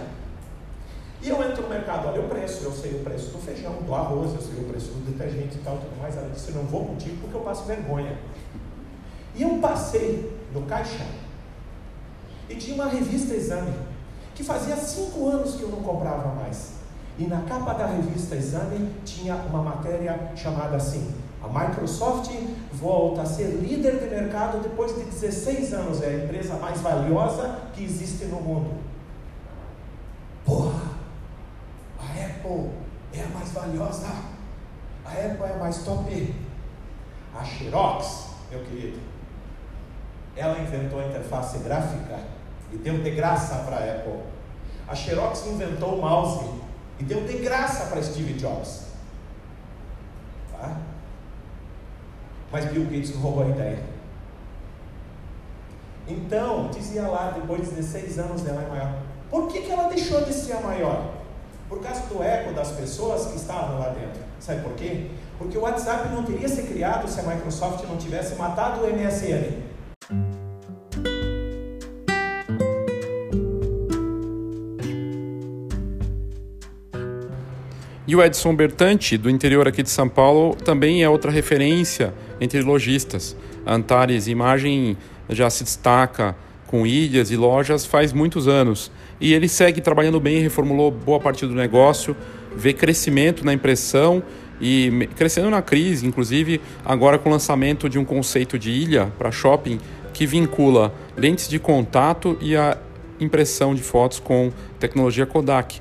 E 1.21 1.29
eu 1.29 1.41
entro 1.43 1.63
no 1.63 1.69
mercado, 1.69 2.07
olha 2.07 2.21
o 2.21 2.29
preço, 2.29 2.63
eu 2.63 2.71
sei 2.71 2.91
o 2.95 3.03
preço 3.03 3.31
do 3.31 3.39
feijão, 3.39 3.73
do 3.81 3.95
arroz, 3.95 4.33
eu 4.35 4.41
sei 4.41 4.63
o 4.63 4.67
preço 4.67 4.91
do 4.91 5.11
detergente 5.11 5.55
e 5.57 5.61
tal, 5.61 5.77
tudo 5.77 5.99
mais. 5.99 6.15
Ela 6.15 6.29
disse, 6.29 6.51
não 6.51 6.63
vou 6.63 6.85
contigo 6.85 7.17
porque 7.21 7.35
eu 7.35 7.41
passo 7.41 7.63
vergonha. 7.63 8.15
E 9.33 9.41
eu 9.41 9.57
passei 9.57 10.37
no 10.53 10.63
caixa 10.63 11.05
e 12.47 12.55
tinha 12.55 12.75
uma 12.75 12.87
revista 12.87 13.33
Exame, 13.33 13.73
que 14.35 14.43
fazia 14.43 14.75
cinco 14.75 15.27
anos 15.27 15.55
que 15.55 15.63
eu 15.63 15.69
não 15.69 15.81
comprava 15.81 16.35
mais. 16.35 16.74
E 17.17 17.27
na 17.27 17.41
capa 17.41 17.73
da 17.73 17.85
revista 17.85 18.35
Exame 18.35 18.89
tinha 19.05 19.35
uma 19.35 19.63
matéria 19.63 20.31
chamada 20.35 20.75
assim: 20.75 21.15
a 21.41 21.47
Microsoft 21.47 22.29
volta 22.73 23.21
a 23.21 23.25
ser 23.25 23.47
líder 23.61 23.99
de 23.99 24.09
mercado 24.09 24.61
depois 24.61 24.93
de 24.95 25.03
16 25.03 25.73
anos, 25.73 26.01
é 26.01 26.07
a 26.07 26.23
empresa 26.25 26.55
mais 26.55 26.81
valiosa 26.81 27.61
que 27.73 27.83
existe 27.83 28.25
no 28.25 28.41
mundo. 28.41 28.71
Porra! 30.43 30.95
A 31.99 32.03
Apple 32.03 32.69
é 33.13 33.21
a 33.21 33.27
mais 33.27 33.49
valiosa, 33.51 34.07
a 35.05 35.11
Apple 35.11 35.45
é 35.45 35.53
a 35.53 35.57
mais 35.57 35.83
top. 35.83 36.35
A 37.33 37.43
Xerox, 37.43 38.29
meu 38.51 38.61
querido, 38.61 38.99
ela 40.35 40.59
inventou 40.59 40.99
a 40.99 41.05
interface 41.05 41.59
gráfica 41.59 42.19
e 42.71 42.77
deu 42.77 43.01
de 43.01 43.11
graça 43.11 43.55
para 43.63 43.77
a 43.77 43.91
Apple. 43.91 44.19
A 44.87 44.95
Xerox 44.95 45.45
inventou 45.47 45.95
o 45.95 46.01
mouse 46.01 46.64
e 46.99 47.03
deu 47.03 47.25
de 47.25 47.37
graça 47.37 47.85
para 47.85 48.01
Steve 48.01 48.33
Jobs. 48.33 48.85
Tá? 50.51 50.77
Mas 52.51 52.65
Bill 52.65 52.85
Gates 52.85 53.13
roubou 53.15 53.43
a 53.43 53.49
ideia. 53.49 53.79
Então, 56.07 56.69
dizia 56.69 57.07
lá, 57.07 57.31
depois 57.31 57.67
de 57.67 57.75
16 57.75 58.19
anos 58.19 58.47
ela 58.47 58.61
é 58.61 58.67
maior. 58.67 58.99
Por 59.29 59.47
que, 59.47 59.61
que 59.61 59.71
ela 59.71 59.89
deixou 59.89 60.23
de 60.23 60.33
ser 60.33 60.53
a 60.53 60.61
maior? 60.61 61.13
Por 61.67 61.81
causa 61.81 62.01
do 62.01 62.21
eco 62.21 62.53
das 62.53 62.71
pessoas 62.71 63.25
que 63.27 63.37
estavam 63.37 63.79
lá 63.79 63.89
dentro. 63.89 64.21
Sabe 64.39 64.61
por 64.61 64.73
quê? 64.73 65.09
Porque 65.37 65.57
o 65.57 65.61
WhatsApp 65.61 66.09
não 66.09 66.23
teria 66.23 66.47
sido 66.47 66.67
criado 66.67 67.07
se 67.09 67.19
a 67.19 67.23
Microsoft 67.23 67.83
não 67.85 67.97
tivesse 67.97 68.35
matado 68.35 68.81
o 68.81 68.87
MSN. 68.87 70.44
E 78.07 78.15
o 78.15 78.23
Edson 78.23 78.55
Bertante, 78.55 79.17
do 79.17 79.31
interior 79.31 79.67
aqui 79.67 79.81
de 79.81 79.89
São 79.89 80.07
Paulo, 80.07 80.55
também 80.55 81.03
é 81.03 81.09
outra 81.09 81.31
referência 81.31 82.13
entre 82.39 82.61
lojistas. 82.61 83.35
Antares 83.65 84.27
Imagem 84.27 84.95
já 85.27 85.49
se 85.49 85.63
destaca 85.63 86.35
com 86.67 86.85
ilhas 86.85 87.31
e 87.31 87.35
lojas 87.35 87.83
faz 87.83 88.13
muitos 88.13 88.47
anos. 88.47 88.91
E 89.19 89.33
ele 89.33 89.47
segue 89.47 89.81
trabalhando 89.81 90.19
bem, 90.19 90.39
reformulou 90.39 90.91
boa 90.91 91.19
parte 91.19 91.47
do 91.47 91.55
negócio, 91.55 92.15
vê 92.55 92.73
crescimento 92.73 93.43
na 93.43 93.53
impressão 93.53 94.21
e 94.61 95.09
crescendo 95.15 95.49
na 95.49 95.63
crise, 95.63 96.05
inclusive 96.05 96.61
agora 96.85 97.17
com 97.17 97.29
o 97.29 97.31
lançamento 97.31 97.89
de 97.89 97.97
um 97.97 98.05
conceito 98.05 98.59
de 98.59 98.69
ilha 98.69 99.11
para 99.17 99.31
shopping 99.31 99.79
que 100.13 100.27
vincula 100.27 100.93
lentes 101.17 101.49
de 101.49 101.57
contato 101.57 102.37
e 102.39 102.55
a 102.55 102.77
impressão 103.19 103.73
de 103.73 103.81
fotos 103.81 104.19
com 104.19 104.51
tecnologia 104.79 105.25
Kodak 105.25 105.79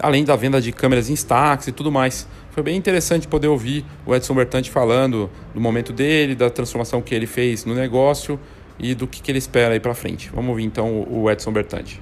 além 0.00 0.24
da 0.24 0.36
venda 0.36 0.60
de 0.60 0.72
câmeras 0.72 1.08
Instax 1.08 1.68
e 1.68 1.72
tudo 1.72 1.90
mais. 1.90 2.26
Foi 2.50 2.62
bem 2.62 2.76
interessante 2.76 3.26
poder 3.26 3.48
ouvir 3.48 3.84
o 4.06 4.14
Edson 4.14 4.34
Bertante 4.34 4.70
falando 4.70 5.30
do 5.52 5.60
momento 5.60 5.92
dele, 5.92 6.34
da 6.34 6.48
transformação 6.50 7.02
que 7.02 7.14
ele 7.14 7.26
fez 7.26 7.64
no 7.64 7.74
negócio 7.74 8.38
e 8.78 8.94
do 8.94 9.06
que, 9.06 9.22
que 9.22 9.30
ele 9.30 9.38
espera 9.38 9.74
aí 9.74 9.80
para 9.80 9.94
frente. 9.94 10.30
Vamos 10.32 10.50
ouvir 10.50 10.64
então 10.64 11.06
o 11.10 11.30
Edson 11.30 11.52
Bertante. 11.52 12.00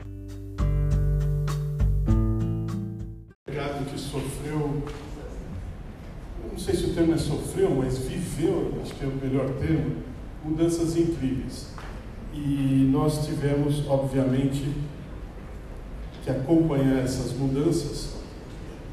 Mercado 3.48 3.84
que 3.84 3.98
sofreu, 3.98 4.82
não 6.50 6.58
sei 6.58 6.74
se 6.74 6.84
o 6.86 6.94
termo 6.94 7.14
é 7.14 7.18
sofreu, 7.18 7.70
mas 7.70 7.98
viveu, 7.98 8.78
acho 8.82 8.94
que 8.94 9.04
é 9.04 9.08
o 9.08 9.12
melhor 9.12 9.48
termo, 9.60 9.96
mudanças 10.44 10.96
incríveis. 10.96 11.72
E 12.34 12.88
nós 12.90 13.26
tivemos, 13.26 13.86
obviamente, 13.86 14.64
que 16.22 16.30
acompanhar 16.30 17.02
essas 17.02 17.32
mudanças, 17.32 18.10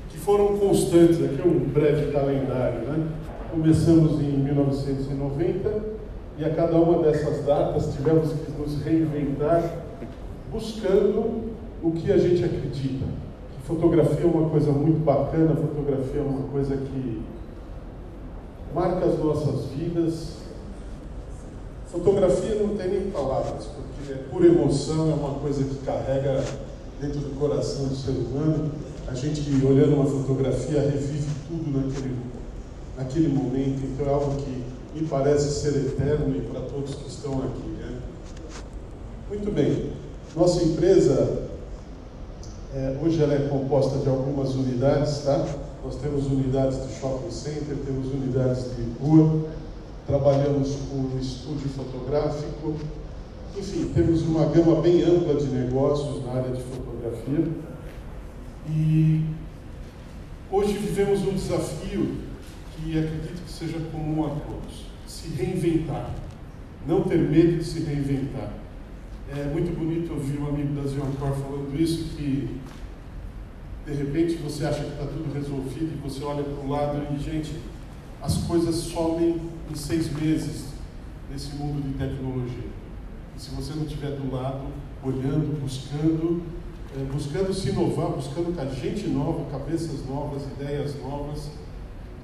que 0.10 0.18
foram 0.18 0.58
constantes. 0.58 1.24
Aqui 1.24 1.42
é 1.42 1.46
um 1.46 1.60
breve 1.60 2.12
calendário, 2.12 2.80
né? 2.82 3.08
Começamos 3.52 4.20
em 4.22 4.38
1990 4.38 6.00
e 6.38 6.46
a 6.46 6.50
cada 6.52 6.78
uma 6.78 7.04
dessas 7.04 7.46
datas 7.46 7.94
tivemos 7.94 8.32
que 8.32 8.52
nos 8.60 8.82
reinventar 8.84 9.78
buscando 10.52 11.54
o 11.84 11.92
que 11.92 12.12
a 12.12 12.18
gente 12.18 12.44
acredita. 12.44 13.06
Que 13.52 13.68
fotografia 13.68 14.24
é 14.24 14.28
uma 14.28 14.50
coisa 14.50 14.72
muito 14.72 15.04
bacana, 15.04 15.56
fotografia 15.56 16.22
é 16.22 16.24
uma 16.24 16.48
coisa 16.50 16.76
que 16.78 17.22
marca 18.74 19.06
as 19.06 19.20
nossas 19.20 19.66
vidas. 19.66 20.40
Fotografia 21.88 22.56
não 22.56 22.76
tem 22.76 22.90
nem 22.90 23.12
palavras, 23.12 23.66
porque 23.66 24.14
é 24.14 24.16
pura 24.32 24.46
emoção, 24.46 25.10
é 25.12 25.14
uma 25.14 25.40
coisa 25.40 25.64
que 25.64 25.76
carrega 25.84 26.44
dentro 27.00 27.20
do 27.20 27.40
coração 27.40 27.88
do 27.88 27.96
ser 27.96 28.12
humano. 28.12 28.72
A 29.08 29.14
gente, 29.14 29.42
olhando 29.66 29.96
uma 29.96 30.06
fotografia, 30.06 30.82
revive 30.82 31.28
tudo 31.48 31.78
naquele, 31.78 32.16
naquele 32.98 33.28
momento, 33.30 33.82
então 33.84 34.06
é 34.06 34.10
algo 34.10 34.36
que 34.36 34.64
me 34.94 35.08
parece 35.08 35.50
ser 35.62 35.76
eterno 35.78 36.36
e 36.36 36.42
para 36.42 36.62
todos 36.62 36.96
que 36.96 37.08
estão 37.08 37.34
aqui. 37.40 37.68
Né? 37.70 38.00
Muito 39.30 39.52
bem, 39.52 39.92
nossa 40.36 40.64
empresa 40.64 41.50
é, 42.74 42.96
hoje 43.04 43.22
ela 43.22 43.34
é 43.34 43.48
composta 43.48 43.98
de 43.98 44.08
algumas 44.08 44.54
unidades, 44.54 45.24
tá? 45.24 45.44
Nós 45.84 45.96
temos 45.96 46.28
unidades 46.28 46.78
de 46.86 47.00
shopping 47.00 47.32
center, 47.32 47.76
temos 47.84 48.08
unidades 48.14 48.66
de 48.76 48.84
rua, 49.02 49.46
trabalhamos 50.06 50.76
com 50.92 51.18
estúdio 51.18 51.68
fotográfico, 51.70 52.76
enfim, 53.60 53.92
temos 53.94 54.22
uma 54.24 54.46
gama 54.46 54.82
bem 54.82 55.04
ampla 55.04 55.36
de 55.36 55.48
negócios 55.48 56.24
na 56.26 56.32
área 56.32 56.52
de 56.52 56.64
fotografia. 56.64 57.46
E 58.70 59.26
hoje 60.50 60.74
vivemos 60.74 61.22
um 61.22 61.34
desafio 61.34 62.16
que 62.76 62.98
acredito 62.98 63.44
que 63.44 63.52
seja 63.52 63.80
comum 63.92 64.26
a 64.26 64.30
todos: 64.30 64.86
se 65.06 65.30
reinventar, 65.30 66.16
não 66.88 67.02
ter 67.02 67.18
medo 67.18 67.58
de 67.58 67.64
se 67.64 67.82
reinventar. 67.82 68.54
É 69.30 69.44
muito 69.44 69.78
bonito 69.78 70.14
ouvir 70.14 70.40
um 70.40 70.48
amigo 70.48 70.74
da 70.82 70.88
Zioncor 70.88 71.34
falando 71.34 71.80
isso, 71.80 72.16
que 72.16 72.60
de 73.86 73.94
repente 73.94 74.36
você 74.36 74.66
acha 74.66 74.84
que 74.84 74.92
está 74.92 75.06
tudo 75.06 75.32
resolvido 75.34 75.94
e 75.94 76.08
você 76.08 76.24
olha 76.24 76.44
para 76.44 76.66
o 76.66 76.70
lado 76.70 77.14
e, 77.14 77.20
gente, 77.20 77.54
as 78.22 78.38
coisas 78.38 78.76
somem 78.76 79.40
em 79.70 79.76
seis 79.76 80.12
meses 80.12 80.70
nesse 81.32 81.56
mundo 81.56 81.82
de 81.82 81.94
tecnologia. 81.94 82.79
Se 83.40 83.52
você 83.52 83.74
não 83.74 83.84
estiver 83.84 84.12
do 84.12 84.36
lado, 84.36 84.66
olhando, 85.02 85.62
buscando, 85.62 86.44
é, 86.94 87.06
buscando 87.06 87.54
se 87.54 87.70
inovar, 87.70 88.10
buscando 88.10 88.54
gente 88.76 89.08
nova, 89.08 89.50
cabeças 89.50 90.06
novas, 90.06 90.44
ideias 90.44 91.02
novas, 91.02 91.50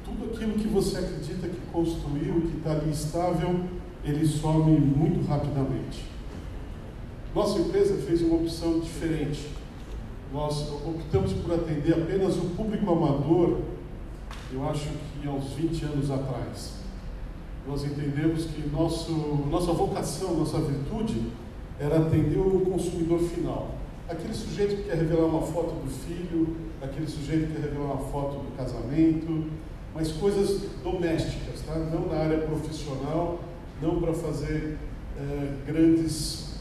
tudo 0.04 0.26
aquilo 0.26 0.56
que 0.56 0.68
você 0.68 0.98
acredita 0.98 1.48
que 1.48 1.62
construiu, 1.72 2.42
que 2.42 2.58
está 2.58 2.72
ali 2.72 2.92
estável, 2.92 3.62
ele 4.04 4.28
some 4.28 4.78
muito 4.78 5.26
rapidamente. 5.26 6.04
Nossa 7.34 7.60
empresa 7.60 7.96
fez 8.06 8.22
uma 8.22 8.36
opção 8.36 8.82
diferente. 8.82 9.48
Nós 10.34 10.70
optamos 10.86 11.32
por 11.32 11.54
atender 11.54 11.94
apenas 11.94 12.36
o 12.36 12.50
público 12.58 12.92
amador, 12.92 13.62
eu 14.52 14.70
acho 14.70 14.90
que 14.90 15.26
há 15.26 15.32
uns 15.32 15.54
20 15.54 15.86
anos 15.86 16.12
atrás. 16.12 16.85
Nós 17.68 17.84
entendemos 17.84 18.46
que 18.46 18.68
nosso, 18.70 19.12
nossa 19.50 19.72
vocação, 19.74 20.36
nossa 20.36 20.60
virtude 20.60 21.32
era 21.80 21.98
atender 21.98 22.38
o 22.38 22.62
consumidor 22.62 23.20
final. 23.20 23.72
Aquele 24.08 24.34
sujeito 24.34 24.76
que 24.76 24.84
quer 24.84 24.98
revelar 24.98 25.26
uma 25.26 25.42
foto 25.42 25.74
do 25.74 25.90
filho, 25.90 26.56
aquele 26.82 27.08
sujeito 27.08 27.48
que 27.48 27.54
quer 27.54 27.70
revelar 27.70 27.94
uma 27.94 28.12
foto 28.12 28.38
do 28.38 28.56
casamento, 28.56 29.50
mas 29.96 30.12
coisas 30.12 30.62
domésticas, 30.84 31.62
tá? 31.66 31.76
não 31.76 32.08
na 32.08 32.18
área 32.18 32.40
profissional, 32.40 33.40
não 33.82 34.00
para 34.00 34.14
fazer 34.14 34.78
é, 35.18 35.54
grandes 35.66 36.60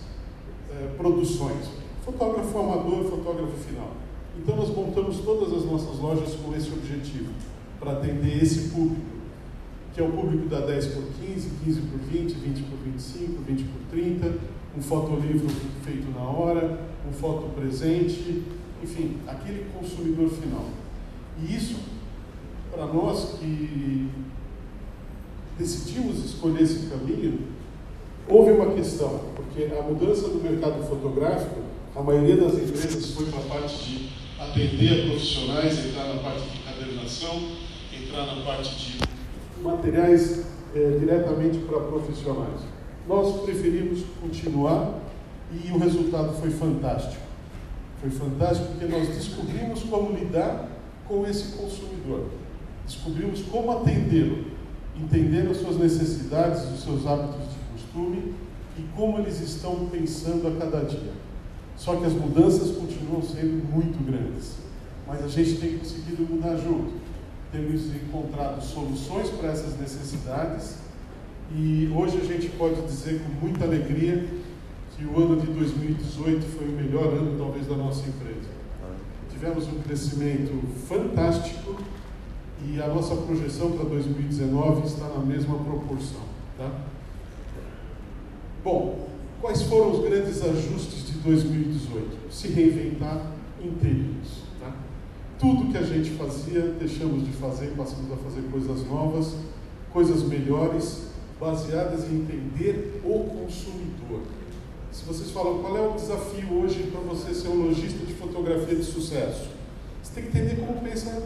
é, 0.70 0.86
produções. 0.96 1.68
Fotógrafo 2.04 2.58
amador, 2.58 3.04
fotógrafo 3.04 3.56
final. 3.58 3.90
Então 4.38 4.56
nós 4.56 4.74
montamos 4.74 5.18
todas 5.18 5.52
as 5.52 5.64
nossas 5.64 5.98
lojas 5.98 6.34
com 6.34 6.54
esse 6.54 6.70
objetivo, 6.72 7.32
para 7.78 7.92
atender 7.92 8.42
esse 8.42 8.70
público, 8.70 9.13
que 9.94 10.00
é 10.00 10.04
o 10.04 10.10
público 10.10 10.48
da 10.48 10.60
10 10.60 10.86
por 10.88 11.04
15, 11.24 11.50
15 11.64 11.80
por 11.82 11.98
20, 12.00 12.34
20 12.34 12.62
por 12.62 12.78
25, 12.78 13.42
20 13.42 13.62
por 13.62 13.80
30, 13.92 14.34
um 14.76 14.82
fotolivro 14.82 15.48
feito 15.84 16.10
na 16.10 16.24
hora, 16.24 16.80
um 17.08 17.12
foto 17.12 17.48
presente, 17.54 18.42
enfim, 18.82 19.18
aquele 19.26 19.66
consumidor 19.72 20.28
final. 20.30 20.64
E 21.40 21.54
isso 21.56 21.76
para 22.72 22.86
nós 22.86 23.38
que 23.38 24.10
decidimos 25.56 26.24
escolher 26.24 26.62
esse 26.62 26.88
caminho, 26.88 27.38
houve 28.28 28.50
uma 28.50 28.74
questão, 28.74 29.20
porque 29.36 29.72
a 29.72 29.82
mudança 29.82 30.28
do 30.28 30.42
mercado 30.42 30.82
fotográfico, 30.82 31.60
a 31.94 32.02
maioria 32.02 32.36
das 32.36 32.54
empresas 32.54 33.12
foi 33.12 33.26
para 33.26 33.38
a 33.38 33.42
parte 33.42 33.84
de 33.84 34.10
atender 34.40 35.06
profissionais, 35.06 35.86
entrar 35.86 36.14
na 36.14 36.20
parte 36.20 36.48
de 36.48 36.58
cadernação, 36.58 37.50
entrar 37.92 38.26
na 38.26 38.42
parte 38.42 38.74
de 38.74 39.13
materiais 39.64 40.44
é, 40.74 40.98
diretamente 40.98 41.58
para 41.58 41.80
profissionais. 41.80 42.60
Nós 43.08 43.42
preferimos 43.42 44.04
continuar 44.20 45.00
e 45.52 45.70
o 45.72 45.78
resultado 45.78 46.34
foi 46.34 46.50
fantástico. 46.50 47.22
Foi 48.00 48.10
fantástico 48.10 48.68
porque 48.72 48.86
nós 48.86 49.08
descobrimos 49.08 49.82
como 49.84 50.16
lidar 50.16 50.68
com 51.08 51.26
esse 51.26 51.56
consumidor. 51.56 52.26
Descobrimos 52.86 53.42
como 53.50 53.70
atendê-lo, 53.72 54.44
entendendo 54.96 55.50
as 55.50 55.58
suas 55.58 55.78
necessidades, 55.78 56.62
os 56.70 56.82
seus 56.82 57.06
hábitos 57.06 57.48
de 57.48 57.72
costume 57.72 58.34
e 58.78 58.82
como 58.94 59.18
eles 59.18 59.40
estão 59.40 59.86
pensando 59.86 60.48
a 60.48 60.50
cada 60.52 60.84
dia. 60.84 61.12
Só 61.76 61.96
que 61.96 62.04
as 62.04 62.12
mudanças 62.12 62.76
continuam 62.76 63.22
sendo 63.22 63.64
muito 63.72 64.04
grandes, 64.04 64.56
mas 65.06 65.24
a 65.24 65.28
gente 65.28 65.58
tem 65.58 65.78
conseguido 65.78 66.22
mudar 66.22 66.56
junto. 66.56 67.03
Temos 67.54 67.86
encontrado 67.94 68.60
soluções 68.60 69.30
para 69.30 69.50
essas 69.50 69.78
necessidades 69.78 70.74
e 71.54 71.88
hoje 71.94 72.18
a 72.20 72.24
gente 72.24 72.48
pode 72.48 72.82
dizer 72.82 73.22
com 73.22 73.46
muita 73.46 73.62
alegria 73.62 74.26
que 74.96 75.04
o 75.04 75.16
ano 75.16 75.40
de 75.40 75.46
2018 75.46 76.44
foi 76.46 76.66
o 76.66 76.72
melhor 76.72 77.14
ano, 77.14 77.38
talvez, 77.38 77.68
da 77.68 77.76
nossa 77.76 78.08
empresa. 78.08 78.48
Tivemos 79.30 79.68
um 79.68 79.80
crescimento 79.82 80.66
fantástico 80.88 81.76
e 82.66 82.82
a 82.82 82.88
nossa 82.88 83.14
projeção 83.14 83.70
para 83.70 83.84
2019 83.84 84.88
está 84.88 85.06
na 85.10 85.20
mesma 85.24 85.56
proporção. 85.56 86.22
Tá? 86.58 86.72
Bom, 88.64 89.08
quais 89.40 89.62
foram 89.62 89.92
os 89.92 90.02
grandes 90.02 90.42
ajustes 90.42 91.06
de 91.06 91.18
2018? 91.18 92.32
Se 92.32 92.48
reinventar 92.48 93.30
inteiros. 93.62 94.43
Tudo 95.38 95.72
que 95.72 95.78
a 95.78 95.82
gente 95.82 96.10
fazia, 96.10 96.60
deixamos 96.78 97.24
de 97.24 97.32
fazer, 97.32 97.74
passamos 97.76 98.12
a 98.12 98.16
fazer 98.16 98.42
coisas 98.50 98.86
novas, 98.86 99.34
coisas 99.92 100.22
melhores, 100.22 101.08
baseadas 101.40 102.04
em 102.04 102.20
entender 102.20 103.00
o 103.04 103.24
consumidor. 103.24 104.22
Se 104.92 105.04
vocês 105.04 105.30
falam 105.32 105.58
qual 105.58 105.76
é 105.76 105.88
o 105.88 105.92
desafio 105.94 106.54
hoje 106.54 106.84
para 106.84 107.00
você 107.00 107.34
ser 107.34 107.48
um 107.48 107.66
lojista 107.66 108.06
de 108.06 108.14
fotografia 108.14 108.76
de 108.76 108.84
sucesso, 108.84 109.48
você 110.02 110.20
tem 110.20 110.30
que 110.30 110.38
entender 110.38 110.64
como 110.64 110.80
pensa 110.80 111.22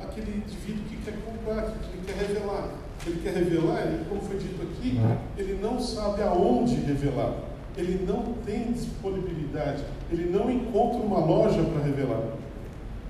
aquele 0.00 0.38
indivíduo 0.38 0.84
que 0.88 0.96
quer 1.04 1.14
comprar, 1.24 1.72
que 1.72 1.96
ele 1.96 2.06
quer 2.06 2.26
revelar. 2.26 2.70
Ele 3.06 3.20
quer 3.22 3.34
revelar, 3.34 3.86
ele, 3.86 4.04
como 4.08 4.22
foi 4.22 4.38
dito 4.38 4.62
aqui, 4.62 4.98
ele 5.36 5.58
não 5.60 5.78
sabe 5.78 6.22
aonde 6.22 6.76
revelar. 6.76 7.34
Ele 7.76 8.06
não 8.06 8.32
tem 8.46 8.72
disponibilidade, 8.72 9.84
ele 10.10 10.30
não 10.30 10.50
encontra 10.50 10.98
uma 10.98 11.18
loja 11.18 11.62
para 11.62 11.82
revelar. 11.82 12.22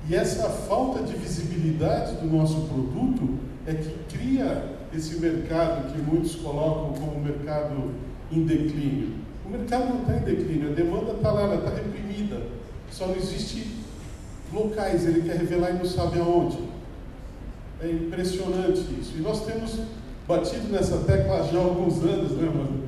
E 0.09 0.15
essa 0.15 0.49
falta 0.49 1.03
de 1.03 1.17
visibilidade 1.17 2.17
do 2.17 2.27
nosso 2.27 2.61
produto 2.63 3.39
é 3.67 3.75
que 3.75 4.17
cria 4.17 4.77
esse 4.95 5.19
mercado 5.19 5.93
que 5.93 5.99
muitos 5.99 6.37
colocam 6.37 6.93
como 6.93 7.21
mercado 7.21 7.91
em 8.31 8.45
declínio. 8.45 9.15
O 9.45 9.51
mercado 9.51 9.89
não 9.89 10.03
está 10.03 10.17
em 10.17 10.21
declínio, 10.21 10.71
a 10.71 10.75
demanda 10.75 11.13
está 11.13 11.33
lá, 11.33 11.55
está 11.55 11.71
reprimida. 11.71 12.41
Só 12.91 13.09
não 13.09 13.17
existe 13.17 13.67
locais, 14.53 15.07
ele 15.07 15.23
quer 15.23 15.39
revelar 15.39 15.71
e 15.71 15.75
não 15.75 15.85
sabe 15.85 16.21
aonde. 16.21 16.59
É 17.83 17.91
impressionante 17.91 18.87
isso. 19.01 19.15
E 19.17 19.21
nós 19.21 19.45
temos 19.45 19.81
batido 20.27 20.69
nessa 20.69 20.99
tecla 20.99 21.49
já 21.53 21.59
há 21.59 21.63
alguns 21.63 22.03
anos, 22.03 22.33
né, 22.33 22.49
mano? 22.49 22.85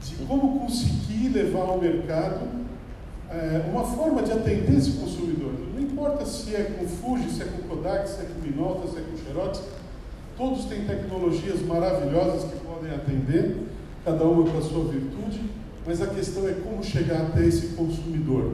De 0.00 0.14
como 0.24 0.60
conseguir 0.60 1.28
levar 1.30 1.62
ao 1.62 1.78
mercado 1.78 2.40
é, 3.28 3.68
uma 3.70 3.84
forma 3.84 4.22
de 4.22 4.32
atender 4.32 4.76
esse 4.76 4.92
consumidor. 4.92 5.52
Importa 6.00 6.24
se 6.24 6.56
é 6.56 6.62
com 6.62 6.88
Fuji, 6.88 7.30
se 7.30 7.42
é 7.42 7.44
com 7.44 7.68
Kodak, 7.68 8.08
se 8.08 8.22
é 8.22 8.24
com 8.24 8.40
Minolta, 8.40 8.88
se 8.88 8.96
é 8.96 9.02
com 9.02 9.18
Xerox, 9.18 9.60
todos 10.34 10.64
têm 10.64 10.86
tecnologias 10.86 11.60
maravilhosas 11.60 12.50
que 12.50 12.58
podem 12.60 12.90
atender, 12.90 13.58
cada 14.02 14.24
uma 14.24 14.50
com 14.50 14.56
a 14.56 14.62
sua 14.62 14.84
virtude, 14.84 15.42
mas 15.86 16.00
a 16.00 16.06
questão 16.06 16.48
é 16.48 16.54
como 16.54 16.82
chegar 16.82 17.20
até 17.20 17.44
esse 17.44 17.74
consumidor. 17.74 18.50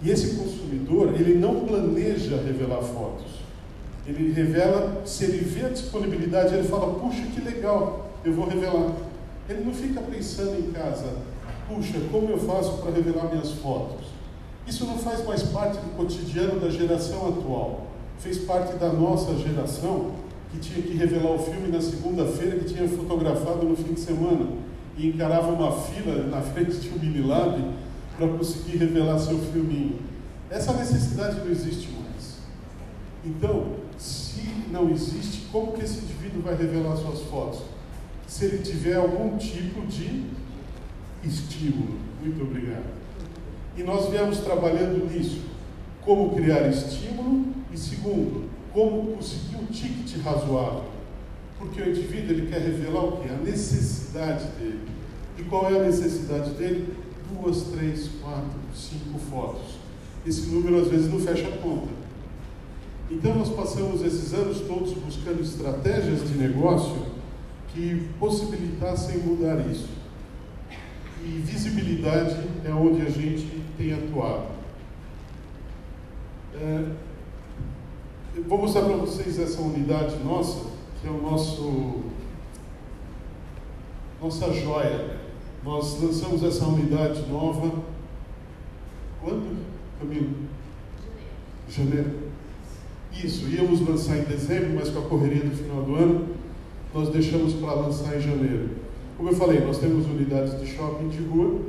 E 0.00 0.08
esse 0.08 0.36
consumidor, 0.36 1.14
ele 1.18 1.34
não 1.34 1.66
planeja 1.66 2.36
revelar 2.36 2.82
fotos. 2.82 3.26
Ele 4.06 4.32
revela, 4.32 5.02
se 5.04 5.24
ele 5.24 5.38
vê 5.38 5.66
a 5.66 5.70
disponibilidade, 5.70 6.54
ele 6.54 6.68
fala, 6.68 6.94
puxa, 6.94 7.22
que 7.34 7.40
legal, 7.40 8.08
eu 8.24 8.32
vou 8.32 8.46
revelar. 8.46 8.94
Ele 9.48 9.64
não 9.64 9.74
fica 9.74 10.00
pensando 10.00 10.56
em 10.56 10.70
casa, 10.70 11.12
puxa, 11.68 11.98
como 12.12 12.30
eu 12.30 12.38
faço 12.38 12.78
para 12.78 12.92
revelar 12.92 13.32
minhas 13.32 13.50
fotos? 13.50 13.97
Isso 14.68 14.84
não 14.84 14.98
faz 14.98 15.24
mais 15.24 15.42
parte 15.44 15.78
do 15.78 15.96
cotidiano 15.96 16.60
da 16.60 16.68
geração 16.68 17.26
atual. 17.26 17.86
Fez 18.18 18.36
parte 18.38 18.76
da 18.76 18.92
nossa 18.92 19.34
geração 19.36 20.12
que 20.50 20.58
tinha 20.58 20.82
que 20.82 20.94
revelar 20.94 21.32
o 21.32 21.38
filme 21.38 21.68
na 21.68 21.80
segunda-feira, 21.80 22.58
que 22.58 22.74
tinha 22.74 22.86
fotografado 22.86 23.64
no 23.66 23.74
fim 23.74 23.94
de 23.94 24.00
semana 24.00 24.46
e 24.96 25.08
encarava 25.08 25.48
uma 25.48 25.72
fila 25.72 26.26
na 26.26 26.42
frente 26.52 26.76
de 26.76 26.90
um 26.90 26.98
Minilab 26.98 27.64
para 28.18 28.28
conseguir 28.28 28.76
revelar 28.76 29.18
seu 29.18 29.38
filminho. 29.38 30.00
Essa 30.50 30.74
necessidade 30.74 31.38
não 31.38 31.50
existe 31.50 31.88
mais. 31.92 32.36
Então, 33.24 33.74
se 33.96 34.42
não 34.70 34.90
existe, 34.90 35.46
como 35.50 35.72
que 35.72 35.82
esse 35.82 36.00
indivíduo 36.00 36.42
vai 36.42 36.54
revelar 36.54 36.94
suas 36.96 37.20
fotos? 37.22 37.60
Se 38.26 38.44
ele 38.44 38.58
tiver 38.58 38.96
algum 38.96 39.38
tipo 39.38 39.86
de 39.86 40.26
estímulo. 41.24 41.96
Muito 42.20 42.42
obrigado. 42.42 42.97
E 43.78 43.82
nós 43.84 44.10
viemos 44.10 44.38
trabalhando 44.38 45.08
nisso. 45.08 45.42
Como 46.02 46.34
criar 46.34 46.68
estímulo 46.68 47.46
e 47.72 47.78
segundo, 47.78 48.48
como 48.72 49.14
conseguir 49.14 49.56
um 49.56 49.66
ticket 49.66 50.20
razoável. 50.24 50.84
Porque 51.58 51.80
o 51.80 51.88
indivíduo 51.88 52.32
ele 52.32 52.50
quer 52.50 52.60
revelar 52.60 53.04
o 53.04 53.18
que? 53.18 53.28
A 53.28 53.36
necessidade 53.36 54.46
dele. 54.58 54.80
E 55.38 55.44
qual 55.44 55.72
é 55.72 55.78
a 55.78 55.84
necessidade 55.84 56.50
dele? 56.50 56.92
Duas, 57.32 57.62
três, 57.64 58.08
quatro, 58.20 58.58
cinco 58.74 59.18
fotos. 59.30 59.76
Esse 60.26 60.48
número 60.48 60.80
às 60.80 60.88
vezes 60.88 61.12
não 61.12 61.20
fecha 61.20 61.46
a 61.46 61.58
conta. 61.58 61.88
Então 63.08 63.34
nós 63.36 63.48
passamos 63.50 64.02
esses 64.02 64.34
anos 64.34 64.60
todos 64.62 64.92
buscando 64.94 65.40
estratégias 65.40 66.28
de 66.28 66.36
negócio 66.36 67.06
que 67.72 68.08
possibilitassem 68.18 69.18
mudar 69.18 69.64
isso. 69.70 69.97
E 71.24 71.42
visibilidade 71.44 72.36
é 72.64 72.70
onde 72.70 73.02
a 73.02 73.10
gente 73.10 73.62
tem 73.76 73.92
atuado. 73.92 74.46
É, 76.54 76.84
vou 78.46 78.58
mostrar 78.58 78.82
para 78.82 78.96
vocês 78.96 79.38
essa 79.38 79.60
unidade 79.60 80.16
nossa, 80.24 80.70
que 81.00 81.06
é 81.06 81.10
o 81.10 81.20
nosso 81.20 82.02
nossa 84.20 84.52
joia. 84.52 85.18
Nós 85.64 86.00
lançamos 86.02 86.42
essa 86.42 86.66
unidade 86.66 87.24
nova 87.30 87.82
quando, 89.20 89.58
Camilo? 89.98 90.30
Janeiro. 91.68 92.28
Isso, 93.12 93.48
íamos 93.48 93.80
lançar 93.86 94.16
em 94.16 94.22
dezembro, 94.22 94.74
mas 94.74 94.90
com 94.90 95.00
a 95.00 95.02
correria 95.02 95.42
do 95.42 95.56
final 95.56 95.82
do 95.82 95.94
ano, 95.94 96.36
nós 96.94 97.08
deixamos 97.10 97.54
para 97.54 97.74
lançar 97.74 98.16
em 98.16 98.20
janeiro. 98.20 98.70
Como 99.18 99.30
eu 99.30 99.34
falei, 99.34 99.58
nós 99.58 99.78
temos 99.78 100.06
unidades 100.06 100.60
de 100.60 100.64
shopping 100.64 101.08
de 101.08 101.24
rua, 101.24 101.60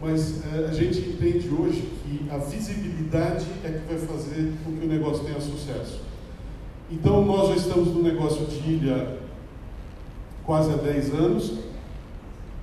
mas 0.00 0.42
é, 0.52 0.66
a 0.66 0.72
gente 0.74 0.98
entende 0.98 1.48
hoje 1.48 1.88
que 2.02 2.28
a 2.28 2.38
visibilidade 2.38 3.46
é 3.62 3.68
que 3.68 3.86
vai 3.86 3.98
fazer 3.98 4.52
com 4.64 4.72
que 4.72 4.84
o 4.84 4.88
negócio 4.88 5.24
tenha 5.24 5.40
sucesso. 5.40 6.00
Então, 6.90 7.24
nós 7.24 7.50
já 7.50 7.54
estamos 7.54 7.94
no 7.94 8.02
negócio 8.02 8.46
de 8.46 8.68
ilha 8.68 9.16
quase 10.44 10.72
há 10.72 10.76
10 10.76 11.14
anos 11.14 11.54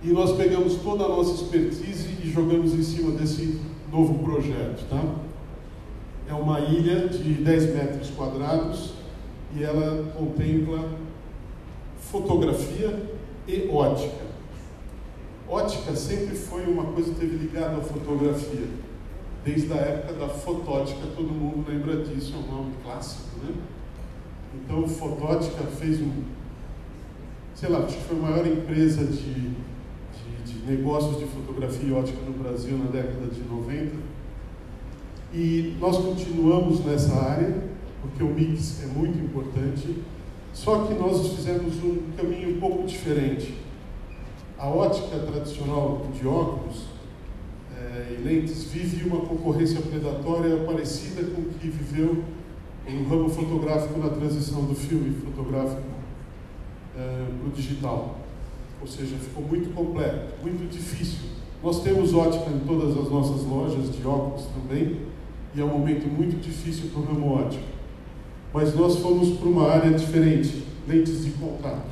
e 0.03 0.09
nós 0.09 0.35
pegamos 0.35 0.75
toda 0.75 1.05
a 1.05 1.07
nossa 1.07 1.41
expertise 1.41 2.09
e 2.21 2.29
jogamos 2.29 2.73
em 2.73 2.83
cima 2.83 3.11
desse 3.11 3.61
novo 3.89 4.21
projeto. 4.21 4.85
Tá? 4.89 5.01
É 6.27 6.33
uma 6.33 6.59
ilha 6.59 7.07
de 7.07 7.35
10 7.35 7.73
metros 7.73 8.09
quadrados 8.09 8.95
e 9.55 9.63
ela 9.63 10.11
contempla 10.17 10.89
fotografia 12.01 13.17
e 13.49 13.69
ótica. 13.71 14.29
Ótica 15.47 15.95
sempre 15.95 16.35
foi 16.35 16.65
uma 16.65 16.83
coisa 16.93 17.11
que 17.11 17.19
teve 17.19 17.37
ligada 17.37 17.77
à 17.77 17.81
fotografia. 17.81 18.67
Desde 19.43 19.73
a 19.73 19.77
época 19.77 20.13
da 20.13 20.29
fotótica, 20.29 21.07
todo 21.15 21.27
mundo 21.29 21.65
lembra 21.67 22.03
disso, 22.03 22.35
é 22.35 22.37
um 22.37 22.55
nome 22.55 22.73
clássico, 22.83 23.23
né? 23.43 23.53
Então, 24.53 24.87
Fotótica 24.87 25.63
fez 25.63 26.01
um, 26.01 26.11
sei 27.55 27.69
lá, 27.69 27.79
acho 27.79 27.97
que 27.97 28.03
foi 28.03 28.17
a 28.17 28.21
maior 28.21 28.45
empresa 28.45 29.05
de, 29.05 29.33
de, 29.33 30.43
de 30.45 30.65
negócios 30.65 31.17
de 31.17 31.25
fotografia 31.25 31.87
e 31.87 31.91
ótica 31.91 32.19
no 32.25 32.33
Brasil 32.33 32.77
na 32.77 32.85
década 32.85 33.27
de 33.27 33.41
90. 33.41 33.95
E 35.33 35.77
nós 35.79 35.97
continuamos 35.97 36.83
nessa 36.83 37.15
área, 37.15 37.63
porque 38.01 38.23
o 38.23 38.27
mix 38.27 38.83
é 38.83 38.87
muito 38.87 39.17
importante, 39.19 39.95
só 40.53 40.85
que 40.85 40.93
nós 40.93 41.35
fizemos 41.35 41.75
um 41.83 42.11
caminho 42.17 42.57
um 42.57 42.59
pouco 42.59 42.85
diferente 42.85 43.53
a 44.59 44.67
ótica 44.67 45.17
tradicional 45.19 46.05
de 46.13 46.27
óculos 46.27 46.83
é, 47.77 48.17
e 48.19 48.21
lentes 48.21 48.65
vive 48.65 49.07
uma 49.07 49.21
concorrência 49.21 49.79
predatória 49.79 50.57
parecida 50.65 51.23
com 51.33 51.41
o 51.41 51.45
que 51.45 51.69
viveu 51.69 52.25
no 52.89 53.07
ramo 53.07 53.29
fotográfico 53.29 53.97
na 53.97 54.09
transição 54.09 54.65
do 54.65 54.75
filme 54.75 55.15
fotográfico 55.15 55.81
é, 56.97 57.25
para 57.39 57.47
o 57.47 57.51
digital. 57.51 58.17
Ou 58.81 58.87
seja, 58.87 59.15
ficou 59.15 59.45
muito 59.45 59.73
completo, 59.73 60.33
muito 60.41 60.69
difícil. 60.69 61.29
Nós 61.63 61.81
temos 61.81 62.13
ótica 62.13 62.49
em 62.49 62.59
todas 62.59 62.97
as 62.97 63.09
nossas 63.09 63.45
lojas 63.45 63.95
de 63.95 64.05
óculos 64.05 64.45
também, 64.47 64.97
e 65.55 65.61
é 65.61 65.63
um 65.63 65.69
momento 65.69 66.05
muito 66.07 66.41
difícil 66.41 66.89
para 66.89 66.99
o 67.01 67.05
ramo 67.05 67.33
ótico. 67.33 67.63
Mas 68.53 68.75
nós 68.75 68.97
fomos 68.97 69.37
para 69.37 69.47
uma 69.47 69.69
área 69.69 69.91
diferente, 69.91 70.63
lentes 70.87 71.23
de 71.23 71.31
contato. 71.31 71.89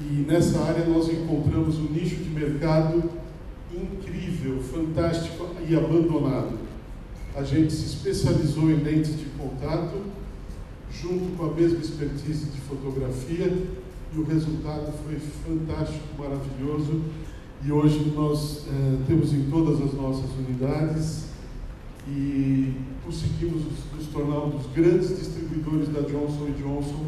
E 0.00 0.24
nessa 0.26 0.60
área 0.60 0.84
nós 0.84 1.08
encontramos 1.08 1.78
um 1.78 1.84
nicho 1.84 2.16
de 2.16 2.28
mercado 2.28 3.10
incrível, 3.72 4.60
fantástico 4.60 5.48
e 5.66 5.74
abandonado. 5.74 6.58
A 7.34 7.42
gente 7.42 7.72
se 7.72 7.86
especializou 7.86 8.70
em 8.70 8.76
lentes 8.76 9.16
de 9.18 9.24
contato, 9.38 9.96
junto 10.92 11.36
com 11.36 11.46
a 11.46 11.52
mesma 11.52 11.78
expertise 11.78 12.46
de 12.46 12.60
fotografia, 12.60 13.52
e 14.14 14.18
o 14.18 14.24
resultado 14.24 14.92
foi 15.04 15.18
fantástico, 15.18 16.04
maravilhoso. 16.18 17.00
E 17.64 17.72
hoje 17.72 18.12
nós 18.14 18.64
eh, 18.68 18.98
temos 19.06 19.32
em 19.32 19.44
todas 19.50 19.80
as 19.80 19.94
nossas 19.94 20.30
unidades 20.38 21.33
e 22.06 22.74
conseguimos 23.04 23.62
nos 23.94 24.06
tornar 24.08 24.44
um 24.44 24.50
dos 24.50 24.66
grandes 24.72 25.16
distribuidores 25.18 25.88
da 25.88 26.00
Johnson 26.00 26.50
Johnson 26.58 27.06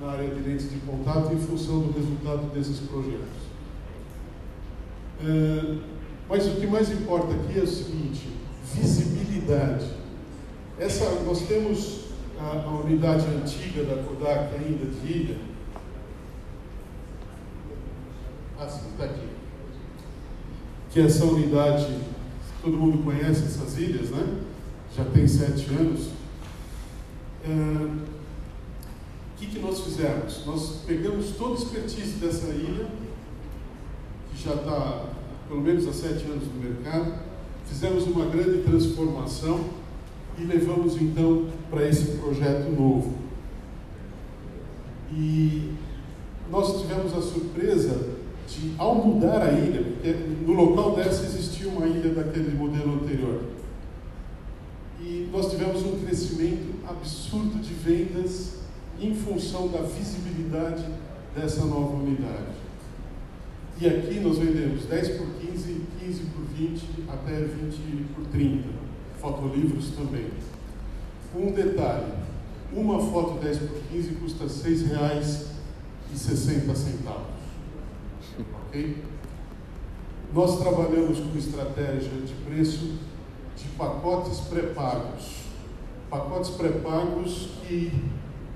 na 0.00 0.10
área 0.12 0.28
de 0.28 0.40
lentes 0.40 0.70
de 0.70 0.78
contato 0.80 1.32
em 1.32 1.38
função 1.38 1.80
do 1.80 1.92
resultado 1.92 2.52
desses 2.52 2.80
projetos. 2.80 3.48
É, 5.20 5.78
mas 6.28 6.46
o 6.46 6.56
que 6.56 6.66
mais 6.66 6.90
importa 6.90 7.34
aqui 7.34 7.58
é 7.58 7.62
o 7.62 7.66
seguinte: 7.66 8.28
visibilidade. 8.74 9.86
Essa, 10.78 11.22
nós 11.24 11.42
temos 11.42 12.08
a, 12.38 12.62
a 12.64 12.80
unidade 12.84 13.26
antiga 13.26 13.82
da 13.84 14.02
Kodak 14.02 14.54
ainda 14.54 14.86
de 14.86 15.12
ilha. 15.12 15.36
Ah, 18.60 18.68
sim, 18.68 18.90
está 18.92 19.04
aqui. 19.04 19.28
Que 20.90 21.00
essa 21.00 21.24
unidade, 21.24 21.86
todo 22.62 22.76
mundo 22.76 23.04
conhece 23.04 23.44
essas 23.44 23.78
ilhas, 23.78 24.10
né? 24.10 24.40
Já 24.96 25.04
tem 25.04 25.26
sete 25.26 25.68
anos. 25.70 26.08
É, 27.44 27.48
o 27.48 29.38
que, 29.38 29.46
que 29.46 29.58
nós 29.60 29.80
fizemos? 29.80 30.44
Nós 30.44 30.82
pegamos 30.86 31.30
toda 31.36 31.54
a 31.54 31.62
expertise 31.62 32.18
dessa 32.18 32.48
ilha, 32.48 32.86
que 34.30 34.42
já 34.42 34.54
está 34.54 35.06
pelo 35.48 35.62
menos 35.62 35.88
há 35.88 35.92
sete 35.92 36.24
anos 36.24 36.44
no 36.46 36.60
mercado, 36.60 37.14
fizemos 37.66 38.04
uma 38.06 38.26
grande 38.26 38.62
transformação 38.62 39.64
e 40.38 40.42
levamos 40.42 41.00
então 41.00 41.48
para 41.70 41.88
esse 41.88 42.18
projeto 42.18 42.70
novo. 42.70 43.14
E 45.10 45.72
nós 46.50 46.80
tivemos 46.80 47.14
a 47.14 47.22
surpresa 47.22 48.17
de, 48.48 48.74
ao 48.78 48.94
mudar 48.94 49.42
a 49.42 49.52
ilha, 49.52 49.82
porque 49.82 50.12
no 50.46 50.52
local 50.52 50.94
dessa 50.96 51.24
existia 51.24 51.68
uma 51.68 51.86
ilha 51.86 52.14
daquele 52.14 52.56
modelo 52.56 52.94
anterior, 52.94 53.42
e 55.00 55.28
nós 55.32 55.50
tivemos 55.50 55.82
um 55.82 55.98
crescimento 56.00 56.74
absurdo 56.88 57.60
de 57.60 57.74
vendas 57.74 58.58
em 59.00 59.14
função 59.14 59.68
da 59.68 59.82
visibilidade 59.82 60.84
dessa 61.36 61.64
nova 61.64 61.94
unidade. 61.94 62.58
E 63.80 63.86
aqui 63.86 64.18
nós 64.18 64.38
vendemos 64.38 64.86
10 64.86 65.08
por 65.18 65.28
15, 65.40 65.82
15 66.00 66.20
por 66.34 66.44
20, 66.46 66.82
até 67.08 67.42
20 67.42 68.06
por 68.12 68.26
30. 68.26 68.64
Fotolivros 69.20 69.90
também. 69.90 70.26
Um 71.36 71.52
detalhe, 71.52 72.12
uma 72.72 72.98
foto 72.98 73.38
10 73.38 73.58
por 73.58 73.78
15 73.92 74.14
custa 74.16 74.44
R$ 74.44 74.50
6,60. 74.50 77.37
Ok? 78.68 79.02
Nós 80.34 80.58
trabalhamos 80.58 81.20
com 81.20 81.38
estratégia 81.38 82.10
de 82.20 82.34
preço 82.44 82.98
de 83.56 83.68
pacotes 83.78 84.40
pré-pagos. 84.40 85.44
Pacotes 86.10 86.50
pré-pagos 86.50 87.48
que 87.66 87.90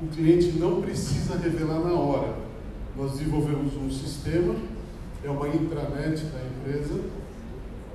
o 0.02 0.06
cliente 0.09 0.59
não 0.59 0.82
precisa 0.82 1.39
revelar 1.39 1.80
na 1.80 1.94
hora. 1.94 2.34
Nós 2.94 3.12
desenvolvemos 3.12 3.74
um 3.74 3.90
sistema, 3.90 4.55
é 5.24 5.30
uma 5.30 5.48
intranet 5.48 6.22
da 6.26 6.40
empresa. 6.44 7.01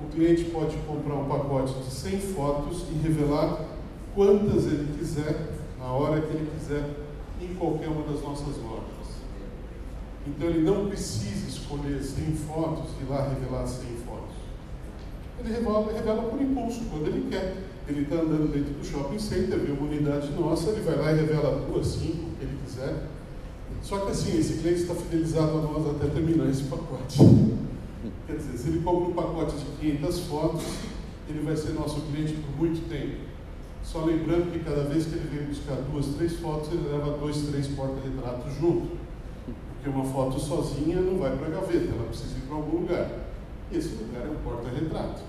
O 0.02 0.08
cliente 0.12 0.46
pode 0.46 0.76
comprar 0.78 1.14
um 1.14 1.28
pacote 1.28 1.74
de 1.74 1.90
100 1.90 2.18
fotos 2.18 2.84
e 2.90 2.98
revelar 2.98 3.64
quantas 4.12 4.66
ele 4.66 4.98
quiser, 4.98 5.52
na 5.78 5.86
hora 5.86 6.20
que 6.20 6.34
ele 6.34 6.50
quiser, 6.58 6.96
em 7.40 7.54
qualquer 7.54 7.88
uma 7.88 8.02
das 8.02 8.20
nossas 8.22 8.56
lojas. 8.56 8.77
Então 10.28 10.48
ele 10.48 10.62
não 10.62 10.88
precisa 10.88 11.48
escolher 11.48 12.02
100 12.02 12.32
fotos 12.46 12.90
e 13.00 13.04
ir 13.04 13.08
lá 13.08 13.28
revelar 13.28 13.66
100 13.66 13.86
fotos. 14.04 14.36
Ele 15.40 15.52
revela, 15.52 15.92
revela 15.92 16.22
por 16.22 16.40
impulso, 16.40 16.82
quando 16.90 17.06
ele 17.06 17.28
quer. 17.30 17.56
Ele 17.88 18.02
está 18.02 18.16
andando 18.16 18.52
dentro 18.52 18.74
do 18.74 18.84
shopping 18.84 19.18
center, 19.18 19.58
vê 19.58 19.72
uma 19.72 19.88
unidade 19.88 20.30
nossa, 20.32 20.70
ele 20.70 20.82
vai 20.82 20.96
lá 20.96 21.12
e 21.12 21.16
revela 21.16 21.64
duas, 21.66 21.86
cinco, 21.86 22.26
o 22.26 22.36
que 22.36 22.44
ele 22.44 22.58
quiser. 22.64 23.08
Só 23.82 24.00
que 24.00 24.10
assim, 24.10 24.38
esse 24.38 24.58
cliente 24.58 24.82
está 24.82 24.94
fidelizado 24.94 25.58
a 25.58 25.62
nós 25.62 25.86
até 25.86 26.06
terminar 26.08 26.50
esse 26.50 26.64
pacote. 26.64 27.18
Quer 28.26 28.36
dizer, 28.36 28.58
se 28.58 28.68
ele 28.68 28.80
compra 28.80 29.08
um 29.08 29.14
pacote 29.14 29.56
de 29.56 29.64
500 29.80 30.20
fotos, 30.20 30.64
ele 31.30 31.40
vai 31.40 31.56
ser 31.56 31.72
nosso 31.72 32.02
cliente 32.02 32.34
por 32.34 32.56
muito 32.58 32.86
tempo. 32.90 33.28
Só 33.82 34.04
lembrando 34.04 34.52
que 34.52 34.58
cada 34.58 34.82
vez 34.82 35.06
que 35.06 35.14
ele 35.14 35.28
vem 35.34 35.46
buscar 35.46 35.76
duas, 35.90 36.06
três 36.08 36.36
fotos, 36.36 36.70
ele 36.70 36.88
leva 36.90 37.16
dois, 37.16 37.38
três 37.38 37.68
porta-retratos 37.68 38.54
junto. 38.60 38.97
Porque 39.78 39.90
uma 39.90 40.04
foto 40.04 40.40
sozinha 40.40 41.00
não 41.00 41.18
vai 41.18 41.36
para 41.36 41.46
a 41.46 41.50
gaveta, 41.50 41.94
ela 41.94 42.08
precisa 42.08 42.36
ir 42.36 42.42
para 42.42 42.56
algum 42.56 42.80
lugar. 42.80 43.10
E 43.70 43.76
esse 43.76 43.94
lugar 43.94 44.26
é 44.26 44.30
um 44.30 44.42
porta-retrato. 44.42 45.22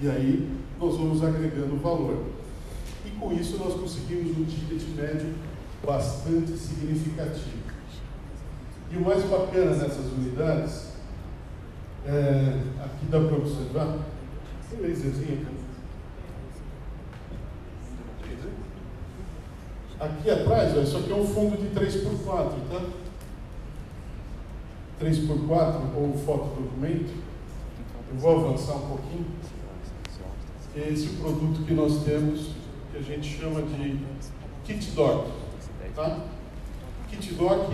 E 0.00 0.08
aí 0.08 0.50
nós 0.78 0.96
vamos 0.96 1.24
agregando 1.24 1.76
valor. 1.78 2.24
E 3.06 3.10
com 3.10 3.32
isso 3.32 3.56
nós 3.56 3.74
conseguimos 3.74 4.36
um 4.36 4.44
ticket 4.44 4.82
médio 4.94 5.34
bastante 5.84 6.52
significativo. 6.52 7.68
E 8.90 8.96
o 8.96 9.00
mais 9.00 9.22
bacana 9.24 9.74
dessas 9.74 10.12
unidades, 10.12 10.88
é, 12.06 12.60
aqui 12.84 13.06
dá 13.10 13.20
para 13.20 13.36
observar, 13.36 13.98
tem 14.70 14.80
laserzinho 14.80 15.42
aqui. 15.42 15.58
Aqui 20.00 20.30
atrás, 20.30 20.76
ó, 20.76 20.80
isso 20.80 20.96
aqui 20.96 21.10
é 21.10 21.14
um 21.16 21.26
fundo 21.26 21.56
de 21.56 21.68
3x4, 21.74 22.52
tá? 22.70 23.07
3x4 25.00 25.94
ou 25.96 26.12
fotodocumento. 26.24 27.12
Eu 28.10 28.18
vou 28.18 28.46
avançar 28.46 28.76
um 28.76 28.88
pouquinho. 28.88 29.26
É 30.76 30.88
esse 30.90 31.08
produto 31.16 31.64
que 31.64 31.74
nós 31.74 32.04
temos, 32.04 32.50
que 32.90 32.98
a 32.98 33.02
gente 33.02 33.38
chama 33.38 33.62
de 33.62 33.98
Kit 34.64 34.90
Doc. 34.92 35.28
Tá? 35.94 36.24
Kit 37.10 37.34
Doc 37.34 37.72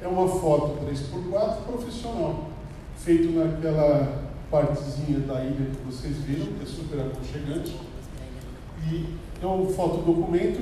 é 0.00 0.06
uma 0.06 0.28
foto 0.28 0.84
3x4 0.86 1.62
profissional, 1.66 2.48
feito 2.96 3.32
naquela 3.32 4.28
partezinha 4.50 5.20
da 5.20 5.44
ilha 5.44 5.70
que 5.70 5.82
vocês 5.84 6.16
viram, 6.18 6.46
que 6.46 6.62
é 6.62 6.66
super 6.66 7.00
aconchegante. 7.00 7.76
E 8.90 9.14
é 9.42 9.46
um 9.46 9.68
fotodocumento 9.68 10.60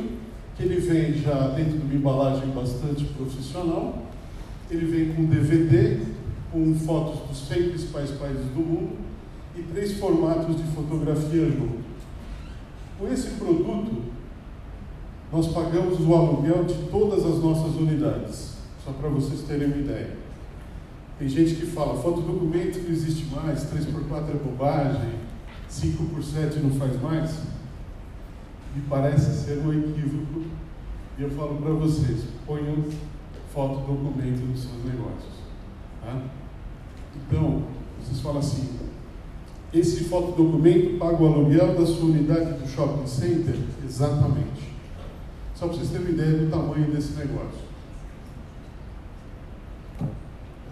que 0.56 0.62
ele 0.62 0.80
vem 0.80 1.12
já 1.14 1.48
dentro 1.48 1.78
de 1.78 1.84
uma 1.84 1.94
embalagem 1.94 2.48
bastante 2.48 3.04
profissional. 3.04 4.05
Ele 4.70 4.86
vem 4.86 5.14
com 5.14 5.24
DVD, 5.24 6.00
com 6.50 6.74
fotos 6.74 7.28
dos 7.28 7.48
100 7.48 7.68
principais 7.70 8.10
países 8.12 8.46
do 8.46 8.60
mundo 8.60 8.96
e 9.56 9.62
três 9.62 9.98
formatos 9.98 10.56
de 10.56 10.64
fotografia 10.64 11.46
junto. 11.46 11.84
Com 12.98 13.08
esse 13.08 13.30
produto, 13.30 14.02
nós 15.32 15.48
pagamos 15.48 16.00
o 16.00 16.14
aluguel 16.14 16.64
de 16.64 16.74
todas 16.90 17.24
as 17.24 17.42
nossas 17.42 17.74
unidades, 17.76 18.56
só 18.84 18.92
para 18.92 19.08
vocês 19.08 19.42
terem 19.42 19.66
uma 19.66 19.76
ideia. 19.76 20.16
Tem 21.18 21.28
gente 21.28 21.54
que 21.54 21.66
fala, 21.66 22.00
fotodocumento 22.00 22.78
não 22.80 22.90
existe 22.90 23.26
mais, 23.34 23.64
3x4 23.64 24.30
é 24.30 24.44
bobagem, 24.44 25.14
5 25.68 26.04
por 26.04 26.22
7 26.22 26.58
não 26.58 26.70
faz 26.70 27.00
mais. 27.00 27.40
Me 28.74 28.82
parece 28.88 29.44
ser 29.44 29.58
um 29.58 29.72
equívoco. 29.72 30.42
E 31.18 31.22
eu 31.22 31.30
falo 31.30 31.56
para 31.56 31.72
vocês, 31.72 32.24
ponham 32.46 32.84
fotodocumento 33.56 34.44
nos 34.44 34.60
seus 34.60 34.84
negócios. 34.84 35.32
Tá? 36.02 36.20
Então, 37.16 37.62
vocês 37.98 38.20
falam 38.20 38.38
assim, 38.38 38.68
esse 39.72 40.04
fotodocumento 40.04 40.98
paga 40.98 41.22
o 41.22 41.26
aluguel 41.26 41.74
da 41.74 41.86
sua 41.86 42.10
unidade 42.10 42.52
do 42.52 42.68
shopping 42.68 43.06
center? 43.06 43.56
Exatamente. 43.82 44.76
Só 45.54 45.68
para 45.68 45.76
vocês 45.78 45.88
terem 45.88 46.06
uma 46.08 46.12
ideia 46.12 46.44
do 46.44 46.50
tamanho 46.50 46.92
desse 46.92 47.14
negócio. 47.14 47.64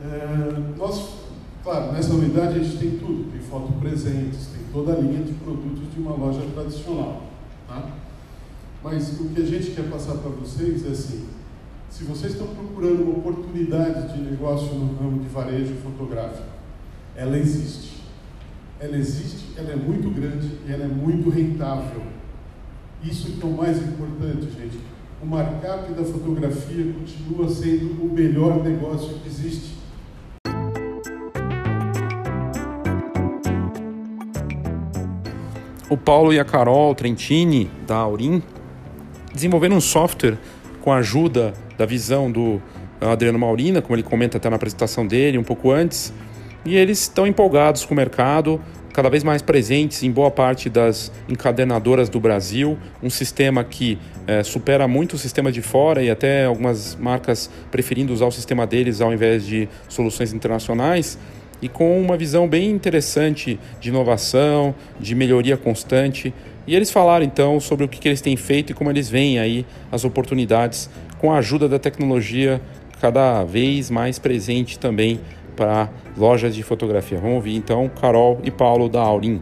É, 0.05 0.77
nós, 0.77 1.15
claro, 1.63 1.93
nessa 1.93 2.13
unidade 2.13 2.59
a 2.59 2.63
gente 2.63 2.77
tem 2.77 2.99
tudo, 2.99 3.33
tem 3.33 3.41
foto 3.41 3.73
presentes, 3.81 4.49
tem 4.49 4.61
toda 4.71 4.93
a 4.93 5.01
linha 5.01 5.25
de 5.25 5.33
produtos 5.33 5.91
de 5.91 6.01
uma 6.01 6.13
loja 6.13 6.43
tradicional. 6.53 7.23
Tá? 7.67 7.89
Mas 8.83 9.19
o 9.19 9.31
que 9.31 9.41
a 9.41 9.47
gente 9.47 9.71
quer 9.71 9.89
passar 9.89 10.19
para 10.19 10.31
vocês 10.31 10.85
é 10.85 10.91
assim, 10.91 11.25
se 11.95 12.03
vocês 12.03 12.33
estão 12.33 12.49
procurando 12.49 13.05
uma 13.05 13.19
oportunidade 13.19 14.15
de 14.15 14.21
negócio 14.21 14.75
no 14.75 14.97
ramo 14.97 15.23
de 15.23 15.29
varejo 15.29 15.77
fotográfico, 15.77 16.49
ela 17.15 17.39
existe. 17.39 18.03
Ela 18.81 18.97
existe, 18.97 19.57
ela 19.57 19.71
é 19.71 19.77
muito 19.77 20.11
grande 20.11 20.59
e 20.67 20.73
ela 20.73 20.87
é 20.87 20.89
muito 20.89 21.31
rentável. 21.31 22.03
Isso 23.01 23.31
que 23.31 23.47
é 23.47 23.47
o 23.47 23.53
mais 23.53 23.79
importante, 23.79 24.51
gente. 24.59 24.77
O 25.23 25.27
markup 25.27 25.93
da 25.93 26.03
fotografia 26.03 26.93
continua 26.93 27.49
sendo 27.49 28.03
o 28.03 28.13
melhor 28.13 28.61
negócio 28.65 29.21
que 29.21 29.29
existe. 29.29 29.77
O 35.89 35.97
Paulo 35.97 36.33
e 36.33 36.41
a 36.41 36.45
Carol 36.45 36.93
Trentini, 36.97 37.71
da 37.87 37.99
Aurim, 37.99 38.43
desenvolveram 39.33 39.77
um 39.77 39.81
software 39.81 40.37
com 40.81 40.93
a 40.93 40.97
ajuda 40.97 41.55
da 41.77 41.87
visão 41.87 42.31
do 42.31 42.61
Adriano 43.01 43.39
Maurina, 43.39 43.83
como 43.83 43.95
ele 43.95 44.03
comenta 44.03 44.39
até 44.39 44.49
na 44.49 44.57
apresentação 44.57 45.07
dele, 45.07 45.39
um 45.39 45.45
pouco 45.45 45.71
antes, 45.71 46.13
e 46.65 46.77
eles 46.77 47.01
estão 47.01 47.27
empolgados 47.27 47.85
com 47.85 47.93
o 47.93 47.97
mercado, 47.97 48.61
cada 48.95 49.11
vez 49.11 49.25
mais 49.25 49.43
presentes 49.43 50.05
em 50.05 50.11
boa 50.11 50.31
parte 50.31 50.71
das 50.71 51.11
encadernadoras 51.29 52.09
do 52.09 52.21
Brasil, 52.21 52.79
um 53.03 53.11
sistema 53.11 53.65
que 53.65 53.99
é, 54.25 54.43
supera 54.45 54.87
muito 54.87 55.15
o 55.15 55.19
sistema 55.19 55.51
de 55.51 55.61
fora 55.61 56.03
e 56.03 56.09
até 56.09 56.45
algumas 56.45 56.95
marcas 56.95 57.51
preferindo 57.73 58.13
usar 58.13 58.27
o 58.27 58.31
sistema 58.31 58.67
deles 58.67 59.01
ao 59.01 59.13
invés 59.13 59.45
de 59.45 59.69
soluções 59.89 60.33
internacionais. 60.33 61.19
E 61.61 61.69
com 61.69 62.01
uma 62.01 62.17
visão 62.17 62.47
bem 62.47 62.71
interessante 62.71 63.59
de 63.81 63.89
inovação, 63.89 64.75
de 65.01 65.15
melhoria 65.15 65.57
constante. 65.57 66.33
E 66.67 66.75
eles 66.75 66.91
falaram 66.91 67.25
então 67.25 67.59
sobre 67.59 67.85
o 67.85 67.89
que, 67.89 68.07
eles 68.07 68.21
têm 68.21 68.37
feito 68.37 68.71
e 68.71 68.75
como 68.75 68.91
eles 68.91 69.09
veem 69.09 69.39
aí 69.39 69.67
as 69.91 70.05
oportunidades 70.05 70.89
com 71.25 71.33
a 71.33 71.39
ajuda 71.39 71.67
da 71.67 71.79
tecnologia 71.79 72.61
cada 73.01 73.43
vez 73.45 73.89
mais 73.89 74.19
presente 74.19 74.79
também 74.79 75.19
para 75.57 75.89
lojas 76.19 76.55
de 76.55 76.63
fotografia. 76.63 77.19
Vamos 77.19 77.37
ouvir 77.37 77.57
então 77.57 77.91
Carol 77.99 78.43
e 78.45 78.51
Paulo 78.51 78.91
da 78.91 79.01
Aurim. 79.01 79.41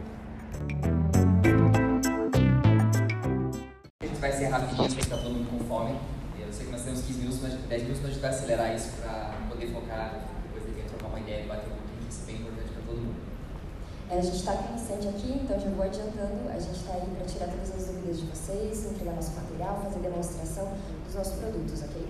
A 14.17 14.21
gente 14.21 14.37
está 14.37 14.53
com 14.53 14.75
stand 14.75 15.09
aqui, 15.09 15.39
então 15.43 15.59
já 15.59 15.69
vou 15.69 15.85
adiantando. 15.85 16.49
A 16.49 16.59
gente 16.59 16.77
está 16.77 16.93
aí 16.93 17.07
para 17.15 17.25
tirar 17.25 17.47
todas 17.47 17.71
as 17.71 17.87
dúvidas 17.87 18.19
de 18.19 18.25
vocês, 18.25 18.85
entregar 18.85 19.13
nosso 19.15 19.31
material, 19.31 19.81
fazer 19.83 19.99
demonstração 19.99 20.73
dos 21.05 21.15
nossos 21.15 21.33
produtos, 21.39 21.83
ok? 21.83 22.07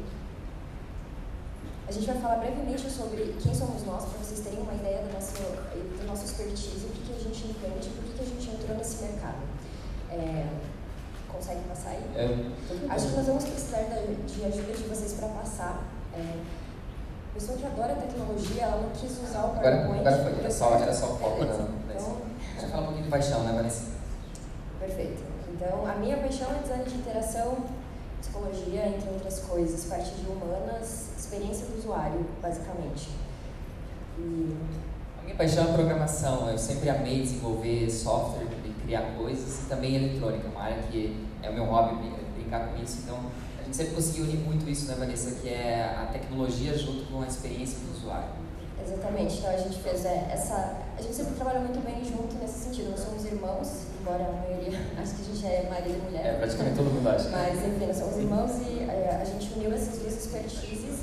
A 1.88 1.92
gente 1.92 2.08
vai 2.08 2.18
falar 2.18 2.38
brevemente 2.38 2.90
sobre 2.90 3.36
quem 3.42 3.54
somos 3.54 3.84
nós, 3.84 4.06
para 4.06 4.20
vocês 4.20 4.40
terem 4.40 4.62
uma 4.62 4.74
ideia 4.74 5.04
do 5.04 5.14
nosso, 5.14 5.36
do 5.36 6.08
nosso 6.08 6.26
expertise, 6.26 6.86
o 6.86 6.90
que, 6.90 7.02
que 7.02 7.14
a 7.14 7.20
gente 7.20 7.48
entende, 7.48 7.90
por 7.90 8.04
que, 8.06 8.14
que 8.14 8.22
a 8.22 8.26
gente 8.26 8.50
entrou 8.50 8.78
nesse 8.78 9.04
mercado. 9.04 9.44
É, 10.10 10.48
consegue 11.28 11.62
passar 11.68 11.90
aí? 11.90 12.04
É. 12.16 12.90
Acho 12.90 13.08
que 13.10 13.16
nós 13.16 13.28
vamos 13.28 13.44
precisar 13.44 13.82
de 13.82 14.46
ajuda 14.46 14.74
de 14.74 14.84
vocês 14.84 15.14
para 15.14 15.28
passar. 15.30 15.84
É, 16.14 16.62
a 17.34 17.40
pessoa 17.40 17.58
que 17.58 17.66
adora 17.66 17.96
tecnologia, 17.96 18.62
ela 18.62 18.82
não 18.82 18.90
quis 18.92 19.12
usar 19.24 19.46
o 19.46 19.50
PowerPoint. 19.56 20.00
Agora, 20.02 20.16
agora 20.16 20.24
foi, 20.24 20.40
era 20.40 20.52
só, 20.52 20.76
era 20.76 20.94
só 20.94 21.08
foco 21.18 21.44
da. 21.44 21.54
Então, 21.54 22.18
Deixa 22.52 22.68
eu 22.68 22.70
falar 22.70 22.84
um 22.84 22.86
pouquinho 22.86 23.06
de 23.06 23.10
paixão, 23.10 23.44
né, 23.44 23.54
Vanessa? 23.54 23.86
Perfeito. 24.80 25.24
Então, 25.52 25.88
a 25.88 25.96
minha 25.96 26.18
paixão 26.18 26.52
é 26.52 26.60
design 26.60 26.84
de 26.84 26.96
interação, 26.96 27.58
psicologia, 28.22 28.88
entre 28.88 29.10
outras 29.10 29.40
coisas, 29.40 29.84
parte 29.86 30.12
de 30.12 30.30
humanas, 30.30 31.10
experiência 31.18 31.66
do 31.66 31.80
usuário, 31.80 32.24
basicamente. 32.40 33.10
E... 34.20 34.56
A 35.20 35.24
minha 35.24 35.36
paixão 35.36 35.70
é 35.70 35.74
programação. 35.74 36.52
Eu 36.52 36.58
sempre 36.60 36.88
amei 36.92 37.24
desenvolver 37.24 37.90
software 37.90 38.46
e 38.64 38.70
criar 38.84 39.16
coisas, 39.18 39.64
e 39.64 39.66
também 39.66 39.96
eletrônica, 39.96 40.48
uma 40.50 40.66
área 40.66 40.84
que 40.84 41.26
é 41.42 41.50
o 41.50 41.54
meu 41.54 41.66
hobby 41.66 42.14
brincar 42.36 42.68
com 42.68 42.84
isso. 42.84 43.00
Então, 43.04 43.18
gente 43.74 43.78
sempre 43.78 43.95
conseguiu 43.95 44.26
unir 44.26 44.38
muito 44.38 44.70
isso, 44.70 44.86
né, 44.86 44.95
Vanessa? 44.98 45.32
Que 45.41 45.50
é 45.50 45.98
a 45.98 46.06
tecnologia 46.14 46.78
junto 46.78 47.12
com 47.12 47.22
a 47.22 47.28
experiência 47.28 47.80
do 47.80 47.98
usuário. 47.98 48.30
Exatamente. 48.86 49.38
Então 49.38 49.50
a 49.50 49.58
gente 49.58 49.82
fez 49.82 50.06
é, 50.06 50.30
essa. 50.32 50.78
A 50.98 51.02
gente 51.02 51.16
sempre 51.16 51.34
trabalha 51.34 51.60
muito 51.62 51.84
bem 51.84 52.06
junto 52.06 52.36
nesse 52.36 52.66
sentido. 52.66 52.91
Nós 52.91 53.00
somos 53.00 53.26
irmãos, 53.26 53.68
embora 54.00 54.24
a 54.24 54.32
maioria 54.32 54.78
acho 55.02 55.16
que 55.16 55.22
a 55.22 55.26
gente 55.26 55.45
é 55.45 55.68
marido 55.70 55.98
e 55.98 56.02
mulher. 56.06 56.26
É, 56.26 56.38
praticamente 56.38 56.78
todo 56.78 56.91
mundo 56.91 57.10
acha. 57.10 57.30
Mas 57.30 57.66
enfim, 57.66 57.88
nós 57.88 57.98
somos 57.98 58.18
irmãos 58.18 58.52
e 58.62 58.84
é, 58.84 59.20
a 59.20 59.26
gente 59.26 59.54
uniu 59.56 59.74
essas 59.74 59.98
duas 59.98 60.14
expertises 60.14 61.00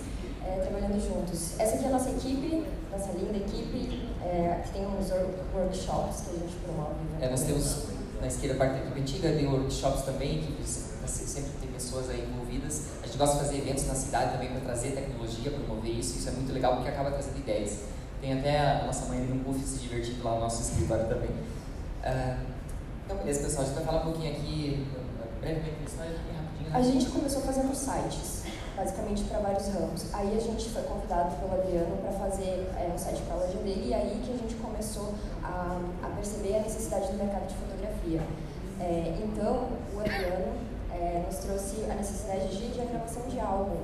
é, 0.47 0.60
trabalhando 0.60 1.01
juntos. 1.01 1.59
Essa 1.59 1.74
aqui 1.74 1.84
é 1.84 1.88
a 1.88 1.90
nossa 1.90 2.10
equipe, 2.10 2.64
nossa 2.92 3.10
linda 3.18 3.36
equipe, 3.36 4.09
é, 4.22 4.60
que 4.62 4.70
tem 4.70 4.86
uns 4.86 5.10
workshops 5.55 6.22
que 6.22 6.36
a 6.36 6.38
gente 6.38 6.55
promove. 6.62 6.94
É, 7.20 7.28
nós 7.28 7.42
temos 7.42 7.86
na 8.20 8.28
esquerda 8.28 8.55
a 8.55 8.59
parte 8.59 8.74
da 8.74 8.78
equipe 8.84 9.01
antiga, 9.01 9.32
tem 9.32 9.48
workshops 9.48 10.02
também, 10.02 10.38
que 10.38 10.52
pessoas 11.90 12.08
aí 12.08 12.22
envolvidas. 12.22 12.86
A 13.02 13.06
gente 13.06 13.18
gosta 13.18 13.36
de 13.36 13.42
fazer 13.42 13.58
eventos 13.58 13.86
na 13.86 13.94
cidade 13.94 14.32
também 14.32 14.48
para 14.50 14.60
trazer 14.60 14.92
tecnologia, 14.92 15.50
promover 15.50 15.90
isso. 15.90 16.18
Isso 16.18 16.28
é 16.28 16.32
muito 16.32 16.52
legal 16.52 16.76
porque 16.76 16.88
acaba 16.88 17.10
trazendo 17.10 17.38
ideias. 17.38 17.80
Tem 18.20 18.38
até 18.38 18.60
a 18.60 18.86
nossa 18.86 19.06
mãe 19.06 19.18
um 19.20 19.38
buff 19.38 19.60
se 19.60 19.78
divertindo 19.80 20.22
lá 20.22 20.34
no 20.34 20.40
nosso 20.40 20.62
escritório 20.62 21.08
também. 21.08 21.30
Uh, 21.30 22.46
então, 23.04 23.16
beleza, 23.18 23.42
pessoal. 23.42 23.62
A 23.62 23.66
gente 23.66 23.74
vai 23.74 23.84
falar 23.84 24.00
um 24.00 24.12
pouquinho 24.12 24.32
aqui, 24.32 24.86
brevemente, 25.40 25.96
bem 25.96 26.36
rapidinho. 26.36 26.70
Né? 26.70 26.72
A 26.72 26.82
gente 26.82 27.06
começou 27.06 27.42
fazendo 27.42 27.74
sites, 27.74 28.44
basicamente 28.76 29.24
para 29.24 29.40
vários 29.40 29.66
ramos. 29.68 30.14
Aí 30.14 30.36
a 30.36 30.40
gente 30.40 30.70
foi 30.70 30.82
convidado 30.82 31.34
pelo 31.36 31.60
Adriano 31.60 31.96
para 31.96 32.12
fazer 32.12 32.70
é, 32.78 32.92
um 32.94 32.98
site 32.98 33.20
para 33.22 33.34
a 33.34 33.38
loja 33.38 33.58
dele 33.58 33.88
e 33.88 33.94
aí 33.94 34.22
que 34.24 34.32
a 34.32 34.36
gente 34.36 34.54
começou 34.56 35.14
a, 35.42 35.80
a 36.04 36.08
perceber 36.14 36.56
a 36.56 36.60
necessidade 36.60 37.08
do 37.08 37.14
mercado 37.14 37.48
de 37.48 37.54
fotografia. 37.54 38.20
É, 38.78 39.18
então, 39.24 39.68
o 39.94 40.00
Adriano 40.00 40.69
é, 41.01 41.24
nos 41.27 41.36
trouxe 41.39 41.90
a 41.90 41.94
necessidade 41.94 42.48
de 42.48 42.68
diagramação 42.68 43.22
de 43.27 43.40
álbum. 43.40 43.81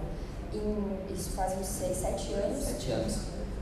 Em, 0.52 1.12
isso 1.12 1.30
faz 1.30 1.58
uns 1.58 1.66
6, 1.66 1.96
7 1.96 2.32
anos. 2.34 2.64
7 2.64 2.90
anos. 2.92 3.18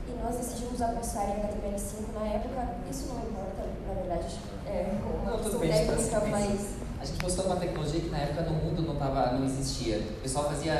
E 0.07 0.11
nós 0.21 0.35
decidimos 0.35 0.81
apostar 0.81 1.29
em 1.29 1.41
HTML5 1.41 2.13
na 2.13 2.27
época. 2.27 2.75
Isso 2.91 3.07
não 3.07 3.23
importa, 3.23 3.63
na 3.87 3.93
verdade, 3.93 4.35
é 4.67 4.91
uma 5.23 5.37
questão 5.37 5.59
técnica, 5.59 6.21
mas 6.29 6.75
a 6.99 7.05
gente 7.05 7.19
postou 7.19 7.45
uma 7.45 7.55
tecnologia 7.55 8.01
que 8.01 8.09
na 8.09 8.17
época 8.19 8.41
no 8.43 8.53
mundo 8.53 8.81
não, 8.81 8.95
tava, 8.95 9.33
não 9.33 9.45
existia. 9.45 9.99
O 9.99 10.21
pessoal 10.21 10.45
fazia, 10.45 10.73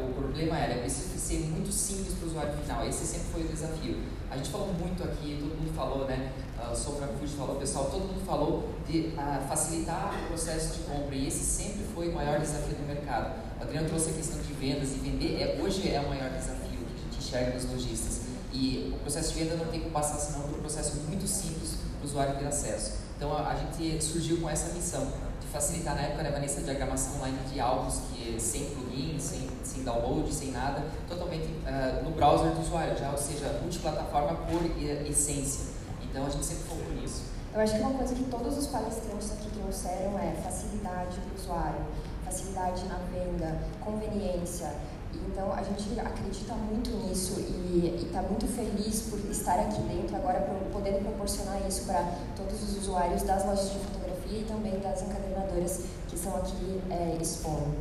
o 0.00 0.14
problema 0.14 0.58
era, 0.58 0.80
precisa 0.80 1.18
ser 1.18 1.38
muito 1.46 1.72
simples 1.72 2.14
para 2.14 2.26
o 2.26 2.28
usuário 2.28 2.52
final. 2.58 2.86
Esse 2.86 3.04
sempre 3.06 3.28
foi 3.32 3.42
o 3.42 3.48
desafio. 3.48 4.02
A 4.30 4.36
gente 4.36 4.50
falou 4.50 4.72
muito 4.74 5.02
aqui, 5.02 5.38
todo 5.40 5.58
mundo 5.58 5.74
falou, 5.74 6.06
né? 6.06 6.32
O 6.72 6.76
Sofra 6.76 7.06
Fuji 7.18 7.34
falou, 7.36 7.56
pessoal, 7.56 7.86
todo 7.86 8.00
mundo 8.02 8.24
falou 8.26 8.68
de 8.88 9.12
uh, 9.16 9.48
facilitar 9.48 10.14
o 10.24 10.28
processo 10.28 10.74
de 10.74 10.78
compra 10.84 11.14
e 11.14 11.28
esse 11.28 11.44
sempre 11.44 11.84
foi 11.94 12.08
o 12.08 12.14
maior 12.14 12.40
desafio 12.40 12.74
do 12.74 12.86
mercado. 12.86 13.34
O 13.58 13.62
Adriano 13.62 13.88
trouxe 13.88 14.10
a 14.10 14.12
questão 14.12 14.40
de 14.40 14.52
vendas 14.54 14.92
e 14.92 14.98
vender 14.98 15.40
é, 15.40 15.60
hoje 15.62 15.88
é 15.88 16.00
o 16.00 16.08
maior 16.08 16.30
desafio 16.30 16.78
que 16.78 16.94
a 16.94 17.04
gente 17.04 17.18
enxerga 17.18 17.52
dos 17.52 17.70
lojistas. 17.70 18.22
E 18.52 18.92
o 18.94 18.98
processo 19.00 19.32
de 19.32 19.44
venda 19.44 19.56
não 19.56 19.66
tem 19.66 19.80
como 19.80 19.92
passar 19.92 20.18
senão 20.18 20.48
por 20.48 20.58
um 20.58 20.60
processo 20.60 20.96
muito 21.08 21.26
simples 21.26 21.76
para 21.98 22.02
o 22.02 22.04
usuário 22.04 22.38
ter 22.38 22.46
acesso. 22.46 22.94
Então 23.16 23.32
a, 23.36 23.48
a 23.48 23.56
gente 23.56 24.02
surgiu 24.04 24.40
com 24.40 24.48
essa 24.48 24.72
missão 24.72 25.12
facilitar 25.54 25.94
na 25.94 26.02
época 26.02 26.24
né, 26.24 26.30
Vanessa, 26.32 26.58
a 26.58 26.64
diagramação 26.64 27.14
online 27.18 27.38
de 27.52 27.60
álbuns 27.60 28.00
que 28.12 28.40
sem 28.40 28.64
plugin, 28.64 29.16
sem, 29.20 29.48
sem 29.62 29.84
download, 29.84 30.34
sem 30.34 30.50
nada, 30.50 30.82
totalmente 31.08 31.46
uh, 31.46 32.02
no 32.02 32.10
browser 32.10 32.50
do 32.50 32.60
usuário, 32.60 32.98
já, 32.98 33.12
ou 33.12 33.16
seja, 33.16 33.60
multiplataforma 33.62 34.34
por 34.34 34.60
essência. 35.08 35.66
Então 36.14 36.26
a 36.26 36.30
gente 36.30 36.46
sempre 36.46 36.62
focou 36.62 36.94
nisso. 36.94 37.22
Eu 37.52 37.60
acho 37.60 37.74
que 37.74 37.80
uma 37.80 37.94
coisa 37.94 38.14
que 38.14 38.22
todos 38.30 38.56
os 38.56 38.68
palestrantes 38.68 39.32
aqui 39.32 39.50
trouxeram 39.50 40.16
é 40.16 40.32
facilidade 40.44 41.18
para 41.18 41.32
o 41.32 41.34
usuário, 41.34 41.80
facilidade 42.24 42.84
na 42.84 42.98
venda, 43.10 43.58
conveniência. 43.80 44.72
Então 45.12 45.52
a 45.52 45.60
gente 45.60 45.98
acredita 45.98 46.54
muito 46.54 46.90
nisso 46.90 47.40
e 47.40 48.00
está 48.06 48.22
muito 48.22 48.46
feliz 48.46 49.08
por 49.10 49.18
estar 49.28 49.58
aqui 49.58 49.82
dentro 49.82 50.14
agora, 50.14 50.38
podendo 50.72 51.02
proporcionar 51.02 51.60
isso 51.66 51.84
para 51.84 52.16
todos 52.36 52.62
os 52.62 52.78
usuários 52.78 53.24
das 53.24 53.44
lojas 53.44 53.72
de 53.72 53.78
fotografia 53.80 54.38
e 54.38 54.44
também 54.44 54.78
das 54.78 55.02
encadernadoras 55.02 55.80
que 56.06 56.14
estão 56.14 56.36
aqui 56.36 56.80
é, 56.90 57.18
expondo. 57.20 57.74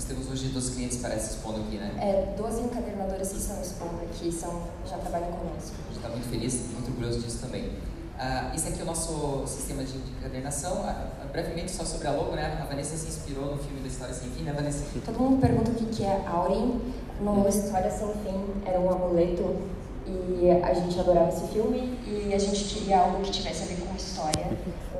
Nós 0.00 0.08
temos 0.08 0.30
hoje 0.30 0.48
12 0.48 0.72
clientes, 0.76 0.96
parece, 0.96 1.34
expondo 1.34 1.60
aqui, 1.60 1.76
né? 1.76 1.92
É, 2.00 2.34
12 2.34 2.62
encadernadoras 2.62 3.32
que 3.32 3.36
estão 3.36 3.60
expondo 3.60 4.00
aqui, 4.02 4.32
são, 4.32 4.62
já 4.88 4.96
trabalham 4.96 5.30
conosco. 5.30 5.76
A 5.78 5.92
gente 5.92 5.96
está 5.96 6.08
muito 6.08 6.26
feliz, 6.30 6.70
muito 6.72 6.88
orgulhoso 6.88 7.20
disso 7.20 7.38
também. 7.42 7.66
Uh, 7.66 8.54
esse 8.54 8.68
aqui 8.68 8.80
é 8.80 8.82
o 8.82 8.86
nosso 8.86 9.44
sistema 9.46 9.84
de 9.84 9.98
encadernação. 9.98 10.80
Uh, 10.80 11.28
brevemente, 11.30 11.70
só 11.70 11.84
sobre 11.84 12.08
a 12.08 12.12
logo, 12.12 12.34
né? 12.34 12.60
A 12.62 12.64
Vanessa 12.64 12.96
se 12.96 13.08
inspirou 13.08 13.54
no 13.54 13.58
filme 13.58 13.80
da 13.80 13.88
História 13.88 14.14
Sem 14.14 14.30
Fim, 14.30 14.44
né, 14.44 14.54
Vanessa? 14.54 14.86
Todo 15.04 15.20
mundo 15.20 15.38
pergunta 15.38 15.70
o 15.70 15.74
que 15.74 16.02
é 16.02 16.24
Aurin. 16.26 16.80
No 17.20 17.46
História 17.46 17.90
Sem 17.90 18.08
Fim 18.24 18.40
era 18.64 18.80
um 18.80 18.90
amuleto 18.90 19.54
e 20.06 20.50
a 20.50 20.72
gente 20.72 20.98
adorava 20.98 21.28
esse 21.28 21.46
filme 21.48 21.98
e 22.06 22.32
a 22.32 22.38
gente 22.38 22.64
queria 22.64 23.00
algo 23.00 23.20
que 23.20 23.30
tivesse 23.30 23.64
a 23.64 23.66
ver 23.66 23.76
com 23.76 23.94
história. 23.94 24.46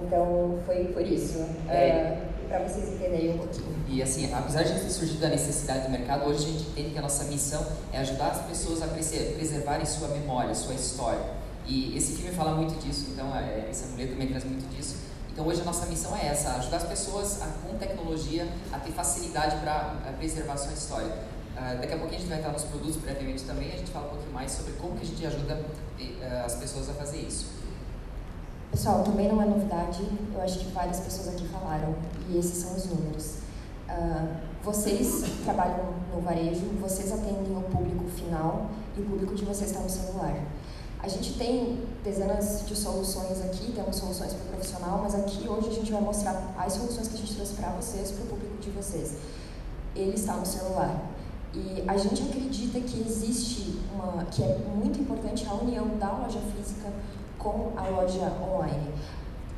Então 0.03 0.59
foi 0.67 0.85
por 0.93 1.01
isso, 1.01 1.39
é. 1.71 2.19
uh, 2.37 2.40
para 2.51 2.67
vocês 2.67 2.89
entenderem 2.89 3.35
um 3.35 3.39
pouquinho. 3.39 3.73
E 3.89 4.03
assim, 4.03 4.33
apesar 4.35 4.65
de 4.65 4.73
ter 4.73 4.91
surgido 4.91 5.25
a 5.25 5.29
necessidade 5.29 5.85
do 5.85 5.91
mercado, 5.91 6.29
hoje 6.29 6.45
a 6.45 6.49
gente 6.49 6.69
entende 6.71 6.91
que 6.91 6.99
a 6.99 7.03
nossa 7.03 7.25
missão 7.25 7.65
é 7.93 7.99
ajudar 7.99 8.31
as 8.31 8.43
pessoas 8.43 8.83
a 8.83 8.89
preservarem 8.89 9.87
sua 9.87 10.09
memória, 10.09 10.53
sua 10.53 10.75
história. 10.75 11.25
E 11.65 11.97
esse 11.97 12.17
filme 12.17 12.33
fala 12.33 12.57
muito 12.57 12.77
disso, 12.85 13.07
então 13.13 13.35
é, 13.37 13.69
esse 13.71 13.85
amuleto 13.85 14.13
também 14.13 14.27
traz 14.27 14.43
muito 14.43 14.69
disso. 14.75 14.97
Então 15.33 15.47
hoje 15.47 15.61
a 15.61 15.65
nossa 15.65 15.87
missão 15.87 16.17
é 16.17 16.27
essa, 16.27 16.55
ajudar 16.57 16.79
as 16.79 16.89
pessoas 16.89 17.41
a, 17.41 17.47
com 17.47 17.79
tecnologia 17.79 18.49
a 18.73 18.81
ter 18.81 18.91
facilidade 18.91 19.57
para 19.59 20.13
preservar 20.19 20.57
sua 20.57 20.73
história. 20.73 21.13
Uh, 21.57 21.81
daqui 21.81 21.95
a 21.95 21.99
pouquinho 21.99 22.17
a 22.17 22.21
gente 22.21 22.29
vai 22.29 22.39
entrar 22.39 22.53
nos 22.53 22.65
produtos 22.65 22.97
brevemente 22.97 23.45
também, 23.45 23.73
a 23.73 23.77
gente 23.77 23.91
fala 23.93 24.07
um 24.07 24.11
pouquinho 24.11 24.33
mais 24.33 24.51
sobre 24.51 24.73
como 24.73 24.97
que 24.97 25.03
a 25.03 25.07
gente 25.07 25.25
ajuda 25.25 25.55
uh, 25.55 26.47
as 26.47 26.57
pessoas 26.57 26.91
a 26.91 26.95
fazer 26.95 27.19
isso. 27.19 27.60
Pessoal, 28.71 29.03
também 29.03 29.29
não 29.29 29.43
é 29.43 29.47
novidade, 29.47 30.01
eu 30.33 30.41
acho 30.41 30.61
que 30.61 30.67
várias 30.71 31.01
pessoas 31.01 31.29
aqui 31.29 31.47
falaram, 31.49 31.93
e 32.29 32.39
esses 32.39 32.59
são 32.59 32.77
os 32.77 32.87
números. 32.87 33.39
Uh, 33.89 34.29
vocês 34.63 35.25
trabalham 35.45 35.93
no 36.15 36.21
varejo, 36.21 36.67
vocês 36.81 37.11
atendem 37.13 37.57
o 37.57 37.63
público 37.63 38.05
final 38.11 38.71
e 38.97 39.01
o 39.01 39.05
público 39.05 39.35
de 39.35 39.45
vocês 39.45 39.71
está 39.71 39.83
no 39.83 39.91
celular. 39.91 40.37
A 41.03 41.09
gente 41.09 41.37
tem 41.37 41.83
dezenas 42.05 42.65
de 42.65 42.77
soluções 42.77 43.45
aqui, 43.45 43.73
temos 43.73 43.97
soluções 43.97 44.35
para 44.35 44.45
o 44.45 44.49
profissional, 44.49 45.01
mas 45.03 45.17
aqui 45.17 45.49
hoje 45.49 45.69
a 45.69 45.73
gente 45.73 45.91
vai 45.91 46.03
mostrar 46.03 46.55
as 46.57 46.75
soluções 46.75 47.09
que 47.09 47.15
a 47.15 47.19
gente 47.19 47.35
trouxe 47.35 47.55
para 47.55 47.71
vocês, 47.71 48.13
para 48.13 48.25
o 48.25 48.27
público 48.29 48.57
de 48.61 48.71
vocês. 48.71 49.17
Ele 49.97 50.15
está 50.15 50.35
no 50.35 50.47
celular. 50.47 51.11
E 51.53 51.83
a 51.89 51.97
gente 51.97 52.23
acredita 52.23 52.79
que 52.81 53.01
existe 53.01 53.81
uma, 53.93 54.25
que 54.27 54.43
é 54.43 54.59
muito 54.73 55.01
importante 55.01 55.45
a 55.49 55.55
união 55.55 55.99
da 55.99 56.13
loja 56.13 56.39
física 56.55 56.93
com 57.41 57.73
a 57.77 57.89
loja 57.89 58.33
online. 58.43 58.93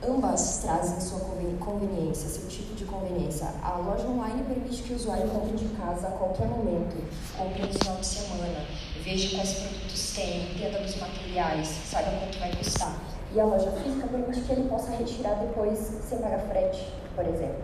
Ambas 0.05 0.59
trazem 0.59 1.01
sua 1.01 1.21
conveniência, 1.61 2.29
seu 2.29 2.49
tipo 2.49 2.75
de 2.75 2.85
conveniência. 2.85 3.47
A 3.63 3.77
loja 3.77 4.07
online 4.09 4.43
permite 4.45 4.83
que 4.83 4.93
o 4.93 4.97
usuário 4.97 5.29
compre 5.29 5.57
de 5.57 5.67
casa 5.77 6.09
a 6.09 6.11
qualquer 6.13 6.49
momento, 6.49 6.97
compre 7.37 7.63
no 7.63 7.73
final 7.73 7.97
de 7.97 8.07
semana, 8.07 8.67
veja 9.05 9.37
quais 9.37 9.55
produtos 9.55 10.13
tem, 10.15 10.53
entenda 10.53 10.81
dos 10.81 10.97
materiais, 10.97 11.69
saiba 11.69 12.11
quanto 12.19 12.39
vai 12.41 12.57
custar. 12.57 13.01
E 13.33 13.39
a 13.39 13.45
loja 13.45 13.71
física 13.71 14.09
permite 14.09 14.41
que 14.41 14.53
ele 14.53 14.69
possa 14.69 14.91
retirar 14.91 15.35
depois 15.35 15.79
sem 15.79 16.19
pagar 16.19 16.41
frete, 16.49 16.89
por 17.15 17.25
exemplo. 17.25 17.63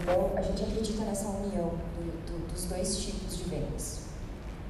Então, 0.00 0.30
a 0.36 0.42
gente 0.42 0.62
acredita 0.62 1.04
nessa 1.04 1.28
união 1.28 1.70
do, 1.94 2.26
do, 2.26 2.52
dos 2.52 2.64
dois 2.64 2.96
tipos 2.98 3.38
de 3.38 3.44
vendas. 3.44 4.00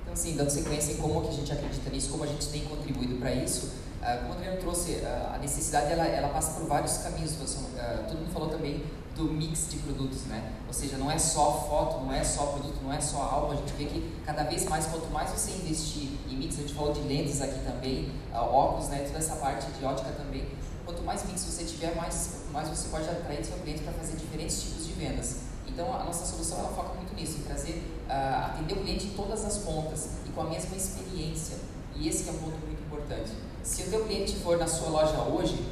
Então, 0.02 0.12
assim, 0.12 0.36
dando 0.36 0.50
sequência 0.50 0.92
em 0.92 0.96
como 0.98 1.22
que 1.22 1.28
a 1.28 1.32
gente 1.32 1.50
acredita 1.50 1.88
nisso, 1.90 2.10
como 2.10 2.24
a 2.24 2.26
gente 2.26 2.46
tem 2.48 2.64
contribuído 2.66 3.16
para 3.16 3.32
isso, 3.32 3.87
como 4.16 4.30
o 4.30 4.32
Adriano 4.32 4.58
trouxe, 4.58 4.92
uh, 4.92 5.34
a 5.34 5.38
necessidade 5.38 5.92
ela, 5.92 6.06
ela 6.06 6.28
passa 6.28 6.58
por 6.58 6.66
vários 6.66 6.98
caminhos. 6.98 7.32
Uh, 7.32 8.04
todo 8.08 8.18
mundo 8.18 8.32
falou 8.32 8.48
também 8.48 8.84
do 9.14 9.24
mix 9.24 9.68
de 9.68 9.78
produtos, 9.78 10.24
né? 10.26 10.52
Ou 10.66 10.72
seja, 10.72 10.96
não 10.96 11.10
é 11.10 11.18
só 11.18 11.66
foto, 11.68 12.04
não 12.04 12.12
é 12.12 12.22
só 12.22 12.46
produto, 12.46 12.78
não 12.82 12.92
é 12.92 13.00
só 13.00 13.20
álbum. 13.22 13.52
A 13.52 13.56
gente 13.56 13.72
vê 13.72 13.84
que 13.84 14.20
cada 14.24 14.44
vez 14.44 14.64
mais, 14.64 14.86
quanto 14.86 15.10
mais 15.10 15.30
você 15.30 15.50
investir 15.50 16.10
em 16.30 16.36
mix, 16.36 16.56
a 16.56 16.62
gente 16.62 16.74
falou 16.74 16.92
de 16.92 17.00
lentes 17.00 17.40
aqui 17.42 17.58
também, 17.64 18.12
óculos, 18.32 18.88
né? 18.88 19.00
Toda 19.00 19.18
essa 19.18 19.36
parte 19.36 19.66
de 19.72 19.84
ótica 19.84 20.10
também 20.12 20.46
quanto 20.88 21.02
mais 21.02 21.22
mix 21.26 21.44
você 21.44 21.64
tiver, 21.64 21.94
mais, 21.94 22.46
mais 22.50 22.66
você 22.70 22.88
pode 22.88 23.06
atrair 23.06 23.44
seu 23.44 23.58
cliente 23.58 23.82
para 23.82 23.92
fazer 23.92 24.16
diferentes 24.16 24.62
tipos 24.62 24.86
de 24.86 24.94
vendas. 24.94 25.40
Então, 25.66 25.94
a 25.94 26.02
nossa 26.02 26.24
solução 26.24 26.60
ela 26.60 26.70
foca 26.70 26.94
muito 26.94 27.14
nisso, 27.14 27.38
em 27.38 27.42
trazer, 27.42 27.82
uh, 28.08 28.46
atender 28.46 28.72
o 28.72 28.80
cliente 28.80 29.08
em 29.08 29.10
todas 29.10 29.44
as 29.44 29.58
pontas 29.58 30.08
e 30.26 30.30
com 30.30 30.40
a 30.40 30.44
mesma 30.44 30.74
experiência. 30.74 31.58
E 31.94 32.08
esse 32.08 32.26
é 32.26 32.32
um 32.32 32.38
ponto 32.38 32.56
muito 32.64 32.82
importante. 32.82 33.32
Se 33.62 33.82
o 33.82 33.90
teu 33.90 34.04
cliente 34.04 34.36
for 34.36 34.58
na 34.58 34.66
sua 34.66 34.88
loja 34.88 35.18
hoje, 35.22 35.64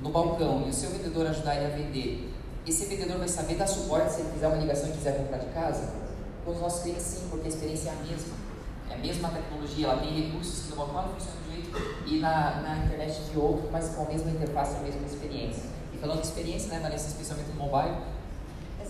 no 0.00 0.10
balcão, 0.10 0.64
e 0.66 0.70
o 0.70 0.72
seu 0.72 0.90
vendedor 0.90 1.26
ajudar 1.26 1.56
ele 1.56 1.66
a 1.66 1.76
vender, 1.76 2.32
esse 2.66 2.86
vendedor 2.86 3.18
vai 3.18 3.28
saber 3.28 3.56
dar 3.56 3.66
suporte 3.66 4.12
se 4.12 4.20
ele 4.20 4.30
fizer 4.32 4.46
uma 4.48 4.56
ligação 4.56 4.88
e 4.88 4.92
quiser 4.92 5.18
comprar 5.18 5.38
de 5.38 5.46
casa? 5.46 5.92
Com 6.44 6.52
os 6.52 6.60
nossos 6.60 6.82
clientes, 6.82 7.02
sim, 7.02 7.28
porque 7.30 7.46
a 7.46 7.48
experiência 7.48 7.90
é 7.90 7.92
a 7.92 7.96
mesma. 7.96 8.34
É 8.90 8.94
a 8.94 8.98
mesma 8.98 9.28
tecnologia, 9.30 9.86
ela 9.86 10.00
tem 10.00 10.22
recursos 10.22 10.64
que 10.64 10.70
no 10.70 10.76
balcão 10.76 10.98
ela 10.98 11.08
funciona 11.08 11.36
de 11.40 11.48
um 11.48 11.52
jeito 11.54 12.06
e 12.06 12.18
na, 12.18 12.60
na 12.60 12.84
internet 12.84 13.20
de 13.30 13.38
outro, 13.38 13.68
mas 13.72 13.88
com 13.94 14.02
a 14.02 14.04
mesma 14.06 14.30
interface, 14.30 14.76
a 14.76 14.80
mesma 14.80 15.06
experiência. 15.06 15.62
E 15.94 15.98
falando 15.98 16.20
de 16.20 16.26
experiência, 16.26 16.68
né, 16.68 16.80
Vanessa, 16.80 17.08
especialmente 17.08 17.48
no 17.50 17.54
mobile, 17.54 17.96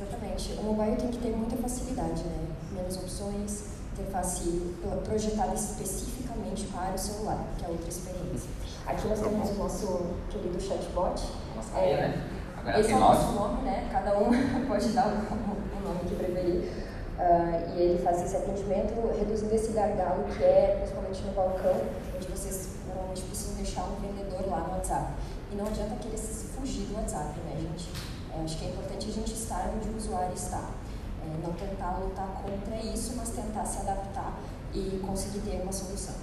Exatamente. 0.02 0.52
O 0.54 0.62
mobile 0.64 0.96
tem 0.96 1.08
que 1.08 1.18
ter 1.18 1.30
muita 1.30 1.56
facilidade, 1.56 2.22
né? 2.24 2.46
Menos 2.72 2.96
opções, 2.96 3.64
interface 4.02 4.74
projetada 5.04 5.54
especificamente 5.54 6.64
para 6.66 6.94
o 6.94 6.98
celular, 6.98 7.44
que 7.56 7.64
é 7.64 7.68
outra 7.68 7.88
experiência. 7.88 8.50
Aqui 8.86 9.06
nós 9.06 9.20
temos 9.20 9.50
o 9.50 9.54
nosso 9.54 10.06
querido 10.28 10.60
chatbot. 10.60 11.22
Nossa, 11.54 11.78
é, 11.78 12.08
né? 12.08 12.28
Agora 12.58 12.80
esse 12.80 12.92
é 12.92 12.96
o 12.96 13.00
nosso 13.00 13.32
nome, 13.32 13.62
né? 13.62 13.88
Cada 13.90 14.18
um 14.18 14.30
pode 14.66 14.88
dar 14.88 15.06
o, 15.06 15.10
o 15.10 15.88
nome 15.88 16.00
que 16.08 16.14
preferir. 16.16 16.92
Uh, 17.12 17.76
e 17.76 17.82
ele 17.82 18.02
faz 18.02 18.22
esse 18.22 18.36
atendimento 18.36 18.94
reduzindo 19.16 19.54
esse 19.54 19.72
gargalo 19.72 20.24
que 20.24 20.42
é, 20.42 20.76
principalmente 20.78 21.22
no 21.22 21.32
balcão, 21.32 21.80
onde 22.16 22.26
vocês 22.26 22.70
normalmente 22.88 23.22
precisam 23.22 23.54
deixar 23.56 23.84
um 23.84 24.00
vendedor 24.00 24.48
lá 24.48 24.60
no 24.60 24.72
WhatsApp. 24.72 25.12
E 25.52 25.54
não 25.54 25.66
adianta 25.66 25.94
querer 25.96 26.16
fugir 26.16 26.86
do 26.86 26.96
WhatsApp, 26.96 27.38
né, 27.40 27.60
gente? 27.60 27.90
É, 28.34 28.42
acho 28.42 28.58
que 28.58 28.64
é 28.64 28.68
importante 28.70 29.08
a 29.08 29.12
gente 29.12 29.32
estar 29.34 29.70
onde 29.76 29.88
o 29.88 29.96
usuário 29.96 30.34
está. 30.34 30.70
É, 31.22 31.46
não 31.46 31.52
tentar 31.92 31.98
lutar 31.98 32.42
contra 32.42 32.76
isso, 32.76 33.12
mas 33.16 33.30
tentar 33.30 33.64
se 33.64 33.78
adaptar 33.80 34.38
e 34.74 35.00
conseguir 35.06 35.40
ter 35.40 35.60
uma 35.62 35.72
solução. 35.72 36.14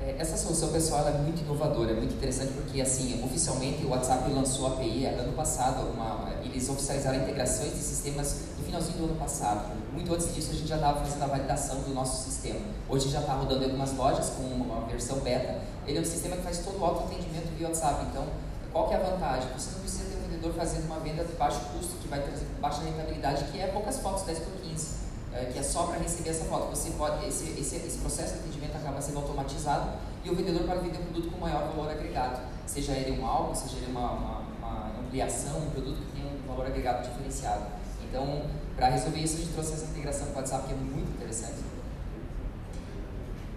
É, 0.00 0.14
essa 0.18 0.36
solução 0.36 0.68
pessoal 0.70 1.08
é 1.08 1.18
muito 1.18 1.42
inovadora, 1.42 1.90
é 1.90 1.94
muito 1.94 2.14
interessante 2.14 2.52
porque 2.52 2.80
assim 2.80 3.20
oficialmente 3.24 3.84
o 3.84 3.90
WhatsApp 3.90 4.30
lançou 4.30 4.68
a 4.68 4.70
API 4.70 5.06
ano 5.06 5.32
passado, 5.32 5.90
uma, 5.92 6.34
eles 6.44 6.68
oficializaram 6.68 7.18
integrações 7.18 7.72
de 7.72 7.80
sistemas 7.80 8.42
no 8.56 8.64
finalzinho 8.64 8.98
do 8.98 9.04
ano 9.06 9.16
passado. 9.16 9.76
Muito 9.92 10.14
antes 10.14 10.32
disso 10.32 10.52
a 10.52 10.54
gente 10.54 10.68
já 10.68 10.76
estava 10.76 11.00
fazendo 11.00 11.22
a 11.24 11.26
validação 11.26 11.80
do 11.80 11.92
nosso 11.92 12.30
sistema. 12.30 12.60
Hoje 12.88 13.08
já 13.08 13.20
está 13.20 13.34
rodando 13.34 13.62
em 13.62 13.64
algumas 13.64 13.92
lojas 13.94 14.30
com 14.30 14.42
uma 14.42 14.86
versão 14.86 15.18
beta. 15.18 15.60
Ele 15.86 15.98
é 15.98 16.00
um 16.00 16.04
sistema 16.04 16.36
que 16.36 16.42
faz 16.42 16.58
todo 16.58 16.78
o 16.78 16.84
autoatendimento 16.84 17.48
via 17.56 17.66
WhatsApp. 17.66 18.06
Então, 18.08 18.24
qual 18.70 18.88
que 18.88 18.94
é 18.94 18.98
a 18.98 19.00
vantagem? 19.00 19.48
Você 19.58 19.72
não 19.72 19.80
precisa 19.80 20.04
ter 20.04 20.16
um 20.16 20.28
vendedor 20.28 20.52
fazendo 20.52 20.84
uma 20.84 21.00
venda 21.00 21.24
de 21.24 21.32
baixo 21.32 21.60
custo 21.72 21.96
que 22.00 22.06
vai 22.06 22.22
trazer 22.22 22.46
baixa 22.60 22.82
rentabilidade, 22.82 23.44
que 23.50 23.58
é 23.58 23.66
poucas 23.66 23.98
fotos, 23.98 24.22
10 24.22 24.38
por 24.38 24.52
15 24.62 24.68
é, 24.68 25.07
que 25.52 25.58
é 25.58 25.62
só 25.62 25.84
para 25.84 25.98
receber 25.98 26.30
essa 26.30 26.44
foto. 26.44 26.70
Você 26.70 26.90
pode, 26.90 27.26
esse, 27.26 27.50
esse, 27.58 27.76
esse 27.76 27.98
processo 27.98 28.34
de 28.34 28.40
atendimento 28.40 28.76
acaba 28.76 29.00
sendo 29.00 29.18
automatizado 29.18 29.92
e 30.24 30.30
o 30.30 30.34
vendedor 30.34 30.66
pode 30.66 30.80
vender 30.80 30.98
um 30.98 31.04
produto 31.04 31.30
com 31.30 31.38
maior 31.38 31.68
valor 31.68 31.90
agregado, 31.90 32.40
seja 32.66 32.92
ele 32.92 33.20
um 33.20 33.26
álbum, 33.26 33.54
seja 33.54 33.76
ele 33.76 33.90
uma, 33.90 34.12
uma, 34.12 34.42
uma 34.58 35.00
ampliação, 35.00 35.58
um 35.58 35.70
produto 35.70 35.96
que 35.96 36.20
tem 36.20 36.24
um 36.24 36.46
valor 36.46 36.66
agregado 36.66 37.08
diferenciado. 37.08 37.66
Então, 38.08 38.42
para 38.76 38.88
resolver 38.88 39.20
isso, 39.20 39.36
a 39.36 39.40
gente 39.40 39.52
trouxe 39.52 39.74
essa 39.74 39.84
integração 39.86 40.28
com 40.28 40.34
o 40.34 40.36
WhatsApp 40.36 40.66
que 40.66 40.72
é 40.72 40.76
muito 40.76 41.10
interessante. 41.16 41.56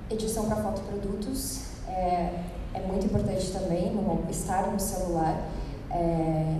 Edição 0.09 0.45
para 0.45 0.57
fotoprodutos 0.57 1.61
é, 1.87 2.43
é 2.73 2.79
muito 2.85 3.05
importante 3.05 3.51
também, 3.51 3.93
no, 3.93 4.29
estar 4.29 4.67
no 4.67 4.79
celular. 4.79 5.47
É, 5.89 6.57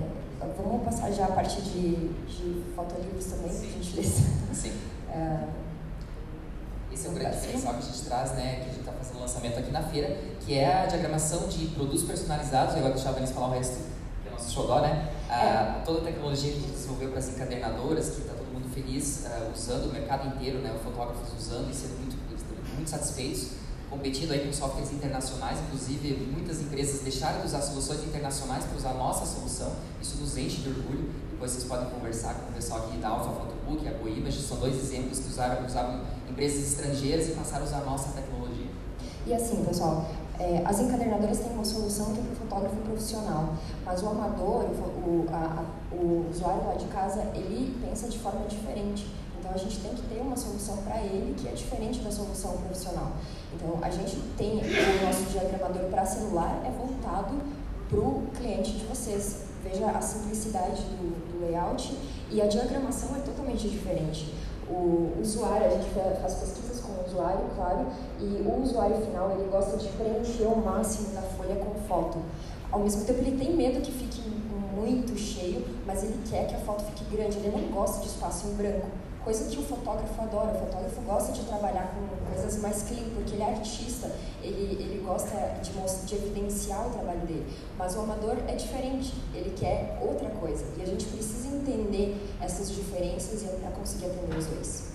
vamos 0.57 0.83
passar 0.83 1.11
já 1.11 1.25
a 1.25 1.31
parte 1.31 1.61
de, 1.61 2.09
de 2.25 2.63
fotolivros 2.75 3.25
também, 3.25 3.49
por 3.49 3.65
gentileza. 3.65 4.23
Sim. 4.53 4.90
É, 5.11 5.47
esse 6.91 7.07
é 7.07 7.09
um 7.09 7.13
grande 7.13 7.35
diferencial 7.35 7.73
que 7.73 7.79
a 7.79 7.85
gente 7.85 8.01
traz, 8.01 8.31
né, 8.31 8.55
que 8.55 8.61
a 8.61 8.65
gente 8.65 8.79
está 8.79 8.91
fazendo 8.91 9.19
lançamento 9.19 9.59
aqui 9.59 9.71
na 9.71 9.83
feira, 9.83 10.17
que 10.39 10.53
é 10.53 10.83
a 10.83 10.85
diagramação 10.85 11.47
de 11.47 11.67
produtos 11.67 12.03
personalizados. 12.03 12.75
Eu 12.75 12.81
vou 12.81 12.91
deixar 12.91 13.09
a 13.09 13.13
Vanessa 13.13 13.33
falar 13.33 13.47
o 13.47 13.51
resto, 13.51 13.77
que 14.21 14.27
é 14.27 14.31
o 14.31 14.33
nosso 14.33 14.51
xodó, 14.51 14.81
né? 14.81 15.09
A, 15.29 15.79
é. 15.79 15.81
toda 15.85 15.99
a 15.99 16.03
tecnologia 16.03 16.51
que 16.51 16.57
a 16.57 16.61
gente 16.61 16.71
desenvolveu 16.71 17.09
para 17.09 17.19
as 17.19 17.29
encadernadoras, 17.29 18.09
que 18.09 18.21
está 18.21 18.33
todo 18.33 18.47
mundo 18.53 18.69
feliz 18.73 19.25
uh, 19.25 19.51
usando, 19.53 19.89
o 19.89 19.93
mercado 19.93 20.27
inteiro, 20.27 20.59
né, 20.59 20.73
os 20.75 20.81
fotógrafos 20.81 21.29
usando 21.37 21.69
e 21.69 21.73
sendo 21.73 21.97
muito, 21.99 22.15
muito 22.75 22.89
satisfeitos, 22.89 23.51
competindo 23.89 24.31
aí 24.31 24.45
com 24.45 24.53
softwares 24.53 24.91
internacionais, 24.91 25.59
inclusive 25.59 26.13
muitas 26.31 26.61
empresas 26.61 27.01
deixaram 27.01 27.41
de 27.41 27.47
usar 27.47 27.61
soluções 27.61 28.03
internacionais 28.03 28.65
para 28.65 28.77
usar 28.77 28.91
a 28.91 28.93
nossa 28.93 29.25
solução, 29.25 29.73
isso 30.01 30.17
nos 30.17 30.37
enche 30.37 30.61
de 30.61 30.69
orgulho. 30.69 31.09
Depois 31.41 31.53
vocês 31.53 31.67
podem 31.67 31.89
conversar 31.89 32.35
com 32.35 32.51
o 32.51 32.53
pessoal 32.53 32.81
aqui 32.81 32.97
da 32.97 33.09
Alpha 33.09 33.31
Photobook, 33.31 33.87
a 33.87 33.93
GoImage, 33.93 34.43
são 34.43 34.57
dois 34.57 34.75
exemplos 34.75 35.17
que 35.17 35.27
usaram, 35.29 35.65
usavam 35.65 36.01
empresas 36.29 36.71
estrangeiras 36.71 37.29
e 37.29 37.31
passaram 37.31 37.63
a 37.63 37.67
usar 37.67 37.77
a 37.77 37.85
nossa 37.85 38.09
tecnologia. 38.09 38.67
E 39.25 39.33
assim, 39.33 39.65
pessoal, 39.65 40.05
é, 40.39 40.61
as 40.63 40.79
encadernadoras 40.79 41.39
têm 41.39 41.51
uma 41.53 41.65
solução 41.65 42.13
que 42.13 42.19
é 42.19 42.21
para 42.21 42.33
o 42.33 42.35
fotógrafo 42.35 42.75
profissional, 42.75 43.55
mas 43.83 44.03
o 44.03 44.09
amador, 44.09 44.65
o, 44.65 45.25
a, 45.33 45.65
o 45.91 46.29
usuário 46.29 46.63
lá 46.63 46.75
de 46.75 46.85
casa, 46.85 47.23
ele 47.33 47.75
pensa 47.83 48.07
de 48.07 48.19
forma 48.19 48.45
diferente. 48.45 49.07
Então 49.39 49.51
a 49.51 49.57
gente 49.57 49.79
tem 49.79 49.95
que 49.95 50.03
ter 50.03 50.21
uma 50.21 50.37
solução 50.37 50.77
para 50.83 51.01
ele 51.01 51.33
que 51.33 51.47
é 51.47 51.53
diferente 51.53 52.01
da 52.01 52.11
solução 52.11 52.51
profissional. 52.57 53.13
Então 53.55 53.79
a 53.81 53.89
gente 53.89 54.15
tem 54.37 54.59
o 54.59 55.05
nosso 55.07 55.23
diagramador 55.31 55.89
para 55.89 56.05
celular 56.05 56.61
é 56.63 56.69
voltado 56.69 57.33
para 57.89 57.99
o 57.99 58.27
cliente 58.37 58.73
de 58.73 58.85
vocês. 58.85 59.49
Veja 59.63 59.91
a 59.91 60.01
simplicidade 60.01 60.81
do, 60.81 61.10
layout 61.41 61.97
e 62.29 62.41
a 62.41 62.47
diagramação 62.47 63.15
é 63.15 63.19
totalmente 63.19 63.67
diferente. 63.67 64.33
O 64.69 65.11
usuário, 65.19 65.67
a 65.67 65.69
gente 65.69 65.89
faz 66.21 66.35
pesquisas 66.35 66.79
com 66.79 66.93
o 66.93 67.05
usuário, 67.05 67.45
claro, 67.55 67.87
e 68.19 68.41
o 68.45 68.61
usuário 68.61 68.97
final 69.05 69.31
ele 69.31 69.49
gosta 69.51 69.75
de 69.75 69.89
preencher 69.89 70.43
o 70.43 70.55
máximo 70.55 71.13
da 71.13 71.21
folha 71.21 71.55
com 71.55 71.73
foto. 71.87 72.19
Ao 72.71 72.79
mesmo 72.79 73.03
tempo 73.03 73.19
ele 73.19 73.37
tem 73.37 73.53
medo 73.55 73.81
que 73.81 73.91
fique 73.91 74.21
muito 74.73 75.17
cheio, 75.17 75.65
mas 75.85 76.03
ele 76.03 76.17
quer 76.29 76.47
que 76.47 76.55
a 76.55 76.59
foto 76.59 76.85
fique 76.85 77.03
grande, 77.15 77.37
ele 77.37 77.51
não 77.51 77.67
gosta 77.69 78.01
de 78.01 78.07
espaço 78.07 78.47
em 78.47 78.53
branco 78.55 79.00
coisa 79.23 79.49
que 79.49 79.57
o 79.57 79.63
fotógrafo 79.63 80.21
adora. 80.21 80.51
O 80.57 80.59
fotógrafo 80.59 81.01
gosta 81.01 81.31
de 81.31 81.43
trabalhar 81.43 81.93
com 81.93 82.33
coisas 82.33 82.61
mais 82.61 82.83
clean, 82.83 83.03
porque 83.15 83.33
ele 83.33 83.43
é 83.43 83.49
artista, 83.49 84.11
ele, 84.41 84.81
ele 84.81 85.03
gosta 85.05 85.35
de, 85.61 85.71
de 86.05 86.15
evidenciar 86.15 86.87
o 86.87 86.91
trabalho 86.91 87.21
dele. 87.21 87.45
Mas 87.77 87.95
o 87.95 88.01
amador 88.01 88.37
é 88.47 88.55
diferente, 88.55 89.13
ele 89.33 89.53
quer 89.57 89.99
outra 90.01 90.29
coisa. 90.29 90.65
E 90.77 90.81
a 90.81 90.85
gente 90.85 91.05
precisa 91.05 91.47
entender 91.47 92.17
essas 92.41 92.71
diferenças 92.71 93.43
para 93.43 93.71
conseguir 93.71 94.05
atender 94.05 94.37
os 94.37 94.45
dois. 94.45 94.91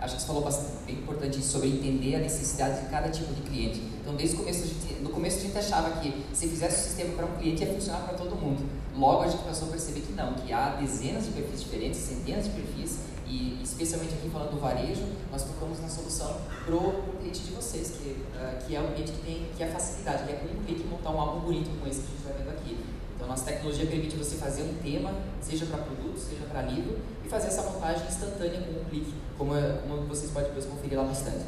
Acho 0.00 0.14
que 0.14 0.22
você 0.22 0.26
falou 0.28 0.42
bastante, 0.42 0.70
bem 0.86 0.96
importante 0.96 1.42
sobre 1.42 1.68
entender 1.68 2.16
a 2.16 2.20
necessidade 2.20 2.80
de 2.80 2.88
cada 2.88 3.10
tipo 3.10 3.34
de 3.34 3.42
cliente. 3.42 3.82
Então, 4.00 4.16
desde 4.16 4.34
o 4.36 4.38
começo, 4.38 4.66
gente, 4.66 5.02
no 5.02 5.10
começo 5.10 5.36
a 5.36 5.40
gente 5.42 5.58
achava 5.58 6.00
que 6.00 6.24
se 6.32 6.48
fizesse 6.48 6.80
o 6.80 6.84
sistema 6.88 7.14
para 7.14 7.26
um 7.26 7.36
cliente 7.36 7.62
ia 7.62 7.74
funcionar 7.74 8.00
para 8.06 8.14
todo 8.14 8.34
mundo. 8.34 8.66
Logo 8.96 9.22
a 9.22 9.28
gente 9.28 9.44
passou 9.44 9.68
a 9.68 9.70
perceber 9.72 10.00
que 10.00 10.12
não, 10.14 10.32
que 10.32 10.50
há 10.54 10.76
dezenas 10.76 11.26
de 11.26 11.32
perfis 11.32 11.62
diferentes, 11.62 12.00
centenas 12.00 12.46
de 12.46 12.50
perfis, 12.50 12.99
e 13.30 13.62
especialmente 13.62 14.14
aqui 14.14 14.28
falando 14.28 14.50
do 14.50 14.60
varejo, 14.60 15.04
nós 15.30 15.44
focamos 15.44 15.80
na 15.80 15.88
solução 15.88 16.38
para 16.66 16.74
o 16.74 17.14
cliente 17.20 17.40
de 17.40 17.52
vocês, 17.52 17.92
que, 17.92 18.10
uh, 18.10 18.66
que 18.66 18.74
é 18.74 18.80
o 18.80 18.88
cliente 18.88 19.12
que 19.12 19.22
tem 19.22 19.46
que 19.56 19.62
é 19.62 19.68
a 19.68 19.70
facilidade, 19.70 20.24
que 20.24 20.32
é 20.32 20.34
com 20.34 20.46
um 20.46 20.64
clique 20.64 20.84
montar 20.88 21.10
um 21.10 21.20
álbum 21.20 21.40
bonito 21.40 21.70
como 21.70 21.88
esse 21.88 22.00
que 22.00 22.06
a 22.06 22.10
gente 22.10 22.26
está 22.26 22.32
vendo 22.36 22.50
aqui. 22.50 22.76
Então, 23.14 23.28
nossa 23.28 23.44
tecnologia 23.44 23.86
permite 23.86 24.16
você 24.16 24.36
fazer 24.36 24.62
um 24.62 24.74
tema, 24.82 25.12
seja 25.40 25.64
para 25.66 25.78
produto, 25.78 26.18
seja 26.18 26.42
para 26.50 26.62
livro, 26.62 26.98
e 27.24 27.28
fazer 27.28 27.48
essa 27.48 27.62
montagem 27.70 28.04
instantânea 28.08 28.62
com 28.62 28.80
um 28.80 28.84
clique, 28.84 29.14
como, 29.38 29.54
é, 29.54 29.78
como 29.82 30.06
vocês 30.06 30.32
podem 30.32 30.48
depois 30.48 30.66
conferir 30.66 30.98
lá 30.98 31.04
no 31.04 31.12
stand. 31.12 31.38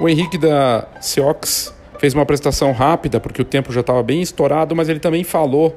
O 0.00 0.08
Henrique 0.08 0.38
da 0.38 0.86
Ciox 1.00 1.74
fez 1.98 2.14
uma 2.14 2.22
apresentação 2.22 2.72
rápida, 2.72 3.18
porque 3.18 3.40
o 3.40 3.44
tempo 3.44 3.72
já 3.72 3.80
estava 3.80 4.02
bem 4.02 4.20
estourado, 4.20 4.76
mas 4.76 4.88
ele 4.88 5.00
também 5.00 5.24
falou 5.24 5.76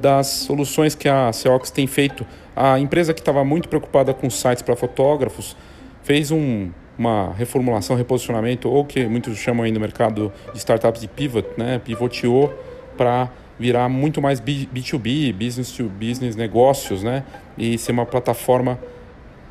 das 0.00 0.26
soluções 0.28 0.94
que 0.94 1.08
a 1.08 1.32
Ceox 1.32 1.70
tem 1.70 1.86
feito. 1.86 2.26
A 2.54 2.78
empresa 2.78 3.12
que 3.12 3.20
estava 3.20 3.44
muito 3.44 3.68
preocupada 3.68 4.14
com 4.14 4.30
sites 4.30 4.62
para 4.62 4.76
fotógrafos 4.76 5.56
fez 6.02 6.30
um, 6.30 6.70
uma 6.98 7.32
reformulação, 7.32 7.96
reposicionamento, 7.96 8.68
ou 8.68 8.84
que 8.84 9.06
muitos 9.06 9.36
chamam 9.36 9.64
aí 9.64 9.72
no 9.72 9.80
mercado 9.80 10.32
de 10.52 10.58
startups 10.58 11.00
de 11.00 11.08
pivot, 11.08 11.48
né? 11.56 11.80
pivoteou 11.84 12.52
para 12.96 13.28
virar 13.58 13.88
muito 13.88 14.22
mais 14.22 14.40
B2B, 14.40 15.32
business 15.32 15.72
to 15.72 15.84
business, 15.84 16.36
negócios, 16.36 17.02
né? 17.02 17.24
e 17.58 17.76
ser 17.76 17.92
uma 17.92 18.06
plataforma 18.06 18.78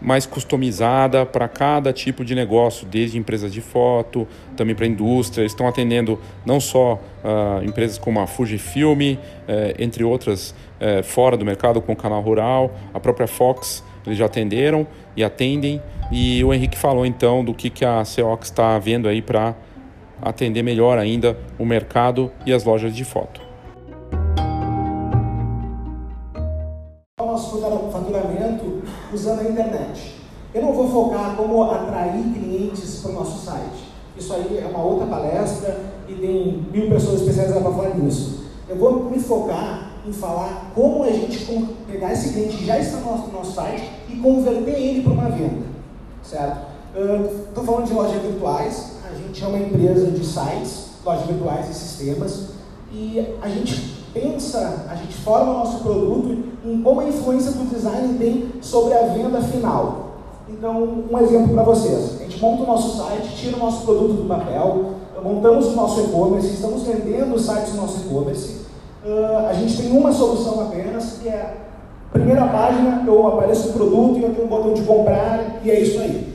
mais 0.06 0.28
customizada 0.28 1.26
para 1.26 1.48
cada 1.48 1.92
tipo 1.92 2.24
de 2.24 2.36
negócio, 2.36 2.86
desde 2.86 3.18
empresas 3.18 3.52
de 3.52 3.60
foto, 3.60 4.28
também 4.56 4.76
para 4.76 4.86
indústria. 4.86 5.42
Eles 5.42 5.52
estão 5.52 5.68
atendendo 5.68 6.22
não 6.46 6.60
só 6.60 6.94
uh, 6.94 7.64
empresas 7.64 7.98
como 7.98 8.20
a 8.20 8.28
Fujifilm, 8.28 9.14
uh, 9.14 9.18
entre 9.80 10.04
outras 10.04 10.52
uh, 10.80 11.04
fora 11.04 11.36
do 11.36 11.44
mercado, 11.44 11.82
com 11.82 11.94
o 11.94 11.96
canal 11.96 12.22
rural, 12.22 12.72
a 12.94 13.00
própria 13.00 13.26
Fox, 13.26 13.84
eles 14.06 14.20
já 14.20 14.28
atenderam 14.28 14.86
e 15.18 15.24
atendem. 15.24 15.82
E 16.12 16.44
o 16.44 16.54
Henrique 16.54 16.78
falou 16.78 17.04
então 17.04 17.44
do 17.44 17.52
que, 17.52 17.72
que 17.72 17.84
a 17.84 18.06
Ceox 18.06 18.50
está 18.50 18.78
vendo 18.78 19.10
aí 19.10 19.24
para 19.24 19.56
atender 20.22 20.62
melhor 20.62 21.00
ainda 21.00 21.36
o 21.58 21.66
mercado 21.66 22.32
e 22.46 22.54
as 22.54 22.64
lojas 22.64 22.96
de 22.96 23.04
foto. 23.04 23.45
Eu 30.56 30.62
não 30.62 30.72
vou 30.72 30.88
focar 30.88 31.36
como 31.36 31.70
atrair 31.70 32.24
clientes 32.34 33.02
para 33.02 33.12
o 33.12 33.16
nosso 33.16 33.46
site. 33.46 33.92
Isso 34.18 34.34
aí 34.34 34.58
é 34.64 34.66
uma 34.66 34.82
outra 34.82 35.06
palestra 35.06 35.82
e 36.08 36.14
tem 36.14 36.66
mil 36.72 36.90
pessoas 36.90 37.20
especializadas 37.20 37.62
para 37.62 37.74
falar 37.74 37.96
nisso. 37.96 38.46
Eu 38.70 38.78
vou 38.78 39.04
me 39.04 39.20
focar 39.20 39.92
em 40.08 40.14
falar 40.14 40.72
como 40.74 41.04
a 41.04 41.12
gente 41.12 41.46
pegar 41.86 42.14
esse 42.14 42.30
cliente 42.30 42.56
que 42.56 42.66
já 42.66 42.80
está 42.80 43.00
no 43.00 43.12
nosso, 43.12 43.28
no 43.28 43.34
nosso 43.34 43.52
site 43.52 43.92
e 44.08 44.16
converter 44.16 44.80
ele 44.80 45.04
para 45.04 45.12
uma 45.12 45.30
venda, 45.30 45.66
certo? 46.24 46.68
Estou 47.50 47.64
uh, 47.64 47.68
falando 47.68 47.88
de 47.88 47.94
lojas 47.94 48.22
virtuais, 48.22 48.92
a 49.12 49.14
gente 49.14 49.44
é 49.44 49.48
uma 49.48 49.58
empresa 49.58 50.10
de 50.10 50.26
sites, 50.26 50.92
lojas 51.04 51.26
virtuais 51.26 51.70
e 51.70 51.74
sistemas, 51.74 52.52
e 52.94 53.20
a 53.42 53.50
gente 53.50 54.06
pensa, 54.14 54.86
a 54.90 54.96
gente 54.96 55.16
forma 55.18 55.52
o 55.52 55.58
nosso 55.58 55.84
produto 55.84 56.46
em 56.64 56.82
como 56.82 57.02
a 57.02 57.10
influência 57.10 57.52
do 57.52 57.70
design 57.70 58.18
tem 58.18 58.54
sobre 58.62 58.94
a 58.94 59.08
venda 59.08 59.42
final. 59.42 60.05
Então, 60.68 61.06
um 61.12 61.20
exemplo 61.20 61.54
para 61.54 61.62
vocês. 61.62 62.20
A 62.20 62.24
gente 62.24 62.42
monta 62.42 62.64
o 62.64 62.66
nosso 62.66 62.98
site, 62.98 63.36
tira 63.36 63.56
o 63.56 63.60
nosso 63.60 63.86
produto 63.86 64.14
do 64.14 64.28
papel, 64.28 64.96
montamos 65.24 65.68
o 65.68 65.72
nosso 65.74 66.02
e-commerce, 66.02 66.56
estamos 66.56 66.82
vendendo 66.82 67.38
sites 67.38 67.74
do 67.74 67.78
nosso 67.78 68.00
e-commerce. 68.00 68.62
Uh, 69.06 69.46
a 69.48 69.54
gente 69.54 69.80
tem 69.80 69.92
uma 69.92 70.12
solução 70.12 70.62
apenas, 70.62 71.20
que 71.22 71.30
é 71.30 71.56
a 72.10 72.14
primeira 72.14 72.48
página, 72.48 73.04
eu 73.06 73.28
apareço 73.28 73.70
o 73.70 73.74
produto 73.74 74.18
e 74.18 74.24
eu 74.24 74.34
tenho 74.34 74.48
um 74.48 74.50
botão 74.50 74.74
de 74.74 74.82
comprar 74.82 75.62
e 75.64 75.70
é 75.70 75.80
isso 75.80 76.00
aí. 76.00 76.34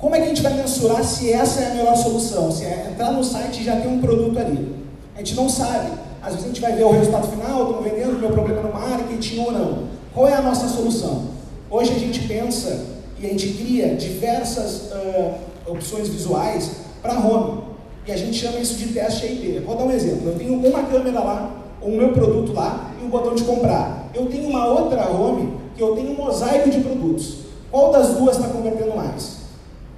Como 0.00 0.16
é 0.16 0.18
que 0.18 0.24
a 0.24 0.28
gente 0.30 0.42
vai 0.42 0.54
mensurar 0.54 1.04
se 1.04 1.32
essa 1.32 1.60
é 1.60 1.70
a 1.70 1.74
melhor 1.76 1.96
solução? 1.96 2.50
Se 2.50 2.64
é 2.64 2.88
entrar 2.90 3.12
no 3.12 3.22
site 3.22 3.60
e 3.60 3.64
já 3.64 3.76
tem 3.76 3.88
um 3.88 4.00
produto 4.00 4.36
ali? 4.36 4.74
A 5.14 5.18
gente 5.18 5.36
não 5.36 5.48
sabe. 5.48 5.92
Às 6.20 6.32
vezes 6.32 6.44
a 6.44 6.48
gente 6.48 6.60
vai 6.60 6.72
ver 6.72 6.82
o 6.82 6.90
resultado 6.90 7.28
final, 7.28 7.70
estou 7.70 7.82
vendendo, 7.82 8.18
meu 8.18 8.30
problema 8.30 8.62
no 8.62 8.72
marketing 8.72 9.38
ou 9.44 9.52
não. 9.52 9.78
Qual 10.12 10.26
é 10.26 10.34
a 10.34 10.42
nossa 10.42 10.66
solução? 10.66 11.38
Hoje 11.70 11.92
a 11.92 11.98
gente 12.00 12.26
pensa 12.26 12.97
e 13.20 13.26
a 13.26 13.28
gente 13.30 13.48
cria 13.54 13.94
diversas 13.94 14.92
uh, 14.92 15.34
opções 15.66 16.08
visuais 16.08 16.70
para 17.02 17.18
home. 17.18 17.62
E 18.06 18.12
a 18.12 18.16
gente 18.16 18.38
chama 18.38 18.58
isso 18.58 18.74
de 18.76 18.92
teste 18.92 19.26
A/B. 19.26 19.60
Vou 19.66 19.76
dar 19.76 19.84
um 19.84 19.90
exemplo. 19.90 20.30
Eu 20.30 20.38
tenho 20.38 20.54
uma 20.54 20.82
câmera 20.84 21.20
lá, 21.20 21.52
o 21.82 21.90
meu 21.90 22.12
produto 22.12 22.52
lá 22.52 22.92
e 23.00 23.04
um 23.04 23.08
botão 23.08 23.34
de 23.34 23.44
comprar. 23.44 24.10
Eu 24.14 24.26
tenho 24.26 24.48
uma 24.48 24.66
outra 24.66 25.08
home 25.10 25.58
que 25.76 25.82
eu 25.82 25.94
tenho 25.94 26.12
um 26.12 26.16
mosaico 26.16 26.70
de 26.70 26.80
produtos. 26.80 27.38
Qual 27.70 27.92
das 27.92 28.14
duas 28.14 28.36
está 28.36 28.48
convertendo 28.48 28.96
mais? 28.96 29.38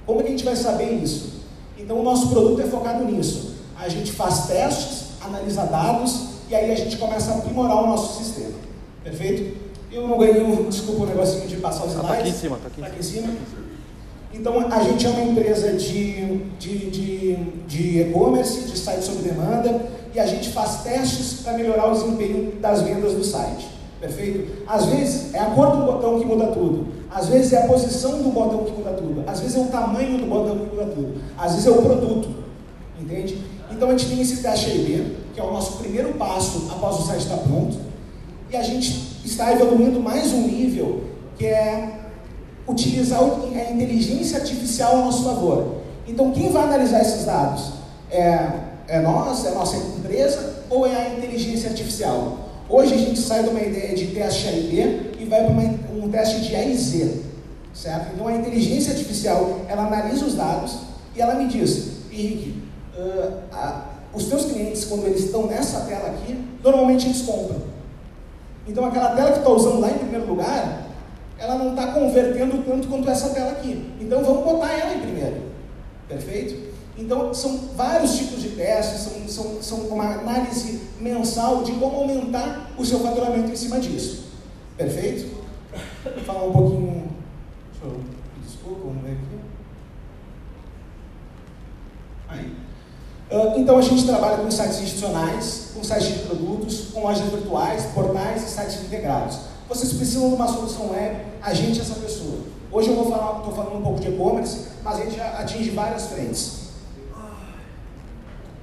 Como 0.05 0.19
é 0.19 0.23
que 0.23 0.29
a 0.29 0.31
gente 0.31 0.43
vai 0.43 0.55
saber 0.55 0.91
isso? 1.01 1.41
Então 1.77 1.99
o 1.99 2.03
nosso 2.03 2.29
produto 2.29 2.61
é 2.61 2.65
focado 2.65 3.05
nisso. 3.05 3.55
A 3.79 3.87
gente 3.87 4.11
faz 4.11 4.47
testes, 4.47 5.05
analisa 5.21 5.63
dados 5.63 6.31
e 6.49 6.55
aí 6.55 6.71
a 6.71 6.75
gente 6.75 6.97
começa 6.97 7.31
a 7.31 7.37
aprimorar 7.37 7.83
o 7.83 7.87
nosso 7.87 8.21
sistema. 8.21 8.53
Perfeito? 9.03 9.60
Eu 9.91 10.07
não 10.07 10.17
ganhei, 10.17 10.41
um, 10.41 10.69
desculpa 10.69 11.03
o 11.03 11.05
negocinho 11.05 11.47
de 11.47 11.57
passar 11.57 11.85
os 11.85 11.93
slides. 11.93 12.09
Está 12.09 12.19
aqui 12.19 12.29
em 12.29 12.33
cima, 12.33 12.55
está 12.55 12.67
aqui, 12.67 12.81
tá 12.81 12.87
aqui 12.87 12.99
em 12.99 13.03
cima. 13.03 13.33
Então, 14.33 14.71
a 14.71 14.83
gente 14.83 15.05
é 15.05 15.09
uma 15.09 15.23
empresa 15.23 15.73
de, 15.73 16.37
de, 16.57 16.89
de, 16.89 17.35
de 17.67 18.01
e-commerce, 18.01 18.61
de 18.61 18.77
site 18.77 19.03
sob 19.03 19.21
demanda, 19.21 19.81
e 20.13 20.19
a 20.19 20.25
gente 20.25 20.49
faz 20.49 20.83
testes 20.83 21.41
para 21.41 21.53
melhorar 21.53 21.87
o 21.87 21.91
desempenho 21.91 22.53
das 22.61 22.81
vendas 22.81 23.13
do 23.13 23.23
site. 23.23 23.67
Perfeito? 23.99 24.63
Às 24.65 24.85
vezes 24.85 25.33
é 25.33 25.39
a 25.39 25.45
cor 25.47 25.75
do 25.75 25.85
botão 25.85 26.19
que 26.19 26.25
muda 26.25 26.47
tudo. 26.47 26.87
Às 27.09 27.27
vezes 27.27 27.53
é 27.53 27.63
a 27.63 27.67
posição 27.67 28.23
do 28.23 28.29
botão 28.29 28.63
que 28.63 28.71
muda 28.71 28.91
tudo. 28.93 29.23
Às 29.27 29.41
vezes 29.41 29.57
é 29.57 29.59
o 29.59 29.65
tamanho 29.65 30.17
do 30.17 30.25
botão 30.25 30.57
que 30.57 30.75
muda 30.75 30.85
tudo. 30.87 31.21
Às 31.37 31.51
vezes 31.51 31.67
é 31.67 31.71
o 31.71 31.81
produto. 31.81 32.29
Entende? 32.99 33.43
Então 33.69 33.89
a 33.89 33.91
gente 33.91 34.07
tem 34.07 34.21
esse 34.21 34.41
teste 34.41 34.71
AB, 34.71 35.17
que 35.33 35.39
é 35.39 35.43
o 35.43 35.51
nosso 35.51 35.77
primeiro 35.77 36.13
passo 36.13 36.67
após 36.71 36.99
o 36.99 37.03
site 37.03 37.21
estar 37.21 37.37
pronto. 37.37 37.77
E 38.51 38.57
a 38.57 38.61
gente 38.61 39.21
está 39.23 39.53
evoluindo 39.53 40.01
mais 40.01 40.33
um 40.33 40.41
nível, 40.41 41.05
que 41.37 41.45
é 41.45 41.89
utilizar 42.67 43.21
a 43.21 43.71
inteligência 43.71 44.39
artificial 44.39 44.97
a 44.97 45.05
nosso 45.05 45.23
favor. 45.23 45.77
Então, 46.05 46.31
quem 46.31 46.51
vai 46.51 46.63
analisar 46.63 46.99
esses 46.99 47.23
dados? 47.23 47.71
É, 48.11 48.49
é 48.89 48.99
nós, 48.99 49.45
é 49.45 49.51
nossa 49.51 49.77
empresa 49.77 50.65
ou 50.69 50.85
é 50.85 50.93
a 50.93 51.17
inteligência 51.17 51.69
artificial? 51.69 52.39
Hoje 52.67 52.93
a 52.93 52.97
gente 52.97 53.17
sai 53.21 53.41
de 53.43 53.49
uma 53.49 53.61
ideia 53.61 53.95
de 53.95 54.07
teste 54.07 54.49
A 54.49 54.51
e 54.51 55.25
vai 55.29 55.45
para 55.45 55.53
um 55.95 56.09
teste 56.11 56.41
de 56.41 56.53
A 56.53 56.65
e 56.65 56.75
Z, 56.75 57.21
certo? 57.73 58.13
Então 58.13 58.27
a 58.27 58.35
inteligência 58.35 58.91
artificial, 58.91 59.61
ela 59.69 59.87
analisa 59.87 60.25
os 60.25 60.35
dados 60.35 60.77
e 61.15 61.21
ela 61.21 61.35
me 61.35 61.47
diz, 61.47 61.87
Henrique, 62.11 62.61
uh, 62.97 63.55
uh, 63.55 63.81
os 64.13 64.25
teus 64.25 64.43
clientes, 64.43 64.83
quando 64.83 65.05
eles 65.05 65.23
estão 65.23 65.47
nessa 65.47 65.81
tela 65.81 66.09
aqui, 66.09 66.37
normalmente 66.61 67.05
eles 67.05 67.21
compram. 67.21 67.70
Então 68.71 68.85
aquela 68.85 69.09
tela 69.09 69.33
que 69.33 69.39
está 69.39 69.49
usando 69.49 69.81
lá 69.81 69.91
em 69.91 69.97
primeiro 69.97 70.25
lugar, 70.27 70.87
ela 71.37 71.55
não 71.55 71.71
está 71.71 71.87
convertendo 71.87 72.63
tanto 72.63 72.87
quanto 72.87 73.09
essa 73.09 73.31
tela 73.31 73.51
aqui. 73.51 73.91
Então 73.99 74.23
vamos 74.23 74.45
botar 74.45 74.71
ela 74.71 74.95
em 74.95 75.01
primeiro. 75.01 75.41
Perfeito? 76.07 76.71
Então 76.97 77.33
são 77.33 77.57
vários 77.75 78.17
tipos 78.17 78.41
de 78.41 78.51
testes, 78.51 79.01
são, 79.01 79.27
são, 79.27 79.61
são 79.61 79.79
uma 79.87 80.19
análise 80.19 80.83
mensal 81.01 81.63
de 81.63 81.73
como 81.73 81.97
aumentar 81.97 82.71
o 82.77 82.85
seu 82.85 82.99
faturamento 83.01 83.51
em 83.51 83.55
cima 83.57 83.77
disso. 83.77 84.31
Perfeito? 84.77 85.41
Vou 86.05 86.23
falar 86.23 86.45
um 86.45 86.53
pouquinho. 86.53 87.11
Deixa 87.73 87.85
eu. 87.85 87.99
Desculpa, 88.41 88.79
vamos 88.85 89.03
ver 89.03 89.11
aqui. 89.11 89.39
Aí. 92.29 92.55
Ah, 92.55 92.71
então 93.57 93.77
a 93.77 93.81
gente 93.81 94.05
trabalha 94.05 94.37
com 94.37 94.51
sites 94.51 94.81
institucionais, 94.81 95.67
com 95.73 95.83
sites 95.83 96.07
de 96.07 96.19
produtos, 96.19 96.87
com 96.93 97.01
lojas 97.01 97.29
virtuais, 97.29 97.85
portais 97.93 98.43
e 98.43 98.49
sites 98.49 98.83
integrados. 98.83 99.37
Vocês 99.69 99.93
precisam 99.93 100.27
de 100.27 100.35
uma 100.35 100.47
solução 100.47 100.91
web, 100.91 101.15
a 101.41 101.53
gente 101.53 101.79
é 101.79 101.81
essa 101.81 101.95
pessoa. 101.95 102.39
Hoje 102.69 102.89
eu 102.89 102.95
vou 102.95 103.09
falar, 103.09 103.37
estou 103.39 103.53
falando 103.53 103.77
um 103.77 103.81
pouco 103.81 104.01
de 104.01 104.09
e-commerce, 104.09 104.65
mas 104.83 104.99
a 104.99 105.03
gente 105.05 105.19
atinge 105.19 105.69
várias 105.69 106.07
frentes. 106.07 106.61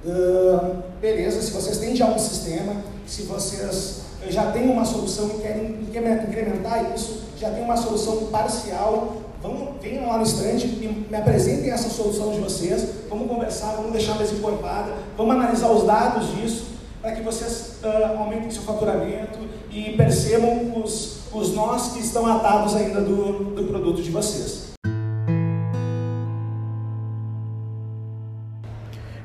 Uh, 0.05 0.83
beleza, 1.01 1.41
se 1.41 1.51
vocês 1.51 1.77
têm 1.79 1.95
já 1.95 2.05
um 2.05 2.19
sistema, 2.19 2.75
se 3.07 3.23
vocês 3.23 4.01
já 4.29 4.51
têm 4.51 4.69
uma 4.69 4.85
solução 4.85 5.29
e 5.29 5.41
querem 5.41 5.81
incrementar 5.81 6.93
isso, 6.95 7.23
já 7.39 7.49
tem 7.49 7.63
uma 7.63 7.75
solução 7.75 8.27
parcial, 8.27 9.17
vamos, 9.41 9.81
venham 9.81 10.07
lá 10.07 10.17
no 10.17 10.23
stand 10.23 10.57
e 10.65 11.05
me 11.09 11.15
apresentem 11.15 11.71
essa 11.71 11.89
solução 11.89 12.31
de 12.31 12.39
vocês, 12.39 12.89
vamos 13.09 13.27
conversar, 13.27 13.73
vamos 13.75 13.91
deixar 13.91 14.15
mais 14.15 14.31
encorpada, 14.31 14.93
vamos 15.17 15.35
analisar 15.35 15.71
os 15.71 15.85
dados 15.85 16.35
disso, 16.35 16.67
para 17.01 17.13
que 17.13 17.21
vocês 17.21 17.79
uh, 17.81 18.19
aumentem 18.19 18.51
seu 18.51 18.63
faturamento 18.63 19.39
e 19.71 19.93
percebam 19.95 20.81
os, 20.83 21.19
os 21.31 21.53
nós 21.53 21.93
que 21.93 21.99
estão 21.99 22.25
atados 22.25 22.75
ainda 22.75 22.99
do, 22.99 23.55
do 23.55 23.63
produto 23.65 24.01
de 24.01 24.11
vocês. 24.11 24.69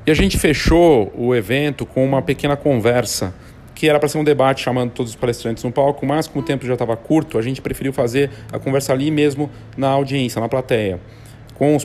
E 0.06 0.10
a 0.10 0.14
gente 0.14 0.38
fechou 0.38 1.10
o 1.16 1.34
evento 1.34 1.86
com 1.86 2.04
uma 2.04 2.20
pequena 2.20 2.56
conversa, 2.56 3.34
que 3.74 3.88
era 3.88 3.98
para 3.98 4.08
ser 4.08 4.18
um 4.18 4.24
debate 4.24 4.62
chamando 4.62 4.92
todos 4.92 5.10
os 5.10 5.16
palestrantes 5.16 5.64
no 5.64 5.72
palco, 5.72 6.06
mas 6.06 6.28
como 6.28 6.42
o 6.42 6.44
tempo 6.44 6.64
já 6.64 6.74
estava 6.74 6.96
curto, 6.96 7.38
a 7.38 7.42
gente 7.42 7.60
preferiu 7.60 7.92
fazer 7.92 8.30
a 8.52 8.58
conversa 8.58 8.92
ali 8.92 9.10
mesmo 9.10 9.50
na 9.76 9.88
audiência, 9.88 10.40
na 10.40 10.48
plateia, 10.48 11.00
com 11.54 11.74
os 11.74 11.84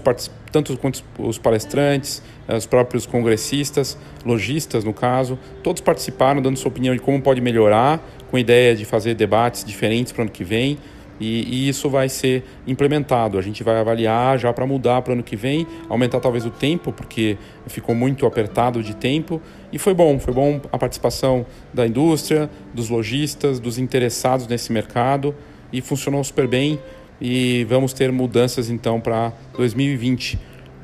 tanto 0.52 0.76
quanto 0.78 1.04
os 1.20 1.38
palestrantes, 1.38 2.24
eh, 2.48 2.56
os 2.56 2.66
próprios 2.66 3.06
congressistas, 3.06 3.98
lojistas 4.26 4.84
no 4.84 4.94
caso, 4.94 5.38
todos 5.64 5.82
participaram 5.82 6.42
dando 6.42 6.58
sua 6.58 6.70
opinião 6.70 6.96
de 6.96 7.02
como 7.02 7.22
pode 7.22 7.40
melhorar, 7.40 8.02
com 8.30 8.38
ideia 8.38 8.76
de 8.76 8.86
fazer 8.86 9.14
debates 9.14 9.64
diferentes 9.64 10.12
para 10.12 10.22
o 10.22 10.24
ano 10.24 10.32
que 10.32 10.44
vem. 10.44 10.78
E, 11.20 11.66
e, 11.66 11.70
isso 11.70 11.90
vai 11.90 12.08
ser 12.08 12.46
implementado. 12.66 13.38
A 13.38 13.42
gente 13.42 13.62
vai 13.62 13.78
avaliar 13.78 14.40
já 14.40 14.54
para 14.54 14.66
mudar 14.66 15.02
para 15.02 15.12
o 15.12 15.14
ano 15.16 15.24
que 15.24 15.36
vem, 15.36 15.68
aumentar 15.90 16.20
talvez 16.22 16.46
o 16.46 16.50
tempo, 16.50 16.94
porque 16.94 17.38
ficou 17.68 17.94
muito 17.94 18.26
apertado 18.26 18.82
de 18.82 18.96
tempo. 18.96 19.42
E 19.72 19.78
foi 19.78 19.94
bom, 19.94 20.20
foi 20.20 20.34
bom 20.34 20.60
a 20.72 20.78
participação 20.78 21.46
da 21.74 21.86
indústria, 21.86 22.50
dos 22.74 22.90
lojistas, 22.90 23.60
dos 23.60 23.78
interessados 23.78 24.48
nesse 24.48 24.72
mercado 24.72 25.36
e 25.72 25.82
funcionou 25.82 26.24
super 26.24 26.48
bem. 26.48 26.80
E 27.22 27.66
vamos 27.66 27.94
ter 27.94 28.12
mudanças 28.12 28.70
então 28.70 29.00
para 29.00 29.34
2020. 29.56 30.40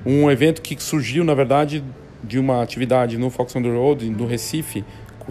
Um 0.06 0.30
evento 0.30 0.62
que 0.62 0.82
surgiu, 0.82 1.24
na 1.24 1.34
verdade, 1.34 1.84
de 2.24 2.38
uma 2.38 2.62
atividade 2.62 3.18
no 3.18 3.30
Fox 3.30 3.56
on 3.56 3.62
the 3.62 3.70
Road, 3.70 4.08
no 4.10 4.28
Recife, 4.28 4.84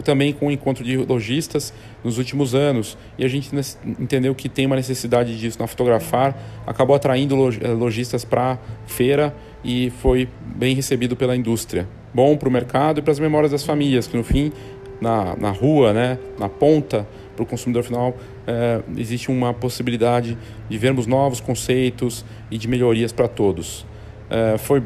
também 0.02 0.32
com 0.32 0.48
o 0.48 0.50
encontro 0.50 0.82
de 0.82 0.96
lojistas 0.96 1.72
nos 2.02 2.18
últimos 2.18 2.54
anos 2.54 2.98
e 3.16 3.24
a 3.24 3.28
gente 3.28 3.50
entendeu 3.98 4.34
que 4.34 4.48
tem 4.48 4.66
uma 4.66 4.76
necessidade 4.76 5.38
disso 5.38 5.58
na 5.58 5.66
fotografar 5.66 6.36
acabou 6.66 6.96
atraindo 6.96 7.36
eh, 7.62 7.68
lojistas 7.68 8.24
para 8.24 8.58
feira 8.86 9.34
e 9.64 9.90
foi 10.02 10.28
bem 10.44 10.74
recebido 10.74 11.16
pela 11.16 11.34
indústria 11.34 11.88
bom 12.12 12.36
para 12.36 12.48
o 12.48 12.52
mercado 12.52 12.98
e 12.98 13.02
para 13.02 13.12
as 13.12 13.18
memórias 13.18 13.52
das 13.52 13.64
famílias 13.64 14.06
que 14.06 14.16
no 14.16 14.22
fim 14.22 14.52
na, 15.00 15.34
na 15.36 15.50
rua 15.50 15.92
né 15.92 16.18
na 16.38 16.48
ponta 16.48 17.06
para 17.34 17.42
o 17.42 17.46
consumidor 17.46 17.82
final 17.82 18.16
é, 18.46 18.80
existe 18.96 19.30
uma 19.30 19.52
possibilidade 19.52 20.38
de 20.68 20.78
vermos 20.78 21.06
novos 21.06 21.40
conceitos 21.40 22.24
e 22.50 22.58
de 22.58 22.68
melhorias 22.68 23.12
para 23.12 23.26
todos 23.26 23.84
é, 24.30 24.56
foi 24.58 24.82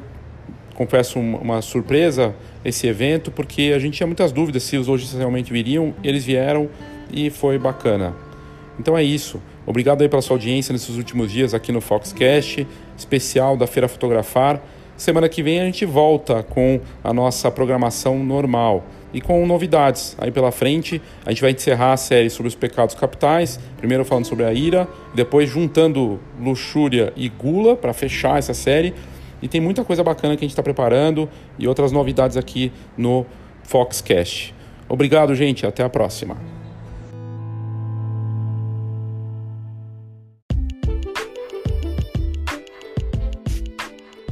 confesso, 0.79 1.19
uma 1.19 1.61
surpresa 1.61 2.37
esse 2.65 2.87
evento, 2.87 3.33
porque 3.33 3.73
a 3.75 3.81
gente 3.81 3.97
tinha 3.97 4.07
muitas 4.07 4.31
dúvidas 4.31 4.63
se 4.63 4.77
os 4.77 4.87
lojistas 4.87 5.19
realmente 5.19 5.53
viriam, 5.53 5.93
eles 6.05 6.25
vieram 6.25 6.69
e 7.13 7.31
foi 7.31 7.59
bacana. 7.59 8.15
Então 8.79 8.97
é 8.97 9.03
isso. 9.03 9.43
Obrigado 9.67 10.03
aí 10.03 10.09
pela 10.09 10.23
sua 10.23 10.37
audiência 10.37 10.73
nesses 10.73 10.97
últimos 10.97 11.33
dias 11.33 11.53
aqui 11.53 11.73
no 11.73 11.81
Foxcast, 11.81 12.65
especial 12.99 13.57
da 13.57 13.67
Feira 13.67 13.89
Fotografar. 13.89 14.61
Semana 14.97 15.29
que 15.29 15.43
vem 15.43 15.61
a 15.61 15.65
gente 15.65 15.87
volta 15.87 16.43
com 16.43 16.81
a 17.05 17.15
nossa 17.15 17.51
programação 17.51 18.19
normal 18.19 18.85
e 19.15 19.21
com 19.21 19.47
novidades. 19.47 20.17
Aí 20.19 20.31
pela 20.31 20.51
frente 20.51 21.01
a 21.25 21.31
gente 21.31 21.41
vai 21.41 21.53
encerrar 21.53 21.93
a 21.93 21.97
série 21.97 22.29
sobre 22.29 22.49
os 22.49 22.55
pecados 22.55 22.95
capitais, 22.95 23.61
primeiro 23.77 24.05
falando 24.05 24.25
sobre 24.25 24.45
a 24.45 24.53
ira, 24.53 24.89
depois 25.15 25.49
juntando 25.49 26.19
luxúria 26.41 27.13
e 27.17 27.29
gula 27.29 27.77
para 27.77 27.93
fechar 27.93 28.39
essa 28.39 28.53
série. 28.53 28.93
E 29.41 29.47
tem 29.47 29.61
muita 29.61 29.85
coisa 29.85 30.03
bacana 30.03 30.37
que 30.37 30.45
a 30.45 30.47
gente 30.47 30.53
está 30.53 30.63
preparando 30.63 31.29
e 31.59 31.69
outras 31.69 31.93
novidades 31.93 32.37
aqui 32.37 32.73
no 32.97 33.25
Foxcast. 33.63 34.53
Obrigado, 34.89 35.35
gente. 35.35 35.65
Até 35.65 35.85
a 35.85 35.89
próxima. 35.89 36.58